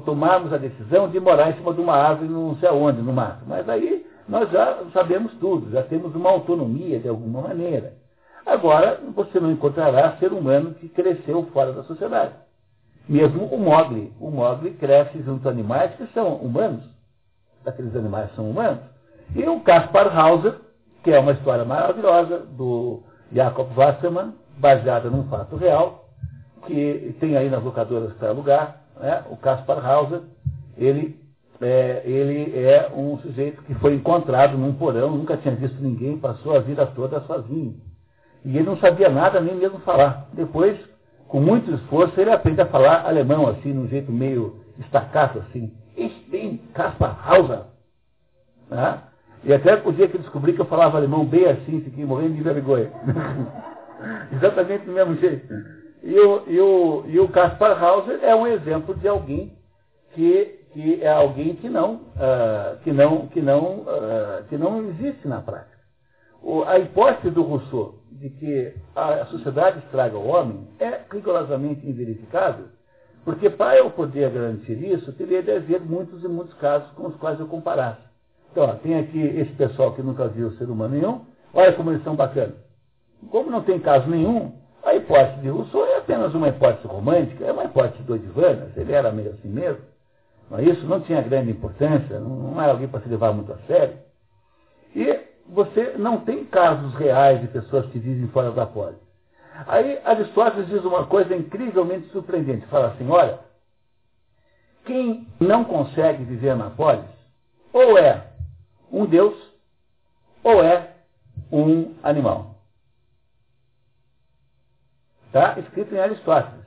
tomarmos 0.06 0.54
a 0.54 0.58
decisão 0.58 1.10
de 1.10 1.20
morar 1.20 1.50
em 1.50 1.54
cima 1.56 1.74
de 1.74 1.82
uma 1.82 1.96
árvore 1.96 2.30
não 2.30 2.56
sei 2.58 2.70
aonde, 2.70 3.02
no 3.02 3.12
mato. 3.12 3.44
Mas 3.48 3.68
aí 3.68 4.06
nós 4.28 4.52
já 4.52 4.78
sabemos 4.94 5.34
tudo, 5.40 5.72
já 5.72 5.82
temos 5.82 6.14
uma 6.14 6.30
autonomia 6.30 7.00
de 7.00 7.10
alguma 7.10 7.42
maneira. 7.42 7.94
Agora, 8.46 9.00
você 9.16 9.40
não 9.40 9.52
encontrará 9.52 10.16
ser 10.18 10.32
humano 10.32 10.76
que 10.76 10.90
cresceu 10.90 11.44
fora 11.52 11.74
da 11.74 11.82
sociedade. 11.86 12.34
Mesmo 13.08 13.46
o 13.46 13.58
Mogli. 13.58 14.14
O 14.20 14.30
Mogli 14.30 14.76
cresce 14.76 15.24
junto 15.24 15.48
a 15.48 15.52
animais 15.52 15.96
que 15.96 16.06
são 16.14 16.36
humanos. 16.36 16.84
Aqueles 17.66 17.96
animais 17.96 18.30
são 18.36 18.48
humanos. 18.48 18.99
E 19.36 19.44
o 19.48 19.60
Caspar 19.62 20.18
Hauser, 20.18 20.56
que 21.04 21.12
é 21.12 21.20
uma 21.20 21.34
história 21.34 21.64
maravilhosa 21.64 22.40
do 22.40 23.04
Jacob 23.32 23.68
Wasserman, 23.76 24.34
baseada 24.58 25.10
num 25.10 25.24
fato 25.30 25.56
real, 25.56 26.10
que 26.66 27.16
tem 27.20 27.38
aí 27.38 27.50
nas 27.50 27.64
locadoras 27.64 28.14
para 28.14 28.30
alugar, 28.30 28.82
né? 29.00 29.24
o 29.30 29.38
Caspar 29.38 29.86
Hauser, 29.86 30.22
ele 30.78 31.20
é, 31.62 32.02
ele 32.06 32.58
é 32.58 32.90
um 32.96 33.18
sujeito 33.20 33.62
que 33.64 33.74
foi 33.76 33.94
encontrado 33.94 34.58
num 34.58 34.74
porão, 34.74 35.12
nunca 35.12 35.38
tinha 35.38 35.56
visto 35.56 35.82
ninguém, 35.82 36.18
passou 36.18 36.56
a 36.56 36.60
vida 36.60 36.86
toda 36.86 37.22
sozinho. 37.22 37.76
E 38.46 38.56
ele 38.56 38.66
não 38.66 38.78
sabia 38.78 39.10
nada, 39.10 39.42
nem 39.42 39.56
mesmo 39.56 39.80
falar. 39.80 40.30
Depois, 40.32 40.80
com 41.28 41.42
muito 41.42 41.72
esforço, 41.72 42.20
ele 42.20 42.32
aprende 42.32 42.62
a 42.62 42.66
falar 42.66 43.06
alemão, 43.06 43.48
assim, 43.48 43.74
num 43.74 43.88
jeito 43.88 44.12
meio 44.12 44.64
estacato, 44.80 45.40
assim. 45.40 45.74
Ich 45.98 46.16
bin 46.30 46.58
Kaspar 46.74 47.20
Hauser. 47.28 47.64
Né? 48.70 49.00
E 49.44 49.54
até 49.54 49.76
o 49.86 49.92
dia 49.92 50.08
que 50.08 50.18
eu 50.18 50.22
descobri 50.22 50.54
que 50.54 50.60
eu 50.60 50.66
falava 50.66 50.98
alemão 50.98 51.26
bem 51.26 51.46
assim, 51.46 51.82
fiquei 51.82 52.06
morrendo 52.06 52.36
de 52.36 52.44
vergonha. 52.44 52.92
Exatamente 54.34 54.86
do 54.86 54.92
mesmo 54.92 55.16
jeito. 55.16 55.48
E 56.04 56.18
o, 56.20 56.44
e, 56.48 56.60
o, 56.60 57.04
e 57.08 57.20
o 57.20 57.28
Kaspar 57.30 57.82
Hauser 57.82 58.20
é 58.22 58.36
um 58.36 58.48
exemplo 58.48 58.96
de 58.96 59.08
alguém 59.08 59.58
que, 60.14 60.60
que 60.72 61.04
é 61.04 61.12
alguém 61.12 61.56
que 61.56 61.70
não, 61.70 61.96
uh, 61.96 62.78
que 62.84 62.92
não, 62.92 63.28
que 63.28 63.42
não, 63.42 63.80
uh, 63.80 64.44
que 64.48 64.58
não 64.58 64.82
existe 64.90 65.28
na 65.28 65.42
prática. 65.42 65.78
O, 66.42 66.64
a 66.64 66.80
hipótese 66.80 67.30
do 67.32 67.42
Rousseau 67.42 68.00
de 68.12 68.30
que 68.30 68.74
a, 68.96 69.26
sociedade 69.26 69.80
estraga 69.80 70.18
o 70.18 70.28
homem 70.28 70.68
é 70.80 71.02
rigorosamente 71.12 71.88
inverificável, 71.88 72.68
porque 73.24 73.50
para 73.50 73.78
eu 73.78 73.92
poder 73.92 74.30
garantir 74.32 74.82
isso, 74.84 75.12
teria 75.14 75.44
de 75.44 75.52
haver 75.52 75.82
muitos 75.82 76.24
e 76.24 76.28
muitos 76.28 76.54
casos 76.56 76.90
com 76.92 77.08
os 77.08 77.16
quais 77.16 77.40
eu 77.40 77.48
comparasse. 77.48 78.09
Então, 78.52 78.64
ó, 78.64 78.74
tem 78.74 78.98
aqui 79.00 79.20
esse 79.20 79.52
pessoal 79.52 79.94
que 79.94 80.02
nunca 80.02 80.28
viu 80.28 80.52
ser 80.54 80.70
humano 80.70 80.96
nenhum, 80.96 81.22
olha 81.54 81.74
como 81.74 81.92
eles 81.92 82.04
são 82.04 82.16
bacanas. 82.16 82.56
Como 83.30 83.52
não 83.52 83.62
tem 83.62 83.80
caso 83.80 84.10
nenhum, 84.10 84.54
a 84.84 84.96
hipótese 84.96 85.42
de 85.42 85.50
Rousseau 85.50 85.86
é 85.86 85.98
apenas 85.98 86.34
uma 86.34 86.48
hipótese 86.48 86.88
romântica, 86.88 87.46
é 87.46 87.52
uma 87.52 87.66
hipótese 87.66 88.02
do 88.04 88.14
Odivanas, 88.14 88.76
ele 88.76 88.92
era 88.92 89.12
meio 89.12 89.32
assim 89.32 89.50
mesmo. 89.50 89.84
Mas 90.50 90.66
isso 90.68 90.86
não 90.88 91.02
tinha 91.02 91.22
grande 91.22 91.52
importância, 91.52 92.20
não 92.20 92.60
era 92.60 92.72
alguém 92.72 92.88
para 92.88 93.02
se 93.02 93.10
levar 93.10 93.34
muito 93.34 93.52
a 93.54 93.58
sério. 93.68 93.98
E 94.96 95.20
você 95.48 95.96
não 95.98 96.22
tem 96.22 96.46
casos 96.46 96.94
reais 96.96 97.42
de 97.42 97.48
pessoas 97.48 97.86
que 97.88 98.00
vivem 98.00 98.28
fora 98.30 98.52
da 98.52 98.66
polis. 98.66 98.98
Aí 99.68 100.00
Aristóteles 100.06 100.68
diz 100.70 100.84
uma 100.84 101.06
coisa 101.06 101.36
incrivelmente 101.36 102.10
surpreendente. 102.10 102.66
Fala 102.68 102.88
assim, 102.88 103.08
olha, 103.10 103.40
quem 104.86 105.28
não 105.40 105.66
consegue 105.66 106.24
viver 106.24 106.56
na 106.56 106.70
polis, 106.72 107.06
ou 107.74 107.98
é 107.98 108.29
um 108.92 109.06
deus, 109.06 109.36
ou 110.44 110.64
é 110.64 110.96
um 111.52 111.96
animal. 112.04 112.56
Está 115.28 115.60
escrito 115.60 115.94
em 115.94 116.00
Aristóteles. 116.00 116.66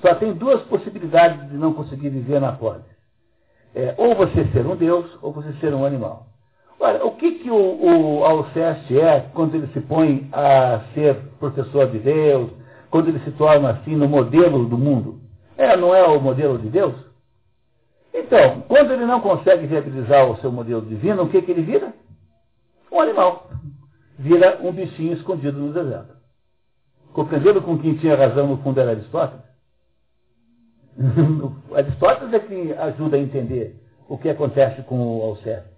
Só 0.00 0.14
tem 0.14 0.32
duas 0.32 0.62
possibilidades 0.62 1.50
de 1.50 1.56
não 1.56 1.74
conseguir 1.74 2.08
viver 2.08 2.40
na 2.40 2.52
polis. 2.52 2.86
É, 3.74 3.94
ou 3.98 4.14
você 4.14 4.46
ser 4.52 4.66
um 4.66 4.76
deus, 4.76 5.06
ou 5.20 5.32
você 5.32 5.52
ser 5.54 5.74
um 5.74 5.84
animal. 5.84 6.26
Olha, 6.80 7.04
o 7.04 7.16
que, 7.16 7.32
que 7.32 7.50
o, 7.50 7.56
o 7.56 8.24
Alceste 8.24 8.98
é 8.98 9.28
quando 9.34 9.56
ele 9.56 9.66
se 9.72 9.80
põe 9.80 10.28
a 10.32 10.80
ser 10.94 11.16
professor 11.38 11.90
de 11.90 11.98
Deus, 11.98 12.50
quando 12.90 13.08
ele 13.08 13.18
se 13.20 13.32
torna 13.32 13.70
assim 13.70 13.96
no 13.96 14.08
modelo 14.08 14.64
do 14.64 14.78
mundo? 14.78 15.20
É, 15.56 15.76
não 15.76 15.94
é 15.94 16.06
o 16.06 16.20
modelo 16.20 16.56
de 16.58 16.68
Deus? 16.68 16.94
Então, 18.18 18.62
quando 18.62 18.92
ele 18.92 19.06
não 19.06 19.20
consegue 19.20 19.66
viabilizar 19.66 20.28
o 20.28 20.36
seu 20.38 20.50
modelo 20.50 20.82
divino, 20.82 21.22
o 21.22 21.28
que, 21.28 21.40
que 21.40 21.52
ele 21.52 21.62
vira? 21.62 21.92
Um 22.90 23.00
animal. 23.00 23.48
Vira 24.18 24.58
um 24.62 24.72
bichinho 24.72 25.12
escondido 25.12 25.58
no 25.58 25.72
deserto. 25.72 26.16
Compreendendo 27.12 27.62
com 27.62 27.78
quem 27.78 27.96
tinha 27.96 28.16
razão 28.16 28.48
no 28.48 28.58
fundo 28.58 28.80
era 28.80 28.90
Aristóteles? 28.90 29.44
Aristóteles 31.74 32.34
é 32.34 32.40
quem 32.40 32.72
ajuda 32.72 33.16
a 33.16 33.20
entender 33.20 33.80
o 34.08 34.18
que 34.18 34.28
acontece 34.28 34.82
com 34.82 35.18
o 35.18 35.22
Alceste. 35.22 35.70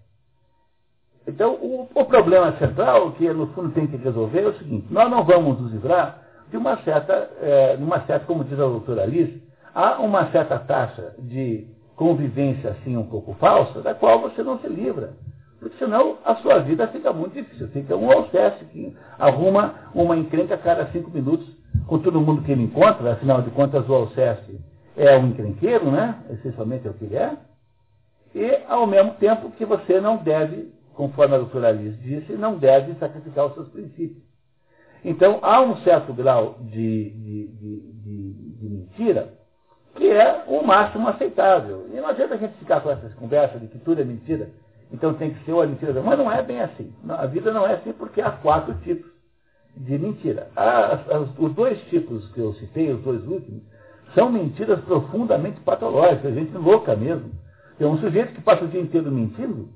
Então, 1.26 1.54
o, 1.54 1.88
o, 1.94 2.04
problema 2.06 2.56
central 2.58 3.12
que 3.12 3.30
no 3.32 3.48
fundo 3.48 3.70
tem 3.72 3.86
que 3.86 3.96
resolver 3.96 4.40
é 4.40 4.48
o 4.48 4.58
seguinte, 4.58 4.86
nós 4.90 5.10
não 5.10 5.22
vamos 5.22 5.60
nos 5.60 5.72
livrar 5.72 6.22
de 6.50 6.56
uma 6.56 6.78
certa, 6.78 7.12
é, 7.40 7.76
uma 7.78 8.00
certa 8.06 8.24
como 8.24 8.44
diz 8.44 8.54
a 8.54 8.64
doutora 8.64 9.02
Alice, 9.02 9.42
há 9.74 10.00
uma 10.00 10.30
certa 10.32 10.58
taxa 10.58 11.14
de 11.18 11.68
convivência 12.00 12.70
assim 12.70 12.96
um 12.96 13.04
pouco 13.04 13.34
falsa, 13.34 13.82
da 13.82 13.94
qual 13.94 14.22
você 14.22 14.42
não 14.42 14.58
se 14.58 14.66
livra. 14.66 15.12
Porque 15.58 15.76
senão 15.76 16.16
a 16.24 16.34
sua 16.36 16.58
vida 16.60 16.88
fica 16.88 17.12
muito 17.12 17.34
difícil. 17.34 17.68
Fica 17.68 17.94
um 17.94 18.10
alceste 18.10 18.64
que 18.64 18.96
arruma 19.18 19.74
uma 19.94 20.16
encrenca 20.16 20.54
a 20.54 20.58
cada 20.58 20.86
cinco 20.92 21.10
minutos 21.10 21.46
com 21.86 21.98
todo 21.98 22.18
mundo 22.18 22.40
que 22.42 22.52
ele 22.52 22.62
encontra, 22.62 23.12
afinal 23.12 23.42
de 23.42 23.50
contas 23.50 23.86
o 23.86 23.92
alceste 23.92 24.58
é 24.96 25.14
um 25.18 25.26
encrenqueiro, 25.26 25.90
né? 25.90 26.18
Essencialmente 26.30 26.88
é 26.88 26.90
o 26.90 26.94
que 26.94 27.04
ele 27.04 27.16
é. 27.16 27.36
E 28.34 28.62
ao 28.66 28.86
mesmo 28.86 29.12
tempo 29.16 29.50
que 29.50 29.66
você 29.66 30.00
não 30.00 30.16
deve 30.16 30.72
conforme 30.94 31.34
a 31.34 31.38
doutora 31.38 31.68
Alice 31.68 31.98
disse, 31.98 32.32
não 32.32 32.56
deve 32.56 32.94
sacrificar 32.94 33.46
os 33.46 33.54
seus 33.54 33.68
princípios. 33.68 34.22
Então, 35.04 35.38
há 35.42 35.60
um 35.60 35.76
certo 35.78 36.14
grau 36.14 36.56
de, 36.60 37.10
de, 37.10 37.46
de, 37.48 38.32
de 38.58 38.68
mentira 38.68 39.39
que 40.00 40.08
é 40.08 40.44
o 40.46 40.66
máximo 40.66 41.06
aceitável. 41.08 41.86
E 41.92 41.96
não 41.96 42.08
adianta 42.08 42.34
a 42.34 42.38
gente 42.38 42.54
ficar 42.54 42.80
com 42.80 42.90
essas 42.90 43.12
conversas 43.16 43.60
de 43.60 43.66
que 43.66 43.78
tudo 43.80 44.00
é 44.00 44.04
mentira, 44.04 44.48
então 44.90 45.12
tem 45.12 45.34
que 45.34 45.44
ser 45.44 45.52
uma 45.52 45.66
mentira. 45.66 46.00
Mas 46.02 46.18
não 46.18 46.32
é 46.32 46.42
bem 46.42 46.58
assim. 46.62 46.90
A 47.06 47.26
vida 47.26 47.52
não 47.52 47.66
é 47.66 47.74
assim 47.74 47.92
porque 47.92 48.22
há 48.22 48.30
quatro 48.30 48.72
tipos 48.82 49.10
de 49.76 49.98
mentira. 49.98 50.48
os 51.38 51.52
dois 51.52 51.78
tipos 51.90 52.26
que 52.32 52.40
eu 52.40 52.54
citei, 52.54 52.90
os 52.90 53.02
dois 53.02 53.22
últimos, 53.28 53.62
são 54.14 54.32
mentiras 54.32 54.80
profundamente 54.80 55.60
patológicas, 55.60 56.34
gente 56.34 56.56
louca 56.56 56.96
mesmo. 56.96 57.30
Tem 57.76 57.86
um 57.86 57.98
sujeito 57.98 58.32
que 58.32 58.40
passa 58.40 58.64
o 58.64 58.68
dia 58.68 58.80
inteiro 58.80 59.12
mentindo, 59.12 59.68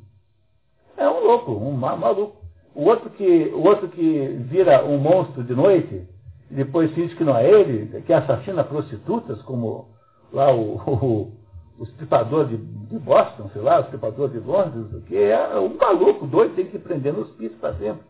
é 0.97 1.07
um 1.07 1.21
louco, 1.21 1.53
um 1.53 1.73
maluco. 1.73 2.43
O 2.75 2.87
outro 2.87 3.11
que, 3.11 3.53
o 3.55 3.63
outro 3.63 3.89
que 3.89 4.27
vira 4.49 4.85
um 4.85 4.97
monstro 4.99 5.45
de 5.45 5.55
noite, 5.55 6.03
depois 6.51 6.91
finge 6.93 7.15
que 7.15 7.23
não 7.23 7.37
é 7.37 7.49
ele, 7.49 8.01
que 8.03 8.13
assassina 8.13 8.65
prostitutas, 8.65 9.41
como 9.43 9.94
lá 10.35 10.53
o, 10.53 10.77
o, 10.77 11.33
o 11.79 11.85
estripador 11.85 12.47
de, 12.47 12.57
de, 12.57 12.99
Boston, 12.99 13.49
sei 13.53 13.63
lá, 13.63 13.79
o 13.79 13.83
estripador 13.83 14.29
de 14.29 14.39
Londres, 14.39 15.05
que 15.07 15.17
é 15.17 15.59
um 15.59 15.77
maluco, 15.77 16.27
doido, 16.27 16.55
tem 16.55 16.67
que 16.67 16.79
prender 16.79 17.13
nos 17.13 17.31
pisos 17.31 17.57
para 17.59 17.75
sempre. 17.75 18.05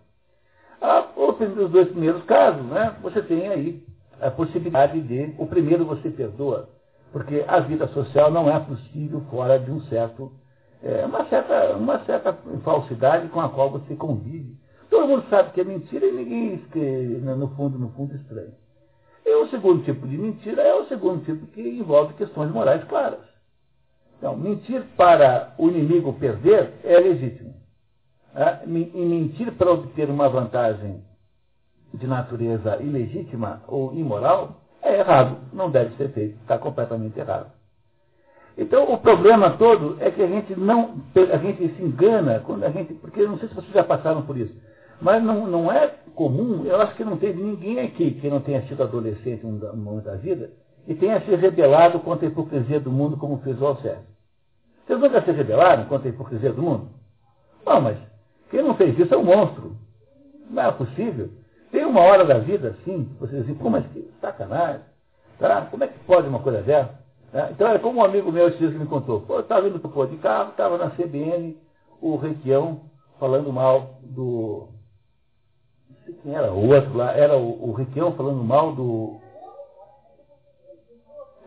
Ah, 0.80 1.06
os 1.16 1.70
dois 1.70 1.88
primeiros 1.88 2.22
casos, 2.24 2.64
né, 2.66 2.96
você 3.02 3.22
tem 3.22 3.48
aí 3.48 3.84
a 4.20 4.30
possibilidade 4.30 5.00
de, 5.00 5.34
o 5.38 5.46
primeiro 5.46 5.84
você 5.84 6.10
perdoa, 6.10 6.68
porque 7.12 7.44
a 7.46 7.60
vida 7.60 7.86
social 7.88 8.30
não 8.30 8.50
é 8.50 8.58
possível 8.60 9.22
fora 9.30 9.58
de 9.58 9.70
um 9.70 9.80
certo 9.82 10.32
é 10.84 11.06
uma 11.06 11.24
certa, 11.30 11.76
uma 11.76 12.04
certa 12.04 12.34
falsidade 12.62 13.28
com 13.28 13.40
a 13.40 13.48
qual 13.48 13.70
você 13.70 13.96
convive. 13.96 14.54
Todo 14.90 15.08
mundo 15.08 15.24
sabe 15.30 15.50
que 15.52 15.62
é 15.62 15.64
mentira 15.64 16.04
e 16.04 16.12
ninguém, 16.12 16.62
no 17.22 17.48
fundo, 17.56 17.78
no 17.78 17.88
fundo, 17.92 18.14
estranha. 18.14 18.52
E 19.24 19.34
o 19.36 19.48
segundo 19.48 19.84
tipo 19.84 20.06
de 20.06 20.18
mentira 20.18 20.62
é 20.62 20.74
o 20.74 20.86
segundo 20.86 21.24
tipo 21.24 21.46
que 21.46 21.60
envolve 21.60 22.14
questões 22.14 22.50
morais 22.50 22.84
claras. 22.84 23.20
Então, 24.18 24.36
mentir 24.36 24.82
para 24.96 25.54
o 25.58 25.68
inimigo 25.68 26.12
perder 26.14 26.74
é 26.84 26.98
legítimo. 26.98 27.54
Né? 28.34 28.60
E 28.66 28.68
mentir 28.68 29.52
para 29.52 29.70
obter 29.70 30.10
uma 30.10 30.28
vantagem 30.28 31.02
de 31.92 32.06
natureza 32.06 32.76
ilegítima 32.82 33.62
ou 33.66 33.94
imoral 33.94 34.60
é 34.82 34.98
errado, 34.98 35.38
não 35.52 35.70
deve 35.70 35.96
ser 35.96 36.10
feito, 36.10 36.38
está 36.42 36.58
completamente 36.58 37.18
errado. 37.18 37.50
Então, 38.56 38.92
o 38.92 38.98
problema 38.98 39.56
todo 39.56 39.96
é 40.00 40.10
que 40.10 40.22
a 40.22 40.26
gente 40.26 40.54
não, 40.58 40.96
a 41.32 41.36
gente 41.38 41.74
se 41.74 41.82
engana 41.82 42.40
quando 42.40 42.64
a 42.64 42.70
gente, 42.70 42.94
porque 42.94 43.22
não 43.22 43.38
sei 43.38 43.48
se 43.48 43.54
vocês 43.54 43.72
já 43.72 43.82
passaram 43.82 44.22
por 44.22 44.36
isso, 44.36 44.54
mas 45.00 45.22
não, 45.22 45.46
não 45.46 45.72
é 45.72 45.94
comum, 46.14 46.64
eu 46.64 46.80
acho 46.80 46.94
que 46.94 47.04
não 47.04 47.16
teve 47.16 47.42
ninguém 47.42 47.80
aqui 47.80 48.12
que 48.12 48.28
não 48.28 48.40
tenha 48.40 48.62
sido 48.66 48.82
adolescente 48.82 49.44
um 49.44 49.58
momento 49.76 50.04
da 50.04 50.16
vida 50.16 50.50
e 50.86 50.94
tenha 50.94 51.20
se 51.20 51.34
rebelado 51.34 51.98
contra 52.00 52.26
a 52.26 52.30
hipocrisia 52.30 52.78
do 52.80 52.90
mundo 52.90 53.16
como 53.16 53.38
fez 53.38 53.60
o 53.60 53.66
Alceste. 53.66 54.04
Vocês 54.86 55.00
nunca 55.00 55.22
se 55.22 55.30
rebelaram 55.30 55.86
contra 55.86 56.08
a 56.08 56.12
hipocrisia 56.12 56.52
do 56.52 56.62
mundo? 56.62 56.88
Não, 57.64 57.80
mas 57.80 57.96
quem 58.50 58.62
não 58.62 58.74
fez 58.74 58.98
isso 58.98 59.14
é 59.14 59.16
um 59.16 59.24
monstro. 59.24 59.76
Não 60.50 60.62
é 60.62 60.72
possível. 60.72 61.30
Tem 61.72 61.84
uma 61.84 62.00
hora 62.00 62.24
da 62.24 62.38
vida 62.38 62.68
assim, 62.68 63.10
vocês 63.18 63.40
dizem, 63.42 63.54
pô, 63.56 63.70
mas 63.70 63.86
que 63.88 64.08
sacanagem. 64.20 64.82
Tá? 65.38 65.62
Como 65.70 65.82
é 65.82 65.88
que 65.88 65.98
pode 66.00 66.28
uma 66.28 66.38
coisa 66.38 66.62
dessa? 66.62 66.98
Né? 67.32 67.48
Então 67.50 67.66
era 67.66 67.78
como 67.78 68.00
um 68.00 68.04
amigo 68.04 68.30
meu 68.30 68.50
que 68.52 68.64
me 68.64 68.86
contou. 68.86 69.22
Pô, 69.22 69.34
eu 69.34 69.40
estava 69.40 69.66
indo 69.66 69.80
para 69.80 69.88
o 69.88 69.92
pôr 69.92 70.06
de 70.06 70.16
carro, 70.18 70.50
estava 70.50 70.78
na 70.78 70.90
CBN, 70.90 71.56
o 72.00 72.16
Requião 72.16 72.82
falando 73.18 73.52
mal 73.52 73.98
do. 74.02 74.68
Quem 76.22 76.34
era, 76.34 76.52
o 76.52 76.68
outro 76.68 76.96
lá, 76.96 77.12
era 77.12 77.36
o, 77.36 77.70
o 77.70 78.12
falando 78.16 78.44
mal 78.44 78.72
do. 78.72 79.16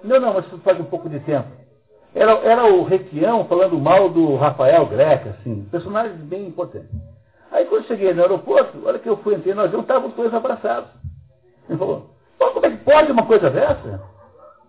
Não, 0.04 0.20
não, 0.20 0.34
mas 0.34 0.46
isso 0.46 0.58
faz 0.60 0.80
um 0.80 0.86
pouco 0.86 1.10
de 1.10 1.20
tempo. 1.20 1.48
Era, 2.14 2.32
era 2.40 2.66
o 2.66 2.84
Requião 2.84 3.46
falando 3.46 3.78
mal 3.78 4.10
do 4.10 4.36
Rafael 4.36 4.86
Greca, 4.88 5.32
assim, 5.40 5.68
personagens 5.70 6.20
bem 6.22 6.48
importantes. 6.48 6.90
Aí 7.52 7.66
quando 7.66 7.86
cheguei 7.86 8.14
no 8.14 8.22
aeroporto, 8.22 8.82
olha 8.86 9.00
que 9.00 9.08
eu 9.08 9.18
fui 9.18 9.36
entrar, 9.36 9.56
nós 9.56 9.72
não 9.72 9.82
estávamos 9.82 10.16
dois 10.16 10.34
abraçados. 10.34 10.90
Ele 11.70 11.78
falou, 11.78 12.10
como 12.38 12.66
é 12.66 12.72
que 12.72 12.78
pode 12.78 13.12
uma 13.12 13.26
coisa 13.26 13.50
dessa? 13.50 14.02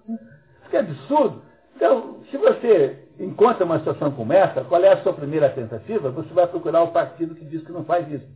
Isso 0.08 0.76
é 0.76 0.78
absurdo. 0.78 1.42
Então, 1.76 2.16
se 2.30 2.36
você 2.36 2.98
encontra 3.18 3.64
uma 3.64 3.78
situação 3.78 4.10
como 4.10 4.32
essa, 4.32 4.64
qual 4.64 4.82
é 4.82 4.92
a 4.92 5.02
sua 5.02 5.12
primeira 5.12 5.48
tentativa? 5.48 6.10
Você 6.10 6.32
vai 6.34 6.46
procurar 6.46 6.82
o 6.82 6.92
partido 6.92 7.34
que 7.34 7.44
diz 7.44 7.64
que 7.64 7.72
não 7.72 7.84
faz 7.84 8.10
isso. 8.10 8.26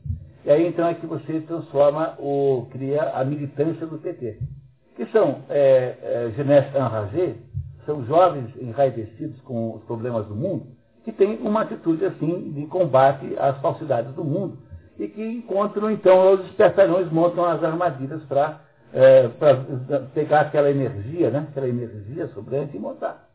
E 0.44 0.50
aí 0.50 0.66
então 0.66 0.86
é 0.86 0.94
que 0.94 1.06
você 1.06 1.40
transforma 1.40 2.14
ou 2.18 2.66
cria 2.66 3.10
a 3.14 3.24
militância 3.24 3.86
do 3.86 3.98
PT. 3.98 4.38
Que 4.96 5.06
são 5.06 5.42
é, 5.48 5.96
é, 6.02 6.32
jeunesse 6.36 6.70
são 7.86 8.04
jovens 8.04 8.50
enraivecidos 8.60 9.40
com 9.42 9.74
os 9.74 9.82
problemas 9.84 10.26
do 10.26 10.34
mundo, 10.34 10.66
que 11.04 11.12
têm 11.12 11.38
uma 11.38 11.62
atitude 11.62 12.04
assim 12.04 12.52
de 12.52 12.66
combate 12.66 13.34
às 13.38 13.58
falsidades 13.58 14.14
do 14.14 14.24
mundo 14.24 14.58
e 14.98 15.08
que 15.08 15.24
encontram 15.24 15.90
então 15.90 16.34
os 16.34 16.46
espertalhões 16.46 17.10
montam 17.10 17.44
as 17.44 17.62
armadilhas 17.62 18.22
para 18.24 18.60
é, 18.92 19.28
pegar 20.14 20.42
aquela 20.42 20.70
energia, 20.70 21.30
né, 21.30 21.46
aquela 21.50 21.68
energia 21.68 22.28
sobrante 22.28 22.76
e 22.76 22.80
montar. 22.80 23.28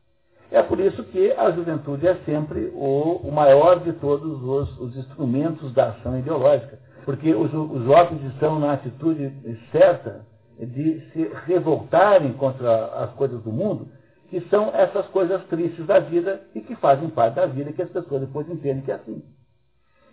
É 0.50 0.64
por 0.64 0.80
isso 0.80 1.04
que 1.06 1.32
a 1.34 1.52
juventude 1.52 2.08
é 2.08 2.16
sempre 2.26 2.72
o, 2.74 3.20
o 3.22 3.32
maior 3.32 3.82
de 3.82 3.92
todos 3.94 4.42
os, 4.42 4.80
os, 4.80 4.96
instrumentos 4.96 5.74
da 5.74 5.90
ação 5.90 6.18
ideológica, 6.18 6.80
porque 7.08 7.34
os, 7.34 7.54
os 7.54 7.86
jovens 7.86 8.22
estão 8.34 8.60
na 8.60 8.74
atitude 8.74 9.32
certa 9.72 10.26
de 10.60 11.00
se 11.14 11.32
revoltarem 11.46 12.34
contra 12.34 12.88
as 13.02 13.14
coisas 13.14 13.42
do 13.44 13.50
mundo, 13.50 13.88
que 14.30 14.42
são 14.50 14.76
essas 14.76 15.08
coisas 15.08 15.42
tristes 15.46 15.86
da 15.86 16.00
vida 16.00 16.42
e 16.54 16.60
que 16.60 16.76
fazem 16.76 17.10
parte 17.10 17.36
da 17.36 17.46
vida, 17.46 17.72
que 17.72 17.82
as 17.82 17.90
pessoas 17.90 18.20
depois 18.20 18.50
entendem 18.50 18.82
que 18.82 18.92
é 18.92 18.96
assim. 18.96 19.24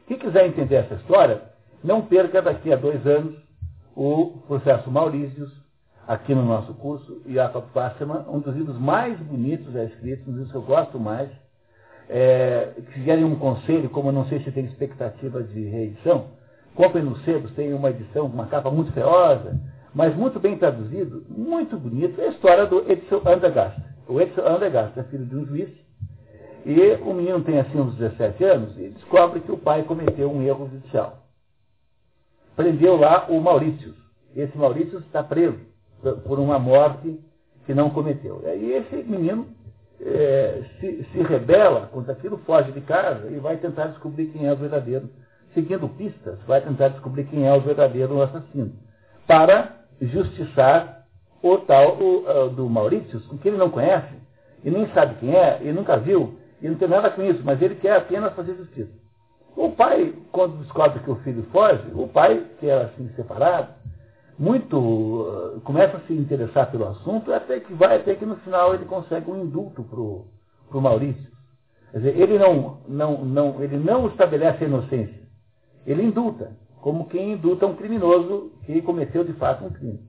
Quem 0.07 0.17
quiser 0.17 0.47
entender 0.47 0.77
essa 0.77 0.95
história, 0.95 1.43
não 1.83 2.01
perca 2.03 2.41
daqui 2.41 2.73
a 2.73 2.77
dois 2.77 3.05
anos 3.05 3.43
o 3.97 4.45
processo 4.47 4.89
Maurícios, 4.89 5.51
aqui 6.07 6.33
no 6.33 6.45
nosso 6.45 6.75
curso, 6.75 7.23
Jacob 7.27 7.65
Wasserman, 7.75 8.25
um 8.29 8.39
dos 8.39 8.55
livros 8.55 8.79
mais 8.79 9.19
bonitos 9.19 9.73
já 9.73 9.83
escritos, 9.83 10.29
um 10.29 10.33
dos 10.37 10.49
que 10.49 10.57
eu 10.57 10.63
gosto 10.63 11.01
mais. 11.01 11.29
É, 12.09 12.73
se 12.77 13.01
quiserem 13.01 13.25
um 13.25 13.35
conselho, 13.35 13.91
como 13.91 14.11
eu 14.11 14.13
não 14.13 14.27
sei 14.27 14.45
se 14.45 14.53
tem 14.53 14.65
expectativa 14.67 15.43
de 15.43 15.65
reedição, 15.65 16.44
comprem 16.75 17.05
no 17.05 17.17
Sebos, 17.19 17.53
tem 17.53 17.73
uma 17.73 17.91
edição, 17.91 18.27
uma 18.27 18.47
capa 18.47 18.71
muito 18.71 18.93
feiosa, 18.93 19.61
mas 19.95 20.15
muito 20.17 20.41
bem 20.41 20.57
traduzido, 20.59 21.25
muito 21.29 21.77
bonito, 21.77 22.21
é 22.21 22.27
a 22.27 22.31
história 22.31 22.67
do 22.67 22.91
Edson 22.91 23.23
Andergast. 23.25 23.81
O 24.09 24.21
Edson 24.21 24.43
Andergast 24.43 24.99
é 24.99 25.05
filho 25.05 25.25
de 25.25 25.37
um 25.37 25.47
juiz, 25.47 25.71
e 26.65 26.81
o 27.03 27.13
menino 27.13 27.43
tem 27.43 27.61
assim 27.61 27.79
uns 27.79 27.95
17 27.97 28.43
anos 28.45 28.79
e 28.79 28.89
descobre 28.89 29.41
que 29.41 29.53
o 29.53 29.59
pai 29.59 29.83
cometeu 29.83 30.31
um 30.31 30.43
erro 30.43 30.69
judicial. 30.71 31.25
Prendeu 32.57 32.97
lá 32.97 33.27
o 33.29 33.41
Maurício. 33.41 33.95
Esse 34.35 34.57
Maurício 34.57 34.99
está 35.01 35.23
preso 35.23 35.61
por 36.27 36.39
uma 36.39 36.59
morte 36.59 37.21
que 37.67 37.75
não 37.75 37.91
cometeu. 37.91 38.41
E 38.45 38.47
aí 38.47 38.73
esse 38.73 38.97
menino 39.05 39.47
é, 40.01 40.63
se, 40.81 41.05
se, 41.13 41.23
rebela 41.23 41.89
contra 41.93 42.13
aquilo, 42.13 42.39
foge 42.39 42.73
de 42.73 42.81
casa 42.81 43.29
e 43.31 43.39
vai 43.39 43.57
tentar 43.59 43.89
descobrir 43.89 44.27
quem 44.27 44.47
é 44.47 44.53
o 44.53 44.57
verdadeiro. 44.57 45.09
Seguindo 45.55 45.89
pistas, 45.89 46.39
vai 46.47 46.61
tentar 46.61 46.89
descobrir 46.89 47.25
quem 47.25 47.47
é 47.47 47.55
o 47.55 47.61
verdadeiro 47.61 48.21
assassino. 48.21 48.73
Para 49.27 49.77
justiçar 50.01 51.05
o 51.43 51.59
tal 51.59 51.97
o, 51.99 52.49
do 52.51 52.69
Maurício, 52.69 53.21
que 53.39 53.49
ele 53.49 53.57
não 53.57 53.71
conhece, 53.71 54.15
e 54.65 54.71
nem 54.71 54.89
sabe 54.93 55.15
quem 55.17 55.35
é, 55.35 55.61
e 55.63 55.73
nunca 55.73 55.97
viu, 55.97 56.39
e 56.61 56.69
não 56.69 56.77
tem 56.77 56.89
nada 56.89 57.11
com 57.11 57.23
isso, 57.23 57.43
mas 57.45 57.61
ele 57.61 57.77
quer 57.77 57.97
apenas 57.97 58.33
fazer 58.35 58.57
justiça. 58.57 58.91
O 59.57 59.71
pai, 59.71 60.13
quando 60.33 60.63
descobre 60.63 61.01
que 61.01 61.11
o 61.11 61.17
filho 61.17 61.45
foge, 61.53 61.85
o 61.95 62.09
pai, 62.09 62.45
que 62.59 62.67
era 62.67 62.87
assim 62.87 63.09
separado, 63.15 63.69
muito 64.39 64.77
uh, 64.77 65.61
começa 65.63 65.97
a 65.97 66.01
se 66.01 66.13
interessar 66.13 66.71
pelo 66.71 66.89
assunto, 66.89 67.33
até 67.33 67.61
que 67.61 67.73
vai, 67.75 67.97
até 67.97 68.15
que 68.15 68.27
no 68.27 68.37
final 68.37 68.75
ele 68.75 68.85
consegue 68.85 69.31
um 69.31 69.45
indulto 69.45 69.85
para 69.85 70.01
o 70.01 70.81
Maurício. 70.81 71.33
Quer 71.93 71.99
dizer, 71.99 72.19
ele 72.19 72.39
não, 72.39 72.79
não, 72.89 73.25
não, 73.25 73.63
ele 73.63 73.77
não 73.77 74.09
estabelece 74.09 74.65
a 74.65 74.67
inocência, 74.67 75.23
ele 75.87 76.03
indulta, 76.03 76.53
como 76.81 77.07
quem 77.07 77.33
indulta 77.33 77.67
um 77.67 77.75
criminoso 77.75 78.53
que 78.65 78.83
cometeu 78.83 79.25
de 79.25 79.33
fato 79.35 79.65
um 79.65 79.71
crime. 79.71 80.01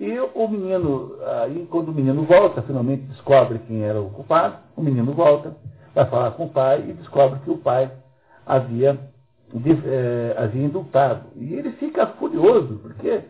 E 0.00 0.18
o 0.18 0.48
menino, 0.48 1.16
aí 1.42 1.66
quando 1.70 1.88
o 1.90 1.94
menino 1.94 2.24
volta, 2.24 2.62
finalmente 2.62 3.02
descobre 3.04 3.60
quem 3.60 3.82
era 3.82 4.00
o 4.00 4.10
culpado, 4.10 4.56
o 4.76 4.82
menino 4.82 5.12
volta, 5.12 5.56
vai 5.94 6.06
falar 6.06 6.32
com 6.32 6.46
o 6.46 6.50
pai 6.50 6.84
e 6.88 6.92
descobre 6.92 7.38
que 7.40 7.50
o 7.50 7.58
pai 7.58 7.90
havia, 8.44 8.98
eh, 9.54 10.34
havia 10.36 10.64
indultado. 10.64 11.26
E 11.36 11.54
ele 11.54 11.70
fica 11.72 12.06
furioso, 12.06 12.78
porque 12.78 13.22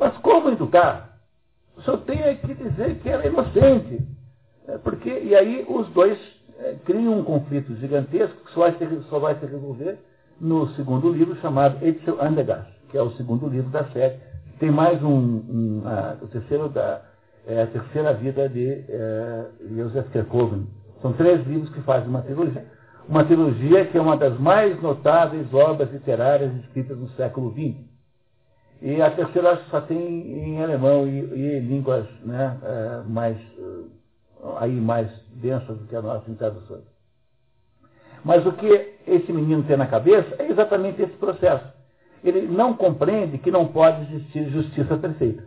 mas 0.00 0.16
como 0.18 0.48
educar? 0.48 1.18
O 1.76 1.82
senhor 1.82 1.98
tem 1.98 2.36
que 2.38 2.54
dizer 2.54 3.00
que 3.00 3.08
ela 3.10 3.22
é 3.22 3.26
inocente. 3.26 4.00
É, 4.66 4.78
porque, 4.78 5.10
e 5.10 5.36
aí 5.36 5.66
os 5.68 5.88
dois 5.88 6.18
é, 6.58 6.76
criam 6.86 7.18
um 7.18 7.22
conflito 7.22 7.76
gigantesco 7.76 8.44
que 8.46 8.52
só 8.52 8.60
vai, 8.60 8.72
se, 8.78 9.02
só 9.10 9.18
vai 9.18 9.38
se 9.38 9.44
resolver 9.44 9.98
no 10.40 10.68
segundo 10.70 11.12
livro 11.12 11.36
chamado 11.36 11.84
Etzel 11.86 12.20
Andergast, 12.20 12.72
que 12.90 12.96
é 12.96 13.02
o 13.02 13.10
segundo 13.12 13.46
livro 13.46 13.70
da 13.70 13.84
série. 13.90 14.16
Tem 14.58 14.70
mais 14.70 15.02
um, 15.02 15.10
um 15.10 15.82
a, 15.84 16.16
o 16.22 16.26
terceiro 16.28 16.68
da, 16.68 17.02
é, 17.46 17.62
a 17.62 17.66
terceira 17.66 18.14
vida 18.14 18.48
de 18.48 18.84
é, 18.88 19.44
Joseph 19.76 20.10
Kerkoven. 20.10 20.66
São 21.02 21.12
três 21.12 21.46
livros 21.46 21.70
que 21.70 21.80
fazem 21.82 22.08
uma 22.08 22.22
trilogia. 22.22 22.66
Uma 23.08 23.24
trilogia 23.24 23.84
que 23.86 23.98
é 23.98 24.00
uma 24.00 24.16
das 24.16 24.38
mais 24.38 24.80
notáveis 24.80 25.52
obras 25.52 25.90
literárias 25.92 26.54
escritas 26.56 26.98
no 26.98 27.08
século 27.10 27.52
XX. 27.52 27.76
E 28.82 29.02
a 29.02 29.10
terceira 29.10 29.60
só 29.70 29.80
tem 29.80 29.98
em 29.98 30.62
alemão 30.62 31.06
e, 31.06 31.18
e 31.18 31.60
línguas 31.60 32.06
né, 32.24 32.56
é, 32.62 33.02
mais, 33.08 33.36
aí 34.56 34.72
mais 34.72 35.10
densas 35.34 35.76
do 35.78 35.86
que 35.86 35.96
a 35.96 36.02
nossa 36.02 36.30
em 36.30 36.34
traduções. 36.34 36.84
Mas 38.24 38.44
o 38.46 38.52
que 38.52 38.94
esse 39.06 39.32
menino 39.32 39.62
tem 39.62 39.76
na 39.76 39.86
cabeça 39.86 40.36
é 40.38 40.50
exatamente 40.50 41.02
esse 41.02 41.14
processo. 41.14 41.64
Ele 42.22 42.42
não 42.42 42.74
compreende 42.74 43.38
que 43.38 43.50
não 43.50 43.66
pode 43.68 44.02
existir 44.14 44.50
justiça 44.50 44.96
perfeita. 44.96 45.44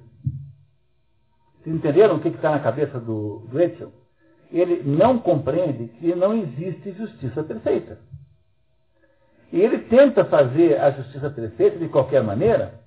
Vocês 1.62 1.76
entenderam 1.76 2.16
o 2.16 2.20
que 2.20 2.30
está 2.30 2.52
na 2.52 2.60
cabeça 2.60 3.00
do, 3.00 3.48
do? 3.48 3.94
Ele 4.52 4.84
não 4.84 5.18
compreende 5.18 5.88
que 6.00 6.14
não 6.14 6.36
existe 6.36 6.92
justiça 6.92 7.44
perfeita. 7.44 8.00
E 9.52 9.62
ele 9.62 9.78
tenta 9.80 10.26
fazer 10.26 10.80
a 10.80 10.92
justiça 10.92 11.30
perfeita 11.30 11.78
de 11.78 11.88
qualquer 11.88 12.24
maneira, 12.24 12.82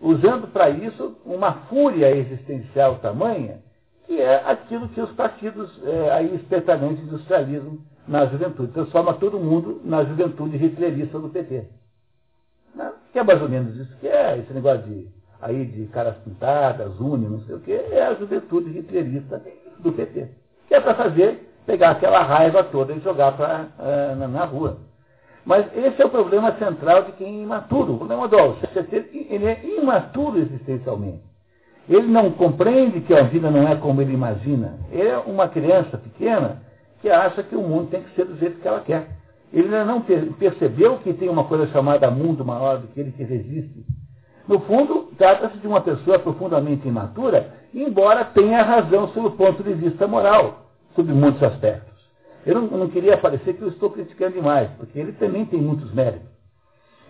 usando 0.00 0.48
para 0.48 0.70
isso 0.70 1.18
uma 1.24 1.52
fúria 1.68 2.10
existencial 2.16 2.98
tamanha, 3.00 3.62
que 4.06 4.18
é 4.20 4.42
aquilo 4.46 4.88
que 4.88 5.00
os 5.00 5.12
partidos 5.12 5.70
é, 5.84 6.10
aí 6.10 6.34
espertamente 6.34 7.02
industrializam 7.02 7.78
na 8.06 8.26
juventude. 8.26 8.72
Transforma 8.72 9.14
todo 9.14 9.38
mundo 9.38 9.80
na 9.84 10.04
juventude 10.04 10.56
hitlerista 10.56 11.18
do 11.18 11.28
PT. 11.28 11.64
Né? 12.74 12.92
Que 13.12 13.18
é 13.18 13.22
mais 13.22 13.40
ou 13.40 13.48
menos 13.48 13.76
isso 13.76 13.96
que 13.98 14.08
é, 14.08 14.38
esse 14.38 14.52
negócio 14.52 14.82
de, 14.82 15.08
aí 15.40 15.64
de 15.64 15.86
caras 15.86 16.16
pintadas, 16.18 16.98
une, 17.00 17.28
não 17.28 17.40
sei 17.40 17.54
o 17.54 17.60
que, 17.60 17.72
é 17.72 18.06
a 18.06 18.14
juventude 18.14 18.76
hitlerista 18.76 19.42
do 19.78 19.92
PT. 19.92 20.28
Que 20.68 20.74
é 20.74 20.80
para 20.80 20.94
fazer, 20.94 21.52
pegar 21.66 21.90
aquela 21.90 22.22
raiva 22.22 22.62
toda 22.64 22.92
e 22.92 23.00
jogar 23.00 23.32
pra, 23.32 23.66
uh, 23.78 24.16
na, 24.16 24.28
na 24.28 24.44
rua. 24.44 24.78
Mas 25.44 25.66
esse 25.74 26.00
é 26.00 26.04
o 26.04 26.10
problema 26.10 26.52
central 26.58 27.04
de 27.04 27.12
quem 27.12 27.40
é 27.40 27.42
imaturo. 27.42 27.94
O 27.94 27.98
problema 27.98 28.28
do 28.28 28.38
Alceste 28.38 29.26
ele 29.30 29.46
é 29.46 29.64
imaturo 29.64 30.38
existencialmente. 30.38 31.22
Ele 31.88 32.06
não 32.06 32.30
compreende 32.30 33.00
que 33.00 33.14
a 33.14 33.22
vida 33.22 33.50
não 33.50 33.66
é 33.66 33.74
como 33.74 34.00
ele 34.00 34.12
imagina. 34.12 34.78
Ele 34.92 35.08
é 35.08 35.18
uma 35.18 35.48
criança 35.48 35.98
pequena 35.98 36.62
que 37.00 37.08
acha 37.08 37.42
que 37.42 37.56
o 37.56 37.62
mundo 37.62 37.90
tem 37.90 38.02
que 38.02 38.14
ser 38.14 38.24
do 38.24 38.36
jeito 38.36 38.60
que 38.60 38.68
ela 38.68 38.80
quer. 38.80 39.08
Ele 39.52 39.64
ainda 39.64 39.84
não 39.84 40.00
percebeu 40.38 40.98
que 40.98 41.12
tem 41.12 41.28
uma 41.28 41.44
coisa 41.44 41.66
chamada 41.68 42.10
mundo 42.10 42.44
maior 42.44 42.78
do 42.78 42.88
que 42.88 43.00
ele 43.00 43.12
que 43.12 43.24
resiste. 43.24 43.84
No 44.46 44.60
fundo, 44.60 45.12
trata-se 45.16 45.58
de 45.58 45.66
uma 45.66 45.80
pessoa 45.80 46.18
profundamente 46.18 46.86
imatura, 46.86 47.54
embora 47.74 48.24
tenha 48.24 48.62
razão 48.62 49.08
sob 49.08 49.28
o 49.28 49.30
ponto 49.32 49.62
de 49.62 49.72
vista 49.74 50.06
moral, 50.06 50.70
sob 50.94 51.12
muitos 51.12 51.42
aspectos. 51.42 51.90
Eu 52.46 52.60
não, 52.60 52.78
não 52.78 52.88
queria 52.88 53.16
parecer 53.16 53.54
que 53.54 53.62
eu 53.62 53.68
estou 53.68 53.90
criticando 53.90 54.34
demais, 54.34 54.70
porque 54.76 54.98
ele 54.98 55.12
também 55.12 55.44
tem 55.44 55.60
muitos 55.60 55.92
méritos. 55.92 56.28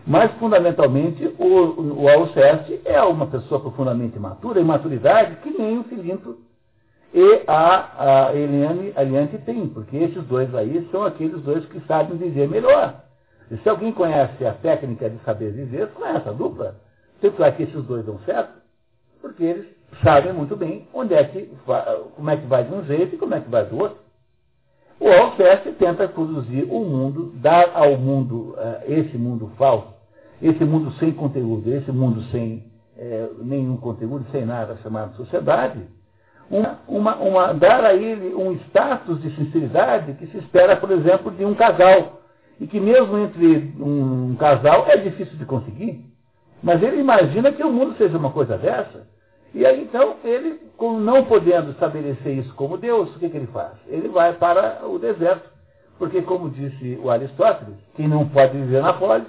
Mas, 0.06 0.32
fundamentalmente, 0.32 1.34
o, 1.38 2.02
o 2.02 2.08
Alceste 2.08 2.80
é 2.84 3.00
uma 3.02 3.26
pessoa 3.26 3.60
profundamente 3.60 4.18
matura, 4.18 4.60
e 4.60 4.64
maturidade 4.64 5.36
que 5.36 5.50
nem 5.50 5.78
o 5.78 5.84
Filinto 5.84 6.38
e 7.12 7.43
a, 7.47 8.28
a 8.28 8.35
Eliane, 8.35 8.93
a 8.95 9.03
Eliane 9.03 9.39
tem, 9.45 9.69
porque 9.69 9.97
esses 9.97 10.23
dois 10.24 10.55
aí 10.55 10.89
são 10.93 11.05
aqueles 11.05 11.43
dois 11.43 11.65
que 11.66 11.81
sabem 11.81 12.16
dizer 12.16 12.49
melhor. 12.49 13.03
E 13.51 13.57
se 13.59 13.69
alguém 13.69 13.93
conhece 13.93 14.47
a 14.47 14.53
técnica 14.53 15.11
de 15.11 15.19
saber 15.24 15.53
dizer, 15.53 15.89
conhece 15.89 16.28
a 16.28 16.32
dupla. 16.32 16.77
Tanto 17.20 17.43
é 17.43 17.51
que 17.51 17.65
esses 17.65 17.85
dois 17.85 18.07
dão 18.07 18.19
certo, 18.20 18.53
porque 19.20 19.43
eles 19.43 19.66
sabem 20.05 20.32
muito 20.32 20.57
bem 20.57 20.87
onde 20.95 21.15
é 21.15 21.24
que 21.24 21.51
como 22.15 22.31
é 22.31 22.37
que 22.37 22.47
vai 22.47 22.65
de 22.65 22.73
um 22.73 22.85
jeito 22.85 23.15
e 23.15 23.19
como 23.19 23.35
é 23.35 23.41
que 23.41 23.51
vai 23.51 23.65
do 23.65 23.77
outro. 23.77 23.99
O 25.01 25.09
Alceste 25.09 25.73
tenta 25.73 26.07
produzir 26.07 26.65
um 26.70 26.85
mundo, 26.85 27.32
dar 27.37 27.70
ao 27.74 27.97
mundo, 27.97 28.55
uh, 28.57 28.82
esse 28.87 29.16
mundo 29.16 29.51
falso, 29.57 29.89
esse 30.41 30.62
mundo 30.65 30.93
sem 30.93 31.11
conteúdo, 31.12 31.73
esse 31.73 31.91
mundo 31.91 32.23
sem 32.31 32.70
uh, 32.97 33.43
nenhum 33.43 33.78
conteúdo, 33.78 34.27
sem 34.31 34.45
nada 34.45 34.77
chamado 34.82 35.16
sociedade, 35.16 35.81
uma, 36.51 36.78
uma, 36.89 37.16
uma, 37.16 37.55
dar 37.55 37.85
a 37.85 37.94
ele 37.94 38.35
um 38.35 38.52
status 38.66 39.22
de 39.22 39.31
sinceridade 39.36 40.14
que 40.14 40.27
se 40.27 40.39
espera, 40.39 40.77
por 40.77 40.90
exemplo, 40.90 41.31
de 41.31 41.44
um 41.44 41.55
casal. 41.55 42.20
E 42.59 42.66
que 42.66 42.81
mesmo 42.81 43.16
entre 43.16 43.72
um 43.81 44.36
casal 44.39 44.85
é 44.89 44.97
difícil 44.97 45.39
de 45.39 45.47
conseguir. 45.47 46.05
Mas 46.62 46.82
ele 46.82 47.01
imagina 47.01 47.52
que 47.52 47.62
o 47.62 47.72
mundo 47.72 47.94
seja 47.97 48.18
uma 48.18 48.31
coisa 48.31 48.59
dessa. 48.59 49.09
E 49.55 49.64
aí 49.64 49.82
então, 49.82 50.16
ele, 50.22 50.60
não 50.78 51.24
podendo 51.24 51.70
estabelecer 51.70 52.39
isso 52.39 52.52
como 52.55 52.77
Deus, 52.77 53.14
o 53.14 53.18
que, 53.18 53.31
que 53.31 53.36
ele 53.36 53.47
faz? 53.47 53.72
Ele 53.86 54.09
vai 54.09 54.32
para 54.35 54.86
o 54.86 54.98
deserto. 54.98 55.48
Porque, 55.98 56.22
como 56.22 56.51
disse 56.51 56.98
o 57.02 57.10
Aristóteles, 57.10 57.77
quem 57.94 58.09
não 58.09 58.28
pode 58.28 58.56
viver 58.56 58.82
na 58.82 58.93
polis, 58.93 59.28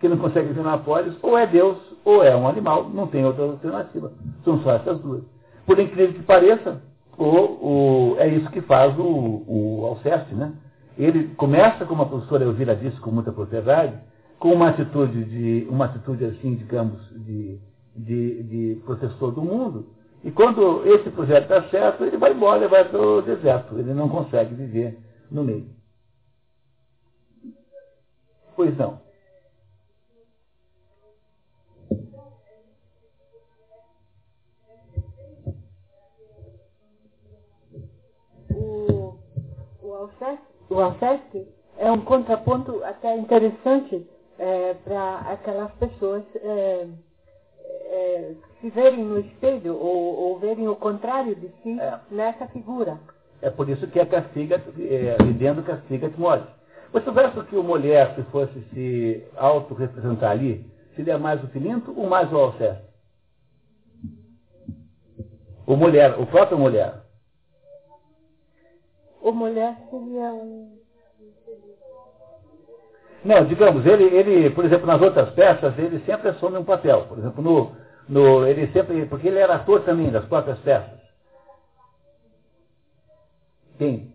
quem 0.00 0.10
não 0.10 0.18
consegue 0.18 0.48
viver 0.48 0.62
na 0.62 0.78
polis, 0.78 1.14
ou 1.22 1.36
é 1.36 1.46
Deus 1.46 1.78
ou 2.04 2.22
é 2.22 2.34
um 2.34 2.48
animal, 2.48 2.88
não 2.88 3.06
tem 3.06 3.24
outra 3.24 3.44
alternativa. 3.44 4.12
São 4.44 4.60
só 4.62 4.72
essas 4.72 4.98
duas. 5.00 5.31
Por 5.66 5.78
incrível 5.78 6.14
que 6.14 6.22
pareça, 6.22 6.82
o, 7.16 7.24
o, 7.24 8.16
é 8.18 8.28
isso 8.28 8.50
que 8.50 8.60
faz 8.62 8.98
o, 8.98 9.44
o 9.46 9.86
Alceste, 9.86 10.34
né? 10.34 10.52
Ele 10.98 11.28
começa, 11.36 11.84
como 11.84 12.02
a 12.02 12.06
professora 12.06 12.44
Elvira 12.44 12.76
disse 12.76 13.00
com 13.00 13.10
muita 13.10 13.32
propriedade, 13.32 13.96
com 14.38 14.52
uma 14.52 14.68
atitude 14.68 15.24
de, 15.24 15.66
uma 15.70 15.86
atitude 15.86 16.24
assim, 16.24 16.54
digamos, 16.54 17.00
de 17.24 17.58
de, 17.94 18.42
de 18.42 18.80
professor 18.84 19.30
do 19.30 19.42
mundo. 19.42 19.86
E 20.24 20.30
quando 20.30 20.86
esse 20.86 21.10
projeto 21.10 21.48
dá 21.48 21.68
certo, 21.68 22.04
ele 22.04 22.16
vai 22.16 22.32
embora, 22.32 22.58
ele 22.58 22.68
vai 22.68 22.88
para 22.88 23.00
o 23.00 23.22
deserto. 23.22 23.78
Ele 23.78 23.92
não 23.92 24.08
consegue 24.08 24.54
viver 24.54 24.98
no 25.30 25.42
meio. 25.42 25.68
Pois 28.54 28.76
não. 28.76 29.00
O 40.72 40.80
Alceste 40.80 41.46
é 41.76 41.92
um 41.92 42.00
contraponto 42.00 42.82
até 42.82 43.14
interessante 43.14 44.06
é, 44.38 44.72
para 44.82 45.18
aquelas 45.30 45.70
pessoas 45.72 46.22
é, 46.36 46.86
é, 47.66 48.32
se 48.58 48.70
verem 48.70 49.04
no 49.04 49.18
espelho 49.18 49.76
ou, 49.76 50.16
ou, 50.16 50.38
verem 50.38 50.66
o 50.68 50.74
contrário 50.74 51.34
de 51.34 51.48
si 51.62 51.78
é. 51.78 51.98
nessa 52.10 52.46
figura. 52.46 52.98
É 53.42 53.50
por 53.50 53.68
isso 53.68 53.86
que 53.88 54.00
a 54.00 54.06
castiga, 54.06 54.62
é, 54.78 55.22
videndo 55.22 55.62
castiga 55.62 56.08
Timóteo. 56.08 56.48
Você 56.90 57.10
acha 57.20 57.44
que 57.44 57.56
o 57.56 57.62
mulher, 57.62 58.14
se 58.14 58.22
fosse 58.24 58.58
se 58.72 59.26
auto-representar 59.36 60.30
ali, 60.30 60.64
seria 60.96 61.18
mais 61.18 61.44
o 61.44 61.48
Filinto 61.48 61.92
ou 61.94 62.08
mais 62.08 62.32
o 62.32 62.36
Alceste? 62.38 62.84
O 65.66 65.76
mulher, 65.76 66.18
o 66.18 66.24
próprio 66.24 66.58
mulher. 66.58 67.01
O 69.22 69.30
mulher 69.30 69.76
seria 69.88 70.34
um. 70.34 70.76
Não, 73.24 73.44
digamos, 73.44 73.86
ele, 73.86 74.04
ele, 74.04 74.50
por 74.50 74.64
exemplo, 74.64 74.84
nas 74.84 75.00
outras 75.00 75.30
peças, 75.30 75.78
ele 75.78 76.00
sempre 76.04 76.30
assume 76.30 76.58
um 76.58 76.64
papel. 76.64 77.02
Por 77.08 77.18
exemplo, 77.18 77.40
no, 77.40 77.70
no, 78.08 78.44
ele 78.44 78.66
sempre, 78.72 79.06
porque 79.06 79.28
ele 79.28 79.38
era 79.38 79.54
ator 79.54 79.82
também 79.82 80.10
das 80.10 80.24
próprias 80.24 80.58
peças. 80.58 81.00
Quem? 83.78 84.12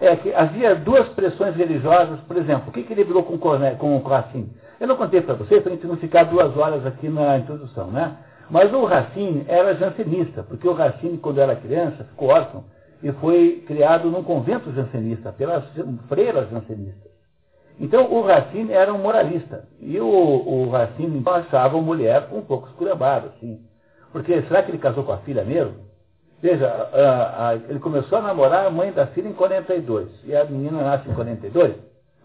É 0.00 0.16
que 0.16 0.34
havia 0.34 0.74
duas 0.74 1.08
pressões 1.10 1.54
religiosas, 1.54 2.18
por 2.22 2.36
exemplo, 2.36 2.68
o 2.68 2.72
que, 2.72 2.82
que 2.82 2.92
ele 2.92 3.04
brigou 3.04 3.22
com, 3.22 3.38
com 3.38 3.96
o 3.96 4.02
Racine? 4.02 4.52
Eu 4.80 4.88
não 4.88 4.96
contei 4.96 5.20
para 5.20 5.34
vocês, 5.34 5.62
para 5.62 5.70
a 5.70 5.74
gente 5.74 5.86
não 5.86 5.96
ficar 5.96 6.24
duas 6.24 6.54
horas 6.56 6.84
aqui 6.84 7.08
na 7.08 7.38
introdução, 7.38 7.86
né? 7.86 8.16
Mas 8.50 8.72
o 8.74 8.84
Racine 8.84 9.44
era 9.46 9.76
jansenista, 9.76 10.42
porque 10.42 10.68
o 10.68 10.74
Racine, 10.74 11.16
quando 11.16 11.40
era 11.40 11.54
criança, 11.54 12.04
ficou 12.04 12.28
órfão 12.28 12.64
e 13.02 13.12
foi 13.12 13.64
criado 13.66 14.10
num 14.10 14.22
convento 14.22 14.72
jansenista, 14.72 15.32
pelas 15.32 15.64
freiras 16.08 16.48
jansenistas. 16.50 17.10
Então 17.78 18.10
o 18.10 18.22
Racine 18.22 18.72
era 18.72 18.92
um 18.92 18.98
moralista. 18.98 19.68
E 19.80 20.00
o, 20.00 20.06
o 20.06 20.70
Racine 20.70 21.22
achava 21.26 21.78
a 21.78 21.82
mulher 21.82 22.28
um 22.32 22.40
pouco 22.40 22.68
esculhambada, 22.68 23.28
assim. 23.28 23.60
Porque 24.12 24.42
será 24.42 24.62
que 24.62 24.70
ele 24.70 24.78
casou 24.78 25.04
com 25.04 25.12
a 25.12 25.18
filha 25.18 25.44
mesmo? 25.44 25.86
Veja, 26.40 26.66
a, 26.66 27.48
a, 27.48 27.54
ele 27.54 27.78
começou 27.78 28.18
a 28.18 28.22
namorar 28.22 28.66
a 28.66 28.70
mãe 28.70 28.92
da 28.92 29.06
filha 29.08 29.28
em 29.28 29.34
42. 29.34 30.08
E 30.24 30.34
a 30.34 30.44
menina 30.44 30.82
nasce 30.82 31.08
em 31.08 31.14
42. 31.14 31.74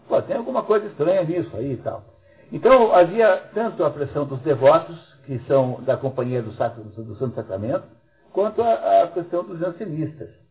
Pô, 0.08 0.20
tem 0.22 0.36
alguma 0.36 0.62
coisa 0.62 0.86
estranha 0.86 1.22
nisso 1.22 1.50
aí 1.54 1.72
e 1.72 1.76
tal. 1.78 2.04
Então 2.50 2.94
havia 2.94 3.42
tanto 3.54 3.84
a 3.84 3.90
pressão 3.90 4.26
dos 4.26 4.40
devotos, 4.40 4.96
que 5.24 5.38
são 5.46 5.80
da 5.82 5.96
companhia 5.96 6.42
do, 6.42 6.52
Sacro, 6.54 6.82
do 6.82 7.16
Santo 7.16 7.34
Sacramento, 7.34 7.84
quanto 8.32 8.62
a, 8.62 9.02
a 9.02 9.08
questão 9.08 9.44
dos 9.44 9.58
jansenistas. 9.58 10.41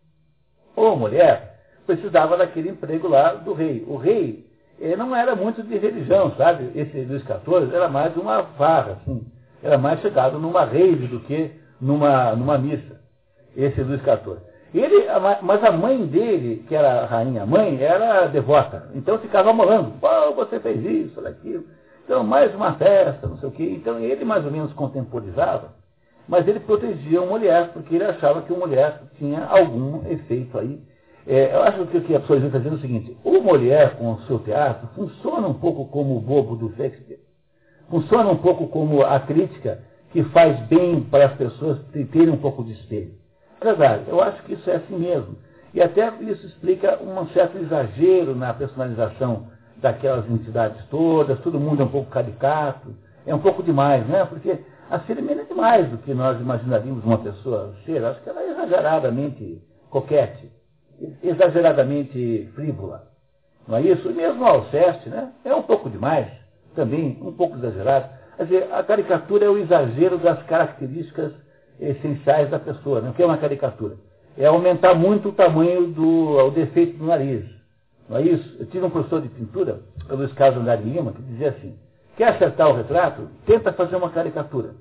Ou 0.76 0.96
mulher 0.96 1.60
precisava 1.86 2.38
daquele 2.38 2.70
emprego 2.70 3.08
lá 3.08 3.34
do 3.34 3.54
rei. 3.54 3.84
O 3.88 3.98
rei 3.98 4.46
ele 4.80 4.96
não 4.96 5.16
era 5.16 5.36
muito 5.36 5.62
de 5.62 5.78
religião, 5.78 6.32
sabe? 6.36 6.72
Esse 6.76 7.02
Luís 7.02 7.22
XIV 7.22 7.74
era 7.74 7.88
mais 7.88 8.16
uma 8.18 8.44
farra, 8.58 8.94
assim. 8.94 9.24
Era 9.62 9.78
mais 9.78 10.00
chegado 10.02 10.40
numa 10.40 10.66
rave 10.66 11.06
do 11.08 11.20
que 11.20 11.52
numa, 11.80 12.36
numa 12.36 12.58
missa. 12.58 13.00
Esse 13.56 13.82
Luís 13.82 14.02
XIV. 14.02 14.38
Ele, 14.74 15.06
mas 15.42 15.64
a 15.64 15.72
mãe 15.72 16.04
dele, 16.06 16.66
que 16.68 16.74
era 16.74 17.02
a 17.02 17.06
rainha 17.06 17.46
mãe, 17.46 17.80
era 17.80 18.26
devota. 18.28 18.90
Então 18.96 19.20
ficava 19.20 19.54
molando. 19.54 19.92
Pô, 20.00 20.34
você 20.34 20.60
fez 20.60 20.84
isso, 20.84 21.20
aquilo. 21.28 21.66
Então, 22.04 22.24
mais 22.24 22.54
uma 22.56 22.74
festa, 22.74 23.28
não 23.28 23.38
sei 23.38 23.50
o 23.50 23.52
quê. 23.52 23.78
Então 23.78 24.00
ele 24.00 24.26
mais 24.26 24.44
ou 24.46 24.52
menos 24.52 24.74
contemporizava, 24.74 25.74
mas 26.32 26.48
ele 26.48 26.60
protegia 26.62 27.20
a 27.20 27.26
mulher, 27.26 27.74
porque 27.74 27.94
ele 27.94 28.06
achava 28.06 28.42
que 28.42 28.52
a 28.52 28.58
mulher 28.58 29.04
tinha 29.20 29.46
algum 29.46 30.10
efeito 30.10 30.58
aí 30.58 30.82
é, 31.28 31.54
eu 31.54 31.62
acho 31.62 31.86
que 31.86 31.98
o 31.98 32.02
que 32.02 32.16
a 32.16 32.20
pessoa 32.20 32.40
está 32.40 32.58
dizendo 32.58 32.76
é 32.76 32.80
o 32.80 32.82
seguinte: 32.82 33.18
o 33.24 33.42
Molière, 33.42 33.96
com 33.96 34.14
o 34.14 34.22
seu 34.24 34.40
teatro, 34.40 34.88
funciona 34.96 35.48
um 35.48 35.54
pouco 35.54 35.86
como 35.86 36.18
o 36.18 36.20
bobo 36.20 36.56
do 36.56 36.76
Shakespeare. 36.76 37.20
Funciona 37.90 38.30
um 38.30 38.38
pouco 38.38 38.68
como 38.68 39.04
a 39.04 39.20
crítica 39.20 39.84
que 40.12 40.24
faz 40.26 40.60
bem 40.68 41.02
para 41.02 41.26
as 41.26 41.34
pessoas 41.34 41.80
terem 42.12 42.30
um 42.30 42.38
pouco 42.38 42.64
de 42.64 42.74
espelho. 42.74 43.14
É 43.60 43.66
verdade, 43.66 44.06
eu 44.08 44.22
acho 44.22 44.42
que 44.44 44.54
isso 44.54 44.70
é 44.70 44.78
assim 44.78 44.98
mesmo. 44.98 45.36
E 45.74 45.82
até 45.82 46.12
isso 46.22 46.46
explica 46.46 47.00
um 47.02 47.28
certo 47.28 47.58
exagero 47.58 48.36
na 48.36 48.54
personalização 48.54 49.48
daquelas 49.78 50.30
entidades 50.30 50.84
todas, 50.90 51.40
todo 51.40 51.60
mundo 51.60 51.82
é 51.82 51.86
um 51.86 51.90
pouco 51.90 52.10
caricato, 52.10 52.94
é 53.26 53.34
um 53.34 53.40
pouco 53.40 53.64
demais, 53.64 54.06
né? 54.08 54.26
Porque 54.26 54.60
a 54.92 55.00
cerimônia 55.02 55.42
é 55.42 55.46
demais 55.46 55.90
do 55.90 55.98
que 56.00 56.14
nós 56.14 56.40
imaginaríamos 56.40 57.04
uma 57.04 57.18
pessoa 57.18 57.74
ser. 57.86 58.04
Acho 58.04 58.22
que 58.22 58.30
ela 58.30 58.42
é 58.42 58.52
exageradamente 58.52 59.62
coquete 59.90 60.52
exageradamente 61.24 62.50
frívola. 62.56 63.08
Não 63.68 63.78
é 63.78 63.82
isso? 63.82 64.10
E 64.10 64.14
mesmo 64.14 64.46
Alceste, 64.46 65.10
né? 65.10 65.32
É 65.44 65.54
um 65.54 65.62
pouco 65.62 65.90
demais, 65.90 66.28
também, 66.76 67.18
um 67.22 67.32
pouco 67.32 67.58
exagerado. 67.58 68.10
Quer 68.38 68.44
dizer, 68.44 68.74
a 68.74 68.84
caricatura 68.84 69.46
é 69.46 69.50
o 69.50 69.58
exagero 69.58 70.18
das 70.18 70.42
características 70.44 71.34
essenciais 71.80 72.50
da 72.50 72.60
pessoa. 72.60 73.02
Né? 73.02 73.10
O 73.10 73.14
que 73.14 73.22
é 73.22 73.26
uma 73.26 73.38
caricatura? 73.38 73.96
É 74.38 74.46
aumentar 74.46 74.96
muito 74.96 75.30
o 75.30 75.34
tamanho 75.34 75.88
do 75.88 76.38
o 76.38 76.52
defeito 76.52 76.98
do 76.98 77.06
nariz. 77.06 77.46
Não 78.10 78.18
é 78.18 78.22
isso? 78.24 78.58
Eu 78.60 78.66
tive 78.66 78.86
um 78.86 78.90
professor 78.90 79.22
de 79.22 79.30
pintura, 79.30 79.82
o 80.10 80.16
Luiz 80.16 80.34
Carlos 80.34 80.62
Andrade 80.62 80.84
Lima, 80.84 81.14
que 81.14 81.22
dizia 81.22 81.50
assim, 81.50 81.76
quer 82.18 82.30
acertar 82.30 82.70
o 82.70 82.76
retrato? 82.76 83.28
Tenta 83.46 83.74
fazer 83.74 83.96
uma 83.96 84.10
caricatura. 84.10 84.76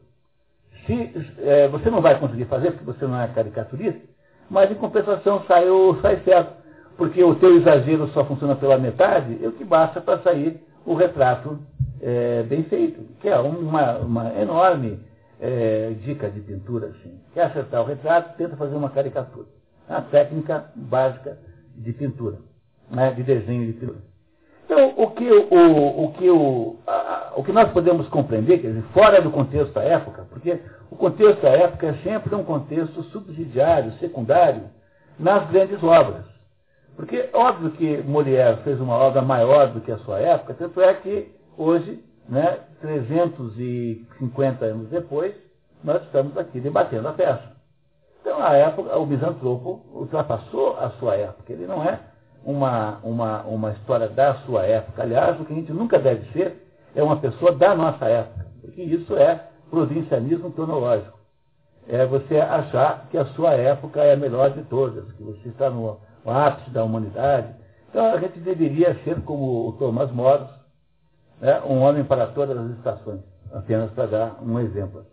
Se 0.86 1.12
é, 1.38 1.68
você 1.68 1.90
não 1.90 2.00
vai 2.00 2.18
conseguir 2.18 2.46
fazer, 2.46 2.72
porque 2.72 2.84
você 2.84 3.06
não 3.06 3.20
é 3.20 3.28
caricaturista, 3.28 4.00
mas 4.48 4.70
em 4.70 4.74
compensação 4.74 5.44
sai, 5.46 5.64
sai 6.02 6.20
certo, 6.24 6.54
porque 6.96 7.22
o 7.22 7.34
teu 7.36 7.56
exagero 7.56 8.08
só 8.08 8.24
funciona 8.24 8.56
pela 8.56 8.78
metade, 8.78 9.38
é 9.42 9.48
o 9.48 9.52
que 9.52 9.64
basta 9.64 10.00
para 10.00 10.18
sair 10.22 10.60
o 10.84 10.94
retrato 10.94 11.58
é, 12.00 12.42
bem 12.42 12.64
feito, 12.64 13.00
que 13.20 13.28
é 13.28 13.38
uma, 13.38 13.98
uma 13.98 14.40
enorme 14.40 15.00
é, 15.40 15.94
dica 16.02 16.30
de 16.30 16.40
pintura. 16.40 16.88
Assim. 16.88 17.20
Quer 17.32 17.44
acertar 17.44 17.82
o 17.82 17.86
retrato, 17.86 18.36
tenta 18.36 18.56
fazer 18.56 18.74
uma 18.74 18.90
caricatura. 18.90 19.46
É 19.88 19.92
uma 19.92 20.02
técnica 20.02 20.70
básica 20.74 21.38
de 21.74 21.92
pintura, 21.92 22.38
né, 22.90 23.12
de 23.12 23.22
desenho 23.22 23.66
de 23.66 23.72
pintura. 23.72 23.98
Então, 24.64 24.94
o 24.96 25.10
que, 25.10 25.28
o, 25.28 26.04
o, 26.04 26.12
que 26.12 26.30
o, 26.30 26.76
a, 26.86 26.92
o 27.36 27.44
que 27.44 27.52
nós 27.52 27.70
podemos 27.70 28.08
compreender, 28.08 28.58
quer 28.60 28.68
dizer, 28.68 28.84
fora 28.92 29.20
do 29.20 29.30
contexto 29.30 29.72
da 29.72 29.82
época, 29.82 30.26
porque 30.30 30.60
o 30.90 30.96
contexto 30.96 31.40
da 31.42 31.50
época 31.50 31.86
é 31.86 31.94
sempre 32.02 32.34
um 32.34 32.42
contexto 32.44 33.02
subsidiário, 33.04 33.92
secundário, 33.94 34.64
nas 35.18 35.48
grandes 35.50 35.82
obras. 35.82 36.24
Porque, 36.96 37.28
óbvio 37.32 37.70
que 37.72 37.98
Molière 38.02 38.62
fez 38.62 38.80
uma 38.80 38.94
obra 38.94 39.22
maior 39.22 39.68
do 39.68 39.80
que 39.80 39.92
a 39.92 39.98
sua 39.98 40.18
época, 40.20 40.54
tanto 40.54 40.80
é 40.80 40.92
que 40.94 41.34
hoje, 41.56 42.02
né, 42.28 42.58
350 42.80 44.64
anos 44.64 44.88
depois, 44.88 45.34
nós 45.82 46.02
estamos 46.02 46.36
aqui 46.36 46.60
debatendo 46.60 47.08
a 47.08 47.12
peça. 47.12 47.52
Então, 48.20 48.42
a 48.42 48.54
época, 48.54 48.98
o 48.98 49.06
misantropo 49.06 49.82
ultrapassou 49.94 50.76
a 50.78 50.90
sua 50.98 51.16
época. 51.16 51.52
Ele 51.52 51.66
não 51.66 51.82
é 51.82 51.98
uma, 52.44 52.98
uma, 53.02 53.42
uma 53.42 53.70
história 53.72 54.08
da 54.08 54.34
sua 54.46 54.64
época. 54.66 55.02
Aliás, 55.02 55.40
o 55.40 55.44
que 55.44 55.52
a 55.52 55.56
gente 55.56 55.72
nunca 55.72 55.98
deve 55.98 56.30
ser 56.32 56.69
é 56.94 57.02
uma 57.02 57.16
pessoa 57.16 57.52
da 57.52 57.74
nossa 57.74 58.06
época, 58.06 58.46
porque 58.60 58.82
isso 58.82 59.16
é 59.16 59.48
provincianismo 59.70 60.52
cronológico. 60.52 61.18
É 61.88 62.04
você 62.06 62.38
achar 62.38 63.08
que 63.10 63.18
a 63.18 63.24
sua 63.26 63.52
época 63.54 64.00
é 64.02 64.12
a 64.12 64.16
melhor 64.16 64.50
de 64.50 64.62
todas, 64.62 65.10
que 65.12 65.22
você 65.22 65.48
está 65.48 65.70
no, 65.70 65.98
ápice 66.24 66.70
da 66.70 66.84
humanidade. 66.84 67.54
Então, 67.88 68.12
a 68.12 68.18
gente 68.18 68.38
deveria 68.40 68.94
ser 69.02 69.20
como 69.22 69.68
o 69.68 69.72
Thomas 69.72 70.10
Moros, 70.12 70.48
né, 71.40 71.60
um 71.62 71.80
homem 71.80 72.04
para 72.04 72.26
todas 72.28 72.56
as 72.56 72.70
estações, 72.76 73.20
apenas 73.52 73.90
para 73.92 74.06
dar 74.06 74.42
um 74.42 74.60
exemplo 74.60 75.04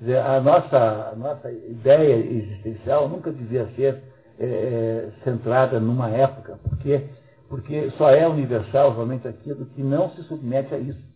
dizer, 0.00 0.18
a 0.18 0.40
nossa, 0.40 1.10
a 1.12 1.16
nossa 1.16 1.50
ideia 1.50 2.14
existencial 2.14 3.08
nunca 3.08 3.32
devia 3.32 3.66
ser 3.74 4.02
é, 4.38 4.44
é, 4.44 5.10
centrada 5.22 5.80
numa 5.80 6.10
época, 6.10 6.58
porque, 6.62 7.06
porque 7.48 7.90
só 7.96 8.10
é 8.10 8.26
universal 8.26 8.92
realmente 8.92 9.26
aquilo 9.26 9.66
que 9.66 9.82
não 9.82 10.10
se 10.10 10.22
submete 10.24 10.74
a 10.74 10.78
isso. 10.78 11.13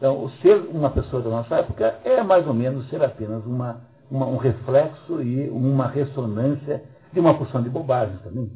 Então, 0.00 0.24
o 0.24 0.30
ser 0.40 0.56
uma 0.72 0.88
pessoa 0.88 1.20
da 1.20 1.28
nossa 1.28 1.56
época 1.56 1.96
é 2.06 2.22
mais 2.22 2.46
ou 2.46 2.54
menos 2.54 2.88
ser 2.88 3.04
apenas 3.04 3.44
uma, 3.44 3.82
uma, 4.10 4.24
um 4.24 4.38
reflexo 4.38 5.20
e 5.20 5.46
uma 5.50 5.88
ressonância 5.88 6.82
de 7.12 7.20
uma 7.20 7.34
porção 7.34 7.62
de 7.62 7.68
bobagens 7.68 8.18
também. 8.22 8.50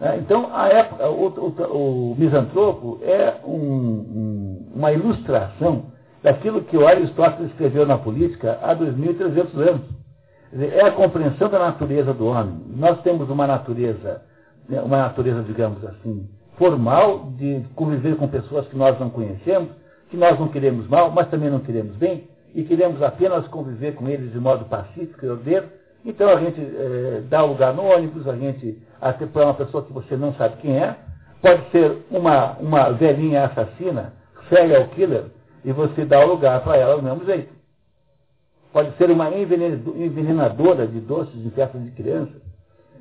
É, 0.00 0.16
então, 0.16 0.54
a 0.54 0.68
época, 0.68 1.10
o, 1.10 1.26
o, 1.26 2.12
o 2.12 2.16
misantropo 2.16 3.00
é 3.02 3.34
um, 3.44 3.52
um, 3.52 4.72
uma 4.76 4.92
ilustração 4.92 5.86
daquilo 6.22 6.62
que 6.62 6.76
o 6.76 6.86
Aristóteles 6.86 7.50
escreveu 7.50 7.84
na 7.84 7.98
política 7.98 8.56
há 8.62 8.76
2.300 8.76 9.56
anos. 9.58 9.82
É 10.52 10.86
a 10.86 10.92
compreensão 10.92 11.48
da 11.48 11.58
natureza 11.58 12.14
do 12.14 12.26
homem. 12.26 12.60
Nós 12.76 13.02
temos 13.02 13.28
uma 13.28 13.44
natureza, 13.44 14.22
né, 14.68 14.80
uma 14.80 14.98
natureza, 14.98 15.42
digamos 15.42 15.84
assim, 15.84 16.28
formal, 16.56 17.32
de 17.36 17.60
conviver 17.74 18.14
com 18.14 18.28
pessoas 18.28 18.68
que 18.68 18.76
nós 18.76 18.96
não 19.00 19.10
conhecemos, 19.10 19.70
que 20.14 20.20
nós 20.20 20.38
não 20.38 20.48
queremos 20.48 20.86
mal, 20.86 21.10
mas 21.10 21.28
também 21.28 21.50
não 21.50 21.58
queremos 21.58 21.96
bem, 21.96 22.28
e 22.54 22.62
queremos 22.62 23.02
apenas 23.02 23.46
conviver 23.48 23.94
com 23.96 24.08
eles 24.08 24.32
de 24.32 24.38
modo 24.38 24.64
pacífico 24.66 25.26
e 25.26 25.28
ordeiro. 25.28 25.66
Então 26.04 26.28
a 26.28 26.38
gente 26.38 26.60
é, 26.60 27.22
dá 27.28 27.42
lugar 27.42 27.74
no 27.74 27.82
ônibus, 27.82 28.28
a 28.28 28.36
gente, 28.36 28.80
até 29.00 29.26
para 29.26 29.46
uma 29.46 29.54
pessoa 29.54 29.84
que 29.84 29.92
você 29.92 30.16
não 30.16 30.32
sabe 30.34 30.58
quem 30.58 30.78
é, 30.78 30.96
pode 31.42 31.68
ser 31.70 31.98
uma, 32.10 32.52
uma 32.60 32.90
velhinha 32.92 33.46
assassina, 33.46 34.12
serial 34.48 34.86
killer, 34.88 35.24
e 35.64 35.72
você 35.72 36.04
dá 36.04 36.24
o 36.24 36.28
lugar 36.28 36.62
para 36.62 36.76
ela 36.76 36.96
do 36.96 37.02
mesmo 37.02 37.24
jeito. 37.24 37.52
Pode 38.72 38.96
ser 38.96 39.10
uma 39.10 39.30
envenenadora 39.30 40.86
de 40.86 41.00
doces 41.00 41.44
em 41.44 41.50
festa 41.50 41.78
de 41.78 41.90
criança. 41.90 42.32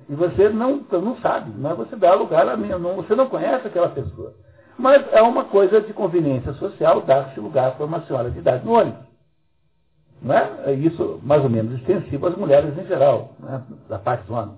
E 0.10 0.16
você 0.16 0.50
não, 0.50 0.84
não 0.92 1.18
sabe, 1.18 1.52
mas 1.58 1.78
você 1.78 1.96
dá 1.96 2.14
lugar 2.14 2.48
a. 2.48 2.58
Não, 2.58 2.96
você 2.96 3.16
não 3.16 3.28
conhece 3.28 3.68
aquela 3.68 3.90
pessoa. 3.90 4.34
Mas 4.78 5.06
é 5.12 5.22
uma 5.22 5.46
coisa 5.46 5.82
de 5.82 5.94
conveniência 5.94 6.54
social 6.54 7.02
dar-se 7.02 7.40
lugar 7.40 7.76
para 7.76 7.86
uma 7.86 8.02
senhora 8.02 8.32
de 8.32 8.40
idade 8.40 8.66
no 8.66 8.74
ônibus. 8.74 9.04
Não 10.22 10.36
é? 10.36 10.52
é 10.66 10.74
isso 10.74 11.20
mais 11.24 11.44
ou 11.44 11.50
menos 11.50 11.80
extensivo 11.80 12.28
às 12.28 12.36
mulheres 12.36 12.78
em 12.78 12.86
geral, 12.86 13.36
é? 13.48 13.60
da 13.90 14.00
parte 14.00 14.22
dos 14.22 14.36
homens. 14.36 14.58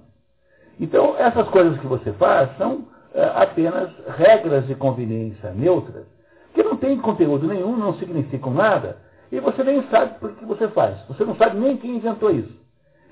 Então, 0.80 1.16
essas 1.18 1.48
coisas 1.50 1.78
que 1.80 1.88
você 1.88 2.12
faz 2.14 2.56
são 2.58 2.86
é, 3.14 3.24
apenas 3.36 3.90
regras 4.18 4.68
de 4.68 4.76
conveniência 4.76 5.52
neutras 5.52 6.06
que 6.54 6.64
não 6.64 6.78
tem 6.78 6.98
conteúdo 6.98 7.48
nenhum, 7.48 7.76
não 7.76 7.94
significam 7.96 8.54
nada, 8.54 8.98
e 9.32 9.40
você 9.42 9.64
nem 9.64 9.84
sabe 9.90 10.18
por 10.20 10.32
que 10.34 10.46
você 10.46 10.70
faz. 10.70 10.98
Você 11.10 11.26
não 11.26 11.36
sabe 11.36 11.58
nem 11.58 11.76
quem 11.76 11.98
inventou 11.98 12.32
isso. 12.32 12.54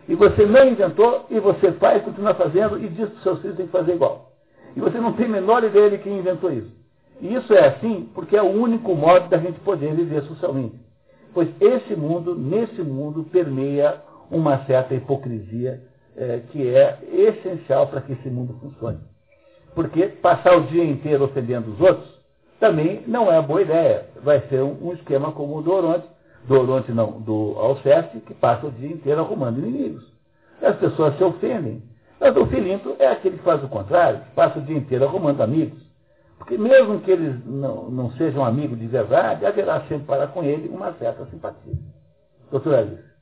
E 0.08 0.16
você 0.16 0.46
não 0.46 0.68
inventou, 0.68 1.26
e 1.30 1.40
você 1.40 1.74
faz, 1.74 2.02
continua 2.04 2.34
fazendo, 2.34 2.82
e 2.82 2.88
diz 2.88 3.12
os 3.12 3.22
seus 3.22 3.40
filhos 3.40 3.56
que 3.56 3.64
tem 3.64 3.66
que 3.66 3.78
fazer 3.78 3.96
igual. 3.96 4.32
E 4.76 4.80
você 4.80 4.98
não 4.98 5.14
tem 5.14 5.26
a 5.26 5.30
menor 5.30 5.64
ideia 5.64 5.90
de 5.90 5.98
quem 5.98 6.18
inventou 6.18 6.52
isso. 6.52 6.72
Isso 7.22 7.54
é 7.54 7.68
assim 7.68 8.10
porque 8.14 8.36
é 8.36 8.42
o 8.42 8.52
único 8.52 8.96
modo 8.96 9.30
da 9.30 9.38
gente 9.38 9.60
poder 9.60 9.94
viver 9.94 10.24
socialmente. 10.24 10.76
Pois 11.34 11.50
esse 11.60 11.96
mundo, 11.96 12.36
nesse 12.36 12.82
mundo, 12.82 13.24
permeia 13.24 14.02
uma 14.30 14.66
certa 14.66 14.94
hipocrisia 14.94 15.82
é, 16.16 16.42
que 16.52 16.68
é 16.68 17.00
essencial 17.12 17.88
para 17.88 18.02
que 18.02 18.14
esse 18.14 18.30
mundo 18.30 18.56
funcione. 18.60 19.00
Porque 19.74 20.08
passar 20.08 20.56
o 20.58 20.68
dia 20.68 20.84
inteiro 20.84 21.24
ofendendo 21.24 21.72
os 21.72 21.82
outros 21.82 22.14
também 22.60 23.04
não 23.08 23.32
é 23.32 23.42
boa 23.42 23.62
ideia. 23.62 24.06
Vai 24.22 24.42
ser 24.48 24.62
um, 24.62 24.90
um 24.90 24.94
esquema 24.94 25.32
como 25.32 25.58
o 25.58 25.62
do 25.62 25.74
Oronte, 25.74 26.08
do 26.48 26.60
Oronte 26.60 26.92
não, 26.92 27.20
do 27.22 27.56
Alceste, 27.58 28.20
que 28.20 28.34
passa 28.34 28.68
o 28.68 28.72
dia 28.72 28.90
inteiro 28.90 29.22
arrumando 29.22 29.60
inimigos. 29.60 30.04
As 30.62 30.76
pessoas 30.78 31.18
se 31.18 31.24
ofendem. 31.24 31.82
Mas 32.20 32.36
o 32.38 32.46
Filinto 32.46 32.96
é 33.00 33.08
aquele 33.08 33.38
que 33.38 33.44
faz 33.44 33.62
o 33.64 33.68
contrário, 33.68 34.22
passa 34.34 34.60
o 34.60 34.62
dia 34.62 34.78
inteiro 34.78 35.04
arrumando 35.04 35.42
amigos. 35.42 35.83
Porque 36.44 36.58
mesmo 36.58 37.00
que 37.00 37.10
eles 37.10 37.46
não, 37.46 37.90
não 37.90 38.12
sejam 38.12 38.44
amigos 38.44 38.78
de 38.78 38.86
verdade, 38.86 39.46
haverá 39.46 39.80
sempre 39.88 40.06
para 40.06 40.28
com 40.28 40.44
ele 40.44 40.68
uma 40.68 40.92
certa 40.96 41.26
simpatia. 41.28 41.74
Doutor 42.52 42.76
Alice. 42.76 43.14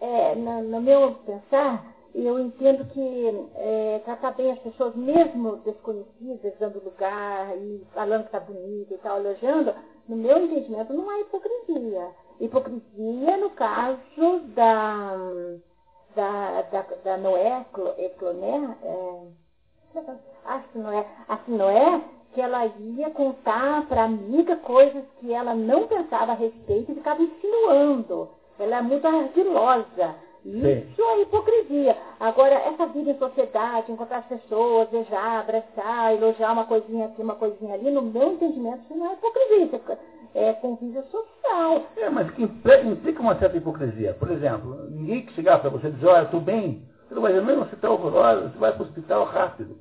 é, 0.00 0.36
no, 0.36 0.62
no, 0.62 0.80
meu 0.80 1.16
pensar, 1.26 1.92
eu 2.14 2.38
entendo 2.38 2.84
que 2.92 3.48
é, 3.56 4.02
tratar 4.04 4.30
bem 4.36 4.52
as 4.52 4.58
pessoas, 4.60 4.94
mesmo 4.94 5.56
desconhecidas, 5.64 6.54
dando 6.60 6.84
lugar 6.84 7.56
e 7.56 7.84
falando 7.92 8.20
que 8.20 8.28
está 8.28 8.38
bonita 8.38 8.94
e 8.94 8.98
tal, 8.98 9.18
elogiando, 9.18 9.74
no 10.08 10.14
meu 10.14 10.44
entendimento 10.44 10.92
não 10.92 11.10
é 11.10 11.22
hipocrisia. 11.22 12.08
Hipocrisia 12.40 13.36
no 13.36 13.50
caso 13.50 14.40
da, 14.54 15.16
da, 16.14 16.62
da, 16.62 16.86
da 17.04 17.16
Noé, 17.16 17.64
Cloné, 18.18 18.76
é, 18.82 19.20
a 20.44 20.60
Noé, 20.74 21.06
a 21.28 21.38
Noé, 21.48 22.00
que 22.34 22.40
ela 22.40 22.66
ia 22.66 23.10
contar 23.10 23.86
para 23.86 24.02
a 24.02 24.06
amiga 24.06 24.56
coisas 24.56 25.04
que 25.20 25.32
ela 25.32 25.54
não 25.54 25.86
pensava 25.86 26.32
a 26.32 26.34
respeito 26.34 26.90
e 26.90 26.94
ficava 26.96 27.22
insinuando. 27.22 28.28
Ela 28.58 28.78
é 28.78 28.82
muito 28.82 29.06
ardilosa. 29.06 30.16
Isso 30.44 31.02
é 31.02 31.22
hipocrisia. 31.22 31.96
Agora, 32.20 32.54
essa 32.54 32.86
vida 32.86 33.12
em 33.12 33.18
sociedade, 33.18 33.90
encontrar 33.90 34.18
as 34.18 34.26
pessoas, 34.26 34.90
beijar, 34.90 35.40
abraçar, 35.40 36.12
elogiar 36.12 36.52
uma 36.52 36.66
coisinha 36.66 37.06
aqui, 37.06 37.22
uma 37.22 37.34
coisinha 37.34 37.74
ali, 37.74 37.90
no 37.90 38.02
meu 38.02 38.32
entendimento, 38.34 38.82
isso 38.84 38.94
não 38.94 39.10
é 39.10 39.14
hipocrisia. 39.14 39.80
É 40.34 40.52
convívio 40.54 41.02
social. 41.10 41.86
É, 41.96 42.10
mas 42.10 42.30
que 42.32 42.42
implica 42.42 43.20
uma 43.20 43.36
certa 43.36 43.56
hipocrisia. 43.56 44.14
Por 44.14 44.30
exemplo, 44.32 44.86
ninguém 44.90 45.24
que 45.24 45.32
chegar 45.34 45.60
para 45.60 45.70
você 45.70 45.88
e 45.88 45.92
dizer, 45.92 46.06
olha, 46.06 46.24
estou 46.24 46.40
bem. 46.40 46.82
Você 47.08 47.20
vai 47.20 47.32
dizer, 47.32 47.44
não, 47.46 47.64
você 47.64 47.74
está 47.76 47.88
horrorosa, 47.88 48.48
você 48.48 48.58
vai 48.58 48.72
para 48.72 48.82
o 48.82 48.86
hospital 48.86 49.24
rápido. 49.24 49.76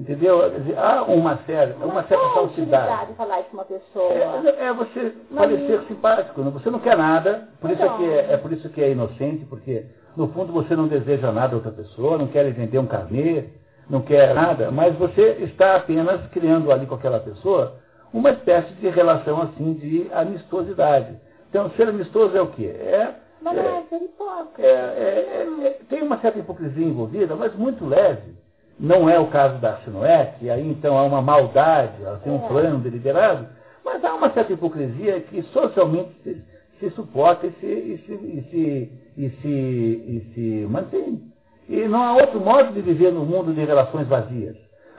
Entendeu? 0.00 0.40
há 0.78 1.02
uma 1.02 1.36
certa, 1.46 1.84
uma 1.84 2.02
certa 2.04 2.28
falsidade. 2.30 3.14
falar 3.14 3.40
isso 3.40 3.50
uma 3.52 3.64
pessoa. 3.64 4.12
É, 4.12 4.66
é 4.66 4.72
você 4.72 5.14
Mas 5.30 5.50
parecer 5.50 5.78
isso... 5.78 5.86
simpático. 5.86 6.42
Você 6.42 6.70
não 6.70 6.78
quer 6.78 6.96
nada, 6.96 7.48
por 7.60 7.70
isso 7.70 7.82
é, 7.82 7.88
que 7.96 8.04
é, 8.04 8.32
é, 8.32 8.36
por 8.38 8.52
isso 8.52 8.68
que 8.70 8.82
é 8.82 8.90
inocente, 8.90 9.44
porque 9.44 9.84
no 10.16 10.28
fundo 10.28 10.52
você 10.52 10.74
não 10.74 10.88
deseja 10.88 11.30
nada 11.30 11.52
a 11.52 11.56
outra 11.56 11.70
pessoa, 11.70 12.16
não 12.16 12.26
quer 12.26 12.50
vender 12.52 12.78
um 12.78 12.86
carnê, 12.86 13.44
não 13.88 14.00
quer 14.00 14.34
nada, 14.34 14.70
mas 14.70 14.96
você 14.96 15.36
está 15.42 15.76
apenas 15.76 16.26
criando 16.30 16.72
ali 16.72 16.86
com 16.86 16.94
aquela 16.94 17.20
pessoa 17.20 17.74
uma 18.12 18.30
espécie 18.30 18.72
de 18.74 18.88
relação 18.88 19.42
assim 19.42 19.74
de 19.74 20.06
amistosidade. 20.12 21.16
Então, 21.48 21.70
ser 21.70 21.88
amistoso 21.88 22.36
é 22.36 22.42
o 22.42 22.48
quê? 22.48 22.66
É, 22.66 23.14
mas 23.42 23.56
não 23.56 23.62
é, 23.62 23.82
ser 23.88 24.02
hipócrita. 24.02 24.62
É, 24.62 24.68
é, 24.68 25.66
é, 25.66 25.78
tem 25.88 26.02
uma 26.02 26.18
certa 26.18 26.38
hipocrisia 26.38 26.86
envolvida, 26.86 27.34
mas 27.34 27.54
muito 27.54 27.84
leve. 27.84 28.34
Não 28.78 29.08
é 29.08 29.18
o 29.18 29.26
caso 29.26 29.58
da 29.58 29.76
Sinoé, 29.78 30.34
que 30.38 30.48
aí 30.48 30.66
então 30.66 30.96
há 30.96 31.02
uma 31.04 31.20
maldade, 31.20 32.02
ela 32.02 32.18
tem 32.18 32.32
um 32.32 32.44
é. 32.44 32.48
plano 32.48 32.78
deliberado, 32.78 33.46
mas 33.84 34.04
há 34.04 34.14
uma 34.14 34.30
certa 34.30 34.52
hipocrisia 34.52 35.20
que 35.20 35.42
socialmente 35.44 36.10
se, 36.22 36.42
se 36.78 36.90
suporta 36.90 37.46
e 37.46 37.52
se, 37.52 37.66
e 37.66 37.98
se, 38.06 38.12
e 38.12 38.42
se, 38.50 38.92
e 39.16 39.30
se, 39.30 39.48
e 39.48 40.32
se 40.34 40.66
mantém. 40.70 41.20
E 41.68 41.88
não 41.88 42.02
há 42.02 42.14
outro 42.14 42.40
modo 42.40 42.72
de 42.72 42.80
viver 42.80 43.12
no 43.12 43.24
mundo 43.24 43.52
de 43.52 43.64
relações 43.64 44.06
vazias. 44.06 44.56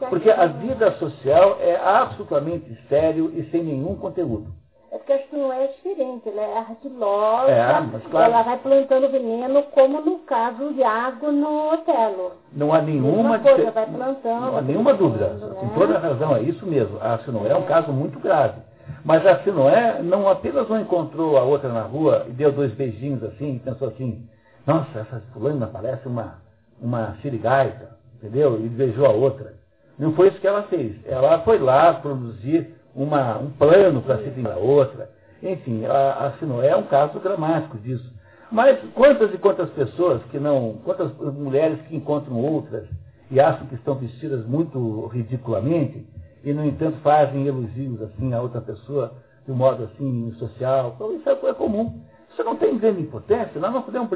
Porque 0.09 0.29
a 0.29 0.47
vida 0.47 0.91
social 0.93 1.57
é 1.61 1.75
absolutamente 1.75 2.71
estéril 2.73 3.31
e 3.35 3.43
sem 3.51 3.63
nenhum 3.63 3.95
conteúdo. 3.95 4.53
É 4.91 4.97
porque 4.97 5.17
que 5.17 5.35
não 5.35 5.51
é 5.51 5.67
diferente, 5.67 6.29
ela 6.29 6.41
é 6.41 6.57
ardilosa, 6.59 7.51
É, 7.51 7.79
mas 7.81 8.03
claro. 8.11 8.31
ela 8.31 8.43
vai 8.43 8.59
plantando 8.59 9.09
veneno, 9.09 9.63
como 9.71 10.01
no 10.01 10.19
caso 10.19 10.71
de 10.73 10.83
água 10.83 11.31
no 11.31 11.73
Otelo. 11.73 12.33
Não 12.51 12.71
há 12.71 12.79
nenhuma, 12.79 13.39
coisa, 13.39 13.71
vai 13.71 13.87
plantando. 13.87 14.41
não 14.51 14.57
há 14.57 14.61
nenhuma 14.61 14.93
dúvida. 14.93 15.29
plantando, 15.29 15.55
Com 15.55 15.65
né? 15.65 15.71
toda 15.75 15.95
a 15.95 15.99
razão, 15.99 16.35
é 16.35 16.41
isso 16.43 16.63
mesmo. 16.67 16.99
A 17.01 17.17
Sinoé 17.19 17.49
é 17.49 17.55
um 17.55 17.63
caso 17.63 17.91
muito 17.91 18.19
grave. 18.19 18.61
Mas 19.03 19.25
a 19.25 19.39
Sinoé 19.39 19.99
não 20.03 20.29
apenas 20.29 20.69
não 20.69 20.79
encontrou 20.79 21.37
a 21.37 21.43
outra 21.43 21.69
na 21.69 21.81
rua 21.81 22.25
e 22.27 22.31
deu 22.31 22.51
dois 22.51 22.71
beijinhos 22.73 23.23
assim 23.23 23.55
e 23.55 23.59
pensou 23.59 23.87
assim, 23.87 24.27
nossa, 24.67 24.99
essa 24.99 25.23
fulana 25.33 25.65
parece 25.73 26.07
uma, 26.07 26.35
uma 26.79 27.17
sirigaita, 27.23 27.97
entendeu? 28.17 28.57
E 28.63 28.69
beijou 28.69 29.07
a 29.07 29.09
outra. 29.11 29.55
Não 29.97 30.13
foi 30.13 30.29
isso 30.29 30.39
que 30.39 30.47
ela 30.47 30.63
fez. 30.63 30.95
Ela 31.05 31.39
foi 31.39 31.59
lá 31.59 31.93
produzir 31.93 32.73
uma, 32.95 33.37
um 33.37 33.49
plano 33.51 34.01
para 34.01 34.17
se 34.17 34.29
vingar 34.29 34.57
outra. 34.57 35.09
Enfim, 35.41 35.85
a, 35.85 36.31
a 36.31 36.65
é 36.65 36.75
um 36.75 36.83
caso 36.83 37.19
dramático 37.19 37.77
disso. 37.77 38.11
Mas 38.51 38.79
quantas 38.93 39.33
e 39.33 39.37
quantas 39.37 39.69
pessoas 39.71 40.21
que 40.31 40.39
não, 40.39 40.79
quantas 40.83 41.11
mulheres 41.33 41.81
que 41.87 41.95
encontram 41.95 42.37
outras 42.37 42.87
e 43.31 43.39
acham 43.39 43.65
que 43.67 43.75
estão 43.75 43.95
vestidas 43.95 44.45
muito 44.45 45.07
ridiculamente 45.07 46.07
e, 46.43 46.53
no 46.53 46.63
entanto, 46.63 46.97
fazem 46.99 47.47
elogios 47.47 48.01
assim 48.01 48.33
a 48.33 48.41
outra 48.41 48.61
pessoa 48.61 49.13
de 49.45 49.51
um 49.51 49.55
modo 49.55 49.83
assim 49.85 50.31
social. 50.37 50.93
Então, 50.95 51.15
isso 51.15 51.27
é, 51.27 51.49
é 51.49 51.53
comum. 51.53 51.99
Isso 52.31 52.43
não 52.43 52.55
tem 52.55 52.77
grande 52.77 53.01
importância, 53.01 53.59
nós 53.59 53.71
não 53.71 53.83
podemos 53.83 54.09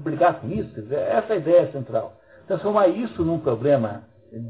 brigar 0.00 0.40
com 0.40 0.48
isso. 0.48 0.70
Essa 0.90 1.32
é 1.32 1.36
a 1.36 1.36
ideia 1.36 1.72
central. 1.72 2.14
Transformar 2.46 2.88
isso 2.88 3.24
num 3.24 3.38
problema 3.38 4.02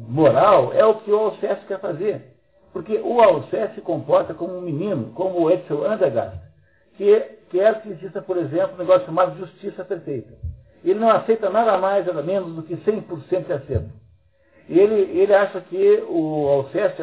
moral 0.08 0.72
é 0.72 0.84
o 0.84 0.96
que 0.96 1.10
o 1.10 1.18
Alceste 1.18 1.66
quer 1.66 1.80
fazer. 1.80 2.34
Porque 2.72 2.98
o 2.98 3.20
Alceste 3.20 3.76
se 3.76 3.80
comporta 3.80 4.34
como 4.34 4.56
um 4.56 4.60
menino, 4.60 5.12
como 5.14 5.40
o 5.40 5.50
Edsel 5.50 5.86
Andergast, 5.86 6.38
que 6.96 7.20
quer 7.50 7.82
que 7.82 7.90
exista, 7.90 8.20
por 8.20 8.36
exemplo, 8.36 8.74
um 8.74 8.78
negócio 8.78 9.06
chamado 9.06 9.38
justiça 9.38 9.84
perfeita. 9.84 10.34
Ele 10.84 10.98
não 10.98 11.08
aceita 11.08 11.48
nada 11.48 11.78
mais, 11.78 12.04
nada 12.06 12.22
menos 12.22 12.54
do 12.54 12.62
que 12.62 12.76
100% 12.76 13.46
de 13.46 13.52
acerto. 13.52 13.90
Ele, 14.68 15.18
ele 15.18 15.34
acha 15.34 15.60
que 15.60 16.02
o 16.08 16.48
Alceste 16.48 17.00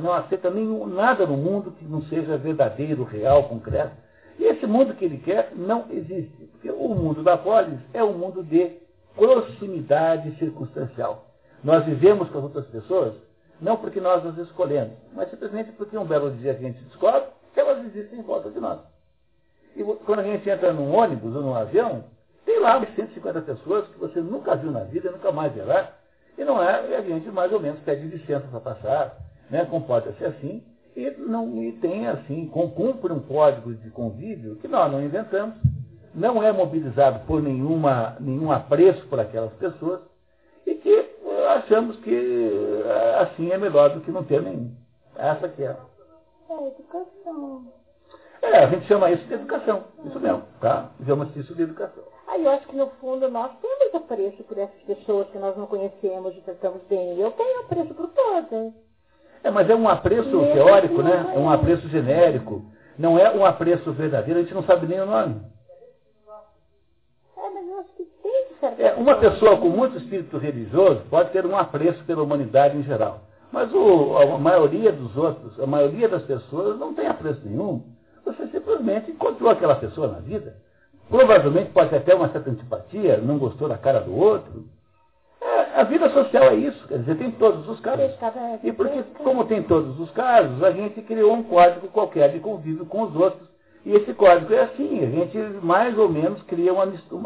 não 0.00 0.12
aceita 0.12 0.48
nenhum, 0.48 0.86
nada 0.86 1.26
no 1.26 1.36
mundo 1.36 1.72
que 1.72 1.84
não 1.84 2.02
seja 2.02 2.36
verdadeiro, 2.36 3.04
real, 3.04 3.44
concreto. 3.44 3.94
E 4.38 4.44
esse 4.44 4.66
mundo 4.66 4.94
que 4.94 5.04
ele 5.04 5.18
quer 5.18 5.52
não 5.54 5.86
existe. 5.90 6.48
Porque 6.52 6.70
o 6.70 6.88
mundo 6.88 7.22
da 7.22 7.36
polis 7.36 7.78
é 7.92 8.02
um 8.02 8.14
mundo 8.14 8.42
de 8.42 8.70
proximidade 9.14 10.34
circunstancial. 10.38 11.29
Nós 11.62 11.84
vivemos 11.84 12.28
com 12.30 12.38
as 12.38 12.44
outras 12.44 12.66
pessoas 12.66 13.14
não 13.60 13.76
porque 13.76 14.00
nós 14.00 14.24
as 14.24 14.38
escolhemos, 14.38 14.94
mas 15.12 15.28
simplesmente 15.30 15.70
porque 15.72 15.96
um 15.96 16.06
belo 16.06 16.30
dia 16.30 16.52
a 16.52 16.54
gente 16.54 16.82
descobre 16.84 17.28
que 17.52 17.60
elas 17.60 17.84
existem 17.84 18.18
em 18.18 18.22
volta 18.22 18.50
de 18.50 18.58
nós. 18.58 18.80
E 19.76 19.84
quando 19.84 20.20
a 20.20 20.24
gente 20.24 20.48
entra 20.48 20.72
num 20.72 20.94
ônibus 20.94 21.34
ou 21.34 21.42
num 21.42 21.54
avião, 21.54 22.04
tem 22.44 22.58
lá 22.58 22.78
umas 22.78 22.94
150 22.94 23.42
pessoas 23.42 23.86
que 23.88 23.98
você 23.98 24.20
nunca 24.20 24.56
viu 24.56 24.70
na 24.70 24.80
vida, 24.80 25.10
nunca 25.10 25.30
mais 25.30 25.52
verá, 25.52 25.92
e 26.38 26.44
não 26.44 26.62
é, 26.62 26.90
e 26.90 26.94
a 26.94 27.02
gente 27.02 27.28
mais 27.30 27.52
ou 27.52 27.60
menos 27.60 27.80
pede 27.80 28.06
licença 28.06 28.46
para 28.48 28.60
passar, 28.60 29.16
né, 29.50 29.64
comporta-se 29.66 30.24
assim, 30.24 30.64
e, 30.96 31.10
não, 31.10 31.62
e 31.62 31.72
tem 31.72 32.08
assim, 32.08 32.46
cumpre 32.48 33.12
um 33.12 33.20
código 33.20 33.74
de 33.74 33.90
convívio 33.90 34.56
que 34.56 34.68
nós 34.68 34.90
não 34.90 35.02
inventamos, 35.02 35.54
não 36.14 36.42
é 36.42 36.50
mobilizado 36.50 37.26
por 37.26 37.42
nenhuma, 37.42 38.16
nenhum 38.18 38.50
apreço 38.50 39.06
por 39.06 39.20
aquelas 39.20 39.52
pessoas, 39.54 40.00
e 40.66 40.74
que 40.74 41.09
achamos 41.54 41.96
que 41.96 42.82
eh, 42.84 43.18
assim 43.20 43.50
é 43.50 43.58
melhor 43.58 43.90
do 43.90 44.00
que 44.00 44.10
não 44.10 44.24
ter 44.24 44.42
nenhum. 44.42 44.72
Essa 45.16 45.48
que 45.48 45.62
é. 45.62 45.76
É, 46.48 46.66
educação. 46.66 47.64
É, 48.42 48.58
a 48.58 48.66
gente 48.68 48.86
chama 48.86 49.10
isso 49.10 49.24
de 49.26 49.34
educação. 49.34 49.84
Isso 50.04 50.18
mesmo, 50.18 50.42
tá? 50.60 50.90
Chama-se 51.04 51.38
isso 51.38 51.54
de 51.54 51.62
educação. 51.62 52.02
Aí 52.26 52.44
eu 52.44 52.50
acho 52.50 52.66
que 52.68 52.76
no 52.76 52.88
fundo 53.00 53.28
nós 53.28 53.50
temos 53.60 53.94
apreço 53.94 54.42
por 54.44 54.56
essas 54.56 54.80
pessoas 54.82 55.28
que 55.28 55.38
nós 55.38 55.56
não 55.56 55.66
conhecemos 55.66 56.36
e 56.36 56.40
tratamos 56.40 56.82
bem. 56.88 57.18
Eu 57.18 57.30
tenho 57.32 57.60
apreço 57.60 57.94
por 57.94 58.08
todas. 58.08 58.72
É, 59.42 59.50
mas 59.50 59.68
é 59.68 59.74
um 59.74 59.88
apreço 59.88 60.36
Mesmo 60.36 60.52
teórico, 60.52 61.02
né? 61.02 61.32
É 61.34 61.38
um 61.38 61.50
é. 61.50 61.54
apreço 61.54 61.88
genérico. 61.88 62.64
Não 62.98 63.18
é 63.18 63.30
um 63.30 63.44
apreço 63.44 63.92
verdadeiro, 63.92 64.40
a 64.40 64.42
gente 64.42 64.54
não 64.54 64.62
sabe 64.64 64.86
nem 64.86 65.00
o 65.00 65.06
nome. 65.06 65.40
É, 67.50 67.54
mas 67.54 67.68
eu 67.68 67.78
acho 67.80 67.88
que 67.96 68.04
tem 68.22 68.44
que 68.48 68.54
ser. 68.60 68.80
É, 68.82 68.94
uma 68.94 69.16
pessoa 69.16 69.56
com 69.56 69.68
muito 69.68 69.96
espírito 69.96 70.38
religioso 70.38 71.02
pode 71.10 71.30
ter 71.30 71.44
um 71.44 71.56
apreço 71.56 72.02
pela 72.04 72.22
humanidade 72.22 72.76
em 72.76 72.82
geral. 72.82 73.22
Mas 73.52 73.72
o- 73.74 74.16
a 74.16 74.38
maioria 74.38 74.92
dos 74.92 75.16
outros, 75.16 75.58
a 75.58 75.66
maioria 75.66 76.08
das 76.08 76.22
pessoas 76.22 76.78
não 76.78 76.94
tem 76.94 77.06
apreço 77.08 77.40
nenhum. 77.44 77.82
Você 78.24 78.46
simplesmente 78.48 79.10
encontrou 79.10 79.50
aquela 79.50 79.74
pessoa 79.74 80.06
na 80.06 80.18
vida. 80.20 80.56
Provavelmente 81.08 81.72
pode 81.72 81.90
ter 81.90 81.96
até 81.96 82.14
uma 82.14 82.28
certa 82.28 82.50
antipatia, 82.50 83.16
não 83.16 83.38
gostou 83.38 83.68
da 83.68 83.76
cara 83.76 84.00
do 84.00 84.14
outro. 84.16 84.64
É, 85.42 85.80
a 85.80 85.82
vida 85.82 86.08
social 86.10 86.44
é 86.44 86.54
isso, 86.54 86.86
quer 86.86 86.98
dizer, 86.98 87.16
tem 87.16 87.32
todos 87.32 87.68
os 87.68 87.80
casos. 87.80 88.04
E 88.62 88.72
porque, 88.72 89.02
como 89.24 89.44
tem 89.46 89.62
todos 89.64 89.98
os 89.98 90.10
casos, 90.12 90.62
a 90.62 90.70
gente 90.70 91.02
criou 91.02 91.32
um 91.32 91.42
código 91.42 91.88
qualquer 91.88 92.30
de 92.30 92.38
convívio 92.38 92.86
com 92.86 93.02
os 93.02 93.16
outros. 93.16 93.49
E 93.84 93.92
esse 93.92 94.12
código 94.14 94.52
é 94.52 94.62
assim, 94.62 95.02
a 95.02 95.10
gente 95.10 95.38
mais 95.64 95.96
ou 95.96 96.08
menos 96.08 96.42
cria 96.42 96.72
uma, 96.72 96.84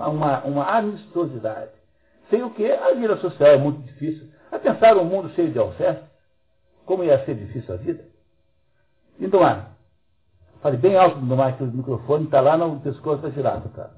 uma, 0.09 0.45
uma 0.45 0.65
amistosidade. 0.67 1.73
Sem 2.31 2.43
o 2.43 2.51
que 2.51 2.71
a 2.71 2.95
vida 2.95 3.17
social 3.17 3.51
é 3.51 3.57
muito 3.57 3.81
difícil. 3.83 4.29
A 4.51 4.59
pensar 4.59 4.97
um 4.97 5.05
mundo 5.05 5.31
cheio 5.31 5.51
de 5.51 5.59
alcestes, 5.59 6.09
como 6.87 7.03
ia 7.03 7.25
ser 7.25 7.35
difícil 7.35 7.75
a 7.75 7.77
vida? 7.77 8.05
Lindomar, 9.19 9.77
fale 10.63 10.77
bem 10.77 10.97
alto, 10.97 11.19
Lindomar, 11.19 11.57
que 11.57 11.65
o 11.65 11.67
microfone 11.67 12.25
está 12.25 12.41
lá 12.41 12.57
no 12.57 12.81
pescoço 12.81 13.23
da 13.23 13.31
girafa, 13.31 13.69
tá? 13.71 13.91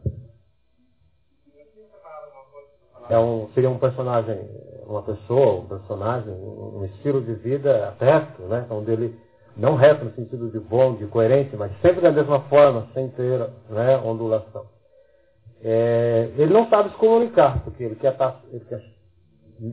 É 3.08 3.18
um, 3.18 3.48
seria 3.54 3.70
um 3.70 3.78
personagem, 3.78 4.48
uma 4.84 5.02
pessoa, 5.02 5.60
um 5.60 5.66
personagem, 5.66 6.32
um, 6.32 6.84
estilo 6.86 7.22
de 7.22 7.34
vida 7.34 7.94
reto, 8.00 8.42
né? 8.42 8.66
Onde 8.68 8.90
ele, 8.90 9.20
não 9.56 9.74
reto 9.74 10.04
no 10.04 10.12
sentido 10.14 10.50
de 10.50 10.58
bom, 10.60 10.94
de 10.94 11.06
coerente, 11.06 11.56
mas 11.56 11.72
sempre 11.80 12.00
da 12.02 12.12
mesma 12.12 12.40
forma, 12.42 12.88
sem 12.94 13.08
ter 13.10 13.48
né, 13.70 13.96
ondulação. 13.98 14.66
É, 15.62 16.30
ele 16.36 16.52
não 16.52 16.68
sabe 16.68 16.90
se 16.90 16.96
comunicar, 16.96 17.62
porque 17.64 17.82
ele 17.82 17.96
quer, 17.96 18.16
tá, 18.16 18.36
ele 18.52 18.64
quer 18.66 18.82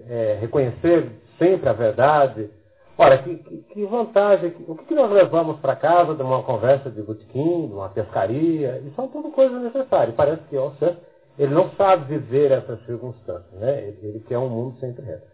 é, 0.09 0.37
reconhecer 0.39 1.11
sempre 1.37 1.67
a 1.69 1.73
verdade. 1.73 2.49
Ora, 2.97 3.17
que, 3.17 3.35
que, 3.37 3.57
que 3.57 3.85
vantagem, 3.85 4.51
que- 4.51 4.71
o 4.71 4.75
que, 4.75 4.85
que 4.85 4.95
nós 4.95 5.11
levamos 5.11 5.59
para 5.59 5.75
casa 5.75 6.15
de 6.15 6.21
uma 6.21 6.43
conversa 6.43 6.89
de 6.89 7.01
botequim, 7.01 7.67
de 7.67 7.73
uma 7.73 7.89
pescaria, 7.89 8.81
e 8.85 8.91
são 8.95 9.07
tudo 9.07 9.31
coisas 9.31 9.61
necessárias. 9.61 10.15
Parece 10.15 10.41
que 10.49 10.55
ó, 10.57 10.69
você- 10.69 10.95
ele 11.37 11.53
não 11.53 11.71
sabe 11.71 12.05
viver 12.05 12.51
essas 12.51 12.79
circunstâncias, 12.85 13.51
né? 13.59 13.81
Ele, 13.87 13.99
ele 14.03 14.19
quer 14.21 14.37
um 14.37 14.49
mundo 14.49 14.79
sempre 14.79 15.03
reto. 15.03 15.25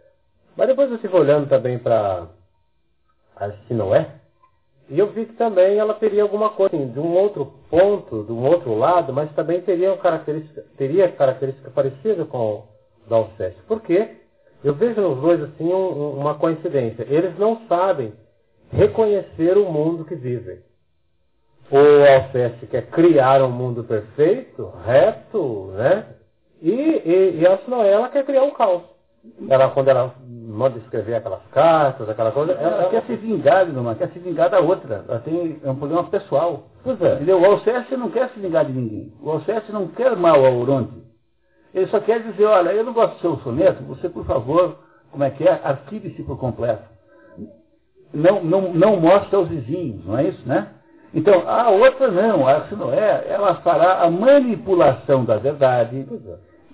Mas 0.56 0.68
depois 0.68 0.90
eu 0.90 0.96
estive 0.96 1.16
olhando 1.16 1.48
também 1.50 1.78
para 1.78 2.28
a 3.36 3.52
Sinoé, 3.68 4.19
e 4.90 4.98
eu 4.98 5.08
vi 5.08 5.26
que 5.26 5.34
também 5.34 5.78
ela 5.78 5.94
teria 5.94 6.24
alguma 6.24 6.50
coisa 6.50 6.76
assim, 6.76 6.88
de 6.88 7.00
um 7.00 7.16
outro 7.16 7.54
ponto, 7.70 8.24
de 8.24 8.32
um 8.32 8.44
outro 8.44 8.76
lado, 8.76 9.14
mas 9.14 9.32
também 9.34 9.62
teria, 9.62 9.92
uma 9.92 9.98
característica, 9.98 10.66
teria 10.78 11.12
característica 11.12 11.70
parecida 11.70 12.26
com 12.26 12.38
o 12.38 12.64
da 13.08 13.18
Alceste. 13.18 13.62
Por 13.68 13.82
quê? 13.82 14.18
Eu 14.64 14.74
vejo 14.74 15.00
nos 15.00 15.22
dois 15.22 15.42
assim 15.44 15.72
um- 15.72 15.76
um- 15.76 16.20
uma 16.20 16.36
coincidência. 16.36 17.06
Eles 17.08 17.38
não 17.38 17.62
sabem 17.68 18.14
reconhecer 18.72 19.58
o 19.58 19.72
mundo 19.72 20.06
que 20.06 20.16
vivem. 20.16 20.60
O 21.72 21.78
Alceste 21.78 22.66
quer 22.66 22.88
criar 22.88 23.44
um 23.44 23.52
mundo 23.52 23.84
perfeito, 23.84 24.72
reto, 24.86 25.72
né? 25.76 26.06
E, 26.62 26.72
e, 26.72 27.40
e 27.42 27.48
a 27.48 27.58
Sinoé, 27.60 27.92
ela 27.92 28.10
quer 28.10 28.26
criar 28.26 28.44
um 28.44 28.52
caos. 28.52 28.82
Ela, 29.48 29.70
quando 29.70 29.90
ela 29.90 30.16
manda 30.50 30.80
escrever 30.80 31.16
aquelas 31.16 31.46
cartas, 31.52 32.10
aquela 32.10 32.32
coisa, 32.32 32.54
ela, 32.54 32.78
Ela 32.78 32.90
quer 32.90 33.04
se 33.04 33.16
vingar, 33.16 33.66
Lindomar, 33.66 33.96
quer 33.96 34.10
se 34.10 34.20
vingar 34.20 34.50
da 34.50 34.60
outra. 34.60 35.06
Ela 35.08 35.20
tem 35.20 35.60
é 35.64 35.70
um 35.70 35.76
problema 35.76 36.04
pessoal. 36.06 36.64
Pois 36.84 37.00
é. 37.02 37.16
Entendeu? 37.16 37.40
O 37.40 37.46
Alceste 37.46 37.96
não 37.96 38.10
quer 38.10 38.30
se 38.30 38.40
vingar 38.40 38.66
de 38.66 38.74
ninguém. 38.74 39.14
O 39.22 39.30
Alceste 39.30 39.72
não 39.72 39.88
quer 39.88 40.16
mal 40.16 40.44
ao 40.44 40.58
Oronte. 40.58 40.94
Ele 41.74 41.86
só 41.88 42.00
quer 42.00 42.24
dizer, 42.24 42.46
olha, 42.46 42.72
eu 42.72 42.84
não 42.84 42.94
gosto 42.94 43.14
do 43.16 43.22
seu 43.22 43.38
soneto, 43.38 43.84
você, 43.84 44.10
por 44.10 44.26
favor, 44.26 44.80
como 45.12 45.24
é 45.24 45.30
que 45.30 45.48
é? 45.48 45.62
Arquive-se 45.64 46.24
por 46.24 46.38
completo. 46.40 46.84
Não, 48.12 48.44
não, 48.44 48.74
não 48.74 48.96
mostre 48.98 49.36
aos 49.36 49.48
vizinhos, 49.48 50.04
não 50.04 50.18
é 50.18 50.30
isso, 50.30 50.42
né? 50.48 50.70
Então, 51.14 51.48
a 51.48 51.70
outra 51.70 52.10
não, 52.10 52.48
a 52.48 52.62
Sinoé, 52.62 53.26
ela 53.28 53.56
fará 53.56 54.02
a 54.02 54.10
manipulação 54.10 55.26
da 55.26 55.38
verdade 55.38 56.08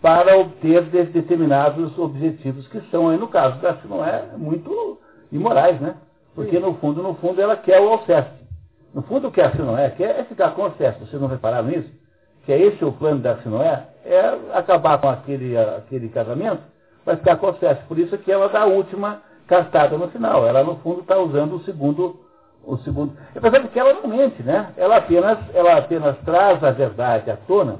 para 0.01 0.37
obter 0.37 0.83
de- 0.83 1.03
determinados 1.05 1.97
objetivos 1.97 2.67
que 2.67 2.79
são, 2.91 3.09
aí 3.09 3.17
no 3.17 3.27
caso 3.27 3.59
da 3.59 3.75
Sinoé, 3.77 4.23
muito 4.37 4.99
imorais, 5.31 5.79
né? 5.81 5.95
Porque 6.35 6.59
no 6.59 6.73
fundo, 6.75 7.01
no 7.01 7.15
fundo, 7.15 7.41
ela 7.41 7.55
quer 7.55 7.79
o 7.79 7.89
Alceste. 7.89 8.33
No 8.93 9.01
fundo, 9.01 9.27
o 9.27 9.31
que 9.31 9.41
a 9.41 9.51
Sinoé 9.51 9.89
quer 9.91 10.19
é 10.19 10.23
ficar 10.23 10.51
com 10.51 10.61
o 10.61 10.65
Alceste. 10.65 10.99
Vocês 11.05 11.21
não 11.21 11.27
repararam 11.29 11.67
nisso? 11.67 11.89
Que 12.45 12.51
é 12.53 12.59
esse 12.61 12.83
o 12.85 12.91
plano 12.91 13.19
da 13.21 13.37
Sinoé? 13.37 13.87
É 14.05 14.37
acabar 14.53 14.97
com 14.99 15.09
aquele, 15.09 15.57
aquele 15.57 16.09
casamento, 16.09 16.61
vai 17.05 17.15
ficar 17.15 17.37
com 17.37 17.47
o 17.47 17.49
Alceste. 17.49 17.83
Por 17.85 17.97
isso 17.97 18.17
que 18.17 18.31
ela 18.31 18.47
dá 18.49 18.61
a 18.61 18.65
última 18.65 19.21
cartada 19.47 19.97
no 19.97 20.07
final. 20.09 20.45
Ela, 20.45 20.63
no 20.63 20.75
fundo, 20.77 21.01
está 21.01 21.17
usando 21.17 21.55
o 21.55 21.63
segundo, 21.63 22.19
o 22.63 22.77
segundo. 22.77 23.13
Apesar 23.35 23.59
de 23.59 23.69
que 23.69 23.79
ela 23.79 23.93
não 23.93 24.07
mente, 24.07 24.43
né? 24.43 24.73
Ela 24.77 24.97
apenas, 24.97 25.37
ela 25.53 25.77
apenas 25.77 26.17
traz 26.25 26.63
a 26.63 26.71
verdade 26.71 27.31
à 27.31 27.37
tona, 27.37 27.77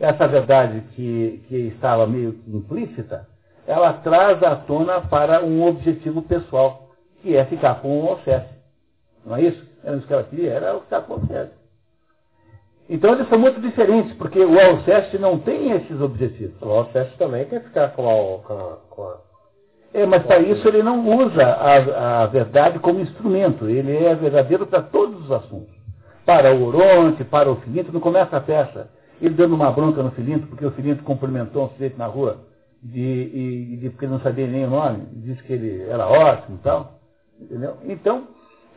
essa 0.00 0.26
verdade 0.26 0.82
que, 0.94 1.44
que 1.46 1.56
estava 1.68 2.06
meio 2.06 2.32
que 2.32 2.56
implícita, 2.56 3.28
ela 3.66 3.92
traz 3.92 4.42
à 4.42 4.56
tona 4.56 5.02
para 5.02 5.44
um 5.44 5.64
objetivo 5.66 6.22
pessoal, 6.22 6.88
que 7.20 7.36
é 7.36 7.44
ficar 7.44 7.80
com 7.82 8.00
o 8.00 8.08
Alceste. 8.08 8.54
Não 9.24 9.36
é 9.36 9.42
isso? 9.42 9.64
Era 9.84 9.96
isso 9.96 10.06
que 10.06 10.12
ela 10.12 10.24
queria, 10.24 10.52
era 10.52 10.80
ficar 10.80 11.02
com 11.02 11.12
o 11.12 11.16
Alceste. 11.16 11.54
Então 12.88 13.12
eles 13.12 13.28
são 13.28 13.38
muito 13.38 13.60
diferentes, 13.60 14.12
porque 14.14 14.40
o 14.40 14.58
Alceste 14.58 15.18
não 15.18 15.38
tem 15.38 15.70
esses 15.72 16.00
objetivos. 16.00 16.60
O 16.60 16.70
Alceste 16.70 17.16
também 17.18 17.44
quer 17.44 17.62
ficar 17.62 17.90
com 17.90 18.08
a, 18.08 18.42
com 18.42 18.52
a, 18.54 18.76
com 18.88 19.02
a 19.02 19.30
é, 19.92 20.06
mas 20.06 20.22
para 20.22 20.38
isso 20.38 20.66
ele 20.68 20.82
não 20.82 21.04
usa 21.16 21.44
a, 21.44 22.22
a, 22.22 22.26
verdade 22.26 22.78
como 22.78 23.00
instrumento. 23.00 23.68
Ele 23.68 24.04
é 24.04 24.14
verdadeiro 24.14 24.66
para 24.66 24.82
todos 24.82 25.24
os 25.24 25.32
assuntos. 25.32 25.74
Para 26.24 26.54
o 26.54 26.64
Oronte, 26.64 27.24
para 27.24 27.50
o 27.50 27.56
Filinto, 27.56 27.92
não 27.92 28.00
começa 28.00 28.36
a 28.36 28.40
peça. 28.40 28.88
Ele 29.20 29.34
dando 29.34 29.54
uma 29.54 29.70
bronca 29.70 30.02
no 30.02 30.10
Filinto, 30.12 30.46
porque 30.46 30.64
o 30.64 30.70
Filinto 30.70 31.02
cumprimentou 31.04 31.64
um 31.64 31.68
sujeito 31.70 31.98
na 31.98 32.06
rua, 32.06 32.38
de, 32.82 33.76
de, 33.76 33.90
porque 33.90 34.06
ele 34.06 34.12
não 34.12 34.20
sabia 34.20 34.46
nem 34.46 34.64
o 34.64 34.70
nome, 34.70 35.06
disse 35.12 35.42
que 35.42 35.52
ele 35.52 35.82
era 35.82 36.06
ótimo 36.06 36.56
e 36.56 36.62
tal. 36.62 36.92
Entendeu? 37.38 37.76
Então, 37.84 38.28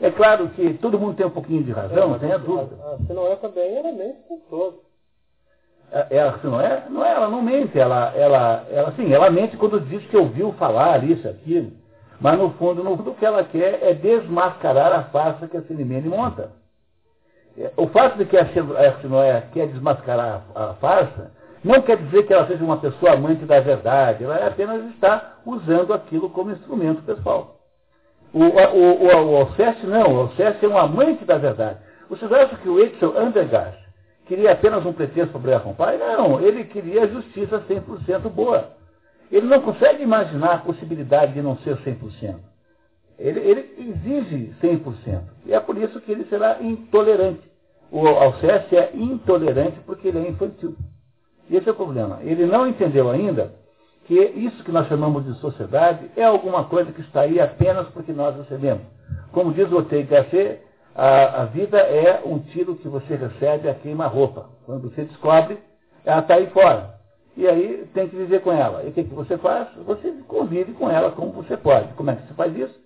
é 0.01 0.11
claro 0.11 0.49
que 0.49 0.73
todo 0.75 0.99
mundo 0.99 1.15
tem 1.15 1.25
um 1.25 1.31
pouquinho 1.31 1.63
de 1.63 1.71
razão, 1.71 2.03
é, 2.03 2.07
não 2.07 2.19
tenha 2.19 2.37
dúvida. 2.37 2.75
A, 2.83 2.93
a 2.95 2.97
Sinoé 3.07 3.35
também 3.37 3.75
era 3.75 3.91
bem 3.91 4.15
todo. 4.49 4.81
Ela, 6.09 6.39
não 6.43 6.59
é, 6.59 6.85
não 6.89 7.05
é, 7.05 7.11
ela 7.11 7.29
não 7.29 7.41
mente, 7.41 7.77
ela, 7.77 8.11
ela, 8.15 8.65
ela, 8.71 8.91
sim, 8.93 9.13
ela 9.13 9.29
mente 9.29 9.55
quando 9.55 9.79
diz 9.79 10.03
que 10.07 10.17
ouviu 10.17 10.51
falar 10.53 11.03
isso, 11.03 11.27
aquilo, 11.27 11.71
mas 12.19 12.37
no 12.39 12.49
fundo, 12.53 12.83
no 12.83 12.97
fundo, 12.97 13.11
o 13.11 13.15
que 13.15 13.25
ela 13.25 13.43
quer 13.43 13.79
é 13.83 13.93
desmascarar 13.93 14.91
a 14.91 15.03
farsa 15.03 15.47
que 15.47 15.55
a 15.55 15.61
Silimene 15.61 16.09
monta. 16.09 16.51
É, 17.57 17.71
o 17.77 17.87
fato 17.87 18.17
de 18.17 18.25
que 18.25 18.35
a 18.35 18.47
Sinoé 19.01 19.43
quer 19.53 19.67
desmascarar 19.67 20.41
a, 20.55 20.73
farsa, 20.75 21.31
não 21.63 21.81
quer 21.81 21.97
dizer 21.97 22.23
que 22.23 22.33
ela 22.33 22.47
seja 22.47 22.63
uma 22.63 22.77
pessoa 22.77 23.13
amante 23.13 23.45
da 23.45 23.59
verdade, 23.59 24.23
ela 24.23 24.47
apenas 24.47 24.83
está 24.91 25.37
usando 25.45 25.93
aquilo 25.93 26.29
como 26.29 26.51
instrumento 26.51 27.03
pessoal. 27.03 27.59
O, 28.33 28.43
o, 28.43 28.45
o, 28.45 29.31
o 29.31 29.37
Alceste 29.37 29.85
não, 29.85 30.13
o 30.13 30.19
Alceste 30.21 30.65
é 30.65 30.67
um 30.67 30.77
amante 30.77 31.23
da 31.23 31.37
verdade. 31.37 31.77
Vocês 32.09 32.31
acham 32.31 32.57
que 32.57 32.67
o 32.67 32.83
Axel 32.83 33.17
Andergast 33.17 33.79
queria 34.25 34.51
apenas 34.51 34.85
um 34.85 34.93
pretexto 34.93 35.31
para 35.31 35.41
brigar 35.41 35.61
com 35.61 35.71
o 35.71 35.75
pai? 35.75 35.97
Não, 35.97 36.41
ele 36.41 36.63
queria 36.63 37.07
justiça 37.07 37.63
100% 37.69 38.29
boa. 38.29 38.71
Ele 39.31 39.45
não 39.47 39.61
consegue 39.61 40.03
imaginar 40.03 40.53
a 40.55 40.57
possibilidade 40.59 41.33
de 41.33 41.41
não 41.41 41.57
ser 41.57 41.77
100%. 41.77 42.35
Ele, 43.23 43.39
ele 43.39 43.73
exige 43.77 44.53
100%. 44.61 45.21
E 45.45 45.53
é 45.53 45.59
por 45.61 45.77
isso 45.77 46.01
que 46.01 46.11
ele 46.11 46.25
será 46.25 46.61
intolerante. 46.61 47.49
O 47.89 48.05
Alceste 48.05 48.75
é 48.75 48.91
intolerante 48.93 49.79
porque 49.85 50.09
ele 50.09 50.19
é 50.19 50.29
infantil. 50.29 50.75
E 51.49 51.55
esse 51.55 51.69
é 51.69 51.71
o 51.71 51.75
problema. 51.75 52.19
Ele 52.21 52.45
não 52.45 52.67
entendeu 52.67 53.09
ainda 53.09 53.53
que 54.05 54.13
isso 54.13 54.61
que 54.65 54.73
nós 54.73 54.87
chamamos 54.89 55.23
de 55.23 55.39
sociedade 55.39 56.11
é 56.17 56.23
alguma 56.25 56.65
coisa 56.65 56.91
que 56.91 56.99
está 56.99 57.21
aí 57.21 57.39
apenas 57.39 57.87
porque 57.89 58.11
nós 58.11 58.35
recebemos. 58.35 58.83
Como 59.31 59.53
diz 59.53 59.71
o 59.71 59.81
Gasset, 59.81 60.59
a, 60.93 61.43
a, 61.43 61.45
vida 61.45 61.77
é 61.77 62.21
um 62.25 62.39
tiro 62.39 62.75
que 62.75 62.89
você 62.89 63.15
recebe 63.15 63.69
a 63.69 63.73
queima-roupa. 63.73 64.49
Quando 64.65 64.89
você 64.89 65.05
descobre, 65.05 65.57
ela 66.03 66.19
está 66.19 66.35
aí 66.35 66.47
fora. 66.47 66.95
E 67.37 67.47
aí 67.47 67.87
tem 67.93 68.09
que 68.09 68.17
viver 68.17 68.41
com 68.41 68.51
ela. 68.51 68.83
E 68.83 68.89
o 68.89 68.91
que, 68.91 69.05
que 69.05 69.15
você 69.15 69.37
faz? 69.37 69.69
Você 69.85 70.11
convive 70.27 70.73
com 70.73 70.89
ela 70.89 71.11
como 71.11 71.31
você 71.31 71.55
pode. 71.55 71.93
Como 71.93 72.11
é 72.11 72.15
que 72.17 72.27
você 72.27 72.33
faz 72.33 72.55
isso? 72.57 72.82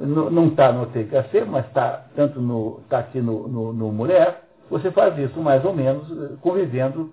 Não 0.00 0.48
está 0.48 0.72
no 0.72 0.86
TKC, 0.86 1.44
mas 1.44 1.66
está 1.66 2.06
tanto 2.16 2.40
no, 2.40 2.80
tá 2.88 2.98
aqui 2.98 3.20
no, 3.20 3.46
no, 3.46 3.72
no 3.72 3.92
Mulher. 3.92 4.42
Você 4.70 4.90
faz 4.90 5.16
isso 5.18 5.40
mais 5.40 5.64
ou 5.64 5.74
menos 5.74 6.38
convivendo 6.40 7.12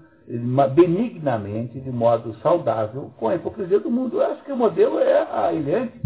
benignamente, 0.74 1.80
de 1.80 1.92
modo 1.92 2.34
saudável, 2.42 3.12
com 3.18 3.28
a 3.28 3.36
hipocrisia 3.36 3.80
do 3.80 3.92
mundo. 3.92 4.18
Eu 4.18 4.32
acho 4.32 4.44
que 4.44 4.52
o 4.52 4.58
modelo 4.58 5.00
é 5.00 5.28
a 5.32 5.54
Eliante. 5.54 6.00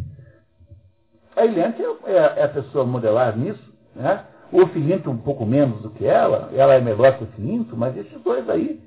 A 1.36 1.46
Eliante 1.46 1.82
é, 2.06 2.14
é 2.14 2.44
a 2.44 2.50
pessoa 2.50 2.86
modelar 2.86 3.38
nisso. 3.38 3.74
Né? 3.96 4.24
O 4.52 4.66
Filinto 4.68 5.10
um 5.10 5.18
pouco 5.18 5.46
menos 5.46 5.82
do 5.82 5.90
que 5.90 6.06
ela, 6.06 6.50
ela 6.54 6.74
é 6.74 6.82
melhor 6.82 7.18
que 7.18 7.24
o 7.24 7.28
Filinto, 7.28 7.76
mas 7.76 7.96
esses 7.98 8.22
dois 8.22 8.50
aí 8.50 8.82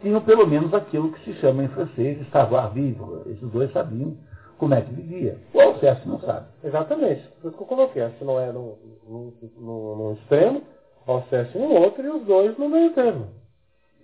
tinham 0.00 0.20
pelo 0.20 0.46
menos 0.46 0.72
aquilo 0.74 1.12
que 1.12 1.24
se 1.24 1.32
chama 1.40 1.64
em 1.64 1.68
francês 1.68 2.18
savoir 2.30 2.70
vivo. 2.72 3.22
Esses 3.26 3.50
dois 3.50 3.72
sabiam 3.72 4.16
como 4.58 4.74
é 4.74 4.80
que 4.80 4.92
vivia. 4.92 5.38
O 5.52 5.60
Alceste 5.60 6.08
não 6.08 6.20
sabe. 6.20 6.46
Exatamente. 6.62 7.22
Por 7.40 7.48
isso 7.48 7.56
que 7.56 7.62
eu 7.62 7.66
coloquei. 7.66 8.08
Que 8.18 8.24
não 8.24 8.40
é 8.40 8.52
num 8.52 10.12
extremo, 10.20 10.62
o 11.06 11.12
Alceste 11.12 11.58
no 11.58 11.72
outro 11.72 12.04
e 12.04 12.08
os 12.08 12.24
dois 12.24 12.56
no 12.58 12.68
meio 12.68 12.92
termo. 12.92 13.26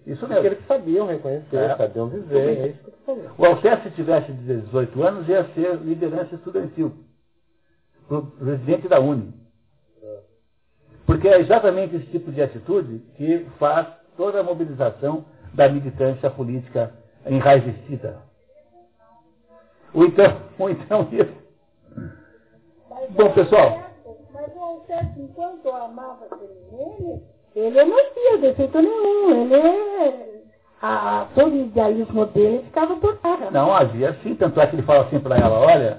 Isso 0.07 0.27
mesmo. 0.27 0.43
Porque 0.43 0.47
eles 0.47 0.67
sabiam 0.67 1.07
reconhecer, 1.07 1.57
é. 1.57 1.77
sabiam 1.77 2.09
viver. 2.09 2.59
É 2.59 2.67
isso 2.69 2.83
que 2.83 2.89
eu 2.89 2.95
falando. 3.05 3.35
O 3.39 3.47
Alceste, 3.47 3.89
se 3.89 3.95
tivesse 3.95 4.33
18 4.33 5.03
anos, 5.03 5.29
ia 5.29 5.45
ser 5.55 5.77
liderança 5.77 6.35
estudantil. 6.35 6.93
Presidente 8.39 8.89
da 8.89 8.99
Uni. 8.99 9.33
Porque 11.07 11.29
é 11.29 11.41
exatamente 11.41 11.97
esse 11.97 12.07
tipo 12.07 12.31
de 12.31 12.43
atitude 12.43 13.01
que 13.17 13.47
faz 13.59 13.87
toda 14.17 14.41
a 14.41 14.43
mobilização 14.43 15.25
da 15.53 15.69
militância 15.69 16.31
política 16.31 16.93
enraivecida. 17.27 18.30
Ou 19.95 20.05
então, 20.05 20.37
ou 20.59 20.71
então 20.71 21.09
isso. 21.13 21.41
Bom, 23.11 23.31
pessoal. 23.33 23.83
Mas 24.33 24.55
o 24.55 24.61
Alceste, 24.61 25.21
enquanto 25.21 25.69
amava 25.69 26.29
ele, 26.73 27.23
ele 27.55 27.85
não 27.85 28.13
tinha 28.15 28.39
defeito 28.39 28.81
nenhum. 28.81 29.43
Ele 29.43 29.55
é 29.55 30.31
a, 30.83 31.27
todo 31.35 31.53
o 31.53 31.61
idealismo 31.61 32.27
dele 32.27 32.63
ficava 32.65 32.97
por 32.97 33.19
terra. 33.19 33.51
Não, 33.51 33.75
havia 33.75 34.17
sim, 34.23 34.35
tanto 34.35 34.61
é 34.61 34.67
que 34.67 34.77
ele 34.77 34.83
fala 34.83 35.05
assim 35.05 35.21
para 35.21 35.37
ela, 35.37 35.59
olha, 35.59 35.99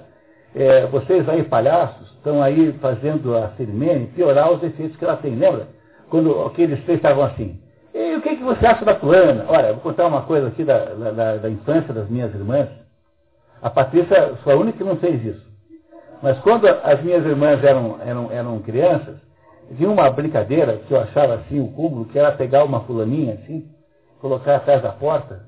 é, 0.54 0.86
vocês 0.86 1.28
aí, 1.28 1.44
palhaços, 1.44 2.10
estão 2.12 2.42
aí 2.42 2.72
fazendo 2.80 3.36
a 3.36 3.50
Sirimene 3.50 4.08
piorar 4.08 4.52
os 4.52 4.62
efeitos 4.62 4.96
que 4.96 5.04
ela 5.04 5.16
tem. 5.16 5.36
Lembra? 5.36 5.68
Quando 6.10 6.44
aqueles 6.44 6.82
três 6.84 6.98
estavam 6.98 7.24
assim. 7.24 7.58
E 7.94 8.16
o 8.16 8.22
que, 8.22 8.36
que 8.36 8.42
você 8.42 8.66
acha 8.66 8.84
da 8.84 8.96
fulana? 8.96 9.44
Olha, 9.48 9.72
vou 9.72 9.82
contar 9.82 10.06
uma 10.06 10.22
coisa 10.22 10.48
aqui 10.48 10.64
da, 10.64 10.84
da, 10.84 11.36
da 11.36 11.50
infância 11.50 11.92
das 11.92 12.08
minhas 12.08 12.34
irmãs. 12.34 12.68
A 13.62 13.70
Patrícia 13.70 14.34
foi 14.42 14.52
a 14.52 14.56
única 14.56 14.78
que 14.78 14.84
não 14.84 14.96
fez 14.96 15.24
isso. 15.24 15.52
Mas 16.20 16.38
quando 16.40 16.66
as 16.66 17.02
minhas 17.02 17.24
irmãs 17.24 17.62
eram, 17.62 17.98
eram, 18.04 18.30
eram 18.30 18.58
crianças, 18.60 19.16
tinha 19.76 19.88
uma 19.88 20.10
brincadeira 20.10 20.78
que 20.86 20.92
eu 20.92 21.00
achava 21.00 21.34
assim, 21.34 21.60
o 21.60 21.68
cúmulo, 21.68 22.06
que 22.06 22.18
era 22.18 22.32
pegar 22.32 22.64
uma 22.64 22.80
fulaninha 22.80 23.34
assim, 23.34 23.68
colocar 24.20 24.56
atrás 24.56 24.82
da 24.82 24.90
porta, 24.90 25.44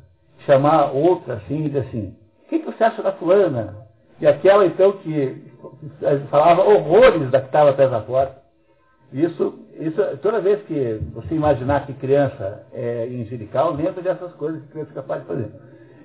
chamar 0.46 0.92
outra 0.92 1.34
assim 1.34 1.64
e 1.64 1.68
dizer 1.68 1.80
assim, 1.80 2.16
o 2.44 2.48
que, 2.48 2.60
que 2.60 2.66
você 2.66 2.84
acha 2.84 3.02
da 3.02 3.12
fulana? 3.12 3.84
E 4.20 4.26
aquela, 4.26 4.64
então, 4.64 4.92
que 4.92 5.52
falava 6.30 6.62
horrores 6.62 7.30
da 7.30 7.40
que 7.40 7.46
estava 7.46 7.70
atrás 7.70 7.90
da 7.90 8.00
porta. 8.00 8.42
Isso, 9.12 9.58
isso, 9.78 10.00
toda 10.22 10.40
vez 10.40 10.62
que 10.62 11.00
você 11.12 11.34
imaginar 11.34 11.86
que 11.86 11.92
criança 11.94 12.64
é 12.72 13.08
angelical, 13.10 13.72
lembra 13.72 14.02
dessas 14.02 14.32
coisas 14.34 14.62
que 14.62 14.68
criança 14.68 14.90
é 14.92 14.94
capaz 14.94 15.20
de 15.22 15.26
fazer. 15.26 15.50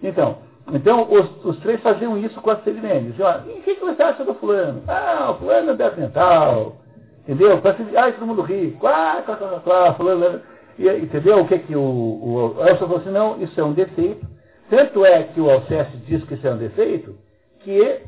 Então, 0.01 0.37
então 0.71 1.07
os, 1.11 1.45
os 1.45 1.57
três 1.59 1.81
faziam 1.81 2.17
isso 2.17 2.39
com 2.41 2.51
a. 2.51 2.55
Diziam, 2.55 3.27
ah, 3.27 3.43
o 3.45 3.61
que, 3.61 3.75
que 3.75 3.85
você 3.85 4.01
acha 4.01 4.23
do 4.23 4.33
fulano? 4.35 4.83
Ah, 4.87 5.31
o 5.31 5.35
fulano 5.35 5.71
é 5.71 5.75
deve 5.75 6.01
mental. 6.01 6.77
Entendeu? 7.23 7.61
Ah, 7.95 8.11
todo 8.11 8.27
mundo 8.27 8.41
ri. 8.41 8.71
Quá, 8.79 9.21
quá, 9.25 9.35
quá, 9.35 9.59
quá, 9.63 9.93
fulano. 9.93 10.41
E, 10.77 10.87
entendeu 10.87 11.39
o 11.39 11.47
que, 11.47 11.59
que 11.59 11.75
o, 11.75 11.81
o 11.81 12.67
Elson 12.67 12.87
falou 12.87 12.97
assim? 12.97 13.11
Não, 13.11 13.41
isso 13.41 13.59
é 13.59 13.63
um 13.63 13.73
defeito. 13.73 14.25
Tanto 14.69 15.05
é 15.05 15.23
que 15.23 15.41
o 15.41 15.49
Alceste 15.49 15.97
diz 15.97 16.23
que 16.23 16.35
isso 16.35 16.47
é 16.47 16.53
um 16.53 16.57
defeito, 16.57 17.15
que 17.61 18.01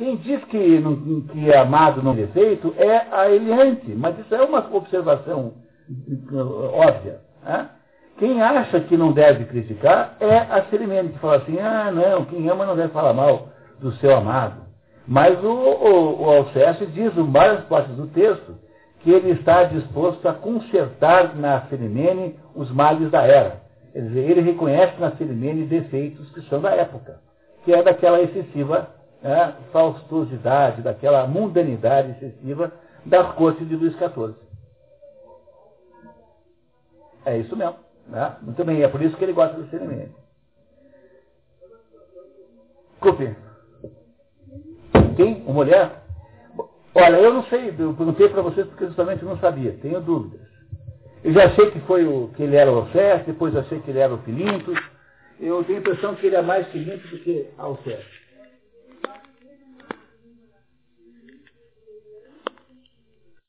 quem 0.00 0.16
diz 0.16 0.42
que, 0.44 0.82
que 1.30 1.50
é 1.50 1.58
amado 1.58 2.02
não 2.02 2.14
defeito 2.14 2.74
é 2.78 3.06
a 3.12 3.30
Eliante, 3.30 3.94
mas 3.94 4.18
isso 4.18 4.34
é 4.34 4.40
uma 4.40 4.66
observação 4.74 5.52
uh, 6.32 6.70
óbvia. 6.72 7.20
Né? 7.44 7.68
Quem 8.20 8.40
acha 8.40 8.78
que 8.80 8.96
não 8.96 9.10
deve 9.10 9.46
criticar 9.46 10.16
é 10.20 10.36
a 10.36 10.64
Cerimene, 10.70 11.08
que 11.08 11.18
fala 11.18 11.38
assim, 11.38 11.58
ah, 11.58 11.90
não, 11.90 12.24
quem 12.26 12.48
ama 12.48 12.64
não 12.64 12.76
deve 12.76 12.92
falar 12.92 13.12
mal 13.12 13.48
do 13.80 13.90
seu 13.94 14.16
amado. 14.16 14.60
Mas 15.08 15.42
o, 15.42 15.48
o, 15.48 16.22
o 16.22 16.30
Alceste 16.30 16.86
diz 16.86 17.16
em 17.16 17.30
várias 17.32 17.64
partes 17.64 17.96
do 17.96 18.06
texto 18.06 18.54
que 19.00 19.10
ele 19.10 19.30
está 19.32 19.64
disposto 19.64 20.28
a 20.28 20.34
consertar 20.34 21.34
na 21.34 21.62
Cerimene 21.62 22.38
os 22.54 22.70
males 22.70 23.10
da 23.10 23.22
era. 23.22 23.62
Quer 23.92 24.02
dizer, 24.02 24.30
ele 24.30 24.40
reconhece 24.42 25.00
na 25.00 25.10
Cerimene 25.16 25.64
defeitos 25.64 26.30
que 26.30 26.42
são 26.42 26.60
da 26.60 26.70
época 26.70 27.18
que 27.64 27.72
é 27.72 27.82
daquela 27.82 28.20
excessiva 28.20 28.90
né, 29.22 29.54
faustosidade, 29.72 30.82
daquela 30.82 31.26
mundanidade 31.26 32.12
excessiva 32.12 32.72
da 33.04 33.24
corte 33.24 33.64
de 33.64 33.76
Luís 33.76 33.94
XIV. 33.94 34.34
É 37.24 37.38
isso 37.38 37.54
mesmo. 37.56 37.76
Né? 38.10 38.36
Muito 38.42 38.64
bem, 38.64 38.82
é 38.82 38.88
por 38.88 39.00
isso 39.00 39.16
que 39.16 39.24
ele 39.24 39.32
gosta 39.32 39.56
do 39.56 39.70
cerimônia. 39.70 40.10
Desculpe. 42.92 43.34
Quem? 45.16 45.42
Uma 45.44 45.54
mulher? 45.54 46.02
Olha, 46.94 47.16
eu 47.16 47.32
não 47.32 47.44
sei, 47.44 47.68
eu 47.78 47.94
perguntei 47.94 48.28
para 48.28 48.42
vocês 48.42 48.66
porque 48.66 48.86
justamente 48.86 49.24
não 49.24 49.38
sabia, 49.38 49.78
tenho 49.80 50.00
dúvidas. 50.00 50.40
Eu 51.22 51.32
já 51.32 51.44
achei 51.44 51.70
que 51.70 51.78
foi 51.80 52.04
o 52.04 52.28
que 52.34 52.42
ele 52.42 52.56
era 52.56 52.70
o 52.70 52.78
Alceste, 52.78 53.30
depois 53.30 53.54
achei 53.54 53.78
que 53.80 53.90
ele 53.90 54.00
era 54.00 54.12
o 54.12 54.18
Filinto. 54.18 54.72
Eu 55.38 55.62
tenho 55.64 55.78
a 55.78 55.80
impressão 55.80 56.14
que 56.16 56.26
ele 56.26 56.36
é 56.36 56.42
mais 56.42 56.66
Filinto 56.68 57.06
do 57.08 57.18
que 57.18 57.48
Alceste. 57.56 58.19